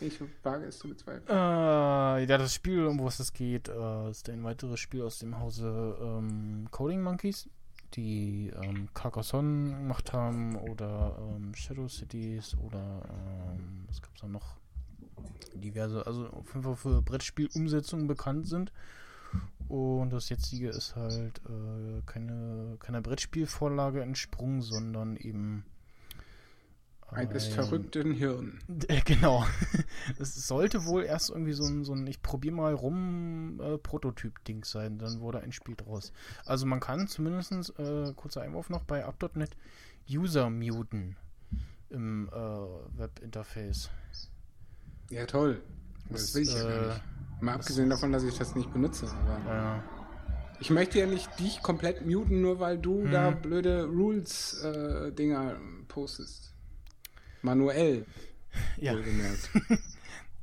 Ich 0.00 0.20
wage 0.42 0.66
es 0.66 0.78
zu 0.78 0.88
bezweifeln. 0.88 1.28
Äh, 1.28 1.32
ja, 1.32 2.38
das 2.38 2.54
Spiel, 2.54 2.86
um 2.86 3.00
was 3.00 3.18
es 3.18 3.32
geht, 3.32 3.68
äh, 3.68 4.10
ist 4.10 4.28
ein 4.28 4.44
weiteres 4.44 4.78
Spiel 4.78 5.02
aus 5.02 5.18
dem 5.18 5.38
Hause 5.38 5.96
ähm, 6.00 6.68
Coding 6.70 7.02
Monkeys, 7.02 7.48
die 7.94 8.52
ähm, 8.62 8.88
Carcassonne 8.94 9.76
gemacht 9.76 10.12
haben 10.12 10.56
oder 10.56 11.16
ähm, 11.18 11.54
Shadow 11.54 11.88
Cities 11.88 12.56
oder 12.58 13.02
ähm, 13.10 13.84
was 13.88 14.00
gab's 14.00 14.20
da 14.20 14.28
noch? 14.28 14.56
Diverse, 15.54 16.06
also 16.06 16.28
auf 16.28 16.46
jeden 16.54 16.62
Fall 16.62 16.76
für 16.76 17.02
Brettspielumsetzungen 17.02 18.06
bekannt 18.06 18.46
sind. 18.46 18.72
Und 19.68 20.10
das 20.10 20.28
jetzige 20.30 20.70
ist 20.70 20.96
halt 20.96 21.40
äh, 21.46 22.00
keine, 22.06 22.76
keiner 22.78 23.02
Brettspielvorlage 23.02 24.00
entsprungen, 24.00 24.62
sondern 24.62 25.16
eben 25.16 25.64
Eines 27.10 27.46
ein- 27.46 27.52
verrückten 27.52 28.12
Hirn. 28.12 28.58
äh, 28.88 29.00
Genau. 29.04 29.44
Es 30.18 30.46
sollte 30.46 30.84
wohl 30.84 31.04
erst 31.04 31.30
irgendwie 31.30 31.52
so 31.52 31.64
ein, 31.64 31.84
so 31.84 31.92
ein 31.94 32.06
ich 32.06 32.20
probiere 32.22 32.54
mal 32.54 32.74
rum 32.74 33.60
äh, 33.62 33.78
Prototyp-Ding 33.78 34.64
sein. 34.64 34.98
Dann 34.98 35.20
wurde 35.20 35.40
ein 35.40 35.52
Spiel 35.52 35.74
draus. 35.76 36.12
Also 36.44 36.66
man 36.66 36.80
kann 36.80 37.08
zumindest, 37.08 37.52
äh, 37.78 38.12
kurzer 38.14 38.42
Einwurf 38.42 38.68
noch, 38.70 38.84
bei 38.84 39.04
Up.net 39.04 39.56
User 40.10 40.50
muten 40.50 41.16
im 41.90 42.28
äh, 42.32 42.36
Webinterface. 42.98 43.90
Ja, 45.10 45.24
toll. 45.26 45.62
Das, 46.10 46.22
Das, 46.26 46.34
will 46.34 46.42
ich 46.42 46.52
ja 46.52 46.60
äh, 46.60 46.62
gar 46.80 46.86
nicht. 46.88 47.02
Mal 47.40 47.54
abgesehen 47.54 47.88
davon, 47.90 48.12
dass 48.12 48.22
ich 48.24 48.36
das 48.36 48.54
nicht 48.54 48.72
benutze. 48.72 49.06
Aber 49.06 49.38
Ja, 49.54 49.84
ich 50.60 50.70
möchte 50.70 50.98
ja 50.98 51.06
nicht 51.06 51.38
dich 51.38 51.62
komplett 51.62 52.04
muten, 52.06 52.42
nur 52.42 52.60
weil 52.60 52.78
du 52.78 53.02
Hm. 53.04 53.10
da 53.12 53.30
blöde 53.30 53.84
Rules-Dinger 53.86 55.56
postest. 55.88 56.52
Manuell, 57.42 58.04
ja. 58.78 58.94
seid 58.94 59.06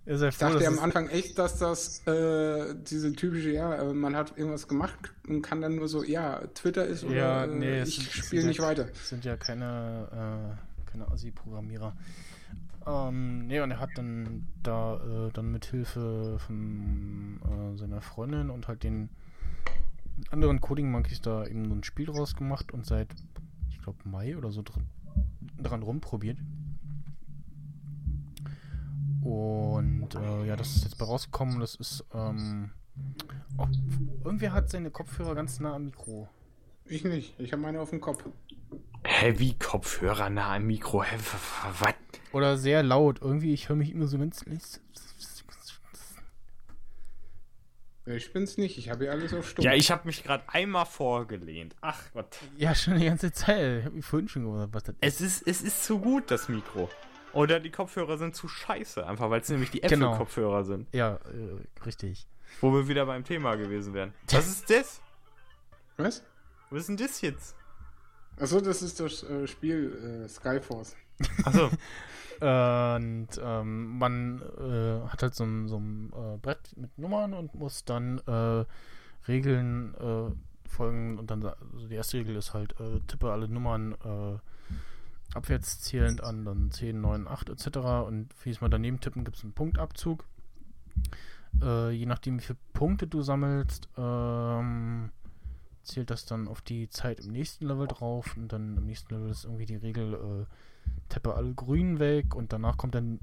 Ich 0.08 0.38
froh, 0.38 0.50
dachte 0.50 0.68
am 0.68 0.78
Anfang 0.80 1.10
echt, 1.10 1.40
dass 1.40 1.58
das 1.58 2.06
äh, 2.08 2.76
diese 2.76 3.12
typische, 3.14 3.52
ja, 3.52 3.74
äh, 3.76 3.94
man 3.94 4.16
hat 4.16 4.38
irgendwas 4.38 4.68
gemacht 4.68 5.14
und 5.28 5.42
kann 5.42 5.62
dann 5.62 5.76
nur 5.76 5.88
so, 5.88 6.04
ja, 6.04 6.42
Twitter 6.54 6.86
ist 6.86 7.04
oder 7.04 7.16
Ja, 7.16 7.44
äh, 7.46 7.48
nee, 7.48 7.82
ich 7.82 8.14
spiele 8.14 8.46
nicht 8.46 8.60
ja- 8.60 8.66
weiter. 8.68 8.88
sind 9.04 9.26
ja 9.26 9.36
keine, 9.36 10.56
äh, 10.86 10.92
keine 10.92 11.08
Assi-Programmierer. 11.10 11.96
Ähm, 12.86 13.48
nee, 13.48 13.60
und 13.62 13.72
er 13.72 13.80
hat 13.80 13.90
dann 13.96 14.48
da 14.62 14.98
äh, 15.28 15.32
dann 15.34 15.52
mit 15.52 15.66
Hilfe 15.66 16.38
von 16.38 17.40
äh, 17.74 17.78
seiner 17.78 18.00
Freundin 18.02 18.52
und 18.52 18.68
halt 18.68 18.84
den 18.84 19.10
anderen 20.30 20.62
Coding 20.62 20.92
Monkeys 20.92 21.20
da 21.20 21.46
eben 21.48 21.68
so 21.68 21.74
ein 21.74 21.84
Spiel 21.84 22.06
draus 22.06 22.36
gemacht 22.36 22.72
und 22.72 22.86
seit, 22.86 23.08
ich 23.72 23.82
glaube, 23.82 23.98
Mai 24.08 24.38
oder 24.38 24.52
so 24.52 24.62
dran, 24.62 24.86
dran 25.62 25.82
rumprobiert. 25.82 26.38
Und 29.26 30.14
äh, 30.14 30.46
ja, 30.46 30.56
das 30.56 30.76
ist 30.76 30.84
jetzt 30.84 31.00
bei 31.00 31.06
rausgekommen. 31.06 31.60
Das 31.60 31.74
ist, 31.74 32.06
ähm, 32.14 32.70
oh, 33.58 33.66
irgendwer 34.24 34.54
hat 34.54 34.70
seine 34.70 34.92
Kopfhörer 34.92 35.34
ganz 35.34 35.60
nah 35.60 35.74
am 35.74 35.86
Mikro. 35.86 36.30
Ich 36.86 37.04
nicht, 37.04 37.34
ich 37.40 37.52
habe 37.52 37.64
meine 37.64 37.80
auf 37.80 37.90
dem 37.90 38.02
Kopf. 38.02 38.24
Heavy 39.04 39.56
Kopfhörer 39.58 40.30
nah 40.30 40.56
am 40.56 40.68
Mikro. 40.68 41.04
Hä, 41.04 41.18
was? 41.80 41.96
Oder 42.34 42.58
sehr 42.58 42.84
laut. 42.84 43.20
Irgendwie, 43.20 43.52
ich 43.52 43.68
höre 43.68 43.76
mich 43.76 43.92
immer 43.92 44.06
so 44.06 44.20
ganz. 44.20 44.46
Ich 48.06 48.32
bin's 48.32 48.60
nicht, 48.60 48.78
ich 48.78 48.92
habe 48.92 49.06
ja 49.06 49.12
alles 49.12 49.34
auf 49.34 49.50
Stumm. 49.50 49.66
Ja, 49.66 49.74
ich 49.74 49.90
habe 49.90 50.06
mich 50.06 50.24
gerade 50.24 50.44
einmal 50.50 50.86
vorgelehnt. 50.86 51.76
Ach 51.82 52.00
Gott. 52.14 52.38
Ja, 52.58 52.76
schon 52.76 53.00
die 53.00 53.06
ganze 53.06 53.32
Zeit. 53.34 53.80
Ich 53.80 53.86
habe 53.86 53.96
mich 53.96 54.06
vorhin 54.06 54.30
schon 54.30 54.46
gesagt, 54.52 54.74
was 54.76 54.84
das 54.84 54.96
Es 55.02 55.22
ist, 55.22 55.48
es 55.48 55.64
ist 55.64 55.84
zu 55.84 55.98
gut, 55.98 56.30
das 56.30 56.48
Mikro. 56.48 56.92
Oder 57.36 57.60
die 57.60 57.70
Kopfhörer 57.72 58.18
sind 58.18 58.36
zu 58.36 58.48
scheiße, 58.48 59.06
einfach 59.06 59.30
weil 59.30 59.42
es 59.42 59.50
nämlich 59.50 59.70
die 59.72 59.82
Genau. 59.82 60.08
Apple-Kopfhörer 60.08 60.64
sind. 60.64 60.88
Ja, 60.94 61.16
äh, 61.16 61.86
richtig. 61.86 62.28
Wo 62.62 62.72
wir 62.74 62.88
wieder 62.88 63.06
beim 63.06 63.24
Thema 63.24 63.56
gewesen 63.56 63.94
wären. 63.94 64.14
Was 64.32 64.48
ist 64.48 64.70
das? 64.70 65.02
Was? 65.98 66.24
Was 66.70 66.82
ist 66.82 66.90
denn 66.90 66.98
das 66.98 67.22
jetzt? 67.22 67.56
Achso, 68.40 68.60
das 68.62 68.82
ist 68.82 69.00
das 69.00 69.24
äh, 69.24 69.48
Spiel 69.48 70.24
äh, 70.26 70.28
Skyforce. 70.30 70.96
Achso. 71.44 71.70
Und 72.42 73.28
ähm, 73.42 73.98
man 73.98 74.42
äh, 74.42 75.08
hat 75.10 75.22
halt 75.24 75.36
so 75.36 75.46
ein, 75.46 75.68
so 75.70 75.78
ein 75.78 76.12
äh, 76.14 76.38
Brett 76.38 76.76
mit 76.76 76.98
Nummern 76.98 77.34
und 77.34 77.56
muss 77.56 77.86
dann 77.86 78.20
äh, 78.28 78.66
Regeln 79.30 79.96
äh, 79.96 80.70
folgen. 80.70 81.18
Und 81.18 81.32
dann 81.32 81.46
also 81.46 81.88
die 81.88 81.96
erste 81.96 82.18
Regel 82.18 82.36
ist 82.36 82.54
halt, 82.54 82.78
äh, 82.82 83.00
tippe 83.08 83.32
alle 83.32 83.48
Nummern 83.48 83.94
äh, 84.04 84.38
abwärts 85.36 85.82
zählend 85.82 86.24
an, 86.24 86.46
dann 86.46 86.72
10, 86.72 87.02
9, 87.02 87.28
8 87.28 87.50
etc. 87.50 87.78
Und 88.08 88.34
für 88.34 88.50
jedes 88.50 88.62
Mal 88.62 88.70
daneben 88.70 89.00
tippen 89.00 89.24
gibt 89.24 89.38
es 89.38 89.44
einen 89.44 89.54
Punktabzug. 89.54 90.26
Äh, 91.62 91.92
je 91.92 92.06
nachdem, 92.06 92.40
wie 92.40 92.44
viele 92.44 92.60
Punkte 92.74 93.08
du 93.08 93.22
sammelst, 93.22 93.90
ähm, 93.98 95.12
zählt 95.84 96.10
das 96.10 96.26
dann 96.26 96.48
auf 96.48 96.62
die 96.62 96.90
Zeit 96.90 97.20
im 97.20 97.32
nächsten 97.32 97.66
Level 97.68 97.88
drauf. 97.88 98.36
Und 98.38 98.52
dann 98.52 98.78
im 98.78 98.86
nächsten 98.86 99.14
Level 99.14 99.30
ist 99.30 99.46
irgendwie 99.46 99.66
die 99.66 99.76
Regel, 99.76 100.14
äh, 100.14 100.46
Teppe 101.10 101.36
alle 101.36 101.54
Grün 101.54 102.00
weg 102.00 102.36
und 102.36 102.54
danach 102.54 102.78
kommt 102.78 102.96
dann 102.96 103.20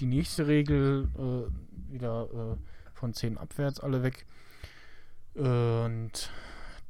die 0.00 0.06
nächste 0.06 0.46
Regel 0.46 1.08
äh, 1.16 1.92
wieder 1.92 2.28
äh, 2.32 2.56
von 2.94 3.12
10 3.12 3.38
abwärts 3.38 3.80
alle 3.80 4.02
weg. 4.02 4.26
Und 5.34 6.30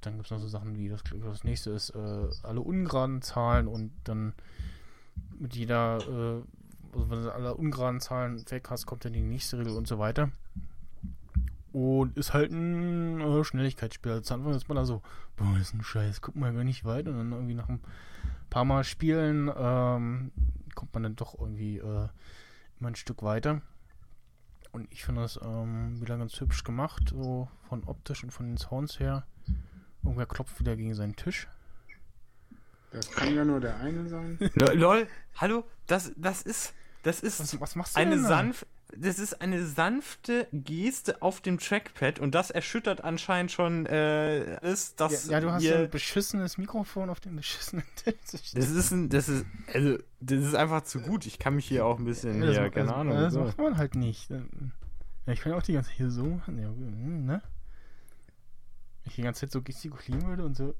dann 0.01 0.14
gibt 0.14 0.27
es 0.27 0.31
noch 0.31 0.40
so 0.40 0.48
Sachen 0.48 0.77
wie 0.77 0.89
das, 0.89 1.02
das 1.05 1.44
nächste 1.44 1.70
ist 1.70 1.90
äh, 1.90 2.28
alle 2.43 2.60
ungeraden 2.60 3.22
Zahlen 3.22 3.68
und 3.68 3.93
dann 4.05 4.32
mit 5.39 5.55
jeder, 5.55 5.98
äh, 5.98 6.43
also 6.93 7.10
wenn 7.10 7.22
du 7.22 7.32
alle 7.32 7.55
ungeraden 7.55 8.01
Zahlen 8.01 8.43
weg 8.51 8.68
hast, 8.70 8.86
kommt 8.86 9.05
dann 9.05 9.12
die 9.12 9.20
nächste 9.20 9.59
Regel 9.59 9.77
und 9.77 9.86
so 9.86 9.98
weiter. 9.98 10.31
Und 11.72 12.16
ist 12.16 12.35
halt 12.35 12.51
ein 12.51 13.20
äh, 13.20 13.44
Schnelligkeitsspiel. 13.44 14.12
Also 14.12 14.22
zu 14.22 14.35
Anfang 14.35 14.55
ist 14.55 14.68
man 14.68 14.77
da 14.77 14.85
so, 14.85 15.02
boah, 15.36 15.56
ist 15.60 15.72
ein 15.72 15.85
Scheiß, 15.85 16.20
guck 16.20 16.35
mal 16.35 16.52
gar 16.52 16.64
nicht 16.64 16.85
weit. 16.85 17.06
Und 17.06 17.16
dann 17.16 17.32
irgendwie 17.32 17.55
nach 17.55 17.68
einem 17.68 17.81
paar 18.51 18.64
Mal 18.64 18.82
spielen 18.82 19.51
ähm, 19.56 20.32
kommt 20.74 20.93
man 20.94 21.05
dann 21.05 21.16
doch 21.16 21.39
irgendwie 21.39 21.78
äh, 21.78 22.09
immer 22.81 22.89
ein 22.89 22.97
Stück 22.97 23.22
weiter. 23.22 23.62
Und 24.72 24.93
ich 24.93 25.05
finde 25.05 25.22
das 25.22 25.39
ähm, 25.43 26.01
wieder 26.01 26.16
ganz 26.18 26.40
hübsch 26.40 26.64
gemacht, 26.64 27.10
so 27.10 27.48
von 27.68 27.85
optisch 27.85 28.22
und 28.24 28.31
von 28.31 28.47
den 28.47 28.56
Sounds 28.56 29.01
her. 29.01 29.24
Irgendwer 30.02 30.27
klopft 30.27 30.59
wieder 30.60 30.77
gegen 30.77 30.94
seinen 30.94 31.16
Tisch. 31.16 31.48
Das 32.93 33.10
kann 33.12 33.35
ja 33.35 33.44
nur 33.44 33.60
der 33.60 33.77
eine 33.77 34.09
sein. 34.09 34.39
Lol, 34.74 35.06
hallo, 35.36 35.64
das, 35.86 36.12
das 36.16 36.43
ist, 36.43 36.74
das 37.02 37.20
ist 37.20 37.40
Was, 37.40 37.60
was 37.60 37.77
machst 37.77 37.94
du 37.97 38.01
eine 38.01 38.10
denn 38.12 38.22
da? 38.22 38.28
sanft, 38.28 38.66
das 38.97 39.20
ist 39.20 39.40
eine 39.40 39.64
sanfte 39.64 40.48
Geste 40.52 41.22
auf 41.22 41.40
dem 41.40 41.59
Trackpad 41.59 42.18
und 42.18 42.35
das 42.35 42.51
erschüttert 42.51 43.05
anscheinend 43.05 43.52
schon 43.52 43.86
äh, 43.86 44.59
alles, 44.60 44.94
Ja, 44.98 45.06
dass 45.09 45.28
ja, 45.28 45.39
du 45.40 45.52
hast 45.52 45.62
ihr, 45.62 45.78
ein 45.81 45.90
beschissenes 45.90 46.59
Mikrofon 46.59 47.10
auf 47.10 47.20
dem 47.20 47.36
beschissenen 47.36 47.85
Tisch. 47.94 48.51
das 48.52 48.70
ist 48.70 48.90
ein, 48.90 49.09
das 49.09 49.28
ist, 49.28 49.47
also, 49.72 49.98
das 50.20 50.40
ist 50.44 50.55
einfach 50.56 50.82
zu 50.82 51.01
gut. 51.01 51.27
Ich 51.27 51.39
kann 51.39 51.55
mich 51.55 51.66
hier 51.66 51.86
auch 51.86 51.98
ein 52.01 52.05
bisschen, 52.05 52.43
Ja, 52.43 52.64
das, 52.64 52.72
keine 52.72 52.93
Ahnung. 52.93 53.14
Das 53.14 53.35
so. 53.35 53.44
macht 53.44 53.59
man 53.59 53.77
halt 53.77 53.94
nicht. 53.94 54.28
Ja, 54.31 55.32
ich 55.32 55.40
kann 55.43 55.52
ja 55.52 55.59
auch 55.59 55.62
die 55.62 55.74
ganze 55.74 55.90
Zeit 55.90 55.97
hier 55.98 56.10
so 56.10 56.24
machen. 56.24 56.59
Ja, 56.59 56.66
hm, 56.68 57.27
ne? 57.27 57.43
Wenn 59.02 59.10
ich 59.10 59.14
die 59.16 59.22
ganze 59.22 59.40
Zeit 59.40 59.52
so 59.52 59.62
gestikulieren 59.62 60.27
würde 60.27 60.44
und 60.44 60.56
so 60.56 60.74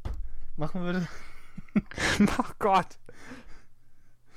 machen 0.56 0.82
würde. 0.82 1.09
Ach 2.38 2.55
Gott. 2.59 2.98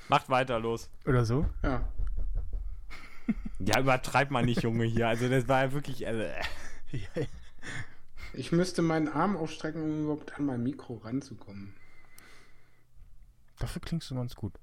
Macht 0.10 0.30
weiter, 0.30 0.60
los. 0.60 0.90
Oder 1.06 1.26
so. 1.26 1.48
Ja. 1.64 1.88
Ja, 3.60 3.80
übertreib 3.80 4.32
mal 4.32 4.44
nicht, 4.44 4.64
Junge, 4.64 4.84
hier. 4.86 5.08
Also, 5.08 5.30
das 5.30 5.48
war 5.48 5.64
ja 5.66 5.72
wirklich, 5.72 6.06
also, 6.08 6.22
äh, 6.22 6.42
Ja, 6.92 7.08
Ich 8.34 8.52
müsste 8.52 8.82
meinen 8.82 9.08
Arm 9.10 9.38
aufstrecken, 9.38 9.82
um 9.84 10.04
überhaupt 10.04 10.38
an 10.40 10.46
mein 10.48 10.64
Mikro 10.64 10.96
ranzukommen. 10.96 11.76
Dafür 13.60 13.80
klingst 13.82 14.10
du 14.10 14.16
ganz 14.16 14.36
gut. 14.36 14.60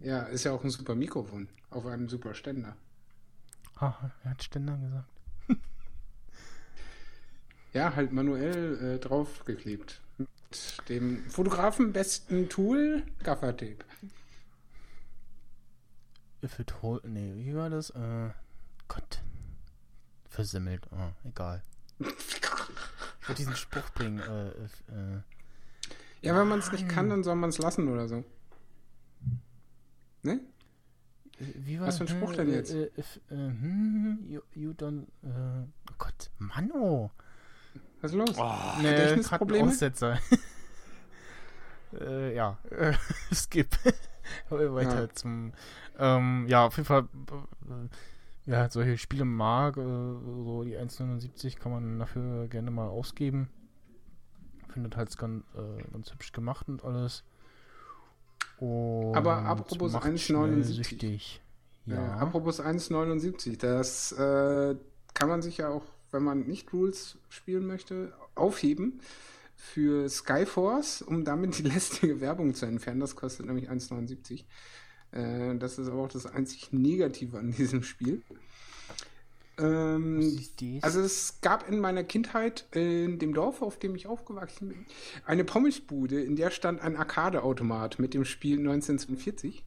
Ja, 0.00 0.24
ist 0.24 0.44
ja 0.44 0.52
auch 0.52 0.62
ein 0.62 0.70
super 0.70 0.94
Mikrofon 0.94 1.48
auf 1.70 1.86
einem 1.86 2.08
super 2.10 2.34
Ständer. 2.34 2.76
Ah, 3.76 3.94
er 4.22 4.30
hat 4.30 4.42
Ständer 4.44 4.76
gesagt. 4.76 5.08
Ja, 7.74 7.94
halt 7.96 8.12
manuell 8.12 8.94
äh, 8.94 8.98
draufgeklebt. 9.00 10.00
Mit 10.16 10.28
dem 10.88 11.28
Fotografen 11.28 11.92
besten 11.92 12.48
Tool, 12.48 13.02
Gaffertape. 13.24 13.84
If 16.42 16.58
it 16.60 16.82
hold. 16.82 17.04
Nee, 17.04 17.32
wie 17.36 17.54
war 17.54 17.70
das? 17.70 17.90
Äh, 17.90 18.30
Gott. 18.86 19.22
Versimmelt. 20.30 20.86
Ah, 20.92 21.10
egal. 21.24 21.62
Ich 23.20 23.28
wollte 23.30 23.40
diesen 23.40 23.56
Spruch 23.56 23.88
bringen. 23.94 24.18
Äh, 24.18 24.48
if, 24.48 24.84
äh, 24.90 25.22
Ja, 26.20 26.36
wenn 26.38 26.46
man 26.46 26.58
es 26.58 26.70
nicht 26.70 26.86
kann, 26.90 27.08
dann 27.08 27.24
soll 27.24 27.36
man 27.36 27.48
es 27.48 27.56
lassen 27.56 27.88
oder 27.88 28.06
so. 28.06 28.22
Ne? 30.22 30.40
wie 31.38 31.80
war 31.80 31.86
Was 31.86 31.96
für 31.96 32.04
ein 32.04 32.08
Spruch 32.08 32.34
denn 32.34 32.50
äh, 32.50 32.56
jetzt? 32.56 32.74
Äh, 32.74 32.90
if, 32.98 33.18
äh, 33.30 33.34
hm, 33.34 34.26
you, 34.28 34.42
you 34.54 34.72
don't. 34.72 35.04
Äh, 35.22 35.66
oh 35.90 35.94
Gott, 35.96 36.30
Manno. 36.36 37.12
Was 38.04 38.12
ist 38.12 38.18
los? 38.18 38.36
oh, 38.38 38.52
Nee, 38.82 38.90
Gedächtnisprobleme? 38.90 39.58
grad 39.60 39.62
ein 39.62 39.68
Aussetzer. 39.72 40.18
äh, 42.02 42.34
ja, 42.34 42.58
äh, 42.70 42.92
skip. 43.34 43.78
Weiter 44.50 45.00
Ja. 45.04 45.08
zum. 45.14 45.54
Ähm, 45.98 46.44
ja, 46.46 46.66
auf 46.66 46.76
jeden 46.76 46.84
Fall. 46.84 47.08
Äh, 48.46 48.52
halt 48.52 48.72
solche 48.72 48.98
Spiele 48.98 49.24
mag, 49.24 49.78
äh, 49.78 49.80
so 49.80 50.64
die 50.64 50.76
1,79 50.76 51.56
kann 51.56 51.72
man 51.72 51.98
dafür 51.98 52.46
gerne 52.48 52.70
mal 52.70 52.88
ausgeben. 52.88 53.48
Findet 54.68 54.98
halt 54.98 55.16
ganz, 55.16 55.42
äh, 55.54 55.82
ganz 55.90 56.12
hübsch 56.12 56.32
gemacht 56.32 56.68
und 56.68 56.84
alles. 56.84 57.24
Und 58.58 59.16
Aber 59.16 59.36
apropos 59.46 59.92
macht 59.92 60.04
1,79. 60.04 60.18
schnell 60.18 60.62
süchtig. 60.64 61.40
Ja. 61.86 61.94
Ja. 61.94 62.16
apropos 62.18 62.60
1,79, 62.60 63.58
das 63.58 64.12
äh, 64.12 64.76
kann 65.14 65.28
man 65.30 65.40
sich 65.40 65.56
ja 65.56 65.70
auch, 65.70 65.84
wenn 66.14 66.22
man 66.22 66.46
nicht 66.46 66.72
Rules 66.72 67.18
spielen 67.28 67.66
möchte, 67.66 68.14
aufheben 68.34 69.00
für 69.56 70.08
Skyforce, 70.08 71.02
um 71.02 71.24
damit 71.24 71.58
die 71.58 71.62
lästige 71.68 72.20
Werbung 72.20 72.54
zu 72.54 72.66
entfernen. 72.66 73.00
Das 73.00 73.16
kostet 73.16 73.46
nämlich 73.46 73.68
1,79. 73.68 74.44
Äh, 75.12 75.58
das 75.58 75.78
ist 75.78 75.88
aber 75.88 76.02
auch 76.02 76.08
das 76.08 76.26
einzig 76.26 76.72
Negative 76.72 77.38
an 77.38 77.52
diesem 77.52 77.82
Spiel. 77.82 78.22
Ähm, 79.56 80.40
also 80.82 81.00
es 81.00 81.40
gab 81.40 81.68
in 81.68 81.78
meiner 81.78 82.02
Kindheit 82.02 82.66
in 82.72 83.18
dem 83.18 83.34
Dorf, 83.34 83.62
auf 83.62 83.78
dem 83.78 83.94
ich 83.94 84.06
aufgewachsen 84.06 84.68
bin, 84.68 84.86
eine 85.24 85.44
Pommesbude, 85.44 86.20
in 86.20 86.36
der 86.36 86.50
stand 86.50 86.80
ein 86.80 86.96
Arcade-Automat 86.96 87.98
mit 87.98 88.14
dem 88.14 88.24
Spiel 88.24 88.58
1942. 88.58 89.64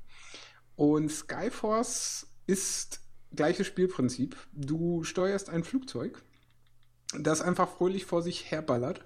Und 0.75 1.09
Skyforce 1.09 2.27
ist 2.47 3.01
gleiches 3.35 3.67
Spielprinzip. 3.67 4.35
Du 4.53 5.03
steuerst 5.03 5.49
ein 5.49 5.63
Flugzeug, 5.63 6.21
das 7.13 7.41
einfach 7.41 7.69
fröhlich 7.69 8.05
vor 8.05 8.21
sich 8.21 8.51
herballert 8.51 9.03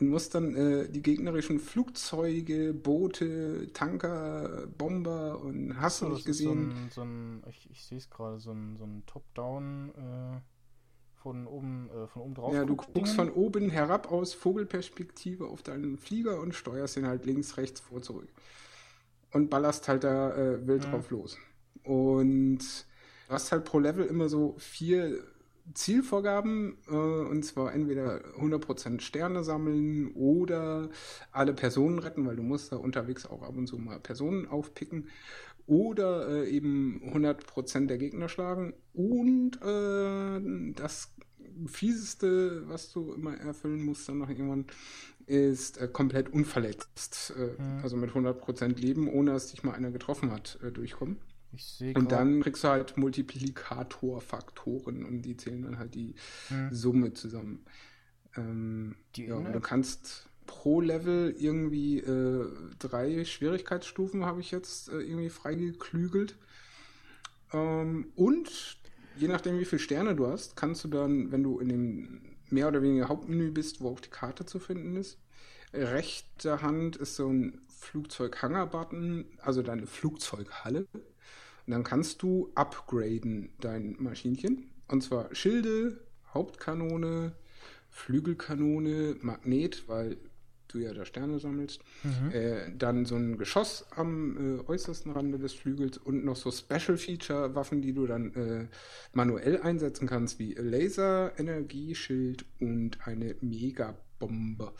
und 0.00 0.08
musst 0.08 0.34
dann 0.34 0.54
äh, 0.54 0.88
die 0.88 1.02
gegnerischen 1.02 1.58
Flugzeuge, 1.60 2.72
Boote, 2.74 3.72
Tanker, 3.72 4.66
Bomber 4.78 5.40
und 5.40 5.80
hast 5.80 6.02
du 6.02 6.06
nicht 6.06 6.26
ist 6.28 6.42
so 6.42 6.50
gesehen. 6.50 6.70
ein, 6.70 6.90
so 6.90 7.02
ein 7.02 7.42
ich, 7.48 7.68
ich 7.70 7.84
sehe 7.84 7.98
es 7.98 8.10
gerade, 8.10 8.38
so 8.40 8.52
ein, 8.52 8.76
so 8.76 8.84
ein 8.84 9.04
Top-Down 9.06 9.90
äh, 9.94 10.40
von 11.16 11.46
oben, 11.46 11.90
äh, 11.90 12.06
von 12.06 12.22
oben 12.22 12.34
drauf. 12.34 12.54
Ja, 12.54 12.64
du 12.64 12.76
guckst 12.76 13.14
von 13.14 13.30
oben 13.30 13.70
herab 13.70 14.10
aus 14.12 14.34
Vogelperspektive 14.34 15.46
auf 15.46 15.62
deinen 15.62 15.98
Flieger 15.98 16.40
und 16.40 16.54
steuerst 16.54 16.96
ihn 16.96 17.06
halt 17.06 17.26
links, 17.26 17.56
rechts, 17.56 17.80
vor, 17.80 18.02
zurück. 18.02 18.28
Und 19.32 19.50
ballerst 19.50 19.88
halt 19.88 20.04
da 20.04 20.34
äh, 20.36 20.66
wild 20.66 20.84
Ja. 20.84 20.90
drauf 20.90 21.10
los. 21.10 21.36
Und 21.82 22.58
du 22.60 23.34
hast 23.34 23.52
halt 23.52 23.64
pro 23.64 23.78
Level 23.78 24.06
immer 24.06 24.28
so 24.28 24.54
vier 24.58 25.22
Zielvorgaben, 25.74 26.78
äh, 26.88 26.92
und 26.92 27.44
zwar 27.44 27.72
entweder 27.74 28.20
100% 28.38 29.00
Sterne 29.00 29.44
sammeln 29.44 30.12
oder 30.14 30.90
alle 31.32 31.52
Personen 31.54 31.98
retten, 31.98 32.26
weil 32.26 32.36
du 32.36 32.42
musst 32.42 32.72
da 32.72 32.76
unterwegs 32.76 33.26
auch 33.26 33.42
ab 33.42 33.56
und 33.56 33.66
zu 33.66 33.78
mal 33.78 34.00
Personen 34.00 34.46
aufpicken 34.46 35.08
oder 35.66 36.28
äh, 36.44 36.48
eben 36.50 37.02
100% 37.12 37.86
der 37.86 37.98
Gegner 37.98 38.28
schlagen 38.28 38.72
und 38.94 39.60
äh, 39.62 40.72
das 40.74 41.12
fieseste, 41.66 42.68
was 42.68 42.92
du 42.92 43.12
immer 43.12 43.36
erfüllen 43.36 43.84
musst 43.84 44.08
dann 44.08 44.18
noch 44.18 44.28
irgendwann, 44.30 44.66
ist 45.26 45.78
äh, 45.78 45.88
komplett 45.88 46.32
unverletzt, 46.32 47.34
Mhm. 47.36 47.80
also 47.82 47.96
mit 47.96 48.10
100% 48.14 48.80
Leben, 48.80 49.08
ohne 49.08 49.32
dass 49.32 49.48
dich 49.50 49.62
mal 49.62 49.72
einer 49.74 49.90
getroffen 49.90 50.30
hat, 50.30 50.58
äh, 50.62 50.70
durchkommen. 50.70 51.18
Und 51.94 52.12
dann 52.12 52.42
kriegst 52.42 52.64
du 52.64 52.68
halt 52.68 52.96
Multiplikatorfaktoren 52.96 55.04
und 55.04 55.22
die 55.22 55.36
zählen 55.36 55.62
dann 55.62 55.78
halt 55.78 55.94
die 55.94 56.14
Hm. 56.48 56.68
Summe 56.72 57.12
zusammen. 57.14 57.64
Ähm, 58.36 58.96
Die 59.16 59.26
ja, 59.26 59.34
und 59.36 59.52
du 59.52 59.60
kannst 59.60 60.28
pro 60.46 60.80
Level 60.80 61.34
irgendwie 61.38 61.98
äh, 61.98 62.46
drei 62.78 63.24
Schwierigkeitsstufen 63.24 64.24
habe 64.24 64.40
ich 64.40 64.50
jetzt 64.50 64.88
äh, 64.88 64.98
irgendwie 65.00 65.30
freigeklügelt. 65.30 66.36
Ähm, 67.52 68.12
und 68.14 68.78
je 69.16 69.28
nachdem, 69.28 69.58
wie 69.58 69.64
viele 69.64 69.78
Sterne 69.80 70.14
du 70.14 70.26
hast, 70.26 70.56
kannst 70.56 70.84
du 70.84 70.88
dann, 70.88 71.32
wenn 71.32 71.42
du 71.42 71.58
in 71.58 71.68
dem 71.68 72.20
mehr 72.50 72.68
oder 72.68 72.82
weniger 72.82 73.08
Hauptmenü 73.08 73.50
bist, 73.50 73.80
wo 73.80 73.90
auch 73.90 74.00
die 74.00 74.10
Karte 74.10 74.46
zu 74.46 74.58
finden 74.58 74.96
ist, 74.96 75.18
rechte 75.72 76.62
Hand 76.62 76.96
ist 76.96 77.16
so 77.16 77.28
ein 77.28 77.60
Flugzeughanger-Button, 77.68 79.26
also 79.40 79.62
deine 79.62 79.86
Flugzeughalle. 79.86 80.86
Dann 81.70 81.84
kannst 81.84 82.22
du 82.22 82.50
upgraden 82.54 83.50
dein 83.60 83.96
Maschinchen. 83.98 84.70
Und 84.88 85.02
zwar 85.02 85.34
Schilde, 85.34 86.00
Hauptkanone, 86.32 87.32
Flügelkanone, 87.90 89.16
Magnet, 89.20 89.88
weil 89.88 90.16
du 90.68 90.78
ja 90.78 90.92
da 90.92 91.04
Sterne 91.04 91.38
sammelst. 91.38 91.82
Äh, 92.32 92.72
dann 92.76 93.04
so 93.04 93.16
ein 93.16 93.38
Geschoss 93.38 93.86
am 93.90 94.60
äh, 94.60 94.68
äußersten 94.68 95.12
Rande 95.12 95.38
des 95.38 95.54
Flügels 95.54 95.98
und 95.98 96.24
noch 96.24 96.36
so 96.36 96.50
Special 96.50 96.96
Feature 96.96 97.54
Waffen, 97.54 97.82
die 97.82 97.92
du 97.92 98.06
dann 98.06 98.34
äh, 98.34 98.66
manuell 99.12 99.60
einsetzen 99.60 100.06
kannst, 100.06 100.38
wie 100.38 100.54
Laser, 100.54 101.38
Energieschild 101.38 102.44
und 102.60 103.06
eine 103.06 103.36
Megabombe. 103.40 104.72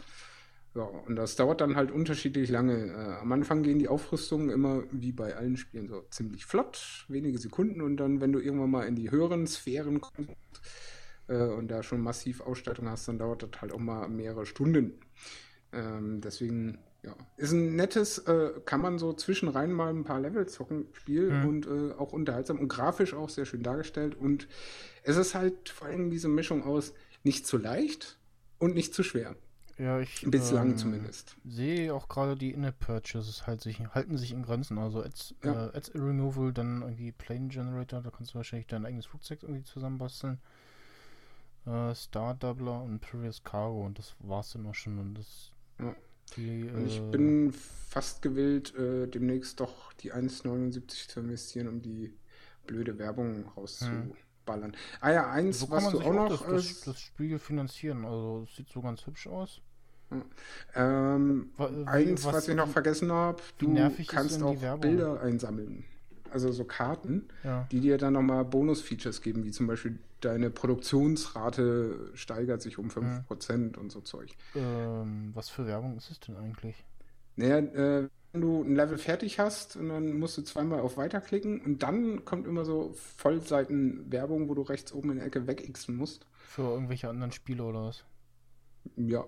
Ja, 0.75 0.83
und 0.83 1.17
das 1.17 1.35
dauert 1.37 1.61
dann 1.61 1.77
halt 1.77 1.91
unterschiedlich 1.91 2.51
lange. 2.51 2.93
Äh, 2.93 3.21
am 3.21 3.33
Anfang 3.33 3.63
gehen 3.63 3.79
die 3.79 3.89
Aufrüstungen 3.89 4.51
immer 4.51 4.85
wie 4.93 5.13
bei 5.13 5.35
allen 5.35 5.57
Spielen 5.57 5.89
so 5.89 6.03
ziemlich 6.11 6.45
flott, 6.47 7.07
wenige 7.09 7.39
Sekunden 7.39 7.81
und 7.81 7.97
dann, 7.97 8.21
wenn 8.21 8.33
du 8.33 8.39
irgendwann 8.39 8.71
mal 8.71 8.87
in 8.87 8.95
die 8.95 9.11
höheren 9.11 9.47
Sphären 9.47 10.01
kommst 10.01 10.31
äh, 11.27 11.43
und 11.43 11.69
da 11.69 11.83
schon 11.83 12.01
massiv 12.01 12.43
Ausstattung 12.43 12.89
hast, 12.89 13.09
dann 13.09 13.19
dauert 13.19 13.43
das 13.43 13.61
halt 13.61 13.73
auch 13.73 13.79
mal 13.79 14.09
mehrere 14.09 14.47
Stunden. 14.47 15.01
Ähm, 15.73 16.21
deswegen, 16.21 16.79
ja, 17.03 17.17
ist 17.37 17.53
ein 17.53 17.75
nettes, 17.75 18.19
äh, 18.19 18.53
kann 18.65 18.81
man 18.81 18.99
so 18.99 19.13
zwischenrein 19.15 19.73
mal 19.73 19.91
ein 19.91 20.05
paar 20.05 20.21
Level 20.21 20.47
zocken, 20.47 20.87
Spiel 20.93 21.31
Mhm. 21.31 21.49
und 21.49 21.67
äh, 21.67 21.93
auch 21.95 22.13
unterhaltsam 22.13 22.59
und 22.59 22.69
grafisch 22.69 23.15
auch 23.15 23.31
sehr 23.31 23.47
schön 23.47 23.63
dargestellt. 23.63 24.15
Und 24.15 24.49
es 25.03 25.17
ist 25.17 25.35
halt 25.35 25.71
vor 25.71 25.89
allem 25.89 26.11
diese 26.11 26.29
Mischung 26.29 26.63
aus 26.63 26.93
nicht 27.25 27.47
zu 27.47 27.57
leicht 27.57 28.19
und 28.59 28.75
nicht 28.75 28.95
zu 28.95 29.03
schwer. 29.03 29.35
Ja, 29.79 30.01
ich. 30.01 30.27
Bislang 30.29 30.71
ähm, 30.71 30.77
zumindest. 30.77 31.37
Sehe 31.45 31.95
auch 31.95 32.09
gerade 32.09 32.37
die 32.37 32.51
In-App-Purchases 32.53 33.47
halt 33.47 33.61
sich, 33.61 33.79
halten 33.95 34.19
sich 34.19 34.33
in 34.33 34.43
Grenzen. 34.43 34.79
Also 34.79 35.03
Ads, 35.03 35.35
Ja. 35.45 35.69
äh, 35.69 35.77
Ads 35.77 35.95
Removal, 35.95 36.53
dann 36.53 36.83
irgendwie 36.83 37.13
Plane 37.13 37.49
Generator, 37.49 38.03
da 38.03 38.11
kannst 38.11 38.33
du 38.35 38.37
wahrscheinlich 38.37 38.67
dein 38.67 38.85
eigenes 38.87 39.07
Flugzeug 39.07 39.43
irgendwie 39.43 39.63
zusammenbasteln. 39.65 40.41
Äh, 41.67 41.95
Star 41.95 42.35
Doubler 42.35 42.83
und 42.83 43.01
Previous 43.01 43.43
Cargo 43.45 43.85
und 43.85 43.99
das 43.99 44.15
war's 44.21 44.53
dann 44.53 44.67
auch 44.67 44.75
schon. 44.75 44.99
Und 44.99 45.15
das. 45.15 45.53
Ja. 45.79 45.95
Die, 46.37 46.69
Und 46.75 46.87
ich 46.87 46.99
äh, 46.99 47.11
bin 47.11 47.53
fast 47.53 48.21
gewillt, 48.23 48.75
äh, 48.75 49.07
demnächst 49.07 49.61
doch 49.61 49.93
die 49.95 50.13
1,79 50.13 51.09
zu 51.09 51.21
investieren, 51.21 51.69
um 51.69 51.81
die 51.83 52.15
blöde 52.67 52.99
Werbung 52.99 53.47
rauszuballern. 53.57 54.77
Ah 55.01 55.11
ja, 55.13 55.31
eins, 55.31 55.61
so 55.61 55.67
kann 55.67 55.77
was 55.77 55.85
man 55.85 55.93
du 55.95 56.01
auch 56.03 56.13
noch. 56.13 56.29
das, 56.29 56.47
das, 56.47 56.81
das 56.83 57.01
Spiel 57.01 57.39
finanzieren. 57.39 58.05
Also 58.05 58.43
es 58.45 58.57
sieht 58.57 58.69
so 58.69 58.83
ganz 58.83 59.07
hübsch 59.07 59.27
aus. 59.27 59.63
Ähm, 60.75 61.51
Wa- 61.57 61.71
wie- 61.73 61.87
eins, 61.87 62.25
was, 62.25 62.35
was- 62.35 62.49
ich 62.49 62.55
noch 62.57 62.69
vergessen 62.69 63.13
habe, 63.13 63.43
du 63.59 63.75
kannst 64.07 64.43
auch 64.43 64.61
Werbung? 64.61 64.81
Bilder 64.81 65.21
einsammeln. 65.21 65.85
Also 66.31 66.53
so 66.53 66.65
Karten, 66.65 67.27
Ja. 67.43 67.67
die 67.73 67.81
dir 67.81 67.97
dann 67.97 68.13
nochmal 68.13 68.45
Bonus-Features 68.45 69.23
geben, 69.23 69.45
wie 69.45 69.51
zum 69.51 69.67
Beispiel 69.67 69.99
deine 70.21 70.51
Produktionsrate 70.51 72.11
steigert 72.15 72.61
sich 72.61 72.79
um 72.79 72.91
5% 72.91 73.79
und 73.79 73.91
so 73.93 74.01
Zeug. 74.01 74.37
Ähm, 74.55 75.31
was 75.35 75.49
für 75.49 75.67
Werbung 75.67 75.97
ist 75.97 76.11
es 76.11 76.21
denn 76.21 76.37
eigentlich? 76.37 76.85
Naja, 77.37 77.59
äh, 77.59 78.09
wenn 78.33 78.41
du 78.43 78.63
ein 78.63 78.75
Level 78.75 78.99
fertig 78.99 79.39
hast 79.39 79.77
und 79.77 79.89
dann 79.89 80.19
musst 80.19 80.37
du 80.37 80.43
zweimal 80.43 80.81
auf 80.81 80.99
Weiter 80.99 81.21
klicken 81.23 81.61
und 81.63 81.83
dann 81.83 82.25
kommt 82.27 82.47
immer 82.47 82.65
so 82.67 82.93
Vollseiten 83.17 84.11
Werbung, 84.13 84.49
wo 84.51 84.55
du 84.55 84.63
rechts 84.63 84.93
oben 84.93 85.13
in 85.13 85.17
der 85.19 85.27
Ecke 85.27 85.47
wegixen 85.47 85.97
musst. 85.97 86.27
Für 86.37 86.63
irgendwelche 86.63 87.09
anderen 87.09 87.33
Spiele 87.33 87.63
oder 87.63 87.85
was? 87.85 88.05
Ja. 88.97 89.25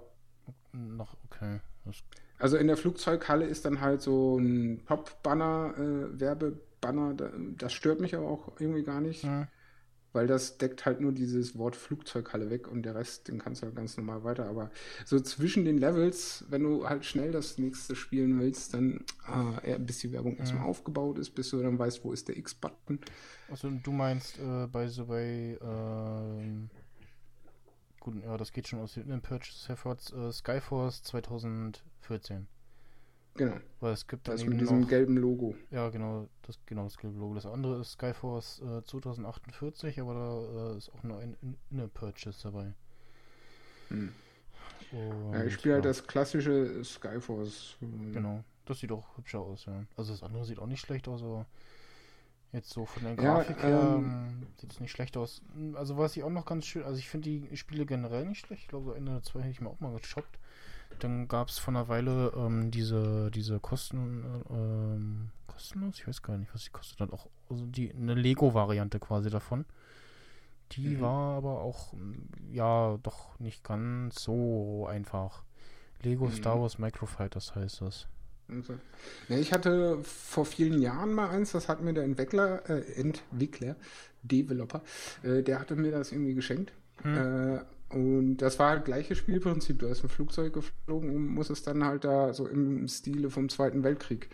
Noch, 0.73 1.17
okay. 1.25 1.61
Das, 1.85 1.97
Also 2.39 2.57
in 2.57 2.67
der 2.67 2.77
Flugzeughalle 2.77 3.47
ist 3.47 3.65
dann 3.65 3.81
halt 3.81 4.03
so 4.03 4.39
ein 4.39 4.83
Pop-Banner, 4.85 5.75
äh, 5.77 6.21
Werbebanner, 6.21 7.15
da, 7.15 7.31
das 7.59 7.73
stört 7.73 8.01
mich 8.01 8.15
aber 8.15 8.29
auch 8.29 8.53
irgendwie 8.59 8.83
gar 8.83 9.01
nicht, 9.01 9.25
hm. 9.25 9.47
weil 10.13 10.27
das 10.27 10.59
deckt 10.59 10.87
halt 10.87 11.01
nur 11.01 11.13
dieses 11.13 11.59
Wort 11.59 11.77
Flugzeughalle 11.77 12.51
weg 12.51 12.69
und 12.69 12.83
der 12.83 12.95
Rest, 12.95 13.29
den 13.29 13.39
kannst 13.39 13.63
du 13.63 13.67
halt 13.67 13.77
ganz 13.77 13.97
normal 13.97 14.25
weiter. 14.25 14.47
Aber 14.47 14.71
so 15.05 15.21
zwischen 15.21 15.65
den 15.65 15.79
Levels, 15.79 16.45
wenn 16.49 16.63
du 16.63 16.89
halt 16.89 17.05
schnell 17.05 17.31
das 17.31 17.59
nächste 17.59 17.95
spielen 17.95 18.41
willst, 18.41 18.75
dann 18.75 19.05
eher, 19.63 19.79
bis 19.79 19.99
die 19.99 20.13
Werbung 20.13 20.37
erstmal 20.37 20.65
aufgebaut 20.65 21.19
ist, 21.19 21.31
bis 21.31 21.51
du 21.51 21.63
dann 21.63 21.79
weißt, 21.79 22.05
wo 22.05 22.13
ist 22.13 22.29
der 22.29 22.37
X-Button. 22.37 23.01
Also 23.51 23.71
du 23.71 23.93
meinst 23.93 24.39
äh, 24.39 24.67
bei 24.67 24.89
so 24.89 25.07
bei 25.07 25.59
ähm, 25.61 26.71
gut, 28.01 28.23
ja, 28.23 28.37
das 28.37 28.53
geht 28.53 28.69
schon 28.69 28.81
aus 28.81 28.95
den 28.95 29.21
Purchase 29.23 29.69
hervor, 29.69 29.97
äh, 30.15 30.33
Skyforce 30.33 31.03
2014. 31.03 32.47
Genau, 33.35 33.57
Weil 33.81 33.93
es 33.93 34.07
gibt 34.07 34.27
das 34.29 34.45
mit 34.45 34.61
diesem 34.61 34.81
noch, 34.81 34.89
gelben 34.89 35.17
Logo. 35.17 35.55
ja 35.71 35.89
genau, 35.89 36.29
das 36.43 36.59
genau 36.67 36.85
das 36.85 36.99
gelbe 36.99 37.19
Logo. 37.19 37.35
Das 37.35 37.47
andere 37.47 37.81
ist 37.81 37.93
Skyforce 37.93 38.61
äh, 38.61 38.85
2048, 38.85 40.01
aber 40.01 40.15
da 40.15 40.73
äh, 40.75 40.77
ist 40.79 40.91
auch 40.93 41.03
nur 41.05 41.19
ein 41.21 41.37
In- 41.41 41.57
Inner-Purchase 41.71 42.43
dabei. 42.43 42.73
Hm. 43.89 44.13
Und, 44.93 45.33
Ja, 45.33 45.45
ich 45.45 45.55
spiele 45.55 45.75
halt 45.77 45.85
ja, 45.85 45.91
das 45.91 46.07
klassische 46.07 46.85
Skyforce. 46.85 47.77
Genau, 48.13 48.43
das 48.67 48.81
sieht 48.81 48.91
auch 48.93 49.17
hübscher 49.17 49.39
aus, 49.41 49.65
ja. 49.67 49.85
Also 49.97 50.13
das 50.13 50.23
andere 50.23 50.45
sieht 50.45 50.59
auch 50.59 50.67
nicht 50.67 50.81
schlecht 50.81 51.07
aus, 51.09 51.23
aber 51.23 51.47
jetzt 52.53 52.71
so 52.71 52.85
von 52.87 53.03
der 53.05 53.15
Ja, 53.17 53.35
Grafik 53.35 53.63
her 53.63 53.79
ähm, 53.99 54.11
ähm, 54.43 54.47
sieht 54.61 54.73
es 54.73 54.81
nicht 54.81 54.91
schlecht 54.93 55.17
aus. 55.17 55.43
Hm, 55.55 55.77
Also 55.77 55.97
was 55.99 56.17
ich 56.17 56.23
auch 56.25 56.31
noch 56.31 56.45
ganz 56.47 56.67
schön, 56.67 56.83
also 56.85 56.99
ich 56.99 57.09
finde 57.09 57.31
die 57.31 57.57
Spiele 57.57 57.87
generell 57.87 58.27
nicht 58.27 58.45
schlecht. 58.47 58.63
Ich 58.63 58.69
glaube, 58.69 58.87
so 58.87 58.93
eine 58.95 59.11
oder 59.11 59.23
zwei 59.23 59.41
hätte 59.41 59.51
ich 59.51 59.61
mir 59.61 59.71
auch 59.71 59.81
mal 59.81 59.97
geshoppt. 59.97 60.39
Dann 60.99 61.29
gab 61.29 61.49
es 61.49 61.59
vor 61.59 61.73
einer 61.73 61.89
Weile 61.89 62.33
ähm, 62.37 62.71
diese, 62.71 63.31
diese 63.31 63.59
Kosten, 63.61 64.25
äh, 64.51 64.53
ähm, 64.55 65.31
kostenlos, 65.47 65.99
ich 65.99 66.07
weiß 66.07 66.23
gar 66.23 66.37
nicht, 66.37 66.53
was 66.55 66.65
die 66.65 66.71
kostet 66.71 67.01
hat. 67.01 67.13
Auch 67.13 67.29
also 67.49 67.65
die, 67.67 67.93
eine 67.95 68.15
Lego-Variante 68.15 68.99
quasi 69.01 69.31
davon. 69.31 69.65
Die 70.73 70.97
Mhm. 70.97 71.01
war 71.01 71.37
aber 71.37 71.61
auch, 71.63 71.93
mm, 71.93 72.53
ja, 72.53 72.97
doch 73.03 73.39
nicht 73.41 73.65
ganz 73.65 74.23
so 74.23 74.87
einfach. 74.89 75.43
Lego 76.03 76.27
Mhm. 76.27 76.33
Star 76.33 76.61
Wars 76.61 76.79
Microfighters 76.79 77.55
heißt 77.55 77.81
das. 77.83 78.09
Und 78.51 78.65
so. 78.65 78.75
Ja, 79.29 79.39
ich 79.39 79.53
hatte 79.53 79.99
vor 80.03 80.45
vielen 80.45 80.81
Jahren 80.83 81.13
mal 81.13 81.31
eins, 81.31 81.53
das 81.53 81.69
hat 81.69 81.83
mir 81.83 81.95
der 81.95 82.05
Entwickler, 82.05 82.69
äh, 82.69 83.01
Entwickler, 83.01 83.77
Developer, 84.23 84.83
äh, 85.23 85.43
der 85.43 85.61
hatte 85.61 85.77
mir 85.77 85.93
das 85.93 86.13
irgendwie 86.13 86.35
geschenkt. 86.35 86.73
Äh, 87.05 87.61
und 87.91 88.37
das 88.37 88.59
war 88.59 88.71
halt 88.71 88.85
gleiches 88.85 89.19
Spielprinzip. 89.19 89.79
Du 89.79 89.89
hast 89.89 90.05
ein 90.05 90.09
Flugzeug 90.09 90.53
geflogen 90.53 91.15
und 91.15 91.27
musstest 91.27 91.67
dann 91.67 91.85
halt 91.85 92.05
da 92.05 92.33
so 92.33 92.47
im 92.47 92.87
Stile 92.87 93.31
vom 93.31 93.49
Zweiten 93.49 93.83
Weltkrieg 93.83 94.29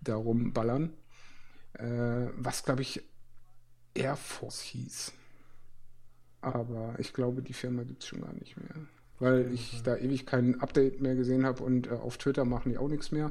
darum 0.00 0.52
ballern. 0.52 0.92
Äh, 1.74 2.26
was, 2.36 2.64
glaube 2.64 2.82
ich, 2.82 3.02
Air 3.94 4.16
Force 4.16 4.60
hieß. 4.60 5.12
Aber 6.40 6.94
ich 6.98 7.12
glaube, 7.12 7.42
die 7.42 7.52
Firma 7.52 7.82
gibt 7.82 8.02
es 8.02 8.08
schon 8.08 8.20
gar 8.20 8.34
nicht 8.34 8.56
mehr. 8.56 8.86
Weil 9.20 9.52
ich 9.52 9.82
da 9.82 9.96
ewig 9.96 10.26
kein 10.26 10.60
Update 10.60 11.00
mehr 11.00 11.14
gesehen 11.16 11.44
habe 11.44 11.62
und 11.64 11.88
äh, 11.88 11.90
auf 11.90 12.18
Twitter 12.18 12.44
machen 12.44 12.70
die 12.70 12.78
auch 12.78 12.88
nichts 12.88 13.10
mehr. 13.10 13.30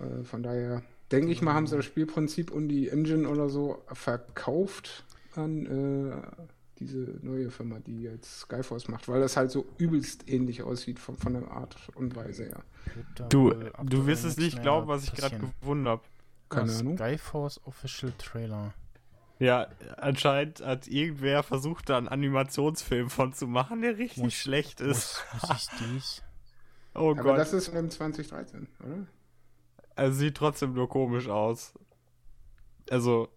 Äh, 0.00 0.24
von 0.24 0.42
daher 0.42 0.82
denke 1.12 1.30
ich 1.30 1.42
mal, 1.42 1.54
haben 1.54 1.66
sie 1.66 1.76
das 1.76 1.84
Spielprinzip 1.84 2.50
und 2.50 2.68
die 2.68 2.88
Engine 2.88 3.28
oder 3.28 3.48
so 3.48 3.82
verkauft 3.92 5.04
an 5.36 5.66
äh, 5.66 6.44
diese 6.80 7.18
neue 7.22 7.50
Firma, 7.50 7.78
die 7.78 8.02
jetzt 8.02 8.40
Skyforce 8.40 8.88
macht, 8.88 9.06
weil 9.08 9.20
das 9.20 9.36
halt 9.36 9.52
so 9.52 9.64
übelst 9.78 10.28
ähnlich 10.28 10.62
aussieht 10.62 10.98
von, 10.98 11.16
von 11.16 11.34
der 11.34 11.48
Art 11.50 11.76
und 11.94 12.16
Weise 12.16 12.46
her. 12.46 12.64
Du, 13.28 13.54
du 13.84 14.06
wirst 14.06 14.24
es 14.24 14.36
nicht 14.36 14.60
glauben, 14.60 14.88
was 14.88 15.04
ich 15.04 15.14
gerade 15.14 15.38
gefunden 15.38 15.86
habe. 15.86 16.02
Keine 16.48 16.72
Ah, 16.72 16.78
Ahnung. 16.80 16.96
Skyforce 16.98 17.60
Official 17.64 18.12
Trailer. 18.18 18.74
Ja, 19.44 19.68
anscheinend 19.98 20.60
hat 20.64 20.86
irgendwer 20.88 21.42
versucht, 21.42 21.88
da 21.90 21.98
einen 21.98 22.08
Animationsfilm 22.08 23.10
von 23.10 23.32
zu 23.32 23.46
machen, 23.46 23.82
der 23.82 23.98
richtig 23.98 24.22
Muss- 24.24 24.34
schlecht 24.34 24.80
ist. 24.80 25.22
Muss, 25.34 25.48
muss 25.50 25.68
ich 25.72 25.78
dies? 25.86 26.22
Oh 26.96 27.10
Aber 27.10 27.22
Gott. 27.24 27.38
das 27.38 27.52
ist 27.52 27.66
im 27.68 27.90
2013, 27.90 28.68
oder? 28.78 29.06
Also 29.96 30.16
sieht 30.16 30.36
trotzdem 30.36 30.74
nur 30.74 30.88
komisch 30.88 31.26
aus. 31.28 31.74
Also, 32.88 33.28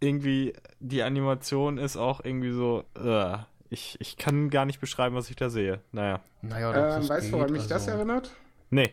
irgendwie, 0.00 0.54
die 0.80 1.04
Animation 1.04 1.78
ist 1.78 1.96
auch 1.96 2.24
irgendwie 2.24 2.50
so, 2.50 2.82
äh, 2.96 3.36
ich, 3.70 3.96
ich 4.00 4.16
kann 4.16 4.50
gar 4.50 4.64
nicht 4.64 4.80
beschreiben, 4.80 5.14
was 5.14 5.30
ich 5.30 5.36
da 5.36 5.50
sehe. 5.50 5.82
Naja. 5.92 6.20
Naja, 6.42 6.70
Ähm, 6.70 7.00
das 7.02 7.08
weißt 7.08 7.28
du, 7.28 7.32
woran 7.32 7.52
mich 7.52 7.68
das 7.68 7.82
also- 7.86 7.90
erinnert? 7.92 8.34
Nee. 8.70 8.92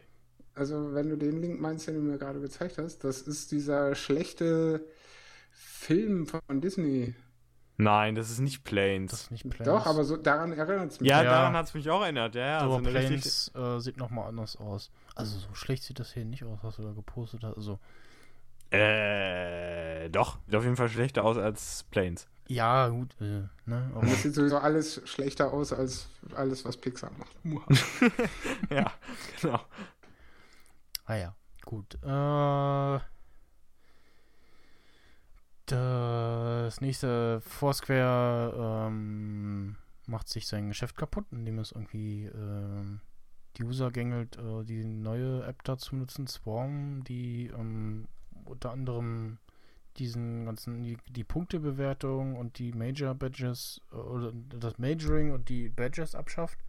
Also, 0.53 0.93
wenn 0.93 1.09
du 1.09 1.17
den 1.17 1.41
Link 1.41 1.59
meinst, 1.59 1.87
den 1.87 1.95
du 1.95 2.01
mir 2.01 2.19
gerade 2.19 2.39
gezeigt 2.39 2.77
hast, 2.77 3.03
das 3.03 3.21
ist 3.23 3.51
dieser 3.51 3.95
schlechte 3.95 4.85
Film 5.63 6.27
von 6.27 6.41
Disney. 6.61 7.15
Nein, 7.77 8.13
das 8.15 8.29
ist 8.29 8.39
nicht 8.39 8.63
Planes. 8.63 9.11
Das 9.11 9.21
ist 9.23 9.31
nicht 9.31 9.49
Planes. 9.49 9.65
Doch, 9.65 9.85
aber 9.87 10.03
so 10.03 10.15
daran 10.17 10.51
erinnert 10.53 10.91
es 10.91 10.99
mich. 10.99 11.09
ja, 11.09 11.23
Ja. 11.23 11.31
daran 11.31 11.53
hat 11.53 11.65
es 11.67 11.73
mich 11.73 11.89
auch 11.89 12.01
erinnert. 12.03 12.35
Ja, 12.35 12.45
ja, 12.45 12.57
aber 12.59 12.75
also 12.75 12.87
eine 12.89 12.93
richtig, 12.93 13.51
Planes 13.51 13.51
äh, 13.55 13.79
sieht 13.81 13.97
nochmal 13.97 14.27
anders 14.27 14.55
aus. 14.57 14.91
Also 15.15 15.39
so 15.39 15.53
schlecht 15.55 15.83
sieht 15.83 15.99
das 15.99 16.13
hier 16.13 16.25
nicht 16.25 16.43
aus, 16.43 16.59
was 16.61 16.75
du 16.75 16.83
da 16.83 16.91
gepostet 16.91 17.43
hast. 17.43 17.55
Also, 17.57 17.79
äh, 18.69 20.09
doch, 20.09 20.39
sieht 20.45 20.55
auf 20.55 20.63
jeden 20.63 20.75
Fall 20.75 20.89
schlechter 20.89 21.23
aus 21.23 21.37
als 21.37 21.83
Planes. 21.89 22.27
ja, 22.47 22.87
gut, 22.89 23.15
äh, 23.19 23.43
ne? 23.65 23.91
Aber 23.95 24.05
Das 24.05 24.21
sieht 24.21 24.35
sowieso 24.35 24.57
alles 24.59 25.01
schlechter 25.05 25.51
aus 25.51 25.73
als 25.73 26.07
alles, 26.35 26.63
was 26.65 26.77
Pixar 26.77 27.11
macht. 27.11 27.35
ja, 28.69 28.91
genau. 29.41 29.59
Ah 31.05 31.15
ja, 31.15 31.35
gut. 31.65 31.95
Äh, 32.03 32.99
das 35.71 36.81
nächste 36.81 37.41
Foursquare 37.41 38.87
ähm, 38.87 39.75
macht 40.07 40.29
sich 40.29 40.47
sein 40.47 40.67
Geschäft 40.67 40.97
kaputt, 40.97 41.25
indem 41.31 41.59
es 41.59 41.71
irgendwie 41.71 42.25
ähm, 42.25 43.01
die 43.57 43.63
User 43.63 43.91
gängelt, 43.91 44.37
äh, 44.37 44.63
die 44.63 44.83
neue 44.83 45.43
App 45.45 45.63
dazu 45.63 45.95
nutzen, 45.95 46.27
Swarm, 46.27 47.03
die 47.03 47.47
ähm, 47.47 48.07
unter 48.45 48.71
anderem 48.71 49.37
diesen 49.97 50.45
ganzen, 50.45 50.83
die, 50.83 50.97
die 51.09 51.23
Punktebewertung 51.23 52.37
und 52.37 52.59
die 52.59 52.71
Major 52.71 53.13
Badges 53.13 53.81
äh, 53.91 54.31
das 54.57 54.77
Majoring 54.77 55.31
und 55.31 55.49
die 55.49 55.69
Badges 55.69 56.15
abschafft 56.15 56.59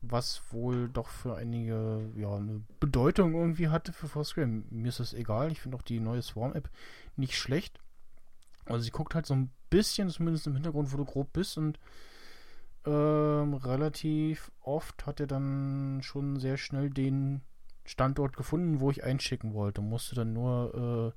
was 0.00 0.42
wohl 0.50 0.88
doch 0.88 1.08
für 1.08 1.36
einige 1.36 2.10
ja 2.14 2.34
eine 2.36 2.62
Bedeutung 2.80 3.34
irgendwie 3.34 3.68
hatte 3.68 3.92
für 3.92 4.08
Foursquare. 4.08 4.46
Mir 4.46 4.88
ist 4.88 5.00
das 5.00 5.14
egal. 5.14 5.50
Ich 5.52 5.60
finde 5.60 5.76
auch 5.76 5.82
die 5.82 6.00
neue 6.00 6.22
Swarm-App 6.22 6.70
nicht 7.16 7.36
schlecht. 7.36 7.80
Also 8.68 8.84
sie 8.84 8.90
guckt 8.90 9.14
halt 9.14 9.26
so 9.26 9.34
ein 9.34 9.50
bisschen, 9.70 10.10
zumindest 10.10 10.46
im 10.46 10.54
Hintergrund, 10.54 10.92
wo 10.92 10.96
du 10.96 11.04
grob 11.04 11.32
bist 11.32 11.58
und 11.58 11.78
ähm, 12.86 13.54
relativ 13.54 14.50
oft 14.62 15.06
hat 15.06 15.20
er 15.20 15.26
dann 15.26 16.00
schon 16.02 16.38
sehr 16.38 16.56
schnell 16.56 16.90
den 16.90 17.42
Standort 17.84 18.36
gefunden, 18.36 18.80
wo 18.80 18.90
ich 18.90 19.04
einschicken 19.04 19.54
wollte. 19.54 19.80
Musste 19.82 20.14
dann 20.14 20.32
nur 20.32 21.14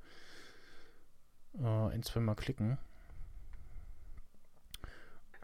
äh, 1.58 1.62
äh, 1.62 1.88
ein, 1.94 2.02
zwei 2.02 2.20
Mal 2.20 2.34
klicken. 2.34 2.78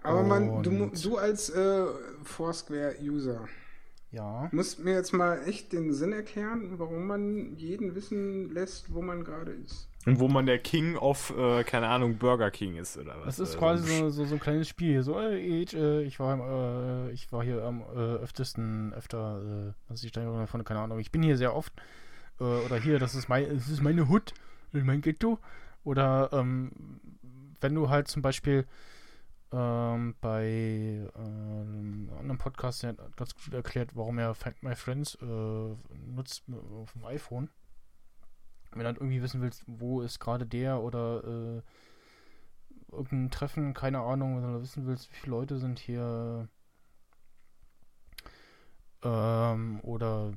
Aber 0.02 0.22
man, 0.24 0.62
du, 0.62 0.90
du 0.90 1.18
als 1.18 1.50
äh, 1.50 1.86
Foursquare-User 2.24 3.48
Ja. 4.10 4.52
musst 4.52 4.80
mir 4.80 4.94
jetzt 4.94 5.12
mal 5.12 5.42
echt 5.48 5.72
den 5.72 5.92
Sinn 5.94 6.12
erklären, 6.12 6.78
warum 6.78 7.06
man 7.06 7.56
jeden 7.56 7.94
wissen 7.94 8.50
lässt, 8.50 8.92
wo 8.92 9.02
man 9.02 9.24
gerade 9.24 9.52
ist. 9.52 9.87
Und 10.06 10.20
wo 10.20 10.28
man 10.28 10.46
der 10.46 10.58
King 10.58 10.96
of, 10.96 11.34
äh, 11.36 11.64
keine 11.64 11.88
Ahnung, 11.88 12.16
Burger 12.18 12.50
King 12.50 12.76
ist 12.76 12.96
oder 12.96 13.16
was? 13.18 13.36
Das 13.36 13.48
ist 13.48 13.56
Äh, 13.56 13.58
quasi 13.58 13.98
so, 13.98 14.10
so, 14.10 14.24
so 14.24 14.34
ein 14.36 14.40
kleines 14.40 14.68
Spiel 14.68 14.92
hier. 14.92 15.02
So, 15.02 15.20
ich, 15.20 15.74
äh, 15.74 16.02
ich, 16.02 16.18
war, 16.20 16.34
im, 16.34 16.40
äh, 16.40 17.10
ich 17.12 17.30
war 17.32 17.42
hier 17.42 17.62
am 17.64 17.82
äh, 17.82 17.94
öftesten, 18.22 18.94
öfter, 18.94 19.40
äh, 19.42 19.72
was 19.88 19.96
ist 19.96 20.04
die 20.04 20.08
Steigerung 20.08 20.38
davon? 20.38 20.64
Keine 20.64 20.80
Ahnung. 20.80 20.98
Ich 20.98 21.10
bin 21.10 21.22
hier 21.22 21.36
sehr 21.36 21.54
oft. 21.54 21.72
Äh, 22.40 22.44
oder 22.44 22.76
hier, 22.80 22.98
das 22.98 23.14
ist, 23.14 23.28
mein, 23.28 23.48
das 23.54 23.68
ist 23.68 23.82
meine 23.82 24.08
Hut, 24.08 24.32
mein 24.72 25.02
Ghetto. 25.02 25.38
Oder 25.84 26.30
ähm, 26.32 26.70
wenn 27.60 27.74
du 27.74 27.90
halt 27.90 28.08
zum 28.08 28.22
Beispiel 28.22 28.66
ähm, 29.52 30.14
bei 30.20 30.44
äh, 30.44 31.18
einem 31.18 32.08
anderen 32.18 32.38
Podcast, 32.38 32.82
der 32.82 32.90
hat 32.90 33.16
ganz 33.16 33.34
gut 33.34 33.52
erklärt, 33.52 33.90
warum 33.94 34.18
er 34.18 34.34
Find 34.34 34.62
My 34.62 34.74
Friends 34.76 35.18
nutzt 35.20 36.44
auf 36.80 36.92
dem 36.92 37.04
iPhone. 37.04 37.50
Wenn 38.72 38.80
du 38.80 38.86
halt 38.86 38.98
irgendwie 38.98 39.22
wissen 39.22 39.40
willst, 39.40 39.64
wo 39.66 40.00
ist 40.02 40.18
gerade 40.20 40.46
der 40.46 40.80
oder 40.82 41.22
äh, 41.24 41.62
irgendein 42.94 43.30
Treffen, 43.30 43.74
keine 43.74 44.00
Ahnung, 44.00 44.36
wenn 44.42 44.52
du 44.54 44.60
wissen 44.62 44.86
willst, 44.86 45.10
wie 45.10 45.16
viele 45.16 45.30
Leute 45.36 45.58
sind 45.58 45.78
hier 45.78 46.48
ähm, 49.02 49.80
oder 49.82 50.32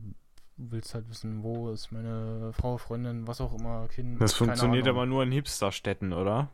willst 0.57 0.93
halt 0.93 1.09
wissen, 1.09 1.43
wo 1.43 1.71
ist 1.71 1.91
meine 1.91 2.51
Frau, 2.53 2.77
Freundin, 2.77 3.27
was 3.27 3.41
auch 3.41 3.53
immer, 3.57 3.87
Kind. 3.87 4.21
Das 4.21 4.33
funktioniert 4.33 4.85
Ahnung. 4.85 4.97
aber 4.99 5.05
nur 5.07 5.23
in 5.23 5.31
Hipsterstädten, 5.31 6.13
oder? 6.13 6.49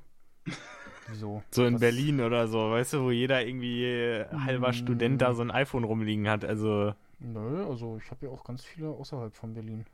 Wieso? 1.09 1.43
So 1.51 1.65
in 1.65 1.73
Das- 1.73 1.81
Berlin 1.81 2.21
oder 2.21 2.47
so, 2.47 2.71
weißt 2.71 2.93
du, 2.93 3.01
wo 3.03 3.11
jeder 3.11 3.45
irgendwie 3.45 4.23
halber 4.45 4.69
Mm. 4.69 4.73
Student 4.73 5.21
da 5.21 5.33
so 5.33 5.41
ein 5.41 5.51
iPhone 5.51 5.83
rumliegen 5.83 6.27
hat. 6.29 6.45
Also, 6.45 6.93
Nö, 7.19 7.65
also 7.65 7.97
ich 7.97 8.09
habe 8.11 8.27
ja 8.27 8.31
auch 8.31 8.43
ganz 8.43 8.63
viele 8.63 8.89
außerhalb 8.89 9.33
von 9.35 9.53
Berlin, 9.53 9.85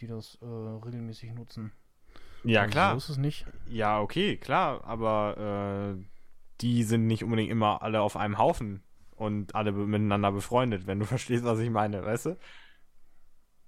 die 0.00 0.06
das 0.06 0.38
äh, 0.40 0.46
regelmäßig 0.46 1.32
nutzen. 1.34 1.72
ja 2.44 2.62
also 2.62 2.72
klar. 2.72 2.92
So 2.92 2.98
ist 2.98 3.08
es 3.10 3.18
nicht. 3.18 3.46
Ja, 3.68 4.00
okay, 4.00 4.36
klar, 4.36 4.84
aber 4.84 5.96
äh, 5.98 6.04
die 6.60 6.82
sind 6.82 7.06
nicht 7.06 7.24
unbedingt 7.24 7.50
immer 7.50 7.82
alle 7.82 8.00
auf 8.00 8.16
einem 8.16 8.38
Haufen 8.38 8.82
und 9.16 9.54
alle 9.54 9.72
miteinander 9.72 10.32
befreundet, 10.32 10.86
wenn 10.86 10.98
du 10.98 11.04
verstehst, 11.06 11.44
was 11.44 11.58
ich 11.58 11.70
meine, 11.70 12.04
weißt 12.04 12.26
du? 12.26 12.36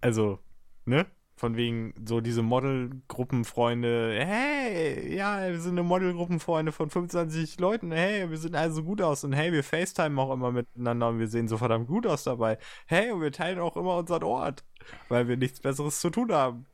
Also, 0.01 0.39
ne? 0.85 1.07
Von 1.37 1.57
wegen 1.57 1.95
so 2.07 2.21
diese 2.21 2.43
Modelgruppenfreunde, 2.43 4.19
hey, 4.23 5.17
ja, 5.17 5.49
wir 5.49 5.59
sind 5.59 5.73
eine 5.73 5.83
Modelgruppenfreunde 5.85 6.71
von 6.71 6.91
25 6.91 7.59
Leuten, 7.59 7.93
hey, 7.93 8.29
wir 8.29 8.37
sehen 8.37 8.55
also 8.55 8.85
gut 8.85 9.01
aus 9.01 9.25
und 9.25 9.33
hey, 9.33 9.51
wir 9.51 9.65
FaceTime 9.65 10.21
auch 10.21 10.35
immer 10.35 10.53
miteinander 10.53 11.09
und 11.09 11.19
wir 11.19 11.29
sehen 11.29 11.49
so 11.49 11.57
verdammt 11.57 11.87
gut 11.87 12.07
aus 12.07 12.25
dabei. 12.25 12.59
Hey, 12.87 13.11
und 13.11 13.23
wir 13.23 13.33
teilen 13.33 13.59
auch 13.59 13.79
immer 13.79 13.97
unseren 13.97 14.23
Ort, 14.23 14.65
weil 15.09 15.29
wir 15.29 15.37
nichts 15.37 15.61
Besseres 15.61 16.01
zu 16.01 16.11
tun 16.11 16.33
haben. 16.33 16.67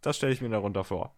Das 0.00 0.16
stelle 0.16 0.32
ich 0.32 0.40
mir 0.40 0.48
darunter 0.50 0.84
vor. 0.84 1.14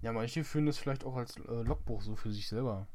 Ja, 0.00 0.12
manche 0.12 0.44
führen 0.44 0.66
das 0.66 0.78
vielleicht 0.78 1.04
auch 1.04 1.16
als 1.16 1.36
äh, 1.36 1.62
Logbuch 1.62 2.02
so 2.02 2.14
für 2.16 2.32
sich 2.32 2.48
selber. 2.48 2.86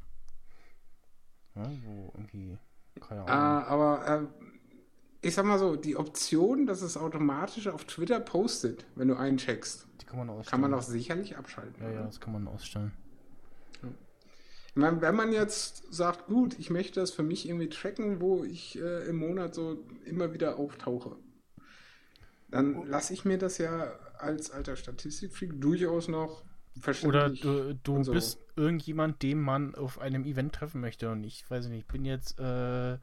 Ja, 1.55 1.69
wo 1.83 2.11
irgendwie, 2.15 2.57
keine 2.99 3.21
Äh, 3.21 3.31
Ahnung. 3.31 3.65
aber 3.67 4.07
äh, 4.07 4.47
ich 5.21 5.35
sag 5.35 5.45
mal 5.45 5.59
so, 5.59 5.75
die 5.75 5.95
Option, 5.97 6.65
dass 6.65 6.81
es 6.81 6.97
automatisch 6.97 7.67
auf 7.67 7.85
Twitter 7.85 8.19
postet, 8.19 8.85
wenn 8.95 9.07
du 9.09 9.15
eincheckst, 9.15 9.87
die 10.01 10.05
kann 10.05 10.17
man 10.19 10.29
ausstellen. 10.29 10.61
kann 10.61 10.71
man 10.71 10.79
auch 10.79 10.83
sicherlich 10.83 11.37
abschalten. 11.37 11.81
Ja, 11.83 11.89
ja, 11.89 11.95
oder? 11.99 12.05
das 12.05 12.19
kann 12.19 12.33
man 12.33 12.47
ausstellen. 12.47 12.91
Ich 14.75 14.75
meine, 14.77 15.01
wenn 15.01 15.15
man 15.15 15.31
jetzt 15.31 15.83
sagt, 15.93 16.25
gut, 16.25 16.57
ich 16.57 16.71
möchte 16.71 16.99
das 16.99 17.11
für 17.11 17.21
mich 17.21 17.47
irgendwie 17.47 17.69
tracken, 17.69 18.19
wo 18.19 18.43
ich 18.43 18.75
äh, 18.79 19.07
im 19.07 19.17
Monat 19.17 19.53
so 19.53 19.77
immer 20.05 20.33
wieder 20.33 20.57
auftauche, 20.57 21.15
dann 22.53 22.85
lasse 22.87 23.13
ich 23.13 23.25
mir 23.25 23.37
das 23.37 23.57
ja 23.57 23.93
als 24.17 24.51
alter 24.51 24.75
Statistikfreak 24.75 25.59
durchaus 25.59 26.07
noch 26.07 26.43
Oder 27.03 27.29
du, 27.29 27.73
du 27.73 28.03
so. 28.03 28.11
bist 28.11 28.39
irgendjemand, 28.55 29.23
den 29.23 29.41
man 29.41 29.73
auf 29.75 29.99
einem 29.99 30.23
Event 30.23 30.53
treffen 30.53 30.79
möchte. 30.79 31.09
Und 31.11 31.23
ich 31.23 31.49
weiß 31.49 31.67
nicht, 31.67 31.79
ich 31.79 31.87
bin 31.87 32.05
jetzt 32.05 32.39
äh, 32.39 32.97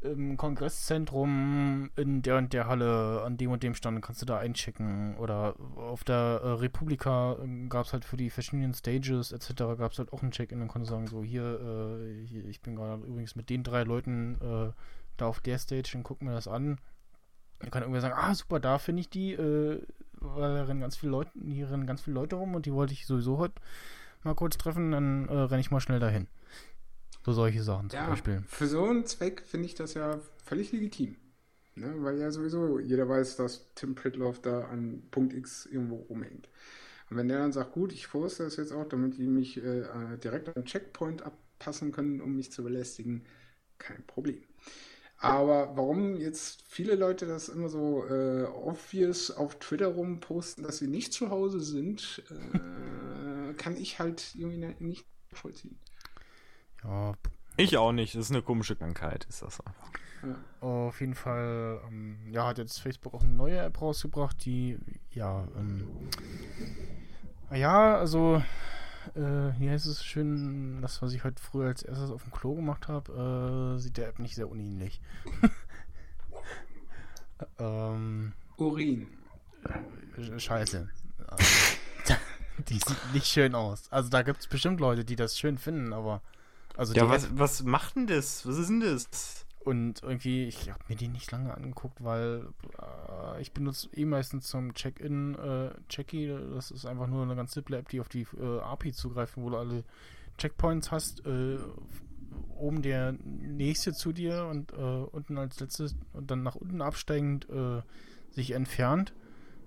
im 0.00 0.36
Kongresszentrum 0.38 1.90
in 1.96 2.22
der 2.22 2.38
und 2.38 2.52
der 2.54 2.66
Halle 2.66 3.22
an 3.24 3.36
dem 3.36 3.50
und 3.50 3.62
dem 3.62 3.74
Stand, 3.74 4.00
kannst 4.00 4.22
du 4.22 4.26
da 4.26 4.38
einchecken. 4.38 5.16
Oder 5.18 5.54
auf 5.76 6.02
der 6.02 6.40
äh, 6.42 6.48
Republika 6.52 7.36
gab 7.68 7.84
es 7.84 7.92
halt 7.92 8.06
für 8.06 8.16
die 8.16 8.30
verschiedenen 8.30 8.72
Stages 8.72 9.32
etc. 9.32 9.54
gab 9.76 9.92
es 9.92 9.98
halt 9.98 10.14
auch 10.14 10.22
einen 10.22 10.30
Check-in 10.30 10.62
und 10.62 10.68
konnte 10.68 10.88
sagen, 10.88 11.08
so 11.08 11.22
hier, 11.22 11.60
äh, 11.60 12.26
hier 12.26 12.46
ich 12.46 12.62
bin 12.62 12.76
gerade 12.76 13.04
übrigens 13.04 13.36
mit 13.36 13.50
den 13.50 13.64
drei 13.64 13.82
Leuten 13.82 14.36
äh, 14.40 14.72
da 15.18 15.26
auf 15.26 15.40
der 15.40 15.58
Stage 15.58 15.92
und 15.94 16.04
guck 16.04 16.22
mir 16.22 16.32
das 16.32 16.48
an. 16.48 16.78
Dann 17.60 17.70
kann 17.70 17.82
irgendwer 17.82 18.00
sagen, 18.00 18.14
ah 18.16 18.34
super, 18.34 18.60
da 18.60 18.78
finde 18.78 19.00
ich 19.00 19.10
die, 19.10 19.32
äh, 19.32 19.82
weil 20.12 20.54
da 20.54 20.64
rennen 20.64 20.80
ganz 20.80 20.96
viele 20.96 21.12
Leute, 21.12 21.30
hier 21.44 21.70
rennen 21.70 21.86
ganz 21.86 22.02
viele 22.02 22.14
Leute 22.14 22.36
rum 22.36 22.54
und 22.54 22.66
die 22.66 22.72
wollte 22.72 22.92
ich 22.92 23.06
sowieso 23.06 23.38
heute 23.38 23.54
mal 24.22 24.34
kurz 24.34 24.56
treffen, 24.56 24.90
dann 24.90 25.28
äh, 25.28 25.32
renne 25.32 25.60
ich 25.60 25.70
mal 25.70 25.80
schnell 25.80 26.00
dahin. 26.00 26.26
So 27.24 27.32
solche 27.32 27.62
Sachen 27.62 27.90
zum 27.90 27.98
ja, 27.98 28.08
Beispiel. 28.08 28.42
für 28.46 28.66
so 28.66 28.84
einen 28.84 29.06
Zweck 29.06 29.42
finde 29.46 29.66
ich 29.66 29.74
das 29.74 29.94
ja 29.94 30.18
völlig 30.44 30.72
legitim. 30.72 31.16
Ne? 31.74 31.94
Weil 31.98 32.18
ja 32.18 32.30
sowieso 32.30 32.78
jeder 32.78 33.08
weiß, 33.08 33.36
dass 33.36 33.74
Tim 33.74 33.94
Pritloff 33.94 34.40
da 34.40 34.62
an 34.62 35.02
Punkt 35.10 35.34
X 35.34 35.66
irgendwo 35.66 35.96
rumhängt. 35.96 36.48
Und 37.10 37.16
wenn 37.16 37.28
der 37.28 37.38
dann 37.38 37.52
sagt, 37.52 37.72
gut, 37.72 37.92
ich 37.92 38.06
force 38.06 38.38
das 38.38 38.56
jetzt 38.56 38.72
auch, 38.72 38.86
damit 38.88 39.16
die 39.16 39.26
mich 39.26 39.62
äh, 39.62 39.80
äh, 39.80 40.18
direkt 40.22 40.48
an 40.48 40.54
den 40.54 40.64
Checkpoint 40.64 41.22
abpassen 41.22 41.92
können, 41.92 42.20
um 42.20 42.36
mich 42.36 42.52
zu 42.52 42.62
belästigen, 42.62 43.24
kein 43.78 44.04
Problem. 44.06 44.42
Aber 45.20 45.76
warum 45.76 46.16
jetzt 46.16 46.62
viele 46.68 46.94
Leute 46.94 47.26
das 47.26 47.48
immer 47.48 47.68
so 47.68 48.04
äh, 48.06 48.44
obvious 48.44 49.30
auf 49.32 49.58
Twitter 49.58 49.88
rumposten, 49.88 50.62
dass 50.64 50.78
sie 50.78 50.86
nicht 50.86 51.12
zu 51.12 51.30
Hause 51.30 51.60
sind, 51.60 52.22
äh, 52.30 53.54
kann 53.54 53.76
ich 53.76 53.98
halt 53.98 54.34
irgendwie 54.36 54.58
ne- 54.58 54.76
nicht 54.78 55.06
vollziehen. 55.32 55.76
Ja, 56.84 57.14
Ich 57.56 57.76
auch 57.76 57.90
nicht. 57.92 58.14
Das 58.14 58.26
ist 58.26 58.30
eine 58.30 58.42
komische 58.42 58.76
Krankheit, 58.76 59.26
ist 59.28 59.42
das 59.42 59.60
einfach. 59.60 59.90
auf 60.60 61.00
jeden 61.00 61.14
Fall, 61.14 61.80
ähm, 61.88 62.18
ja, 62.30 62.46
hat 62.46 62.58
jetzt 62.58 62.80
Facebook 62.80 63.14
auch 63.14 63.22
eine 63.22 63.32
neue 63.32 63.58
App 63.58 63.80
rausgebracht, 63.80 64.44
die, 64.44 64.78
ja, 65.10 65.46
ähm, 65.56 65.86
ja, 67.52 67.96
also, 67.96 68.42
äh, 69.16 69.52
hier 69.58 69.70
heißt 69.72 69.86
es 69.86 70.04
schön, 70.04 70.80
das, 70.82 71.00
was 71.02 71.12
ich 71.12 71.24
heute 71.24 71.42
früher 71.42 71.68
als 71.68 71.82
erstes 71.82 72.10
auf 72.10 72.22
dem 72.22 72.32
Klo 72.32 72.54
gemacht 72.54 72.88
habe, 72.88 73.74
äh, 73.76 73.80
sieht 73.80 73.96
der 73.96 74.08
App 74.08 74.18
nicht 74.18 74.34
sehr 74.34 74.48
unähnlich. 74.50 75.00
ähm, 77.58 78.32
Urin. 78.56 79.08
Sch- 80.18 80.38
Scheiße. 80.40 80.88
die 82.68 82.74
sieht 82.74 83.12
nicht 83.14 83.26
schön 83.26 83.54
aus. 83.54 83.90
Also 83.90 84.08
da 84.08 84.22
gibt 84.22 84.40
es 84.40 84.46
bestimmt 84.46 84.80
Leute, 84.80 85.04
die 85.04 85.16
das 85.16 85.38
schön 85.38 85.58
finden, 85.58 85.92
aber. 85.92 86.20
Also 86.76 86.94
Ja, 86.94 87.08
was, 87.08 87.28
was 87.36 87.62
macht 87.64 87.96
denn 87.96 88.06
das? 88.06 88.46
Was 88.46 88.56
ist 88.56 88.68
denn 88.68 88.80
das? 88.80 89.44
Und 89.68 90.02
irgendwie, 90.02 90.44
ich 90.44 90.70
habe 90.70 90.82
mir 90.88 90.96
die 90.96 91.08
nicht 91.08 91.30
lange 91.30 91.54
angeguckt, 91.54 92.02
weil 92.02 92.48
äh, 92.80 93.42
ich 93.42 93.52
benutze 93.52 93.90
eh 93.92 94.06
meistens 94.06 94.46
zum 94.48 94.72
Check-in 94.72 95.34
äh, 95.34 95.72
Checky. 95.90 96.34
Das 96.54 96.70
ist 96.70 96.86
einfach 96.86 97.06
nur 97.06 97.22
eine 97.22 97.36
ganz 97.36 97.52
simple 97.52 97.76
App, 97.76 97.86
die 97.90 98.00
auf 98.00 98.08
die 98.08 98.26
äh, 98.40 98.60
API 98.60 98.92
zugreift, 98.92 99.36
wo 99.36 99.50
du 99.50 99.58
alle 99.58 99.84
Checkpoints 100.38 100.90
hast. 100.90 101.26
Äh, 101.26 101.58
oben 102.56 102.80
der 102.80 103.12
nächste 103.12 103.92
zu 103.92 104.14
dir 104.14 104.46
und 104.46 104.72
äh, 104.72 104.76
unten 104.76 105.36
als 105.36 105.60
letztes 105.60 105.94
und 106.14 106.30
dann 106.30 106.42
nach 106.42 106.54
unten 106.54 106.80
absteigend 106.80 107.46
äh, 107.50 107.82
sich 108.30 108.52
entfernt, 108.52 109.12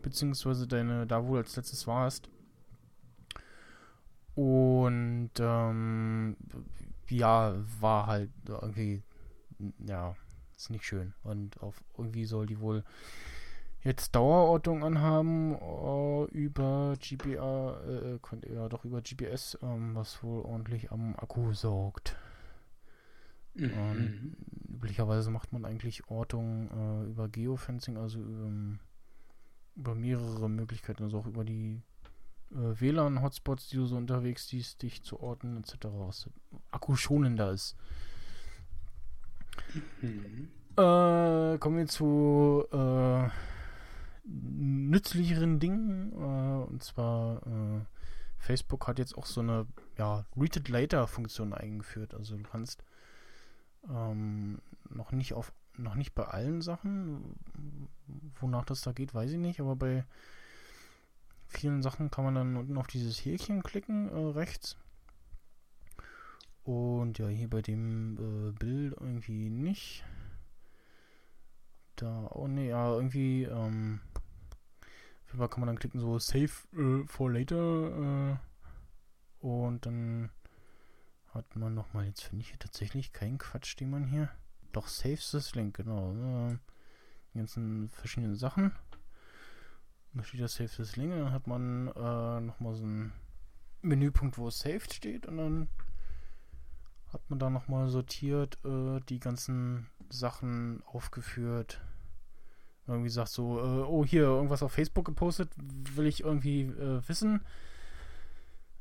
beziehungsweise 0.01 0.65
deine, 0.65 1.05
da 1.05 1.27
wo 1.27 1.33
du 1.33 1.37
als 1.37 1.55
letztes 1.55 1.85
warst. 1.85 2.27
Und 4.33 5.29
ähm, 5.37 6.37
ja, 7.07 7.53
war 7.79 8.07
halt 8.07 8.31
irgendwie 8.47 9.03
ja, 9.85 10.15
ist 10.55 10.69
nicht 10.69 10.85
schön. 10.85 11.13
Und 11.23 11.61
auf 11.61 11.83
irgendwie 11.97 12.25
soll 12.25 12.45
die 12.45 12.59
wohl 12.59 12.83
jetzt 13.83 14.15
Dauerortung 14.15 14.83
anhaben 14.83 15.55
äh, 15.55 16.25
über 16.31 16.95
GPA, 16.99 17.81
äh, 17.81 18.19
könnt 18.21 18.45
ja 18.45 18.69
doch 18.69 18.85
über 18.85 19.01
GPS, 19.01 19.57
ähm, 19.61 19.95
was 19.95 20.21
wohl 20.23 20.43
ordentlich 20.43 20.91
am 20.91 21.15
Akku 21.15 21.53
saugt. 21.53 22.15
Und 23.55 24.35
üblicherweise 24.69 25.29
macht 25.29 25.51
man 25.51 25.65
eigentlich 25.65 26.07
Ortung 26.09 26.69
äh, 26.69 27.09
über 27.09 27.27
Geofencing, 27.27 27.97
also 27.97 28.19
ähm, 28.19 28.79
über 29.75 29.93
mehrere 29.93 30.49
Möglichkeiten, 30.49 31.03
also 31.03 31.19
auch 31.19 31.27
über 31.27 31.43
die 31.43 31.81
äh, 32.51 32.79
WLAN-Hotspots, 32.79 33.67
die 33.69 33.75
du 33.77 33.85
so 33.85 33.97
unterwegs 33.97 34.47
siehst, 34.47 34.81
dich 34.81 35.03
zu 35.03 35.19
orten, 35.19 35.57
etc. 35.57 35.87
Was 35.91 36.29
Akku 36.71 36.95
schonender 36.95 37.51
ist. 37.51 37.75
Mhm. 40.01 40.49
Äh, 40.77 41.57
kommen 41.57 41.77
wir 41.77 41.87
zu 41.87 42.65
äh, 42.71 43.29
nützlicheren 44.23 45.59
Dingen. 45.59 46.11
Äh, 46.13 46.71
und 46.71 46.83
zwar 46.83 47.37
äh, 47.45 47.81
Facebook 48.37 48.87
hat 48.87 48.99
jetzt 48.99 49.17
auch 49.17 49.25
so 49.25 49.41
eine 49.41 49.67
ja, 49.97 50.25
Read 50.35 50.55
It 50.57 50.69
Later 50.69 51.07
Funktion 51.07 51.53
eingeführt. 51.53 52.13
Also 52.13 52.37
du 52.37 52.43
kannst 52.43 52.83
ähm, 53.89 54.59
noch 54.89 55.11
nicht 55.11 55.33
auf 55.33 55.53
noch 55.77 55.95
nicht 55.95 56.13
bei 56.13 56.25
allen 56.25 56.61
Sachen, 56.61 57.37
wonach 58.39 58.65
das 58.65 58.81
da 58.81 58.91
geht, 58.91 59.13
weiß 59.13 59.31
ich 59.31 59.37
nicht, 59.37 59.59
aber 59.59 59.75
bei 59.75 60.03
vielen 61.47 61.81
Sachen 61.81 62.11
kann 62.11 62.25
man 62.25 62.35
dann 62.35 62.57
unten 62.57 62.77
auf 62.77 62.87
dieses 62.87 63.23
Häkchen 63.23 63.63
klicken, 63.63 64.09
äh, 64.09 64.31
rechts. 64.33 64.77
Und 66.63 67.17
ja, 67.17 67.27
hier 67.27 67.49
bei 67.49 67.61
dem 67.61 68.17
äh, 68.17 68.51
Bild 68.51 68.93
irgendwie 68.99 69.49
nicht. 69.49 70.03
Da, 71.95 72.29
oh 72.31 72.47
ne, 72.47 72.67
ja, 72.67 72.93
irgendwie, 72.93 73.43
ähm, 73.43 74.01
auf 74.81 75.27
jeden 75.27 75.37
Fall 75.39 75.49
kann 75.49 75.59
man 75.61 75.67
dann 75.67 75.79
klicken, 75.79 75.99
so 75.99 76.17
Save 76.19 76.51
äh, 76.73 77.05
for 77.07 77.31
Later, 77.31 78.37
äh, 78.39 79.45
und 79.45 79.85
dann 79.85 80.29
hat 81.33 81.55
man 81.55 81.73
nochmal, 81.73 82.05
jetzt 82.05 82.23
finde 82.23 82.41
ich 82.41 82.49
hier 82.49 82.59
tatsächlich 82.59 83.11
keinen 83.11 83.37
Quatsch, 83.37 83.79
den 83.79 83.89
man 83.89 84.05
hier, 84.05 84.29
doch 84.71 84.87
Save 84.87 85.15
this 85.15 85.55
Link, 85.55 85.77
genau, 85.77 86.13
äh, 86.13 86.57
die 87.33 87.37
ganzen 87.39 87.89
verschiedenen 87.89 88.35
Sachen. 88.35 88.71
Da 90.13 90.23
steht 90.23 90.41
das 90.41 90.55
Save 90.55 90.69
this 90.69 90.95
Link, 90.95 91.13
dann 91.13 91.31
hat 91.31 91.47
man 91.47 91.87
äh, 91.87 92.41
nochmal 92.41 92.75
so 92.75 92.83
einen 92.83 93.13
Menüpunkt, 93.81 94.37
wo 94.37 94.49
Saved 94.49 94.93
steht, 94.93 95.25
und 95.25 95.37
dann 95.37 95.69
hat 97.13 97.29
man 97.29 97.39
da 97.39 97.49
nochmal 97.49 97.89
sortiert, 97.89 98.57
äh, 98.65 98.99
die 99.09 99.19
ganzen 99.19 99.87
Sachen 100.09 100.81
aufgeführt. 100.85 101.81
Irgendwie 102.87 103.09
sagt 103.09 103.29
so, 103.29 103.59
äh, 103.59 103.83
oh 103.83 104.05
hier, 104.05 104.23
irgendwas 104.23 104.63
auf 104.63 104.71
Facebook 104.71 105.05
gepostet, 105.05 105.49
will 105.57 106.07
ich 106.07 106.23
irgendwie 106.23 106.61
äh, 106.61 107.07
wissen. 107.07 107.41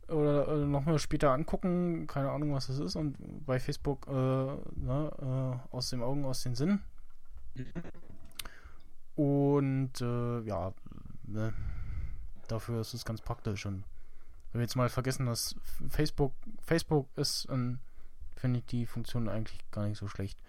Oder 0.09 0.49
äh, 0.49 0.67
nochmal 0.67 0.99
später 0.99 1.33
angucken, 1.33 2.07
keine 2.07 2.31
Ahnung, 2.31 2.53
was 2.53 2.67
das 2.67 2.79
ist. 2.79 2.97
Und 2.97 3.17
bei 3.47 3.61
Facebook, 3.61 4.07
äh, 4.09 4.11
ne, 4.11 5.61
äh, 5.73 5.75
aus 5.75 5.91
den 5.91 6.03
Augen, 6.03 6.25
aus 6.25 6.43
den 6.43 6.55
Sinn. 6.55 6.81
Und 9.15 10.01
äh, 10.01 10.41
ja, 10.41 10.73
ne, 11.25 11.53
dafür 12.49 12.81
ist 12.81 12.95
es 12.95 13.05
ganz 13.05 13.21
praktisch. 13.21 13.67
Und 13.67 13.85
wenn 14.51 14.61
wir 14.61 14.63
jetzt 14.63 14.77
mal 14.77 14.89
vergessen, 14.89 15.27
dass 15.27 15.55
Facebook, 15.89 16.33
Facebook 16.61 17.09
ist 17.17 17.49
ein 17.49 17.79
finde 18.41 18.61
ich 18.61 18.67
die 18.67 18.87
Funktion 18.87 19.29
eigentlich 19.29 19.59
gar 19.71 19.87
nicht 19.87 19.99
so 19.99 20.09
schlecht. 20.09 20.43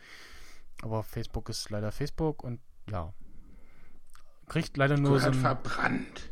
Aber 0.82 1.04
Facebook 1.04 1.50
ist 1.50 1.70
leider 1.70 1.92
Facebook 1.92 2.44
und 2.44 2.60
ja. 2.90 3.14
Kriegt 4.48 4.76
leider 4.78 4.98
nur 4.98 5.20
so 5.20 5.28
ein, 5.28 5.34
verbrannt. 5.34 6.32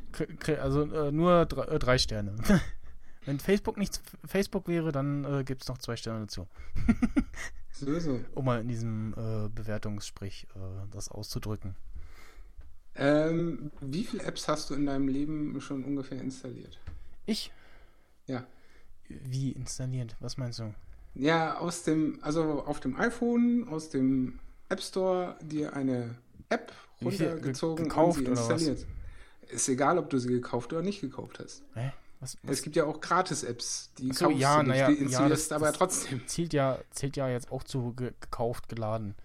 also 0.60 0.84
äh, 0.84 1.12
nur 1.12 1.46
drei, 1.46 1.64
äh, 1.66 1.80
drei 1.80 1.98
Sterne. 1.98 2.36
Wenn 3.26 3.40
Facebook 3.40 3.78
nicht 3.78 4.02
Facebook 4.26 4.68
wäre, 4.68 4.92
dann 4.92 5.24
äh, 5.24 5.44
gibt 5.44 5.62
es 5.62 5.68
noch 5.68 5.78
zwei 5.78 5.96
Sterne 5.96 6.22
dazu. 6.22 6.48
So, 7.72 7.98
so. 7.98 8.20
Um 8.36 8.44
mal 8.44 8.60
in 8.60 8.68
diesem 8.68 9.14
äh, 9.14 9.48
Bewertungssprich 9.48 10.48
äh, 10.54 10.60
das 10.92 11.08
auszudrücken. 11.08 11.78
Ähm, 12.96 13.72
wie 13.80 14.04
viele 14.04 14.24
Apps 14.24 14.50
hast 14.50 14.70
du 14.70 14.74
in 14.74 14.86
deinem 14.86 15.08
Leben 15.08 15.62
schon 15.62 15.86
ungefähr 15.86 16.20
installiert? 16.20 16.78
Ich? 17.26 17.54
Ja. 18.26 18.46
Wie 19.08 19.52
installiert? 19.52 20.18
Was 20.20 20.36
meinst 20.36 20.60
du? 20.60 20.74
Ja, 21.20 21.58
aus 21.58 21.84
dem, 21.84 22.18
also 22.22 22.64
auf 22.66 22.80
dem 22.80 22.96
iPhone, 22.98 23.68
aus 23.68 23.90
dem 23.90 24.40
App 24.70 24.82
Store 24.82 25.36
dir 25.42 25.74
eine 25.74 26.16
App 26.48 26.72
runtergezogen 27.04 27.84
Ge- 27.84 27.90
gekauft 27.90 28.20
und 28.20 28.26
sie 28.26 28.32
installiert. 28.32 28.86
Ist 29.50 29.68
egal, 29.68 29.98
ob 29.98 30.10
du 30.10 30.18
sie 30.18 30.30
gekauft 30.30 30.72
oder 30.72 30.82
nicht 30.82 31.02
gekauft 31.02 31.40
hast. 31.40 31.64
Hä? 31.74 31.92
Was, 32.22 32.36
Es 32.44 32.50
was 32.50 32.62
gibt 32.62 32.76
ja 32.76 32.84
auch 32.86 33.00
Gratis-Apps, 33.02 33.92
die 33.98 34.12
so, 34.14 34.26
kaufst 34.26 34.40
ja, 34.40 34.58
du 34.58 34.64
nicht, 34.64 34.70
naja, 34.70 34.88
die 34.90 34.94
ja, 34.96 35.00
installierst 35.02 35.52
das- 35.52 35.56
aber 35.56 35.68
das- 35.68 35.78
trotzdem. 35.78 36.22
zählt 36.28 36.54
ja, 36.54 36.80
zählt 36.92 37.16
ja 37.18 37.28
jetzt 37.30 37.52
auch 37.52 37.64
zu 37.64 37.94
ge 37.94 38.12
gekauft, 38.20 38.70
geladen. 38.70 39.16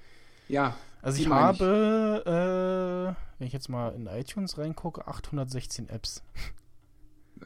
Ja, 0.49 0.77
Also 1.03 1.21
ich 1.21 1.29
meine 1.29 1.53
ich. 1.55 1.61
habe, 1.61 3.15
äh, 3.17 3.39
wenn 3.39 3.47
ich 3.47 3.53
jetzt 3.53 3.69
mal 3.69 3.91
in 3.95 4.07
iTunes 4.07 4.59
reingucke, 4.59 5.07
816 5.07 5.89
Apps, 5.89 6.23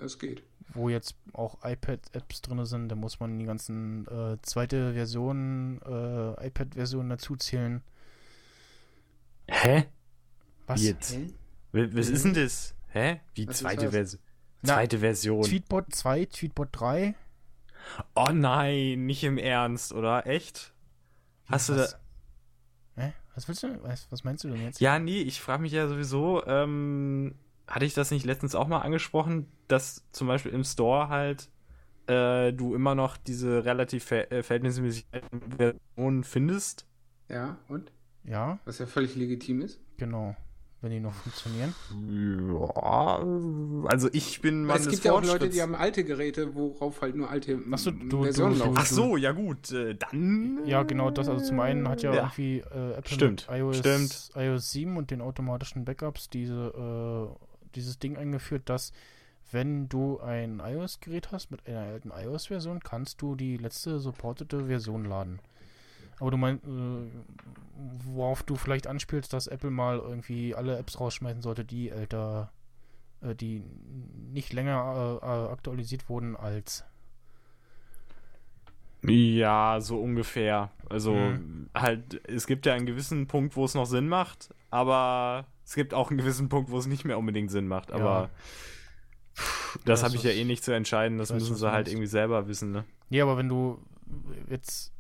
es 0.03 0.19
geht. 0.19 0.43
Wo 0.75 0.89
jetzt 0.89 1.17
auch 1.33 1.59
iPad-Apps 1.65 2.43
drin 2.43 2.65
sind. 2.67 2.89
Da 2.89 2.95
muss 2.95 3.21
man 3.21 3.39
die 3.39 3.45
ganzen 3.47 4.07
äh, 4.09 4.37
zweite 4.43 4.93
Version, 4.95 5.81
äh, 5.83 6.47
iPad-Versionen 6.47 7.11
dazu 7.11 7.37
zählen. 7.37 7.83
Hä? 9.49 9.87
Was? 10.67 10.83
Jetzt? 10.83 11.15
Hä? 11.15 11.31
Was 11.73 12.09
ist 12.09 12.25
denn 12.25 12.35
das? 12.35 12.75
Hä? 12.89 13.21
Wie 13.35 13.49
Was 13.49 13.59
zweite 13.59 13.85
das? 13.85 13.91
Version? 13.93 14.23
Na, 14.63 14.75
Zweite 14.75 14.99
Version. 14.99 15.43
Tweetbot 15.43 15.95
2, 15.95 16.25
Tweetbot 16.27 16.69
3. 16.73 17.15
Oh 18.15 18.31
nein, 18.33 19.07
nicht 19.07 19.23
im 19.25 19.39
Ernst, 19.39 19.93
oder? 19.93 20.27
Echt? 20.27 20.73
Hast 21.47 21.69
du 21.69 21.75
da. 21.75 21.83
was? 21.83 21.99
Hä? 22.97 23.13
Was 23.35 23.49
willst 23.49 23.63
du? 23.63 23.83
Was, 23.85 24.11
was 24.11 24.25
meinst 24.25 24.45
du 24.45 24.49
denn 24.49 24.61
jetzt? 24.63 24.81
Ja, 24.81 24.99
nee, 24.99 25.21
ich 25.23 25.41
frage 25.41 25.63
mich 25.63 25.73
ja 25.73 25.87
sowieso, 25.89 26.45
ähm, 26.47 27.35
hatte 27.69 27.85
ich 27.85 27.95
das 27.95 28.11
nicht 28.11 28.25
letztens 28.27 28.55
auch 28.55 28.67
mal 28.67 28.81
angesprochen, 28.81 29.47
dass 29.69 30.03
zum 30.11 30.27
Beispiel 30.27 30.53
im 30.53 30.65
Store 30.65 31.09
halt 31.09 31.49
äh, 32.07 32.53
du 32.53 32.75
immer 32.75 32.95
noch 32.95 33.17
diese 33.17 33.65
relativ 33.65 34.05
ver 34.05 34.33
äh, 34.33 34.43
verhältnismäßig 34.43 35.07
alten 35.13 35.41
Versionen 35.57 36.25
findest? 36.25 36.87
Ja, 37.29 37.59
und? 37.69 37.93
Ja, 38.25 38.59
Was 38.65 38.79
ja 38.79 38.87
völlig 38.87 39.15
legitim 39.15 39.61
ist. 39.61 39.81
genau. 39.97 40.35
Wenn 40.81 40.93
die 40.93 41.01
noch 41.01 41.13
funktionieren. 41.13 41.75
Ja, 42.77 43.19
also 43.89 44.09
ich 44.13 44.41
bin 44.41 44.65
Mann 44.65 44.77
es 44.81 44.89
gibt 44.89 45.03
ja 45.03 45.13
auch 45.13 45.25
Leute, 45.25 45.49
die 45.49 45.61
haben 45.61 45.75
alte 45.75 46.05
Geräte, 46.05 46.55
worauf 46.55 47.03
halt 47.03 47.17
nur 47.17 47.29
alte 47.29 47.59
Ach 47.73 47.79
so, 47.79 47.91
du- 47.91 48.23
Versionen 48.23 48.53
du- 48.53 48.59
du- 48.61 48.65
laufen. 48.67 48.77
Ach 48.79 48.87
so, 48.87 49.17
ja 49.17 49.33
gut, 49.33 49.73
äh, 49.73 49.97
dann. 49.97 50.61
Ja, 50.67 50.85
genau 50.85 51.11
das. 51.11 51.29
Also 51.29 51.45
zum 51.45 51.59
einen 51.59 51.89
hat 51.89 52.03
ja, 52.03 52.13
Ja. 52.15 52.21
irgendwie 52.23 52.59
äh, 52.61 52.93
Apple 52.93 53.13
Stimmt, 53.13 53.49
iOS, 53.51 53.79
stimmt. 53.79 54.31
iOS 54.37 54.71
7 54.71 54.97
und 54.97 55.11
den 55.11 55.21
automatischen 55.21 55.85
Backups 55.85 56.31
diese, 56.31 56.73
äh, 57.35 57.48
dieses 57.79 57.99
Ding 57.99 58.17
eingeführt, 58.17 58.69
dass 58.69 58.93
wenn 59.51 59.89
du 59.89 60.21
ein 60.21 60.61
iOS-Gerät 60.61 61.33
hast 61.33 61.51
mit 61.51 61.67
einer 61.67 61.81
alten 61.81 62.11
iOS-Version, 62.11 62.81
kannst 62.81 63.23
du 63.23 63.35
die 63.35 63.57
letzte 63.57 63.99
supportete 63.99 64.67
Version 64.67 65.05
laden. 65.07 65.41
Aber 66.21 66.31
du 66.31 66.37
meinst, 66.37 66.65
äh, 66.65 66.69
worauf 68.05 68.43
du 68.43 68.57
vielleicht 68.57 68.87
anspielst, 68.87 69.33
dass 69.33 69.47
Apple 69.47 69.71
mal 69.71 69.99
irgendwie 69.99 70.55
alle 70.55 70.77
Apps 70.77 71.01
rausschmeißen 71.01 71.41
sollte, 71.43 71.65
die 71.65 71.91
älter, 71.91 72.51
äh, 73.23 73.35
die 73.35 73.63
nicht 74.33 74.53
länger 74.53 75.21
äh, 75.23 75.27
äh, 75.27 75.53
aktualisiert 75.53 76.09
wurden 76.09 76.37
als. 76.37 76.85
Ja, 79.03 79.79
so 79.81 80.01
ungefähr. 80.01 80.71
Also 80.91 81.15
Hm. 81.15 81.71
halt, 81.75 82.21
es 82.29 82.47
gibt 82.47 82.67
ja 82.67 82.75
einen 82.75 82.87
gewissen 82.87 83.29
Punkt, 83.29 83.55
wo 83.57 83.65
es 83.65 83.75
noch 83.75 83.87
Sinn 83.87 84.09
macht, 84.09 84.53
aber 84.71 85.47
es 85.69 85.75
gibt 85.75 85.93
auch 85.93 86.09
einen 86.09 86.17
gewissen 86.19 86.49
Punkt, 86.49 86.71
wo 86.71 86.79
es 86.79 86.87
nicht 86.87 87.05
mehr 87.05 87.19
unbedingt 87.19 87.51
Sinn 87.51 87.69
macht. 87.69 87.93
Aber 87.93 88.31
Das 89.85 90.01
Ja, 90.01 90.07
habe 90.07 90.17
ich 90.17 90.23
ja 90.23 90.31
eh 90.31 90.45
nicht 90.45 90.65
zu 90.65 90.73
entscheiden, 90.73 91.19
das 91.19 91.31
müssen 91.31 91.55
sie 91.57 91.67
halt 91.67 91.75
meinst. 91.87 91.93
irgendwie 91.93 92.07
selber 92.07 92.49
wissen, 92.49 92.73
ne? 92.73 92.85
Nee, 93.11 93.21
aber 93.21 93.37
wenn 93.37 93.49
du 93.49 93.79
jetzt 94.49 94.93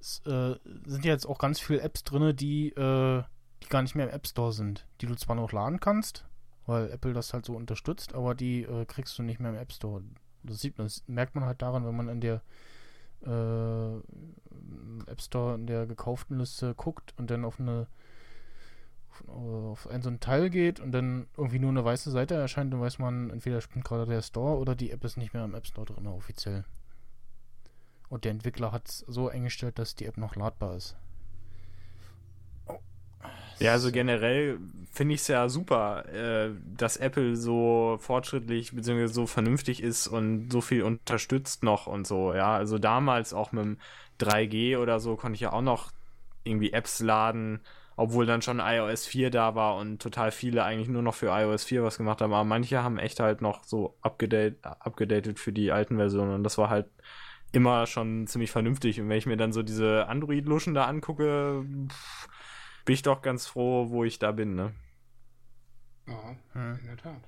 es 0.00 0.20
äh, 0.24 0.54
sind 0.86 1.04
ja 1.04 1.10
jetzt 1.12 1.26
auch 1.26 1.38
ganz 1.38 1.58
viele 1.58 1.80
Apps 1.80 2.04
drin, 2.04 2.36
die, 2.36 2.68
äh, 2.68 3.22
die 3.62 3.68
gar 3.68 3.82
nicht 3.82 3.96
mehr 3.96 4.06
im 4.08 4.14
App 4.14 4.26
Store 4.28 4.52
sind, 4.52 4.86
die 5.00 5.06
du 5.06 5.16
zwar 5.16 5.34
noch 5.34 5.50
laden 5.50 5.80
kannst, 5.80 6.24
weil 6.66 6.88
Apple 6.92 7.12
das 7.12 7.32
halt 7.32 7.44
so 7.44 7.54
unterstützt, 7.56 8.14
aber 8.14 8.36
die 8.36 8.62
äh, 8.62 8.84
kriegst 8.86 9.18
du 9.18 9.24
nicht 9.24 9.40
mehr 9.40 9.50
im 9.50 9.56
App 9.58 9.72
Store. 9.72 10.02
Das 10.44 10.60
sieht 10.60 10.78
man, 10.78 10.86
das 10.86 11.02
merkt 11.08 11.34
man 11.34 11.44
halt 11.44 11.60
daran, 11.60 11.84
wenn 11.84 11.96
man 11.96 12.08
in 12.08 12.20
der 12.20 12.40
äh, 13.26 13.96
App 15.10 15.20
Store 15.20 15.56
in 15.56 15.66
der 15.66 15.86
gekauften 15.86 16.38
Liste 16.38 16.74
guckt 16.74 17.14
und 17.18 17.30
dann 17.30 17.44
auf 17.44 17.58
eine 17.58 17.88
auf, 19.28 19.86
auf 19.86 19.86
ein 19.88 20.02
so 20.02 20.10
ein 20.10 20.20
Teil 20.20 20.50
geht 20.50 20.80
und 20.80 20.92
dann 20.92 21.26
irgendwie 21.36 21.58
nur 21.58 21.70
eine 21.70 21.84
weiße 21.84 22.10
Seite 22.10 22.34
erscheint, 22.34 22.72
dann 22.72 22.80
weiß 22.80 22.98
man, 22.98 23.30
entweder 23.30 23.60
spinnt 23.60 23.84
gerade 23.84 24.06
der 24.06 24.22
Store 24.22 24.58
oder 24.58 24.74
die 24.74 24.90
App 24.90 25.04
ist 25.04 25.16
nicht 25.16 25.34
mehr 25.34 25.44
im 25.44 25.54
App 25.54 25.66
Store 25.66 25.86
drin, 25.86 26.06
offiziell. 26.06 26.64
Und 28.08 28.24
der 28.24 28.32
Entwickler 28.32 28.72
hat 28.72 28.88
es 28.88 28.98
so 29.08 29.28
eingestellt, 29.28 29.78
dass 29.78 29.94
die 29.94 30.06
App 30.06 30.16
noch 30.16 30.36
ladbar 30.36 30.76
ist. 30.76 30.96
Ja, 33.58 33.72
also 33.72 33.90
generell 33.90 34.58
finde 34.92 35.14
ich 35.14 35.22
es 35.22 35.28
ja 35.28 35.48
super, 35.48 36.04
äh, 36.12 36.50
dass 36.76 36.98
Apple 36.98 37.36
so 37.36 37.96
fortschrittlich 38.00 38.72
bzw. 38.72 39.06
so 39.06 39.26
vernünftig 39.26 39.82
ist 39.82 40.06
und 40.08 40.52
so 40.52 40.60
viel 40.60 40.82
unterstützt 40.82 41.62
noch 41.62 41.86
und 41.86 42.06
so, 42.06 42.34
ja. 42.34 42.54
Also 42.54 42.78
damals 42.78 43.32
auch 43.32 43.52
mit 43.52 43.64
dem 43.64 43.78
3G 44.20 44.76
oder 44.78 45.00
so 45.00 45.16
konnte 45.16 45.36
ich 45.36 45.40
ja 45.40 45.52
auch 45.52 45.62
noch 45.62 45.90
irgendwie 46.44 46.72
Apps 46.72 47.00
laden, 47.00 47.60
obwohl 47.96 48.26
dann 48.26 48.42
schon 48.42 48.60
iOS 48.60 49.06
4 49.06 49.30
da 49.30 49.54
war 49.54 49.76
und 49.76 50.00
total 50.02 50.30
viele 50.30 50.64
eigentlich 50.64 50.88
nur 50.88 51.02
noch 51.02 51.14
für 51.14 51.28
iOS 51.28 51.64
4 51.64 51.82
was 51.82 51.96
gemacht 51.98 52.20
haben. 52.20 52.32
Aber 52.32 52.44
manche 52.44 52.82
haben 52.82 52.98
echt 52.98 53.20
halt 53.20 53.40
noch 53.42 53.64
so 53.64 53.96
abgedate, 54.02 54.56
abgedatet 54.62 55.38
für 55.40 55.52
die 55.52 55.72
alten 55.72 55.96
Versionen 55.96 56.34
und 56.34 56.44
das 56.44 56.58
war 56.58 56.70
halt 56.70 56.86
immer 57.52 57.86
schon 57.86 58.26
ziemlich 58.26 58.50
vernünftig. 58.50 59.00
Und 59.00 59.08
wenn 59.08 59.18
ich 59.18 59.26
mir 59.26 59.36
dann 59.36 59.52
so 59.52 59.62
diese 59.62 60.06
Android-Luschen 60.08 60.74
da 60.74 60.84
angucke, 60.86 61.64
pff, 61.88 62.28
bin 62.84 62.94
ich 62.94 63.02
doch 63.02 63.22
ganz 63.22 63.46
froh, 63.46 63.90
wo 63.90 64.04
ich 64.04 64.18
da 64.18 64.32
bin, 64.32 64.54
ne? 64.54 64.74
Ja, 66.06 66.36
Hm. 66.52 66.78
in 66.80 66.86
der 66.86 66.96
Tat. 66.96 67.22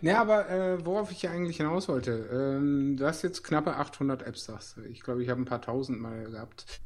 Ne, 0.00 0.18
aber 0.18 0.48
äh, 0.48 0.84
worauf 0.84 1.10
ich 1.10 1.22
ja 1.22 1.30
eigentlich 1.30 1.56
hinaus 1.58 1.88
wollte, 1.88 2.28
ähm, 2.32 2.96
du 2.96 3.06
hast 3.06 3.22
jetzt 3.22 3.42
knappe 3.42 3.76
800 3.76 4.22
Apps, 4.22 4.44
sagst 4.44 4.76
du. 4.76 4.82
Ich 4.82 5.00
glaube, 5.02 5.22
ich 5.22 5.28
habe 5.30 5.40
ein 5.42 5.46
paar 5.46 5.60
tausend 5.62 6.00
mal 6.00 6.24
gehabt. 6.30 6.80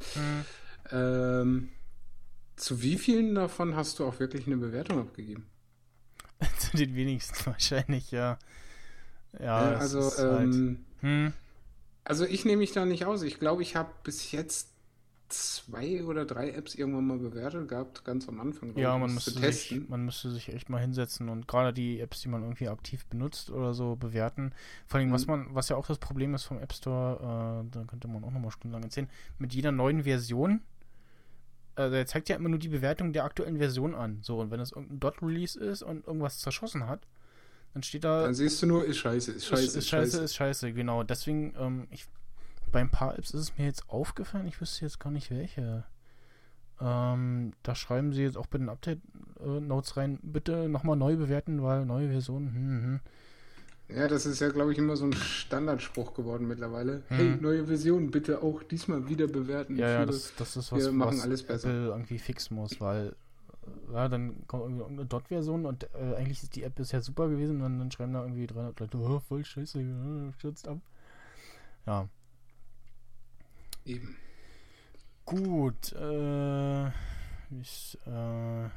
Ähm, 0.90 1.70
zu 2.59 2.82
wie 2.82 2.98
vielen 2.98 3.35
davon 3.35 3.76
hast 3.76 3.98
du 3.98 4.05
auch 4.06 4.20
wirklich 4.20 4.47
eine 4.47 4.56
Bewertung 4.59 4.98
abgegeben? 5.01 5.47
Zu 6.59 6.76
den 6.76 6.94
wenigsten 6.94 7.47
wahrscheinlich, 7.47 8.10
ja. 8.10 8.39
Ja, 9.55 9.72
Ja, 9.72 9.76
also, 9.76 10.16
halt, 10.28 10.62
ähm, 10.62 10.85
hm, 11.01 11.32
also 12.05 12.24
ich 12.24 12.44
nehme 12.44 12.59
mich 12.59 12.72
da 12.72 12.85
nicht 12.85 13.05
aus. 13.05 13.22
Ich 13.22 13.39
glaube, 13.39 13.62
ich 13.62 13.76
habe 13.76 13.90
bis 14.02 14.32
jetzt 14.32 14.70
zwei 15.28 16.05
oder 16.05 16.24
drei 16.24 16.51
Apps 16.52 16.74
irgendwann 16.74 17.06
mal 17.06 17.18
bewertet 17.18 17.68
gehabt, 17.68 18.05
ganz 18.05 18.28
am 18.28 18.40
Anfang. 18.40 18.74
ja, 18.74 18.97
man 18.98 19.12
müsste, 19.14 19.32
zu 19.32 19.40
sich, 19.40 19.80
testen. 19.80 19.89
man 19.89 20.05
müsste 20.05 20.30
sich 20.30 20.48
echt 20.52 20.68
mal 20.68 20.80
hinsetzen 20.80 21.28
und 21.28 21.48
gerade 21.48 21.72
die 21.72 22.01
Apps, 22.01 22.20
die 22.20 22.28
man 22.28 22.43
irgendwie 22.43 22.68
aktiv 22.68 23.05
benutzt 23.06 23.51
oder 23.51 23.74
so, 23.74 23.97
bewerten. 23.97 24.52
Vor 24.86 25.01
allem, 25.01 25.10
was 25.12 25.26
Mhm. 25.26 25.26
man, 25.26 25.48
was 25.55 25.68
ja 25.68 25.76
auch 25.76 25.86
das 25.86 25.98
Problem 25.98 26.35
ist 26.35 26.44
vom 26.44 26.59
App 26.60 26.72
Store, 26.72 27.64
äh, 27.66 27.70
da 27.72 27.85
könnte 27.85 28.06
man 28.09 28.22
auch 28.24 28.30
nochmal 28.30 28.51
stundenlang 28.52 28.85
erzählen, 28.85 29.09
mit 29.39 29.52
jeder 29.55 29.72
neuen 29.72 30.05
Version, 30.05 30.60
also 31.78 31.94
er 31.94 32.06
zeigt 32.06 32.28
ja 32.28 32.36
immer 32.36 32.48
nur 32.48 32.59
die 32.59 32.68
Bewertung 32.68 33.12
der 33.12 33.24
aktuellen 33.24 33.59
Version 33.59 33.94
an. 33.94 34.18
So, 34.22 34.40
und 34.40 34.50
wenn 34.50 34.60
es 34.60 34.72
irgendein 34.72 35.00
Dot-Release 35.00 35.59
ist 35.59 35.82
und 35.82 36.06
irgendwas 36.06 36.38
zerschossen 36.38 36.86
hat, 36.86 37.06
dann 37.74 37.82
steht 37.82 38.05
da, 38.05 38.22
Dann 38.22 38.34
siehst 38.34 38.60
du 38.62 38.66
nur, 38.66 38.84
ist 38.84 38.98
scheiße, 38.98 39.32
ist 39.32 39.46
scheiße, 39.46 39.64
ist, 39.64 39.76
ist 39.76 39.88
scheiße, 39.88 40.22
ist 40.22 40.34
scheiße, 40.34 40.72
genau. 40.72 41.02
Deswegen, 41.05 41.55
ähm, 41.59 41.86
ich, 41.90 42.06
bei 42.72 42.80
ein 42.80 42.90
paar 42.90 43.18
Apps 43.18 43.30
ist 43.30 43.40
es 43.40 43.59
mir 43.59 43.64
jetzt 43.64 43.88
aufgefallen, 43.88 44.48
ich 44.48 44.60
wüsste 44.60 44.84
jetzt 44.84 44.98
gar 44.98 45.10
nicht 45.10 45.30
welche. 45.30 45.84
Ähm, 46.80 47.52
da 47.62 47.74
schreiben 47.74 48.12
sie 48.12 48.22
jetzt 48.22 48.36
auch 48.36 48.46
bei 48.46 48.59
den 48.59 48.68
Update-Notes 48.68 49.96
rein, 49.96 50.18
bitte 50.22 50.68
nochmal 50.68 50.96
neu 50.96 51.16
bewerten, 51.16 51.62
weil 51.62 51.84
neue 51.84 52.09
Version, 52.09 52.46
hm, 52.46 52.82
hm. 52.82 53.00
Ja, 53.89 54.06
das 54.06 54.27
ist 54.27 54.40
ja, 54.40 54.51
glaube 54.51 54.73
ich, 54.73 54.78
immer 54.78 54.97
so 54.97 55.06
ein 55.06 55.15
Standardspruch 55.15 56.15
geworden 56.15 56.47
mittlerweile. 56.47 57.02
Mhm. 57.09 57.15
Hey, 57.15 57.36
neue 57.40 57.66
Version, 57.66 58.10
bitte 58.10 58.43
auch 58.43 58.62
diesmal 58.62 59.09
wieder 59.09 59.27
bewerten. 59.27 59.77
Ja, 59.77 59.89
ja, 59.89 60.06
das, 60.06 60.32
das 60.36 60.56
ist 60.56 60.73
was, 60.73 60.85
wir 60.85 60.93
machen 60.93 61.16
was 61.16 61.24
alles 61.24 61.43
besser. 61.43 61.69
Apple 61.69 61.86
irgendwie 61.89 62.19
fixen 62.19 62.56
muss, 62.56 62.81
weil 62.81 63.15
äh, 63.89 63.93
ja, 63.94 64.09
dann 64.09 64.47
kommt 64.47 64.65
irgendwie 64.65 64.82
irgendeine 64.82 65.09
Dot-Version 65.09 65.65
und 65.65 65.85
äh, 65.94 66.16
eigentlich 66.16 66.43
ist 66.43 66.55
die 66.55 66.65
App 66.65 66.74
bisher 66.74 67.01
super 67.01 67.28
gewesen 67.28 67.62
und 67.62 67.78
dann 67.78 67.90
schreiben 67.90 68.12
da 68.12 68.23
irgendwie 68.23 68.47
300 68.47 68.78
Leute, 68.78 68.98
oh, 68.98 69.20
voll 69.20 69.44
scheiße, 69.44 69.82
stürzt 70.36 70.69
ab. 70.69 70.78
Ja, 71.86 72.09
Eben. 73.89 74.16
Gut, 75.24 75.93
äh, 75.94 76.89
ich 77.59 77.98
äh, 78.05 78.69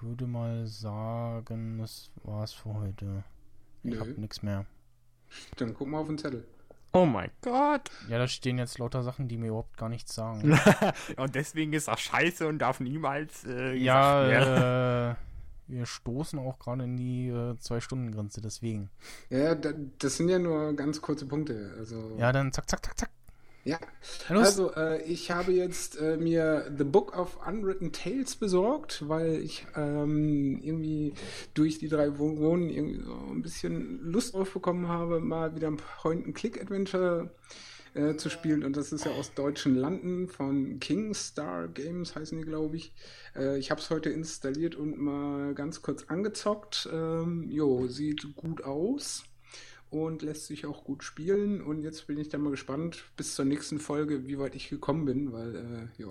würde 0.00 0.26
mal 0.26 0.66
sagen, 0.66 1.78
das 1.78 2.10
war's 2.24 2.52
für 2.52 2.74
heute. 2.74 3.24
Ich 3.84 3.90
Nö. 3.92 4.00
hab 4.00 4.18
nix 4.18 4.42
mehr. 4.42 4.66
Dann 5.56 5.74
guck 5.74 5.88
mal 5.88 5.98
auf 5.98 6.06
den 6.06 6.18
Zettel. 6.18 6.44
Oh 6.92 7.06
mein 7.06 7.30
Gott. 7.42 7.90
Ja, 8.08 8.18
da 8.18 8.28
stehen 8.28 8.56
jetzt 8.56 8.78
lauter 8.78 9.02
Sachen, 9.02 9.26
die 9.26 9.36
mir 9.36 9.48
überhaupt 9.48 9.76
gar 9.76 9.88
nichts 9.88 10.14
sagen. 10.14 10.58
und 11.16 11.34
deswegen 11.34 11.72
ist 11.72 11.88
er 11.88 11.96
scheiße 11.96 12.46
und 12.46 12.60
darf 12.60 12.78
niemals 12.80 13.44
äh, 13.44 13.48
werden. 13.48 13.82
ja, 13.82 15.10
äh, 15.10 15.14
wir 15.66 15.86
stoßen 15.86 16.38
auch 16.38 16.58
gerade 16.58 16.84
in 16.84 16.96
die 16.96 17.28
äh, 17.28 17.58
Zwei-Stunden-Grenze, 17.58 18.40
deswegen. 18.40 18.90
Ja, 19.28 19.54
da, 19.56 19.72
das 19.98 20.16
sind 20.18 20.28
ja 20.28 20.38
nur 20.38 20.74
ganz 20.74 21.00
kurze 21.02 21.26
Punkte. 21.26 21.74
Also, 21.78 22.16
Ja, 22.18 22.30
dann 22.32 22.52
zack, 22.52 22.70
zack, 22.70 22.84
zack, 22.84 22.96
zack. 22.98 23.10
Ja. 23.64 23.78
Also, 24.28 24.74
äh, 24.74 25.02
ich 25.04 25.30
habe 25.30 25.52
jetzt 25.52 25.98
äh, 25.98 26.16
mir 26.18 26.70
The 26.76 26.84
Book 26.84 27.16
of 27.16 27.38
Unwritten 27.46 27.92
Tales 27.92 28.36
besorgt, 28.36 29.08
weil 29.08 29.36
ich 29.36 29.66
ähm, 29.74 30.60
irgendwie 30.62 31.14
durch 31.54 31.78
die 31.78 31.88
drei 31.88 32.18
Wohnen 32.18 32.68
irgendwie 32.68 33.02
so 33.02 33.14
ein 33.30 33.42
bisschen 33.42 34.00
Lust 34.02 34.34
drauf 34.34 34.52
bekommen 34.52 34.88
habe, 34.88 35.20
mal 35.20 35.56
wieder 35.56 35.68
ein 35.68 35.78
Point-and-Click-Adventure 35.78 37.30
äh, 37.94 38.16
zu 38.16 38.28
spielen. 38.28 38.64
Und 38.64 38.76
das 38.76 38.92
ist 38.92 39.06
ja 39.06 39.12
aus 39.12 39.32
deutschen 39.32 39.76
Landen 39.76 40.28
von 40.28 40.78
Kingstar 40.78 41.68
Games, 41.68 42.14
heißen 42.14 42.36
die, 42.36 42.44
glaube 42.44 42.76
ich. 42.76 42.92
Äh, 43.34 43.58
ich 43.58 43.70
habe 43.70 43.80
es 43.80 43.88
heute 43.88 44.10
installiert 44.10 44.74
und 44.74 44.98
mal 44.98 45.54
ganz 45.54 45.80
kurz 45.80 46.04
angezockt. 46.04 46.86
Ähm, 46.92 47.44
jo, 47.48 47.86
sieht 47.86 48.36
gut 48.36 48.62
aus 48.62 49.24
und 49.94 50.22
lässt 50.22 50.46
sich 50.46 50.66
auch 50.66 50.82
gut 50.82 51.04
spielen. 51.04 51.62
Und 51.62 51.82
jetzt 51.82 52.08
bin 52.08 52.18
ich 52.18 52.28
dann 52.28 52.40
mal 52.40 52.50
gespannt 52.50 53.04
bis 53.16 53.36
zur 53.36 53.44
nächsten 53.44 53.78
Folge, 53.78 54.26
wie 54.26 54.40
weit 54.40 54.56
ich 54.56 54.68
gekommen 54.68 55.04
bin, 55.04 55.32
weil 55.32 55.54
äh, 55.54 56.02
ja, 56.02 56.08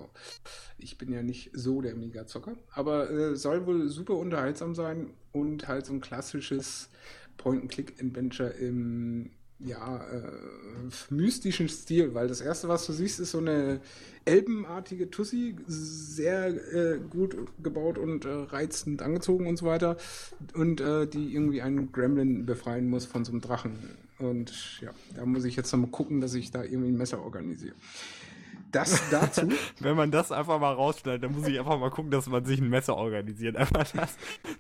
ich 0.78 0.98
bin 0.98 1.12
ja 1.12 1.22
nicht 1.22 1.52
so 1.54 1.82
der 1.82 1.94
Mega-Zocker. 1.96 2.56
Aber 2.72 3.12
äh, 3.12 3.36
soll 3.36 3.66
wohl 3.66 3.90
super 3.90 4.16
unterhaltsam 4.16 4.74
sein 4.74 5.14
und 5.34 5.68
halt 5.68 5.86
so 5.86 5.94
ein 5.94 6.00
klassisches 6.00 6.90
Point-and-Click-Adventure 7.36 8.52
im 8.52 9.32
ja, 9.66 9.98
äh, 10.12 11.14
mystischen 11.14 11.70
Stil, 11.70 12.14
weil 12.14 12.28
das 12.28 12.42
erste, 12.42 12.68
was 12.68 12.86
du 12.86 12.94
siehst, 12.94 13.20
ist 13.20 13.32
so 13.32 13.38
eine 13.40 13.80
elbenartige 14.26 15.10
Tussi, 15.10 15.56
sehr 15.68 16.48
äh, 16.48 17.00
gut 17.10 17.36
gebaut 17.62 17.98
und 17.98 18.26
äh, 18.26 18.30
reizend 18.30 19.02
angezogen 19.02 19.48
und 19.48 19.58
so 19.58 19.66
weiter. 19.66 19.98
Und 20.54 20.82
äh, 20.82 21.08
die 21.08 21.34
irgendwie 21.34 21.62
einen 21.62 21.92
Gremlin 21.92 22.46
befreien 22.46 22.90
muss 22.90 23.06
von 23.06 23.26
so 23.26 23.32
einem 23.32 23.42
Drachen. 23.42 23.74
Und 24.20 24.82
ja, 24.82 24.92
da 25.16 25.26
muss 25.26 25.44
ich 25.44 25.56
jetzt 25.56 25.72
noch 25.72 25.80
mal 25.80 25.88
gucken, 25.88 26.22
dass 26.22 26.34
ich 26.34 26.52
da 26.52 26.64
irgendwie 26.64 26.90
ein 26.90 26.98
Messer 26.98 27.22
organisiere. 27.22 27.76
Das 28.74 29.02
dazu. 29.12 29.48
Wenn 29.80 29.96
man 29.96 30.12
das 30.12 30.32
einfach 30.34 30.60
mal 30.60 30.74
rausschneidet, 30.74 31.24
dann 31.24 31.32
muss 31.34 31.48
ich 31.48 31.58
einfach 31.58 31.80
mal 31.80 31.90
gucken, 31.92 32.12
dass 32.12 32.28
man 32.28 32.44
sich 32.44 32.60
ein 32.60 32.70
Messer 32.70 32.98
organisiert. 32.98 33.56
Einfach 33.56 33.88
das, 33.94 34.18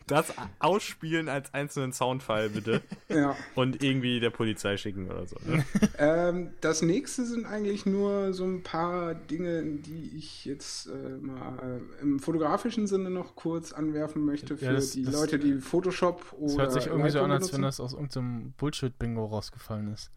das 0.08 0.34
ausspielen 0.60 1.28
als 1.28 1.54
einzelnen 1.54 1.92
Soundfile, 1.92 2.50
bitte. 2.50 2.82
ja. 3.10 3.36
Und 3.56 3.84
irgendwie 3.84 4.20
der 4.22 4.30
Polizei 4.30 4.78
schicken 4.78 5.10
oder 5.12 5.26
so. 5.28 5.36
Ne? 5.46 5.66
Ähm, 5.98 6.52
das 6.62 6.82
nächste 6.82 7.26
sind 7.26 7.46
eigentlich 7.46 7.86
nur 7.86 8.34
so 8.34 8.46
ein 8.46 8.64
paar 8.64 9.16
Dinge, 9.16 9.64
die 9.64 10.16
ich 10.16 10.46
jetzt 10.46 10.88
äh, 10.88 11.18
mal 11.20 11.80
äh, 12.00 12.02
im 12.02 12.20
fotografischen 12.20 12.88
Sinne 12.88 13.10
noch 13.10 13.36
kurz 13.36 13.74
anwerfen 13.74 14.24
möchte 14.24 14.56
für 14.58 14.66
Ja, 14.66 14.74
das- 14.74 14.92
die 14.92 15.04
das- 15.04 15.14
Leute, 15.14 15.40
die 15.40 15.60
Photoshop 15.60 16.34
oder 16.38 16.48
Das 16.48 16.58
hört 16.58 16.72
sich 16.74 16.86
irgendwie 16.88 17.10
so 17.10 17.18
Lightroom 17.18 17.32
an, 17.32 17.32
als 17.42 17.52
wenn 17.52 17.62
benutzen. 17.62 17.64
das 17.64 17.80
aus 17.80 17.94
irgendeinem 17.94 18.54
Bullshit-Bingo 18.58 19.26
rausgefallen 19.26 19.92
ist. 19.92 20.12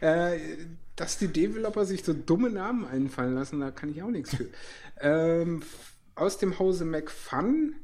Äh, 0.00 0.38
dass 0.96 1.18
die 1.18 1.28
Developer 1.28 1.84
sich 1.84 2.04
so 2.04 2.12
dumme 2.12 2.50
Namen 2.50 2.84
einfallen 2.86 3.34
lassen, 3.34 3.60
da 3.60 3.70
kann 3.70 3.90
ich 3.90 4.02
auch 4.02 4.10
nichts 4.10 4.34
für. 4.34 4.48
ähm, 5.00 5.62
aus 6.14 6.38
dem 6.38 6.58
Hause 6.58 6.84
MacFun 6.84 7.76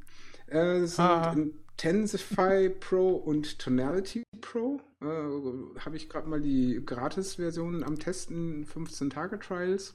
äh, 0.47 0.81
sind 0.87 1.01
Ah. 1.01 1.37
Intensify 1.85 2.69
Pro 2.69 3.11
und 3.11 3.59
Tonality 3.59 4.23
Pro. 4.41 4.81
Äh, 5.01 5.81
Habe 5.81 5.97
ich 5.97 6.09
gerade 6.09 6.29
mal 6.29 6.41
die 6.41 6.81
Gratis-Version 6.85 7.83
am 7.83 7.99
Testen, 7.99 8.65
15 8.65 9.11
Tage 9.11 9.39
Trials. 9.39 9.95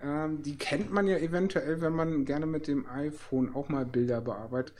Ähm, 0.00 0.42
die 0.42 0.56
kennt 0.56 0.92
man 0.92 1.08
ja 1.08 1.16
eventuell, 1.18 1.80
wenn 1.80 1.92
man 1.92 2.24
gerne 2.24 2.46
mit 2.46 2.68
dem 2.68 2.86
iPhone 2.86 3.52
auch 3.54 3.68
mal 3.68 3.84
Bilder 3.84 4.20
bearbeitet. 4.20 4.74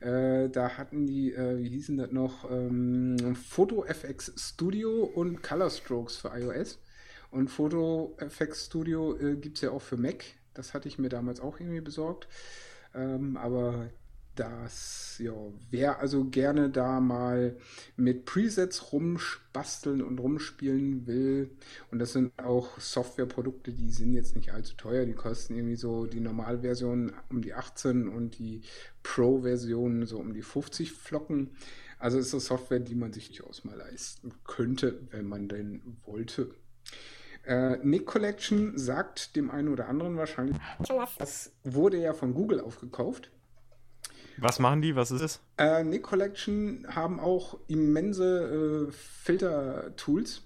Äh, 0.00 0.48
da 0.48 0.70
hatten 0.70 1.06
die, 1.06 1.32
äh, 1.32 1.58
wie 1.58 1.68
hießen 1.68 1.96
das 1.96 2.10
noch, 2.10 2.50
ähm, 2.50 3.36
Photo 3.36 3.84
FX 3.84 4.32
Studio 4.36 5.04
und 5.04 5.42
Color 5.42 5.70
Strokes 5.70 6.16
für 6.16 6.32
iOS. 6.36 6.80
Und 7.30 7.48
Photo 7.48 8.16
FX 8.18 8.66
Studio 8.66 9.16
äh, 9.16 9.36
gibt 9.36 9.56
es 9.56 9.62
ja 9.62 9.70
auch 9.70 9.82
für 9.82 9.96
Mac. 9.96 10.24
Das 10.54 10.74
hatte 10.74 10.88
ich 10.88 10.98
mir 10.98 11.08
damals 11.08 11.40
auch 11.40 11.60
irgendwie 11.60 11.80
besorgt. 11.80 12.28
Ähm, 12.94 13.36
aber 13.36 13.90
das, 14.36 15.16
ja, 15.18 15.32
wer 15.70 15.98
also 15.98 16.24
gerne 16.24 16.70
da 16.70 17.00
mal 17.00 17.56
mit 17.96 18.26
Presets 18.26 18.92
rumspasteln 18.92 20.02
und 20.02 20.18
rumspielen 20.18 21.06
will, 21.06 21.50
und 21.90 21.98
das 21.98 22.12
sind 22.12 22.38
auch 22.38 22.78
Softwareprodukte, 22.78 23.72
die 23.72 23.90
sind 23.90 24.12
jetzt 24.12 24.36
nicht 24.36 24.52
allzu 24.52 24.76
teuer, 24.76 25.06
die 25.06 25.14
kosten 25.14 25.54
irgendwie 25.54 25.76
so 25.76 26.06
die 26.06 26.20
Normalversion 26.20 27.12
um 27.30 27.42
die 27.42 27.54
18 27.54 28.08
und 28.08 28.38
die 28.38 28.62
Pro-Version 29.02 30.06
so 30.06 30.18
um 30.18 30.34
die 30.34 30.42
50 30.42 30.92
Flocken. 30.92 31.50
Also 31.98 32.18
ist 32.18 32.34
das 32.34 32.44
Software, 32.44 32.80
die 32.80 32.94
man 32.94 33.14
sich 33.14 33.28
durchaus 33.28 33.64
mal 33.64 33.76
leisten 33.76 34.32
könnte, 34.44 35.00
wenn 35.10 35.26
man 35.26 35.48
denn 35.48 35.96
wollte. 36.04 36.54
Äh, 37.46 37.76
Nick 37.82 38.06
Collection 38.06 38.76
sagt 38.76 39.36
dem 39.36 39.50
einen 39.50 39.68
oder 39.68 39.88
anderen 39.88 40.16
wahrscheinlich, 40.16 40.56
das 41.18 41.52
wurde 41.62 41.98
ja 42.00 42.12
von 42.12 42.34
Google 42.34 42.60
aufgekauft. 42.60 43.30
Was 44.38 44.58
machen 44.58 44.82
die? 44.82 44.96
Was 44.96 45.10
ist 45.10 45.22
es? 45.22 45.40
Äh, 45.56 45.84
Nick 45.84 46.02
Collection 46.02 46.86
haben 46.88 47.20
auch 47.20 47.58
immense 47.68 48.88
äh, 48.88 48.92
Filter-Tools. 48.92 50.42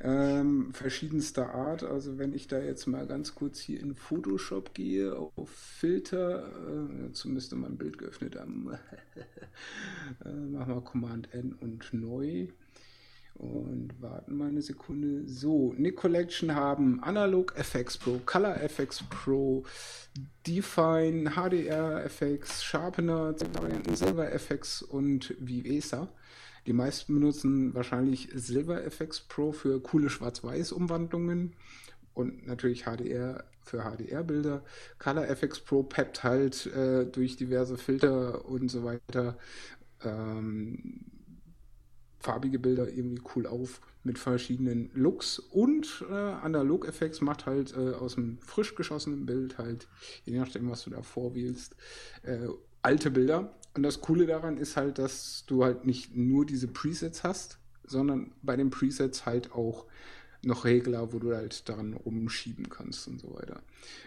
Ähm, 0.00 0.72
verschiedenster 0.74 1.52
Art. 1.54 1.82
Also 1.82 2.18
wenn 2.18 2.32
ich 2.32 2.46
da 2.46 2.60
jetzt 2.60 2.86
mal 2.86 3.06
ganz 3.06 3.34
kurz 3.34 3.58
hier 3.58 3.80
in 3.80 3.96
Photoshop 3.96 4.72
gehe, 4.72 5.16
auf 5.16 5.50
Filter, 5.50 6.46
äh, 6.46 7.06
dazu 7.08 7.28
müsste 7.28 7.56
man 7.56 7.72
ein 7.72 7.78
Bild 7.78 7.98
geöffnet 7.98 8.36
haben. 8.36 8.70
äh, 10.24 10.28
machen 10.28 10.74
wir 10.74 10.80
Command 10.82 11.34
N 11.34 11.52
und 11.52 11.92
neu. 11.92 12.46
Und 13.38 13.94
warten 14.02 14.36
mal 14.36 14.48
eine 14.48 14.62
Sekunde. 14.62 15.22
So, 15.28 15.72
Nick 15.78 15.94
Collection 15.96 16.56
haben 16.56 17.00
Analog 17.04 17.54
FX 17.56 17.96
Pro, 17.96 18.20
Color 18.26 18.60
FX 18.62 19.04
Pro, 19.08 19.64
Define, 20.44 21.30
HDR 21.30 22.04
FX, 22.04 22.64
Sharpener, 22.64 23.36
Varianten, 23.52 23.94
Silver 23.94 24.32
FX 24.32 24.82
und 24.82 25.36
Vivesa. 25.38 26.08
Die 26.66 26.72
meisten 26.72 27.14
benutzen 27.14 27.74
wahrscheinlich 27.74 28.28
Silver 28.34 28.82
FX 28.84 29.20
Pro 29.20 29.52
für 29.52 29.80
coole 29.80 30.10
Schwarz-Weiß-Umwandlungen 30.10 31.54
und 32.14 32.44
natürlich 32.44 32.86
HDR 32.86 33.44
für 33.62 33.84
HDR-Bilder. 33.84 34.64
Color 34.98 35.28
FX 35.28 35.60
Pro 35.60 35.84
peppt 35.84 36.24
halt 36.24 36.66
äh, 36.66 37.06
durch 37.06 37.36
diverse 37.36 37.78
Filter 37.78 38.46
und 38.46 38.68
so 38.68 38.82
weiter. 38.82 39.38
Ähm, 40.02 41.04
farbige 42.28 42.58
Bilder 42.58 42.86
irgendwie 42.86 43.22
cool 43.34 43.46
auf 43.46 43.80
mit 44.04 44.18
verschiedenen 44.18 44.90
Looks 44.92 45.38
und 45.38 46.04
äh, 46.10 46.12
Analog 46.12 46.86
Effects 46.86 47.22
macht 47.22 47.46
halt 47.46 47.74
äh, 47.74 47.94
aus 47.94 48.18
einem 48.18 48.36
frisch 48.42 48.74
geschossenen 48.74 49.24
Bild 49.24 49.56
halt, 49.56 49.88
je 50.26 50.38
nachdem, 50.38 50.70
was 50.70 50.84
du 50.84 50.90
da 50.90 51.00
vorwählst, 51.00 51.74
äh, 52.24 52.48
alte 52.82 53.10
Bilder. 53.10 53.54
Und 53.72 53.82
das 53.82 54.02
Coole 54.02 54.26
daran 54.26 54.58
ist 54.58 54.76
halt, 54.76 54.98
dass 54.98 55.44
du 55.46 55.64
halt 55.64 55.86
nicht 55.86 56.14
nur 56.14 56.44
diese 56.44 56.68
Presets 56.68 57.24
hast, 57.24 57.58
sondern 57.84 58.32
bei 58.42 58.56
den 58.56 58.68
Presets 58.68 59.24
halt 59.24 59.52
auch 59.52 59.86
noch 60.42 60.66
Regler, 60.66 61.14
wo 61.14 61.18
du 61.20 61.34
halt 61.34 61.66
daran 61.66 61.94
rumschieben 61.94 62.68
kannst 62.68 63.08
und 63.08 63.20
so 63.20 63.32
weiter. 63.34 63.62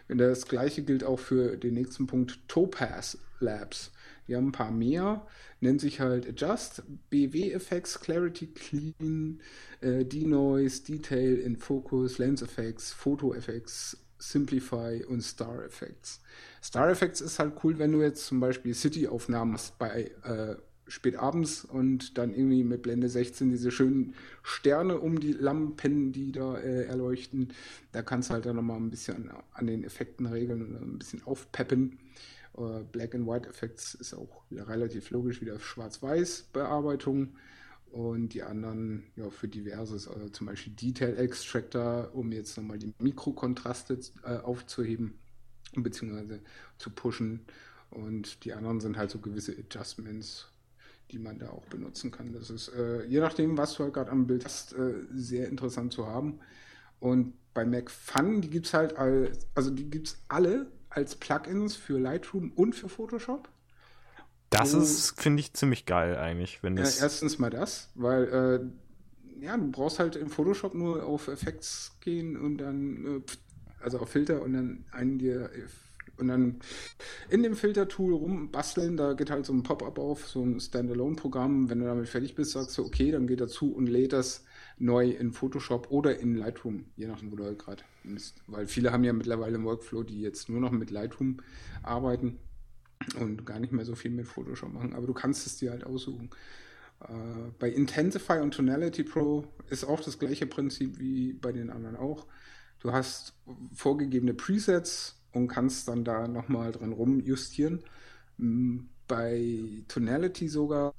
Und 0.10 0.20
das 0.20 0.46
gleiche 0.46 0.84
gilt 0.84 1.04
auch 1.04 1.20
für 1.20 1.58
den 1.58 1.74
nächsten 1.74 2.06
Punkt 2.06 2.40
Topaz 2.48 3.18
Labs. 3.40 3.92
Die 4.28 4.36
haben 4.36 4.48
ein 4.48 4.52
paar 4.52 4.72
mehr, 4.72 5.26
nennt 5.60 5.82
sich 5.82 6.00
halt 6.00 6.28
Adjust, 6.28 6.84
BW 7.10 7.52
Effects, 7.52 8.00
Clarity 8.00 8.48
Clean, 8.48 9.42
äh, 9.82 10.06
Denoise, 10.06 10.84
Detail 10.84 11.38
in 11.38 11.58
Focus, 11.58 12.18
Lens 12.18 12.42
Effects, 12.42 12.94
Photo 12.94 13.34
Effects, 13.34 13.98
Simplify 14.20 15.04
und 15.06 15.22
Star 15.22 15.66
Effects. 15.66 16.22
Star 16.64 16.90
Effects 16.90 17.22
ist 17.22 17.40
halt 17.40 17.54
cool, 17.64 17.80
wenn 17.80 17.92
du 17.92 18.02
jetzt 18.02 18.26
zum 18.26 18.40
Beispiel 18.40 18.74
City-Aufnahmen 18.74 19.54
hast 19.54 19.80
bei 19.80 20.12
äh, 20.24 20.56
spät 20.88 21.16
abends 21.16 21.64
und 21.66 22.18
dann 22.18 22.34
irgendwie 22.34 22.64
mit 22.64 22.82
Blende 22.82 23.10
16 23.10 23.50
diese 23.50 23.72
schönen 23.72 24.14
Sterne 24.44 25.00
um 25.00 25.20
die 25.20 25.34
Lampen, 25.34 26.12
die 26.12 26.32
da 26.32 26.58
äh, 26.58 26.84
erleuchten. 26.86 27.54
Da 27.94 28.02
kannst 28.02 28.30
du 28.30 28.34
halt 28.34 28.46
dann 28.46 28.58
nochmal 28.58 28.78
ein 28.78 28.90
bisschen 28.90 29.30
an, 29.30 29.44
an 29.54 29.68
den 29.68 29.84
Effekten 29.84 30.26
regeln 30.26 30.62
und 30.62 30.96
ein 30.96 31.00
bisschen 31.00 31.24
aufpeppen. 31.24 31.98
Uh, 32.58 32.84
Black 32.92 33.16
and 33.16 33.26
White 33.26 33.48
Effects 33.48 33.94
ist 33.94 34.14
auch 34.14 34.44
relativ 34.52 35.10
logisch, 35.12 35.42
wieder 35.42 35.60
Schwarz-Weiß-Bearbeitung. 35.60 37.36
Und 37.92 38.30
die 38.30 38.44
anderen 38.44 39.04
ja, 39.18 39.30
für 39.30 39.50
diverses, 39.50 40.08
also 40.08 40.30
zum 40.30 40.48
Beispiel 40.48 40.74
Detail 40.74 41.18
Extractor, 41.18 42.10
um 42.14 42.32
jetzt 42.32 42.56
nochmal 42.58 42.78
die 42.78 42.94
Mikrokontraste 43.00 44.00
äh, 44.24 44.38
aufzuheben 44.38 45.20
bzw. 45.76 46.40
zu 46.78 46.90
pushen. 46.90 47.42
Und 47.90 48.46
die 48.46 48.54
anderen 48.54 48.80
sind 48.80 48.98
halt 48.98 49.12
so 49.12 49.20
gewisse 49.20 49.52
Adjustments, 49.58 50.48
die 51.12 51.20
man 51.20 51.38
da 51.38 51.50
auch 51.50 51.66
benutzen 51.66 52.12
kann. 52.12 52.32
Das 52.32 52.50
ist, 52.50 52.70
äh, 52.70 53.04
je 53.06 53.20
nachdem, 53.20 53.58
was 53.58 53.74
du 53.74 53.84
halt 53.84 53.94
gerade 53.94 54.12
am 54.12 54.26
Bild 54.26 54.46
hast, 54.46 54.74
äh, 54.74 54.94
sehr 55.14 55.50
interessant 55.50 55.92
zu 55.92 56.08
haben. 56.08 56.40
Und 57.02 57.34
bei 57.54 57.66
Mac 57.66 57.92
Fun, 57.92 58.40
die 58.40 58.50
gibt 58.50 58.68
es 58.68 58.74
halt, 58.74 58.96
als, 58.96 59.48
also 59.54 59.70
die 59.70 59.90
gibt 59.90 60.08
es 60.08 60.18
alle 60.30 60.68
als 60.92 61.16
Plugins 61.16 61.76
für 61.76 61.98
Lightroom 61.98 62.52
und 62.56 62.76
für 62.76 62.90
Photoshop. 62.90 63.50
Das 64.50 64.76
oh. 64.76 64.80
ist, 64.80 65.20
finde 65.20 65.40
ich, 65.40 65.54
ziemlich 65.54 65.86
geil 65.86 66.18
eigentlich, 66.18 66.62
wenn 66.62 66.76
das. 66.76 66.98
Ja, 66.98 67.06
erstens 67.06 67.40
mal 67.40 67.50
das, 67.50 67.90
weil 67.96 68.72
äh, 69.42 69.46
ja, 69.46 69.58
du 69.58 69.72
brauchst 69.72 70.00
halt 70.00 70.16
im 70.16 70.30
Photoshop 70.30 70.76
nur 70.76 71.06
auf 71.06 71.28
Effects 71.28 71.98
gehen 72.02 72.38
und 72.38 72.58
dann, 72.58 73.24
äh, 73.26 73.32
also 73.82 74.00
auf 74.00 74.10
Filter 74.10 74.42
und 74.42 74.54
dann 74.54 74.86
einen 74.92 75.18
dir 75.18 75.50
und 76.18 76.28
dann 76.28 76.60
in 77.30 77.42
dem 77.42 77.56
Filtertool 77.56 78.14
rumbasteln, 78.14 78.96
da 78.96 79.14
geht 79.14 79.32
halt 79.32 79.46
so 79.46 79.54
ein 79.54 79.64
Pop-up 79.64 79.98
auf, 79.98 80.28
so 80.28 80.44
ein 80.44 80.60
Standalone-Programm. 80.60 81.70
Wenn 81.70 81.80
du 81.80 81.86
damit 81.86 82.08
fertig 82.08 82.36
bist, 82.36 82.52
sagst 82.52 82.78
du, 82.78 82.86
okay, 82.86 83.12
dann 83.12 83.26
geht 83.26 83.42
dazu 83.42 83.74
und 83.74 83.88
lädt 83.88 84.14
das 84.14 84.46
neu 84.78 85.10
in 85.10 85.32
Photoshop 85.32 85.92
oder 85.92 86.20
in 86.20 86.36
Lightroom, 86.36 86.86
je 86.96 87.08
nachdem, 87.08 87.32
wo 87.32 87.36
du 87.36 87.44
halt 87.44 87.60
gerade 87.60 87.84
bist. 88.04 88.42
Weil 88.48 88.68
viele 88.68 88.92
haben 88.92 89.04
ja 89.04 89.14
mittlerweile 89.14 89.56
einen 89.56 89.66
Workflow, 89.66 90.04
die 90.04 90.22
jetzt 90.22 90.50
nur 90.50 90.60
noch 90.60 90.72
mit 90.72 90.92
Lightroom 90.92 91.38
arbeiten 91.84 92.40
und 93.20 93.46
gar 93.46 93.60
nicht 93.60 93.74
mehr 93.74 93.86
so 93.86 93.96
viel 93.96 94.12
mit 94.12 94.28
Photoshop 94.28 94.74
machen. 94.74 94.94
Aber 94.94 95.08
du 95.08 95.14
kannst 95.14 95.46
es 95.46 95.58
dir 95.58 95.72
halt 95.72 95.86
aussuchen. 95.86 96.30
Äh, 97.02 97.52
bei 97.60 97.70
Intensify 97.70 98.40
und 98.40 98.54
Tonality 98.54 99.04
Pro 99.04 99.46
ist 99.70 99.84
auch 99.84 100.02
das 100.02 100.20
gleiche 100.20 100.46
Prinzip 100.46 101.00
wie 101.00 101.34
bei 101.34 101.52
den 101.52 101.70
anderen 101.70 101.96
auch. 101.96 102.26
Du 102.80 102.92
hast 102.92 103.34
vorgegebene 103.74 104.34
Presets 104.34 105.22
und 105.32 105.48
kannst 105.48 105.88
dann 105.88 106.04
da 106.04 106.28
nochmal 106.28 106.72
drin 106.72 106.92
rumjustieren. 106.92 107.84
Bei 109.08 109.84
Tonality 109.88 110.48
sogar 110.48 110.94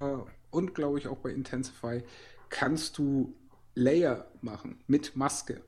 und 0.50 0.74
glaube 0.74 0.98
ich 0.98 1.08
auch 1.08 1.18
bei 1.18 1.30
Intensify 1.30 2.02
kannst 2.50 2.98
du 2.98 3.34
Layer 3.74 4.26
machen 4.40 4.80
mit 4.86 5.16
Maske. 5.16 5.62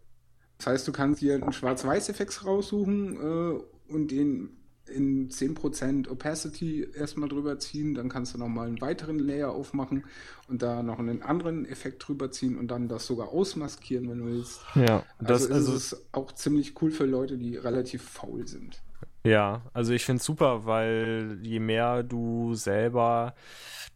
Das 0.59 0.66
heißt, 0.68 0.89
du 0.89 0.93
kannst 0.93 1.20
dir 1.20 1.35
einen 1.35 1.52
Schwarz-Weiß-Effekt 1.52 2.44
raussuchen 2.44 3.16
äh, 3.16 3.93
und 3.93 4.10
den 4.10 4.56
in 4.86 5.31
10% 5.31 6.10
Opacity 6.10 6.86
erstmal 6.94 7.28
drüber 7.28 7.59
ziehen, 7.59 7.94
dann 7.94 8.09
kannst 8.09 8.35
du 8.35 8.39
nochmal 8.39 8.66
einen 8.66 8.81
weiteren 8.81 9.18
Layer 9.18 9.51
aufmachen 9.51 10.05
und 10.48 10.62
da 10.62 10.82
noch 10.82 10.98
einen 10.98 11.22
anderen 11.22 11.64
Effekt 11.64 12.06
drüber 12.06 12.31
ziehen 12.31 12.59
und 12.59 12.68
dann 12.68 12.89
das 12.89 13.06
sogar 13.06 13.28
ausmaskieren, 13.28 14.10
wenn 14.10 14.18
du 14.18 14.26
willst. 14.26 14.60
Ja, 14.74 15.05
das 15.20 15.51
also 15.51 15.74
ist 15.74 15.94
also, 15.94 16.05
auch 16.12 16.32
ziemlich 16.32 16.81
cool 16.82 16.90
für 16.90 17.06
Leute, 17.06 17.39
die 17.39 17.56
relativ 17.56 18.02
faul 18.02 18.47
sind. 18.47 18.82
Ja, 19.26 19.62
also 19.72 19.92
ich 19.92 20.05
finde 20.05 20.20
es 20.20 20.26
super, 20.26 20.66
weil 20.66 21.38
je 21.42 21.59
mehr 21.59 22.02
du 22.02 22.55
selber 22.55 23.34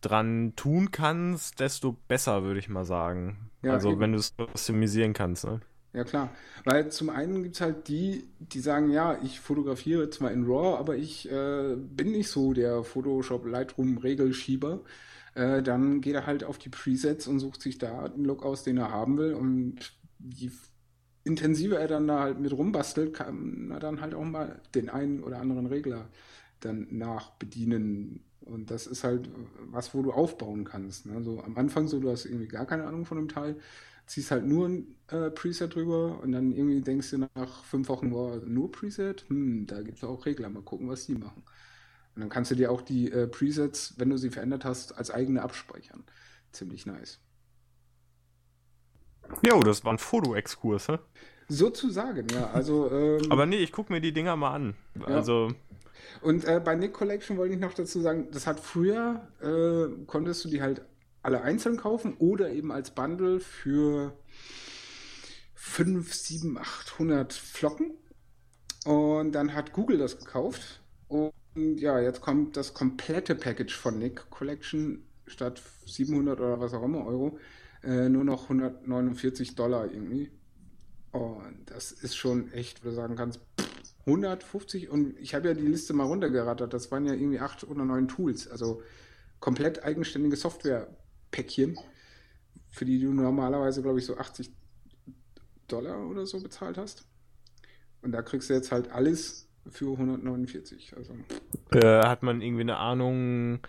dran 0.00 0.54
tun 0.56 0.90
kannst, 0.90 1.60
desto 1.60 1.96
besser, 2.08 2.44
würde 2.44 2.60
ich 2.60 2.68
mal 2.68 2.84
sagen. 2.84 3.50
Ja, 3.62 3.72
also 3.72 3.90
eben. 3.90 4.00
wenn 4.00 4.12
du 4.12 4.18
es 4.18 4.34
customisieren 4.36 5.12
kannst, 5.12 5.44
ne? 5.44 5.60
Ja, 5.92 6.04
klar. 6.04 6.30
Weil 6.64 6.90
zum 6.90 7.10
einen 7.10 7.42
gibt 7.42 7.56
es 7.56 7.60
halt 7.60 7.88
die, 7.88 8.28
die 8.38 8.60
sagen, 8.60 8.90
ja, 8.90 9.18
ich 9.22 9.40
fotografiere 9.40 10.10
zwar 10.10 10.30
in 10.30 10.44
RAW, 10.44 10.78
aber 10.78 10.96
ich 10.96 11.30
äh, 11.30 11.76
bin 11.76 12.12
nicht 12.12 12.28
so 12.28 12.52
der 12.52 12.84
Photoshop 12.84 13.46
Lightroom 13.46 13.98
Regelschieber. 13.98 14.80
Äh, 15.34 15.62
dann 15.62 16.00
geht 16.00 16.14
er 16.14 16.26
halt 16.26 16.44
auf 16.44 16.58
die 16.58 16.68
Presets 16.68 17.26
und 17.26 17.40
sucht 17.40 17.62
sich 17.62 17.78
da 17.78 18.08
den 18.08 18.24
Look 18.24 18.44
aus, 18.44 18.62
den 18.64 18.76
er 18.76 18.90
haben 18.90 19.16
will. 19.18 19.34
Und 19.34 19.92
je 20.18 20.50
intensiver 21.28 21.78
er 21.80 21.88
dann 21.88 22.08
da 22.08 22.20
halt 22.20 22.40
mit 22.40 22.52
rumbastelt, 22.52 23.14
kann 23.14 23.70
er 23.72 23.80
dann 23.80 24.00
halt 24.00 24.14
auch 24.14 24.24
mal 24.24 24.60
den 24.74 24.90
einen 24.90 25.22
oder 25.22 25.40
anderen 25.40 25.66
Regler 25.66 26.08
dann 26.60 26.88
nachbedienen 26.90 28.24
Und 28.40 28.70
das 28.70 28.86
ist 28.86 29.04
halt 29.04 29.30
was, 29.70 29.94
wo 29.94 30.02
du 30.02 30.12
aufbauen 30.12 30.64
kannst. 30.64 31.06
Ne? 31.06 31.22
So 31.22 31.42
am 31.42 31.56
Anfang 31.58 31.88
so, 31.88 32.00
du 32.00 32.10
hast 32.10 32.24
irgendwie 32.26 32.48
gar 32.48 32.66
keine 32.66 32.86
Ahnung 32.86 33.04
von 33.06 33.18
dem 33.18 33.28
Teil, 33.28 33.56
ziehst 34.06 34.30
halt 34.30 34.46
nur 34.46 34.68
ein 34.68 34.96
äh, 35.08 35.30
Preset 35.30 35.74
drüber 35.74 36.20
und 36.22 36.32
dann 36.32 36.52
irgendwie 36.52 36.80
denkst 36.82 37.10
du 37.10 37.18
nach 37.34 37.64
fünf 37.64 37.88
Wochen, 37.90 38.10
boah, 38.10 38.38
nur 38.46 38.72
Preset? 38.72 39.26
Hm, 39.28 39.66
da 39.66 39.82
gibt 39.82 39.98
es 39.98 40.04
auch 40.04 40.24
Regler, 40.26 40.48
mal 40.50 40.62
gucken, 40.62 40.88
was 40.88 41.06
die 41.06 41.14
machen. 41.14 41.42
Und 42.14 42.22
dann 42.22 42.28
kannst 42.30 42.50
du 42.50 42.54
dir 42.56 42.70
auch 42.72 42.82
die 42.82 43.10
äh, 43.12 43.28
Presets, 43.28 43.94
wenn 43.98 44.10
du 44.10 44.18
sie 44.18 44.30
verändert 44.30 44.64
hast, 44.64 44.96
als 44.98 45.10
eigene 45.10 45.42
abspeichern. 45.42 46.04
Ziemlich 46.52 46.86
nice. 46.86 47.20
Jo, 49.42 49.60
das 49.60 49.84
war 49.84 49.92
ein 49.92 49.98
Foto-Exkurs, 49.98 50.88
hä? 50.88 50.98
Sozusagen, 51.48 52.26
ja. 52.32 52.50
Also, 52.52 52.90
ähm, 52.90 53.30
Aber 53.30 53.46
nee, 53.46 53.56
ich 53.56 53.72
guck 53.72 53.90
mir 53.90 54.00
die 54.00 54.12
Dinger 54.12 54.36
mal 54.36 54.52
an. 54.54 54.74
Also, 55.04 55.48
Und 56.20 56.44
äh, 56.44 56.60
bei 56.62 56.74
Nick 56.74 56.92
Collection 56.92 57.36
wollte 57.36 57.54
ich 57.54 57.60
noch 57.60 57.72
dazu 57.72 58.00
sagen, 58.00 58.28
das 58.32 58.46
hat 58.46 58.60
früher, 58.60 59.28
äh, 59.40 60.04
konntest 60.06 60.44
du 60.44 60.48
die 60.48 60.60
halt 60.60 60.82
alle 61.22 61.42
einzeln 61.42 61.76
kaufen 61.76 62.14
oder 62.18 62.50
eben 62.50 62.70
als 62.70 62.90
Bundle 62.90 63.40
für 63.40 64.12
5, 65.54 66.12
7, 66.12 66.58
800 66.58 67.32
Flocken. 67.32 67.92
Und 68.84 69.32
dann 69.32 69.54
hat 69.54 69.72
Google 69.72 69.98
das 69.98 70.18
gekauft. 70.18 70.80
Und 71.08 71.32
ja, 71.56 71.98
jetzt 72.00 72.20
kommt 72.20 72.56
das 72.56 72.74
komplette 72.74 73.34
Package 73.34 73.74
von 73.74 73.98
Nick 73.98 74.30
Collection 74.30 75.02
statt 75.26 75.60
700 75.86 76.40
oder 76.40 76.60
was 76.60 76.72
auch 76.74 76.82
immer 76.82 77.04
Euro 77.06 77.38
äh, 77.82 78.08
nur 78.08 78.24
noch 78.24 78.44
149 78.44 79.54
Dollar 79.54 79.90
irgendwie. 79.92 80.30
Und 81.12 81.66
das 81.66 81.92
ist 81.92 82.16
schon 82.16 82.52
echt, 82.52 82.84
würde 82.84 82.96
sagen 82.96 83.16
kannst, 83.16 83.40
150 84.06 84.88
und 84.88 85.18
ich 85.18 85.34
habe 85.34 85.48
ja 85.48 85.54
die 85.54 85.66
Liste 85.66 85.92
mal 85.92 86.04
runtergerattert. 86.04 86.72
Das 86.72 86.90
waren 86.90 87.06
ja 87.06 87.12
irgendwie 87.12 87.40
acht 87.40 87.64
oder 87.64 87.84
neun 87.84 88.08
Tools, 88.08 88.48
also 88.48 88.82
komplett 89.40 89.84
eigenständige 89.84 90.36
Software-Päckchen, 90.36 91.78
für 92.70 92.84
die 92.84 92.98
du 93.00 93.12
normalerweise, 93.12 93.82
glaube 93.82 93.98
ich, 93.98 94.06
so 94.06 94.16
80 94.16 94.50
Dollar 95.68 96.06
oder 96.08 96.26
so 96.26 96.40
bezahlt 96.40 96.78
hast. 96.78 97.04
Und 98.02 98.12
da 98.12 98.22
kriegst 98.22 98.48
du 98.48 98.54
jetzt 98.54 98.72
halt 98.72 98.90
alles 98.90 99.48
für 99.68 99.92
149. 99.92 100.94
Also 100.96 101.14
äh, 101.72 102.06
hat 102.06 102.22
man 102.22 102.40
irgendwie 102.40 102.62
eine 102.62 102.78
Ahnung, 102.78 103.60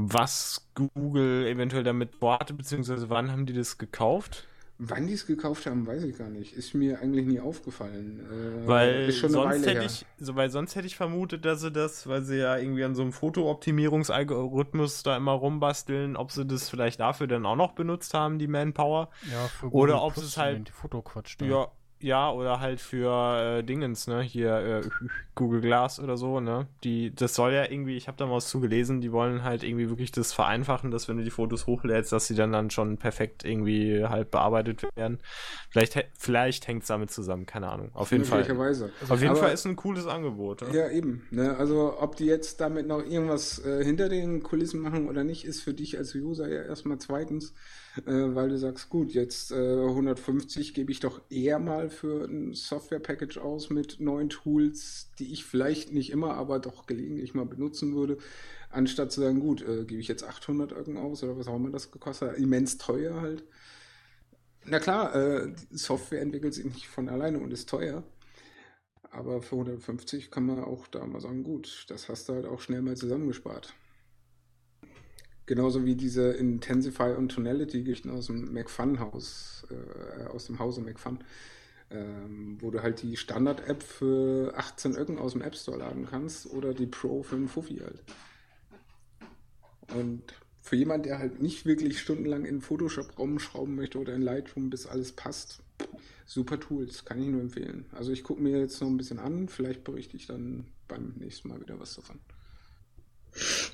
was 0.00 0.68
Google 0.74 1.46
eventuell 1.46 1.82
damit 1.82 2.14
vorhatte, 2.14 2.54
beziehungsweise 2.54 3.10
wann 3.10 3.32
haben 3.32 3.46
die 3.46 3.52
das 3.52 3.78
gekauft? 3.78 4.44
wann 4.80 5.08
die 5.08 5.14
es 5.14 5.26
gekauft 5.26 5.66
haben, 5.66 5.88
weiß 5.88 6.04
ich 6.04 6.16
gar 6.16 6.28
nicht. 6.28 6.52
Ist 6.52 6.72
mir 6.72 7.00
eigentlich 7.00 7.26
nie 7.26 7.40
aufgefallen. 7.40 8.20
Äh, 8.64 8.68
Weil 8.68 9.08
ist 9.08 9.18
schon 9.18 9.30
eine 9.30 9.32
sonst 9.32 9.46
Weile 9.54 9.66
hätte 9.66 9.80
her. 9.80 9.86
ich, 9.86 10.06
so, 10.20 10.36
weil 10.36 10.50
sonst 10.50 10.76
hätte 10.76 10.86
ich 10.86 10.94
vermutet, 10.94 11.44
dass 11.44 11.62
sie 11.62 11.72
das, 11.72 12.06
weil 12.06 12.22
sie 12.22 12.36
ja 12.38 12.56
irgendwie 12.56 12.84
an 12.84 12.94
so 12.94 13.02
einem 13.02 13.10
Fotooptimierungsalgorithmus 13.12 15.02
da 15.02 15.16
immer 15.16 15.32
rumbasteln, 15.32 16.16
ob 16.16 16.30
sie 16.30 16.46
das 16.46 16.68
vielleicht 16.68 17.00
dafür 17.00 17.26
dann 17.26 17.44
auch 17.46 17.56
noch 17.56 17.72
benutzt 17.72 18.14
haben, 18.14 18.38
die 18.38 18.46
Manpower. 18.46 19.10
Ja, 19.32 19.48
für 19.48 19.66
Oder 19.66 19.94
Google 19.94 20.06
ob 20.06 20.12
Plus 20.14 20.24
es 20.26 20.36
halt- 20.36 20.58
den 20.58 20.66
Fotoquatsch 20.72 21.34
da. 21.38 21.46
Ja, 21.46 21.68
ja, 22.00 22.30
oder 22.30 22.60
halt 22.60 22.80
für 22.80 23.58
äh, 23.58 23.62
Dingens, 23.64 24.06
ne? 24.06 24.20
Hier 24.22 24.56
äh, 24.84 24.88
Google 25.34 25.60
Glass 25.60 25.98
oder 26.00 26.16
so, 26.16 26.40
ne? 26.40 26.66
Die, 26.84 27.14
das 27.14 27.34
soll 27.34 27.52
ja 27.52 27.70
irgendwie, 27.70 27.96
ich 27.96 28.08
habe 28.08 28.16
da 28.18 28.26
mal 28.26 28.36
was 28.36 28.48
zugelesen, 28.48 29.00
die 29.00 29.12
wollen 29.12 29.42
halt 29.44 29.62
irgendwie 29.62 29.88
wirklich 29.88 30.12
das 30.12 30.32
vereinfachen, 30.32 30.90
dass 30.90 31.08
wenn 31.08 31.16
du 31.16 31.24
die 31.24 31.30
Fotos 31.30 31.66
hochlädst, 31.66 32.12
dass 32.12 32.26
sie 32.26 32.34
dann 32.34 32.52
dann 32.52 32.70
schon 32.70 32.98
perfekt 32.98 33.44
irgendwie 33.44 34.04
halt 34.04 34.30
bearbeitet 34.30 34.82
werden. 34.96 35.18
Vielleicht, 35.70 36.06
vielleicht 36.16 36.66
hängt 36.68 36.82
es 36.82 36.88
damit 36.88 37.10
zusammen, 37.10 37.46
keine 37.46 37.68
Ahnung. 37.68 37.90
Auf 37.94 38.12
jeden 38.12 38.24
Fall. 38.24 38.38
Möglicherweise. 38.40 38.90
Auf 39.08 39.20
jeden 39.20 39.32
Aber- 39.32 39.40
Fall 39.40 39.52
ist 39.52 39.66
ein 39.66 39.76
cooles 39.76 40.06
Angebot. 40.06 40.62
Ja? 40.62 40.68
Ja, 40.72 40.90
eben. 40.90 41.26
Ne? 41.30 41.56
Also 41.56 41.94
ob 42.00 42.16
die 42.16 42.26
jetzt 42.26 42.60
damit 42.60 42.86
noch 42.86 43.04
irgendwas 43.04 43.64
äh, 43.64 43.84
hinter 43.84 44.08
den 44.08 44.42
Kulissen 44.42 44.80
machen 44.80 45.08
oder 45.08 45.24
nicht, 45.24 45.44
ist 45.44 45.62
für 45.62 45.74
dich 45.74 45.98
als 45.98 46.14
User 46.14 46.48
ja 46.48 46.62
erstmal 46.62 46.98
zweitens, 46.98 47.54
weil 48.06 48.48
du 48.48 48.58
sagst, 48.58 48.88
gut, 48.88 49.12
jetzt 49.12 49.50
äh, 49.50 49.84
150 49.86 50.74
gebe 50.74 50.92
ich 50.92 51.00
doch 51.00 51.20
eher 51.30 51.58
mal 51.58 51.90
für 51.90 52.24
ein 52.24 52.54
Software-Package 52.54 53.38
aus 53.38 53.70
mit 53.70 54.00
neuen 54.00 54.28
Tools, 54.28 55.10
die 55.18 55.32
ich 55.32 55.44
vielleicht 55.44 55.92
nicht 55.92 56.10
immer, 56.10 56.34
aber 56.34 56.58
doch 56.58 56.86
gelegentlich 56.86 57.34
mal 57.34 57.46
benutzen 57.46 57.94
würde, 57.94 58.18
anstatt 58.70 59.12
zu 59.12 59.20
sagen, 59.20 59.40
gut, 59.40 59.62
äh, 59.62 59.84
gebe 59.84 60.00
ich 60.00 60.08
jetzt 60.08 60.24
800 60.24 60.72
Euro 60.72 60.98
aus 61.00 61.22
oder 61.22 61.36
was 61.38 61.48
auch 61.48 61.56
immer 61.56 61.70
das 61.70 61.90
gekostet 61.90 62.30
hat, 62.30 62.38
immens 62.38 62.78
teuer 62.78 63.20
halt. 63.20 63.44
Na 64.64 64.78
klar, 64.80 65.14
äh, 65.14 65.54
Software 65.70 66.20
entwickelt 66.20 66.54
sich 66.54 66.64
nicht 66.64 66.88
von 66.88 67.08
alleine 67.08 67.38
und 67.38 67.52
ist 67.52 67.68
teuer. 67.68 68.04
Aber 69.10 69.40
für 69.40 69.56
150 69.56 70.30
kann 70.30 70.44
man 70.44 70.62
auch 70.62 70.86
da 70.86 71.06
mal 71.06 71.20
sagen, 71.20 71.42
gut, 71.42 71.86
das 71.88 72.08
hast 72.08 72.28
du 72.28 72.34
halt 72.34 72.46
auch 72.46 72.60
schnell 72.60 72.82
mal 72.82 72.96
zusammengespart. 72.96 73.72
Genauso 75.48 75.86
wie 75.86 75.94
diese 75.94 76.32
Intensify 76.32 77.14
und 77.16 77.30
Tonality-Geschichten 77.30 78.10
aus 78.10 78.26
dem 78.26 78.52
McFun-Haus, 78.52 79.66
äh, 79.70 80.26
aus 80.26 80.44
dem 80.44 80.58
Hause 80.58 80.82
McFun, 80.82 81.20
ähm, 81.90 82.58
wo 82.60 82.70
du 82.70 82.82
halt 82.82 83.00
die 83.00 83.16
Standard-App 83.16 83.82
für 83.82 84.52
18 84.54 84.94
Öcken 84.94 85.16
aus 85.16 85.32
dem 85.32 85.40
App 85.40 85.56
Store 85.56 85.78
laden 85.78 86.06
kannst 86.06 86.50
oder 86.52 86.74
die 86.74 86.84
Pro 86.84 87.22
für 87.22 87.36
einen 87.36 87.48
Fuffi 87.48 87.78
halt. 87.78 88.02
Und 89.96 90.22
für 90.60 90.76
jemand, 90.76 91.06
der 91.06 91.18
halt 91.18 91.40
nicht 91.40 91.64
wirklich 91.64 91.98
stundenlang 91.98 92.44
in 92.44 92.60
Photoshop 92.60 93.18
rumschrauben 93.18 93.74
möchte 93.74 93.98
oder 93.98 94.14
in 94.14 94.20
Lightroom, 94.20 94.68
bis 94.68 94.86
alles 94.86 95.12
passt, 95.12 95.62
super 96.26 96.60
Tools, 96.60 97.06
kann 97.06 97.22
ich 97.22 97.28
nur 97.28 97.40
empfehlen. 97.40 97.86
Also 97.92 98.12
ich 98.12 98.22
gucke 98.22 98.42
mir 98.42 98.58
jetzt 98.60 98.82
noch 98.82 98.88
ein 98.88 98.98
bisschen 98.98 99.18
an, 99.18 99.48
vielleicht 99.48 99.82
berichte 99.82 100.18
ich 100.18 100.26
dann 100.26 100.66
beim 100.88 101.14
nächsten 101.16 101.48
Mal 101.48 101.58
wieder 101.58 101.80
was 101.80 101.94
davon. 101.94 102.20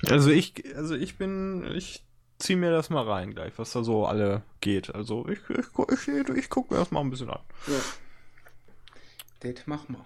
Also 0.09 0.29
ich, 0.29 0.53
also 0.75 0.95
ich 0.95 1.17
bin, 1.17 1.63
ich 1.75 2.03
zieh 2.39 2.55
mir 2.55 2.71
das 2.71 2.89
mal 2.89 3.03
rein 3.09 3.33
gleich, 3.33 3.53
was 3.57 3.71
da 3.71 3.83
so 3.83 4.05
alle 4.05 4.41
geht. 4.61 4.93
Also 4.93 5.27
ich, 5.27 5.39
ich, 5.49 5.71
gu- 5.73 5.87
ich, 5.91 6.07
ich 6.07 6.49
gucke 6.49 6.73
mir 6.73 6.79
das 6.79 6.91
mal 6.91 7.01
ein 7.01 7.09
bisschen 7.09 7.29
an. 7.29 7.39
Ja. 7.67 7.79
Das 9.39 9.67
mach 9.67 9.87
mal. 9.89 10.05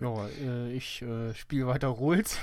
Ja, 0.00 0.26
äh, 0.28 0.72
ich 0.72 1.02
äh, 1.02 1.34
spiele 1.34 1.66
weiter 1.66 1.88
Rules. 1.88 2.38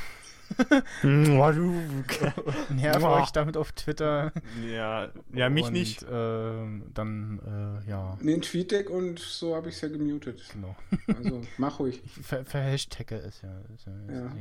Du. 1.04 1.08
Nerv 2.74 3.04
euch 3.04 3.30
damit 3.32 3.56
auf 3.56 3.72
Twitter. 3.74 4.32
Ja, 4.68 5.10
ja, 5.34 5.50
mich 5.50 5.66
und, 5.66 5.74
nicht. 5.74 6.04
ähm, 6.10 6.86
dann, 6.94 7.82
äh, 7.86 7.90
ja, 7.90 8.18
ein 8.20 8.42
Tweetdeck 8.42 8.90
und 8.90 9.20
so 9.20 9.56
habe 9.56 9.70
ich 9.70 9.76
es 9.76 9.82
ja 9.82 9.90
gemutet. 9.90 10.42
genau. 10.52 10.76
Also 11.08 11.42
mach 11.58 11.80
ruhig. 11.80 12.02
Ich 12.04 12.26
ver 12.26 12.46
verhashtagge 12.46 13.16
es 13.18 13.42
ja. 13.42 13.60
Ist 13.76 13.86
ja, 13.86 13.94
das 14.08 14.16
Ja. 14.16 14.32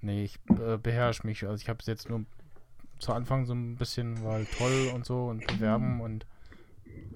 Nee, 0.00 0.24
ich 0.24 0.38
äh, 0.48 0.76
beherrsche 0.78 1.26
mich. 1.26 1.46
Also 1.46 1.62
ich 1.62 1.68
habe 1.68 1.80
es 1.80 1.86
jetzt 1.86 2.08
nur 2.08 2.24
zu 2.98 3.12
Anfang 3.12 3.46
so 3.46 3.54
ein 3.54 3.76
bisschen, 3.76 4.22
halt 4.22 4.48
toll 4.56 4.90
und 4.94 5.04
so 5.04 5.26
und 5.26 5.46
bewerben 5.46 6.00
und 6.00 6.26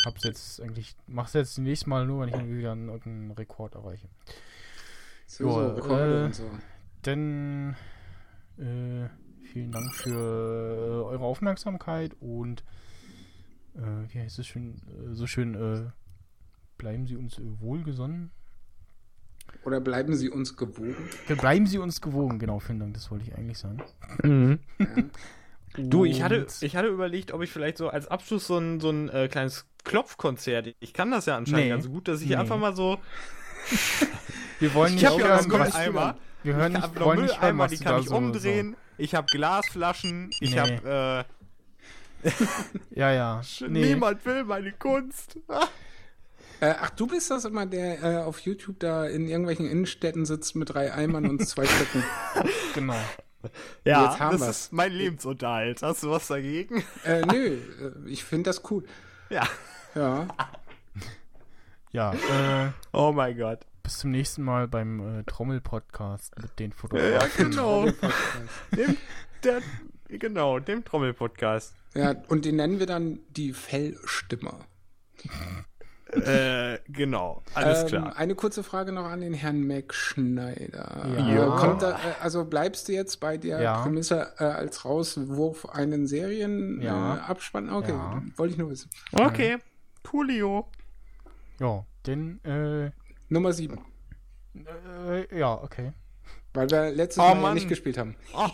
hab's 0.04 0.24
jetzt 0.24 0.60
eigentlich, 0.60 0.96
mach's 1.06 1.32
jetzt 1.32 1.58
nächstes 1.58 1.86
Mal 1.86 2.06
nur, 2.06 2.20
wenn 2.20 2.28
ich 2.28 2.34
irgendwie 2.34 2.58
wieder 2.58 2.72
einen, 2.72 2.88
irgendeinen 2.88 3.30
Rekord 3.32 3.74
erreiche. 3.74 4.08
So, 5.26 5.46
Ja, 5.46 5.68
so, 5.68 5.74
Rekorde 5.74 6.20
äh, 6.20 6.24
und 6.26 6.34
so. 6.34 6.50
Denn 7.04 7.76
äh, 8.58 9.08
vielen 9.44 9.72
Dank 9.72 9.92
für 9.94 10.10
äh, 10.10 11.04
eure 11.04 11.24
Aufmerksamkeit 11.24 12.14
und 12.20 12.64
äh, 13.74 14.12
wie 14.12 14.20
heißt 14.20 14.38
es 14.38 14.46
schön, 14.46 14.80
äh, 14.88 15.14
so 15.14 15.26
schön, 15.26 15.54
äh, 15.54 15.90
bleiben 16.78 17.06
Sie 17.06 17.16
uns 17.16 17.40
wohlgesonnen. 17.40 18.30
Oder 19.64 19.80
bleiben 19.80 20.14
Sie 20.14 20.28
uns 20.28 20.56
gewogen. 20.56 20.96
Äh, 21.28 21.34
Bleiben 21.36 21.66
Sie 21.66 21.78
uns 21.78 22.00
gewogen, 22.00 22.38
genau, 22.38 22.58
vielen 22.58 22.80
Dank, 22.80 22.94
das 22.94 23.10
wollte 23.10 23.24
ich 23.26 23.34
eigentlich 23.36 23.58
sagen. 23.58 23.82
Ja. 24.24 24.86
Du, 25.76 26.04
ich 26.04 26.22
hatte, 26.22 26.46
ich 26.60 26.76
hatte 26.76 26.88
überlegt, 26.88 27.32
ob 27.32 27.42
ich 27.42 27.50
vielleicht 27.50 27.78
so 27.78 27.88
als 27.88 28.06
Abschluss 28.08 28.46
so 28.46 28.58
ein, 28.58 28.78
so 28.80 28.90
ein 28.90 29.08
äh, 29.08 29.28
kleines 29.28 29.64
Klopfkonzert. 29.84 30.74
Ich 30.80 30.92
kann 30.92 31.10
das 31.10 31.26
ja 31.26 31.36
anscheinend 31.36 31.64
Nee. 31.64 31.70
ganz 31.70 31.88
gut, 31.88 32.08
dass 32.08 32.20
ich 32.20 32.28
Nee. 32.28 32.36
einfach 32.36 32.58
mal 32.58 32.74
so. 32.76 32.98
wir 34.60 34.74
wollen 34.74 34.94
Ich 34.96 35.02
nicht 35.02 35.10
hier 35.12 35.24
hören, 35.28 35.48
noch 35.48 35.58
was, 35.60 35.72
Mülleimer. 35.72 36.16
wir 36.42 36.54
hören 36.56 36.72
Ich 36.74 36.78
nicht, 36.82 37.00
wollen 37.00 37.22
nicht 37.22 37.30
hören, 37.40 37.40
Mülleimer, 37.56 37.64
was 37.64 37.70
die 37.70 37.78
kann 37.84 38.00
ich 38.00 38.08
so, 38.08 38.16
umdrehen. 38.16 38.76
Ich 38.98 39.14
habe 39.14 39.26
Glasflaschen. 39.30 40.30
Ich 40.40 40.50
Nee. 40.54 40.58
habe. 40.60 41.24
So. 42.24 42.30
Ja, 42.94 43.12
ja. 43.12 43.40
Äh, 43.40 43.64
Nee. 43.68 43.86
Niemand 43.94 44.24
will 44.26 44.44
meine 44.44 44.72
Kunst. 44.72 45.38
Äh, 46.62 46.74
ach, 46.80 46.90
du 46.90 47.08
bist 47.08 47.28
das 47.30 47.44
immer, 47.44 47.66
der 47.66 48.02
äh, 48.04 48.16
auf 48.22 48.38
YouTube 48.40 48.78
da 48.78 49.04
in 49.06 49.26
irgendwelchen 49.28 49.66
Innenstädten 49.68 50.24
sitzt 50.24 50.54
mit 50.54 50.72
drei 50.72 50.92
Eimern 50.94 51.28
und 51.28 51.44
zwei 51.46 51.66
Stöcken. 51.66 52.04
Genau. 52.74 52.96
Ja, 53.84 54.04
Jetzt 54.06 54.20
haben 54.20 54.38
das 54.38 54.46
wir's. 54.46 54.60
ist 54.60 54.72
mein 54.72 54.92
Lebensunterhalt. 54.92 55.82
Hast 55.82 56.04
du 56.04 56.10
was 56.10 56.28
dagegen? 56.28 56.84
äh, 57.04 57.22
nö, 57.26 57.56
äh, 57.56 58.08
ich 58.08 58.22
finde 58.22 58.50
das 58.50 58.62
cool. 58.70 58.84
Ja. 59.30 59.42
Ja. 59.96 60.28
Ja, 61.90 62.12
äh, 62.14 62.70
Oh 62.92 63.10
mein 63.12 63.36
Gott. 63.36 63.66
bis 63.82 63.98
zum 63.98 64.12
nächsten 64.12 64.42
Mal 64.44 64.68
beim 64.68 65.20
äh, 65.20 65.24
Trommel-Podcast 65.24 66.32
mit 66.40 66.58
den 66.60 66.70
Ja, 66.70 66.76
Fotografen. 66.76 67.50
genau. 67.50 67.86
dem, 68.70 68.96
der, 69.42 69.60
genau, 70.08 70.58
dem 70.60 70.84
Trommelpodcast. 70.84 71.74
Ja, 71.94 72.14
und 72.28 72.44
den 72.44 72.56
nennen 72.56 72.78
wir 72.78 72.86
dann 72.86 73.18
die 73.30 73.52
Fellstimmer. 73.52 74.60
Äh, 76.12 76.78
genau, 76.88 77.42
alles 77.54 77.82
Ähm, 77.82 77.86
klar. 77.88 78.16
Eine 78.16 78.34
kurze 78.34 78.62
Frage 78.62 78.92
noch 78.92 79.04
an 79.06 79.20
den 79.20 79.34
Herrn 79.34 79.66
Mac 79.66 79.94
Schneider. 79.94 81.06
Ja. 81.18 81.56
Äh, 81.56 81.58
Kommt 81.58 81.82
da, 81.82 81.92
äh, 81.92 81.96
also 82.20 82.44
bleibst 82.44 82.88
du 82.88 82.92
jetzt 82.92 83.18
bei 83.20 83.36
der 83.38 83.60
Ja. 83.60 83.82
Prämisse 83.82 84.32
äh, 84.38 84.44
als 84.44 84.84
Rauswurf 84.84 85.68
einen 85.70 86.06
Serienabspann? 86.06 87.66
Ja. 87.66 87.72
Äh, 87.72 87.76
okay, 87.76 87.92
Ja. 87.92 88.22
wollte 88.36 88.52
ich 88.52 88.58
nur 88.58 88.70
wissen. 88.70 88.90
Okay, 89.12 89.58
coolio. 90.08 90.68
Ja, 91.60 91.84
den, 92.06 92.44
äh, 92.44 92.90
Nummer 93.28 93.52
7, 93.52 93.78
äh, 94.54 95.38
ja, 95.38 95.54
okay. 95.54 95.92
Weil 96.54 96.70
wir 96.70 96.90
letztes 96.92 97.18
Oh, 97.18 97.26
Mal 97.28 97.34
ja 97.34 97.40
Mann. 97.40 97.54
nicht 97.54 97.68
gespielt 97.68 97.98
haben. 97.98 98.14
Oh. 98.34 98.48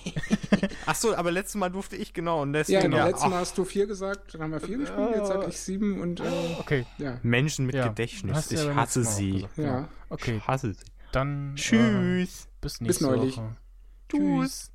Ach 0.87 0.95
so, 0.95 1.15
aber 1.15 1.31
letztes 1.31 1.55
Mal 1.57 1.69
durfte 1.71 1.97
ich 1.97 2.13
genau 2.15 2.43
und 2.43 2.55
Ja, 2.55 2.61
deswegen 2.61 2.81
genau. 2.83 2.97
ja, 2.99 3.07
letztes 3.07 3.29
Mal 3.29 3.39
hast 3.41 3.59
du 3.59 3.65
4 3.65 3.87
gesagt, 3.87 4.35
dann 4.35 4.43
haben 4.43 4.53
wir 4.53 4.61
4 4.61 4.79
gespielt, 4.79 5.11
jetzt 5.17 5.29
sag 5.29 5.49
ich 5.49 5.59
7 5.61 6.01
und 6.01 6.21
äh, 6.21 6.25
Okay, 6.61 6.87
ja. 6.99 7.19
Menschen 7.23 7.67
mit 7.67 7.75
ja. 7.75 7.89
Gedächtnis. 7.89 8.51
Ja 8.51 8.71
Ich 8.71 8.75
hasse 8.77 9.05
sie. 9.05 9.33
gesagt, 9.33 9.59
Ja. 9.59 9.89
Okay, 10.11 10.37
Ich 10.39 10.47
hasse 10.47 10.73
sie. 10.75 10.85
dann. 11.13 11.53
Äh, 11.53 11.55
Tschüss. 11.57 12.49
bis 12.61 12.81
nächste 12.81 13.05
neulich. 13.05 13.37
Woche. 13.37 13.57
Tschüss. 14.09 14.71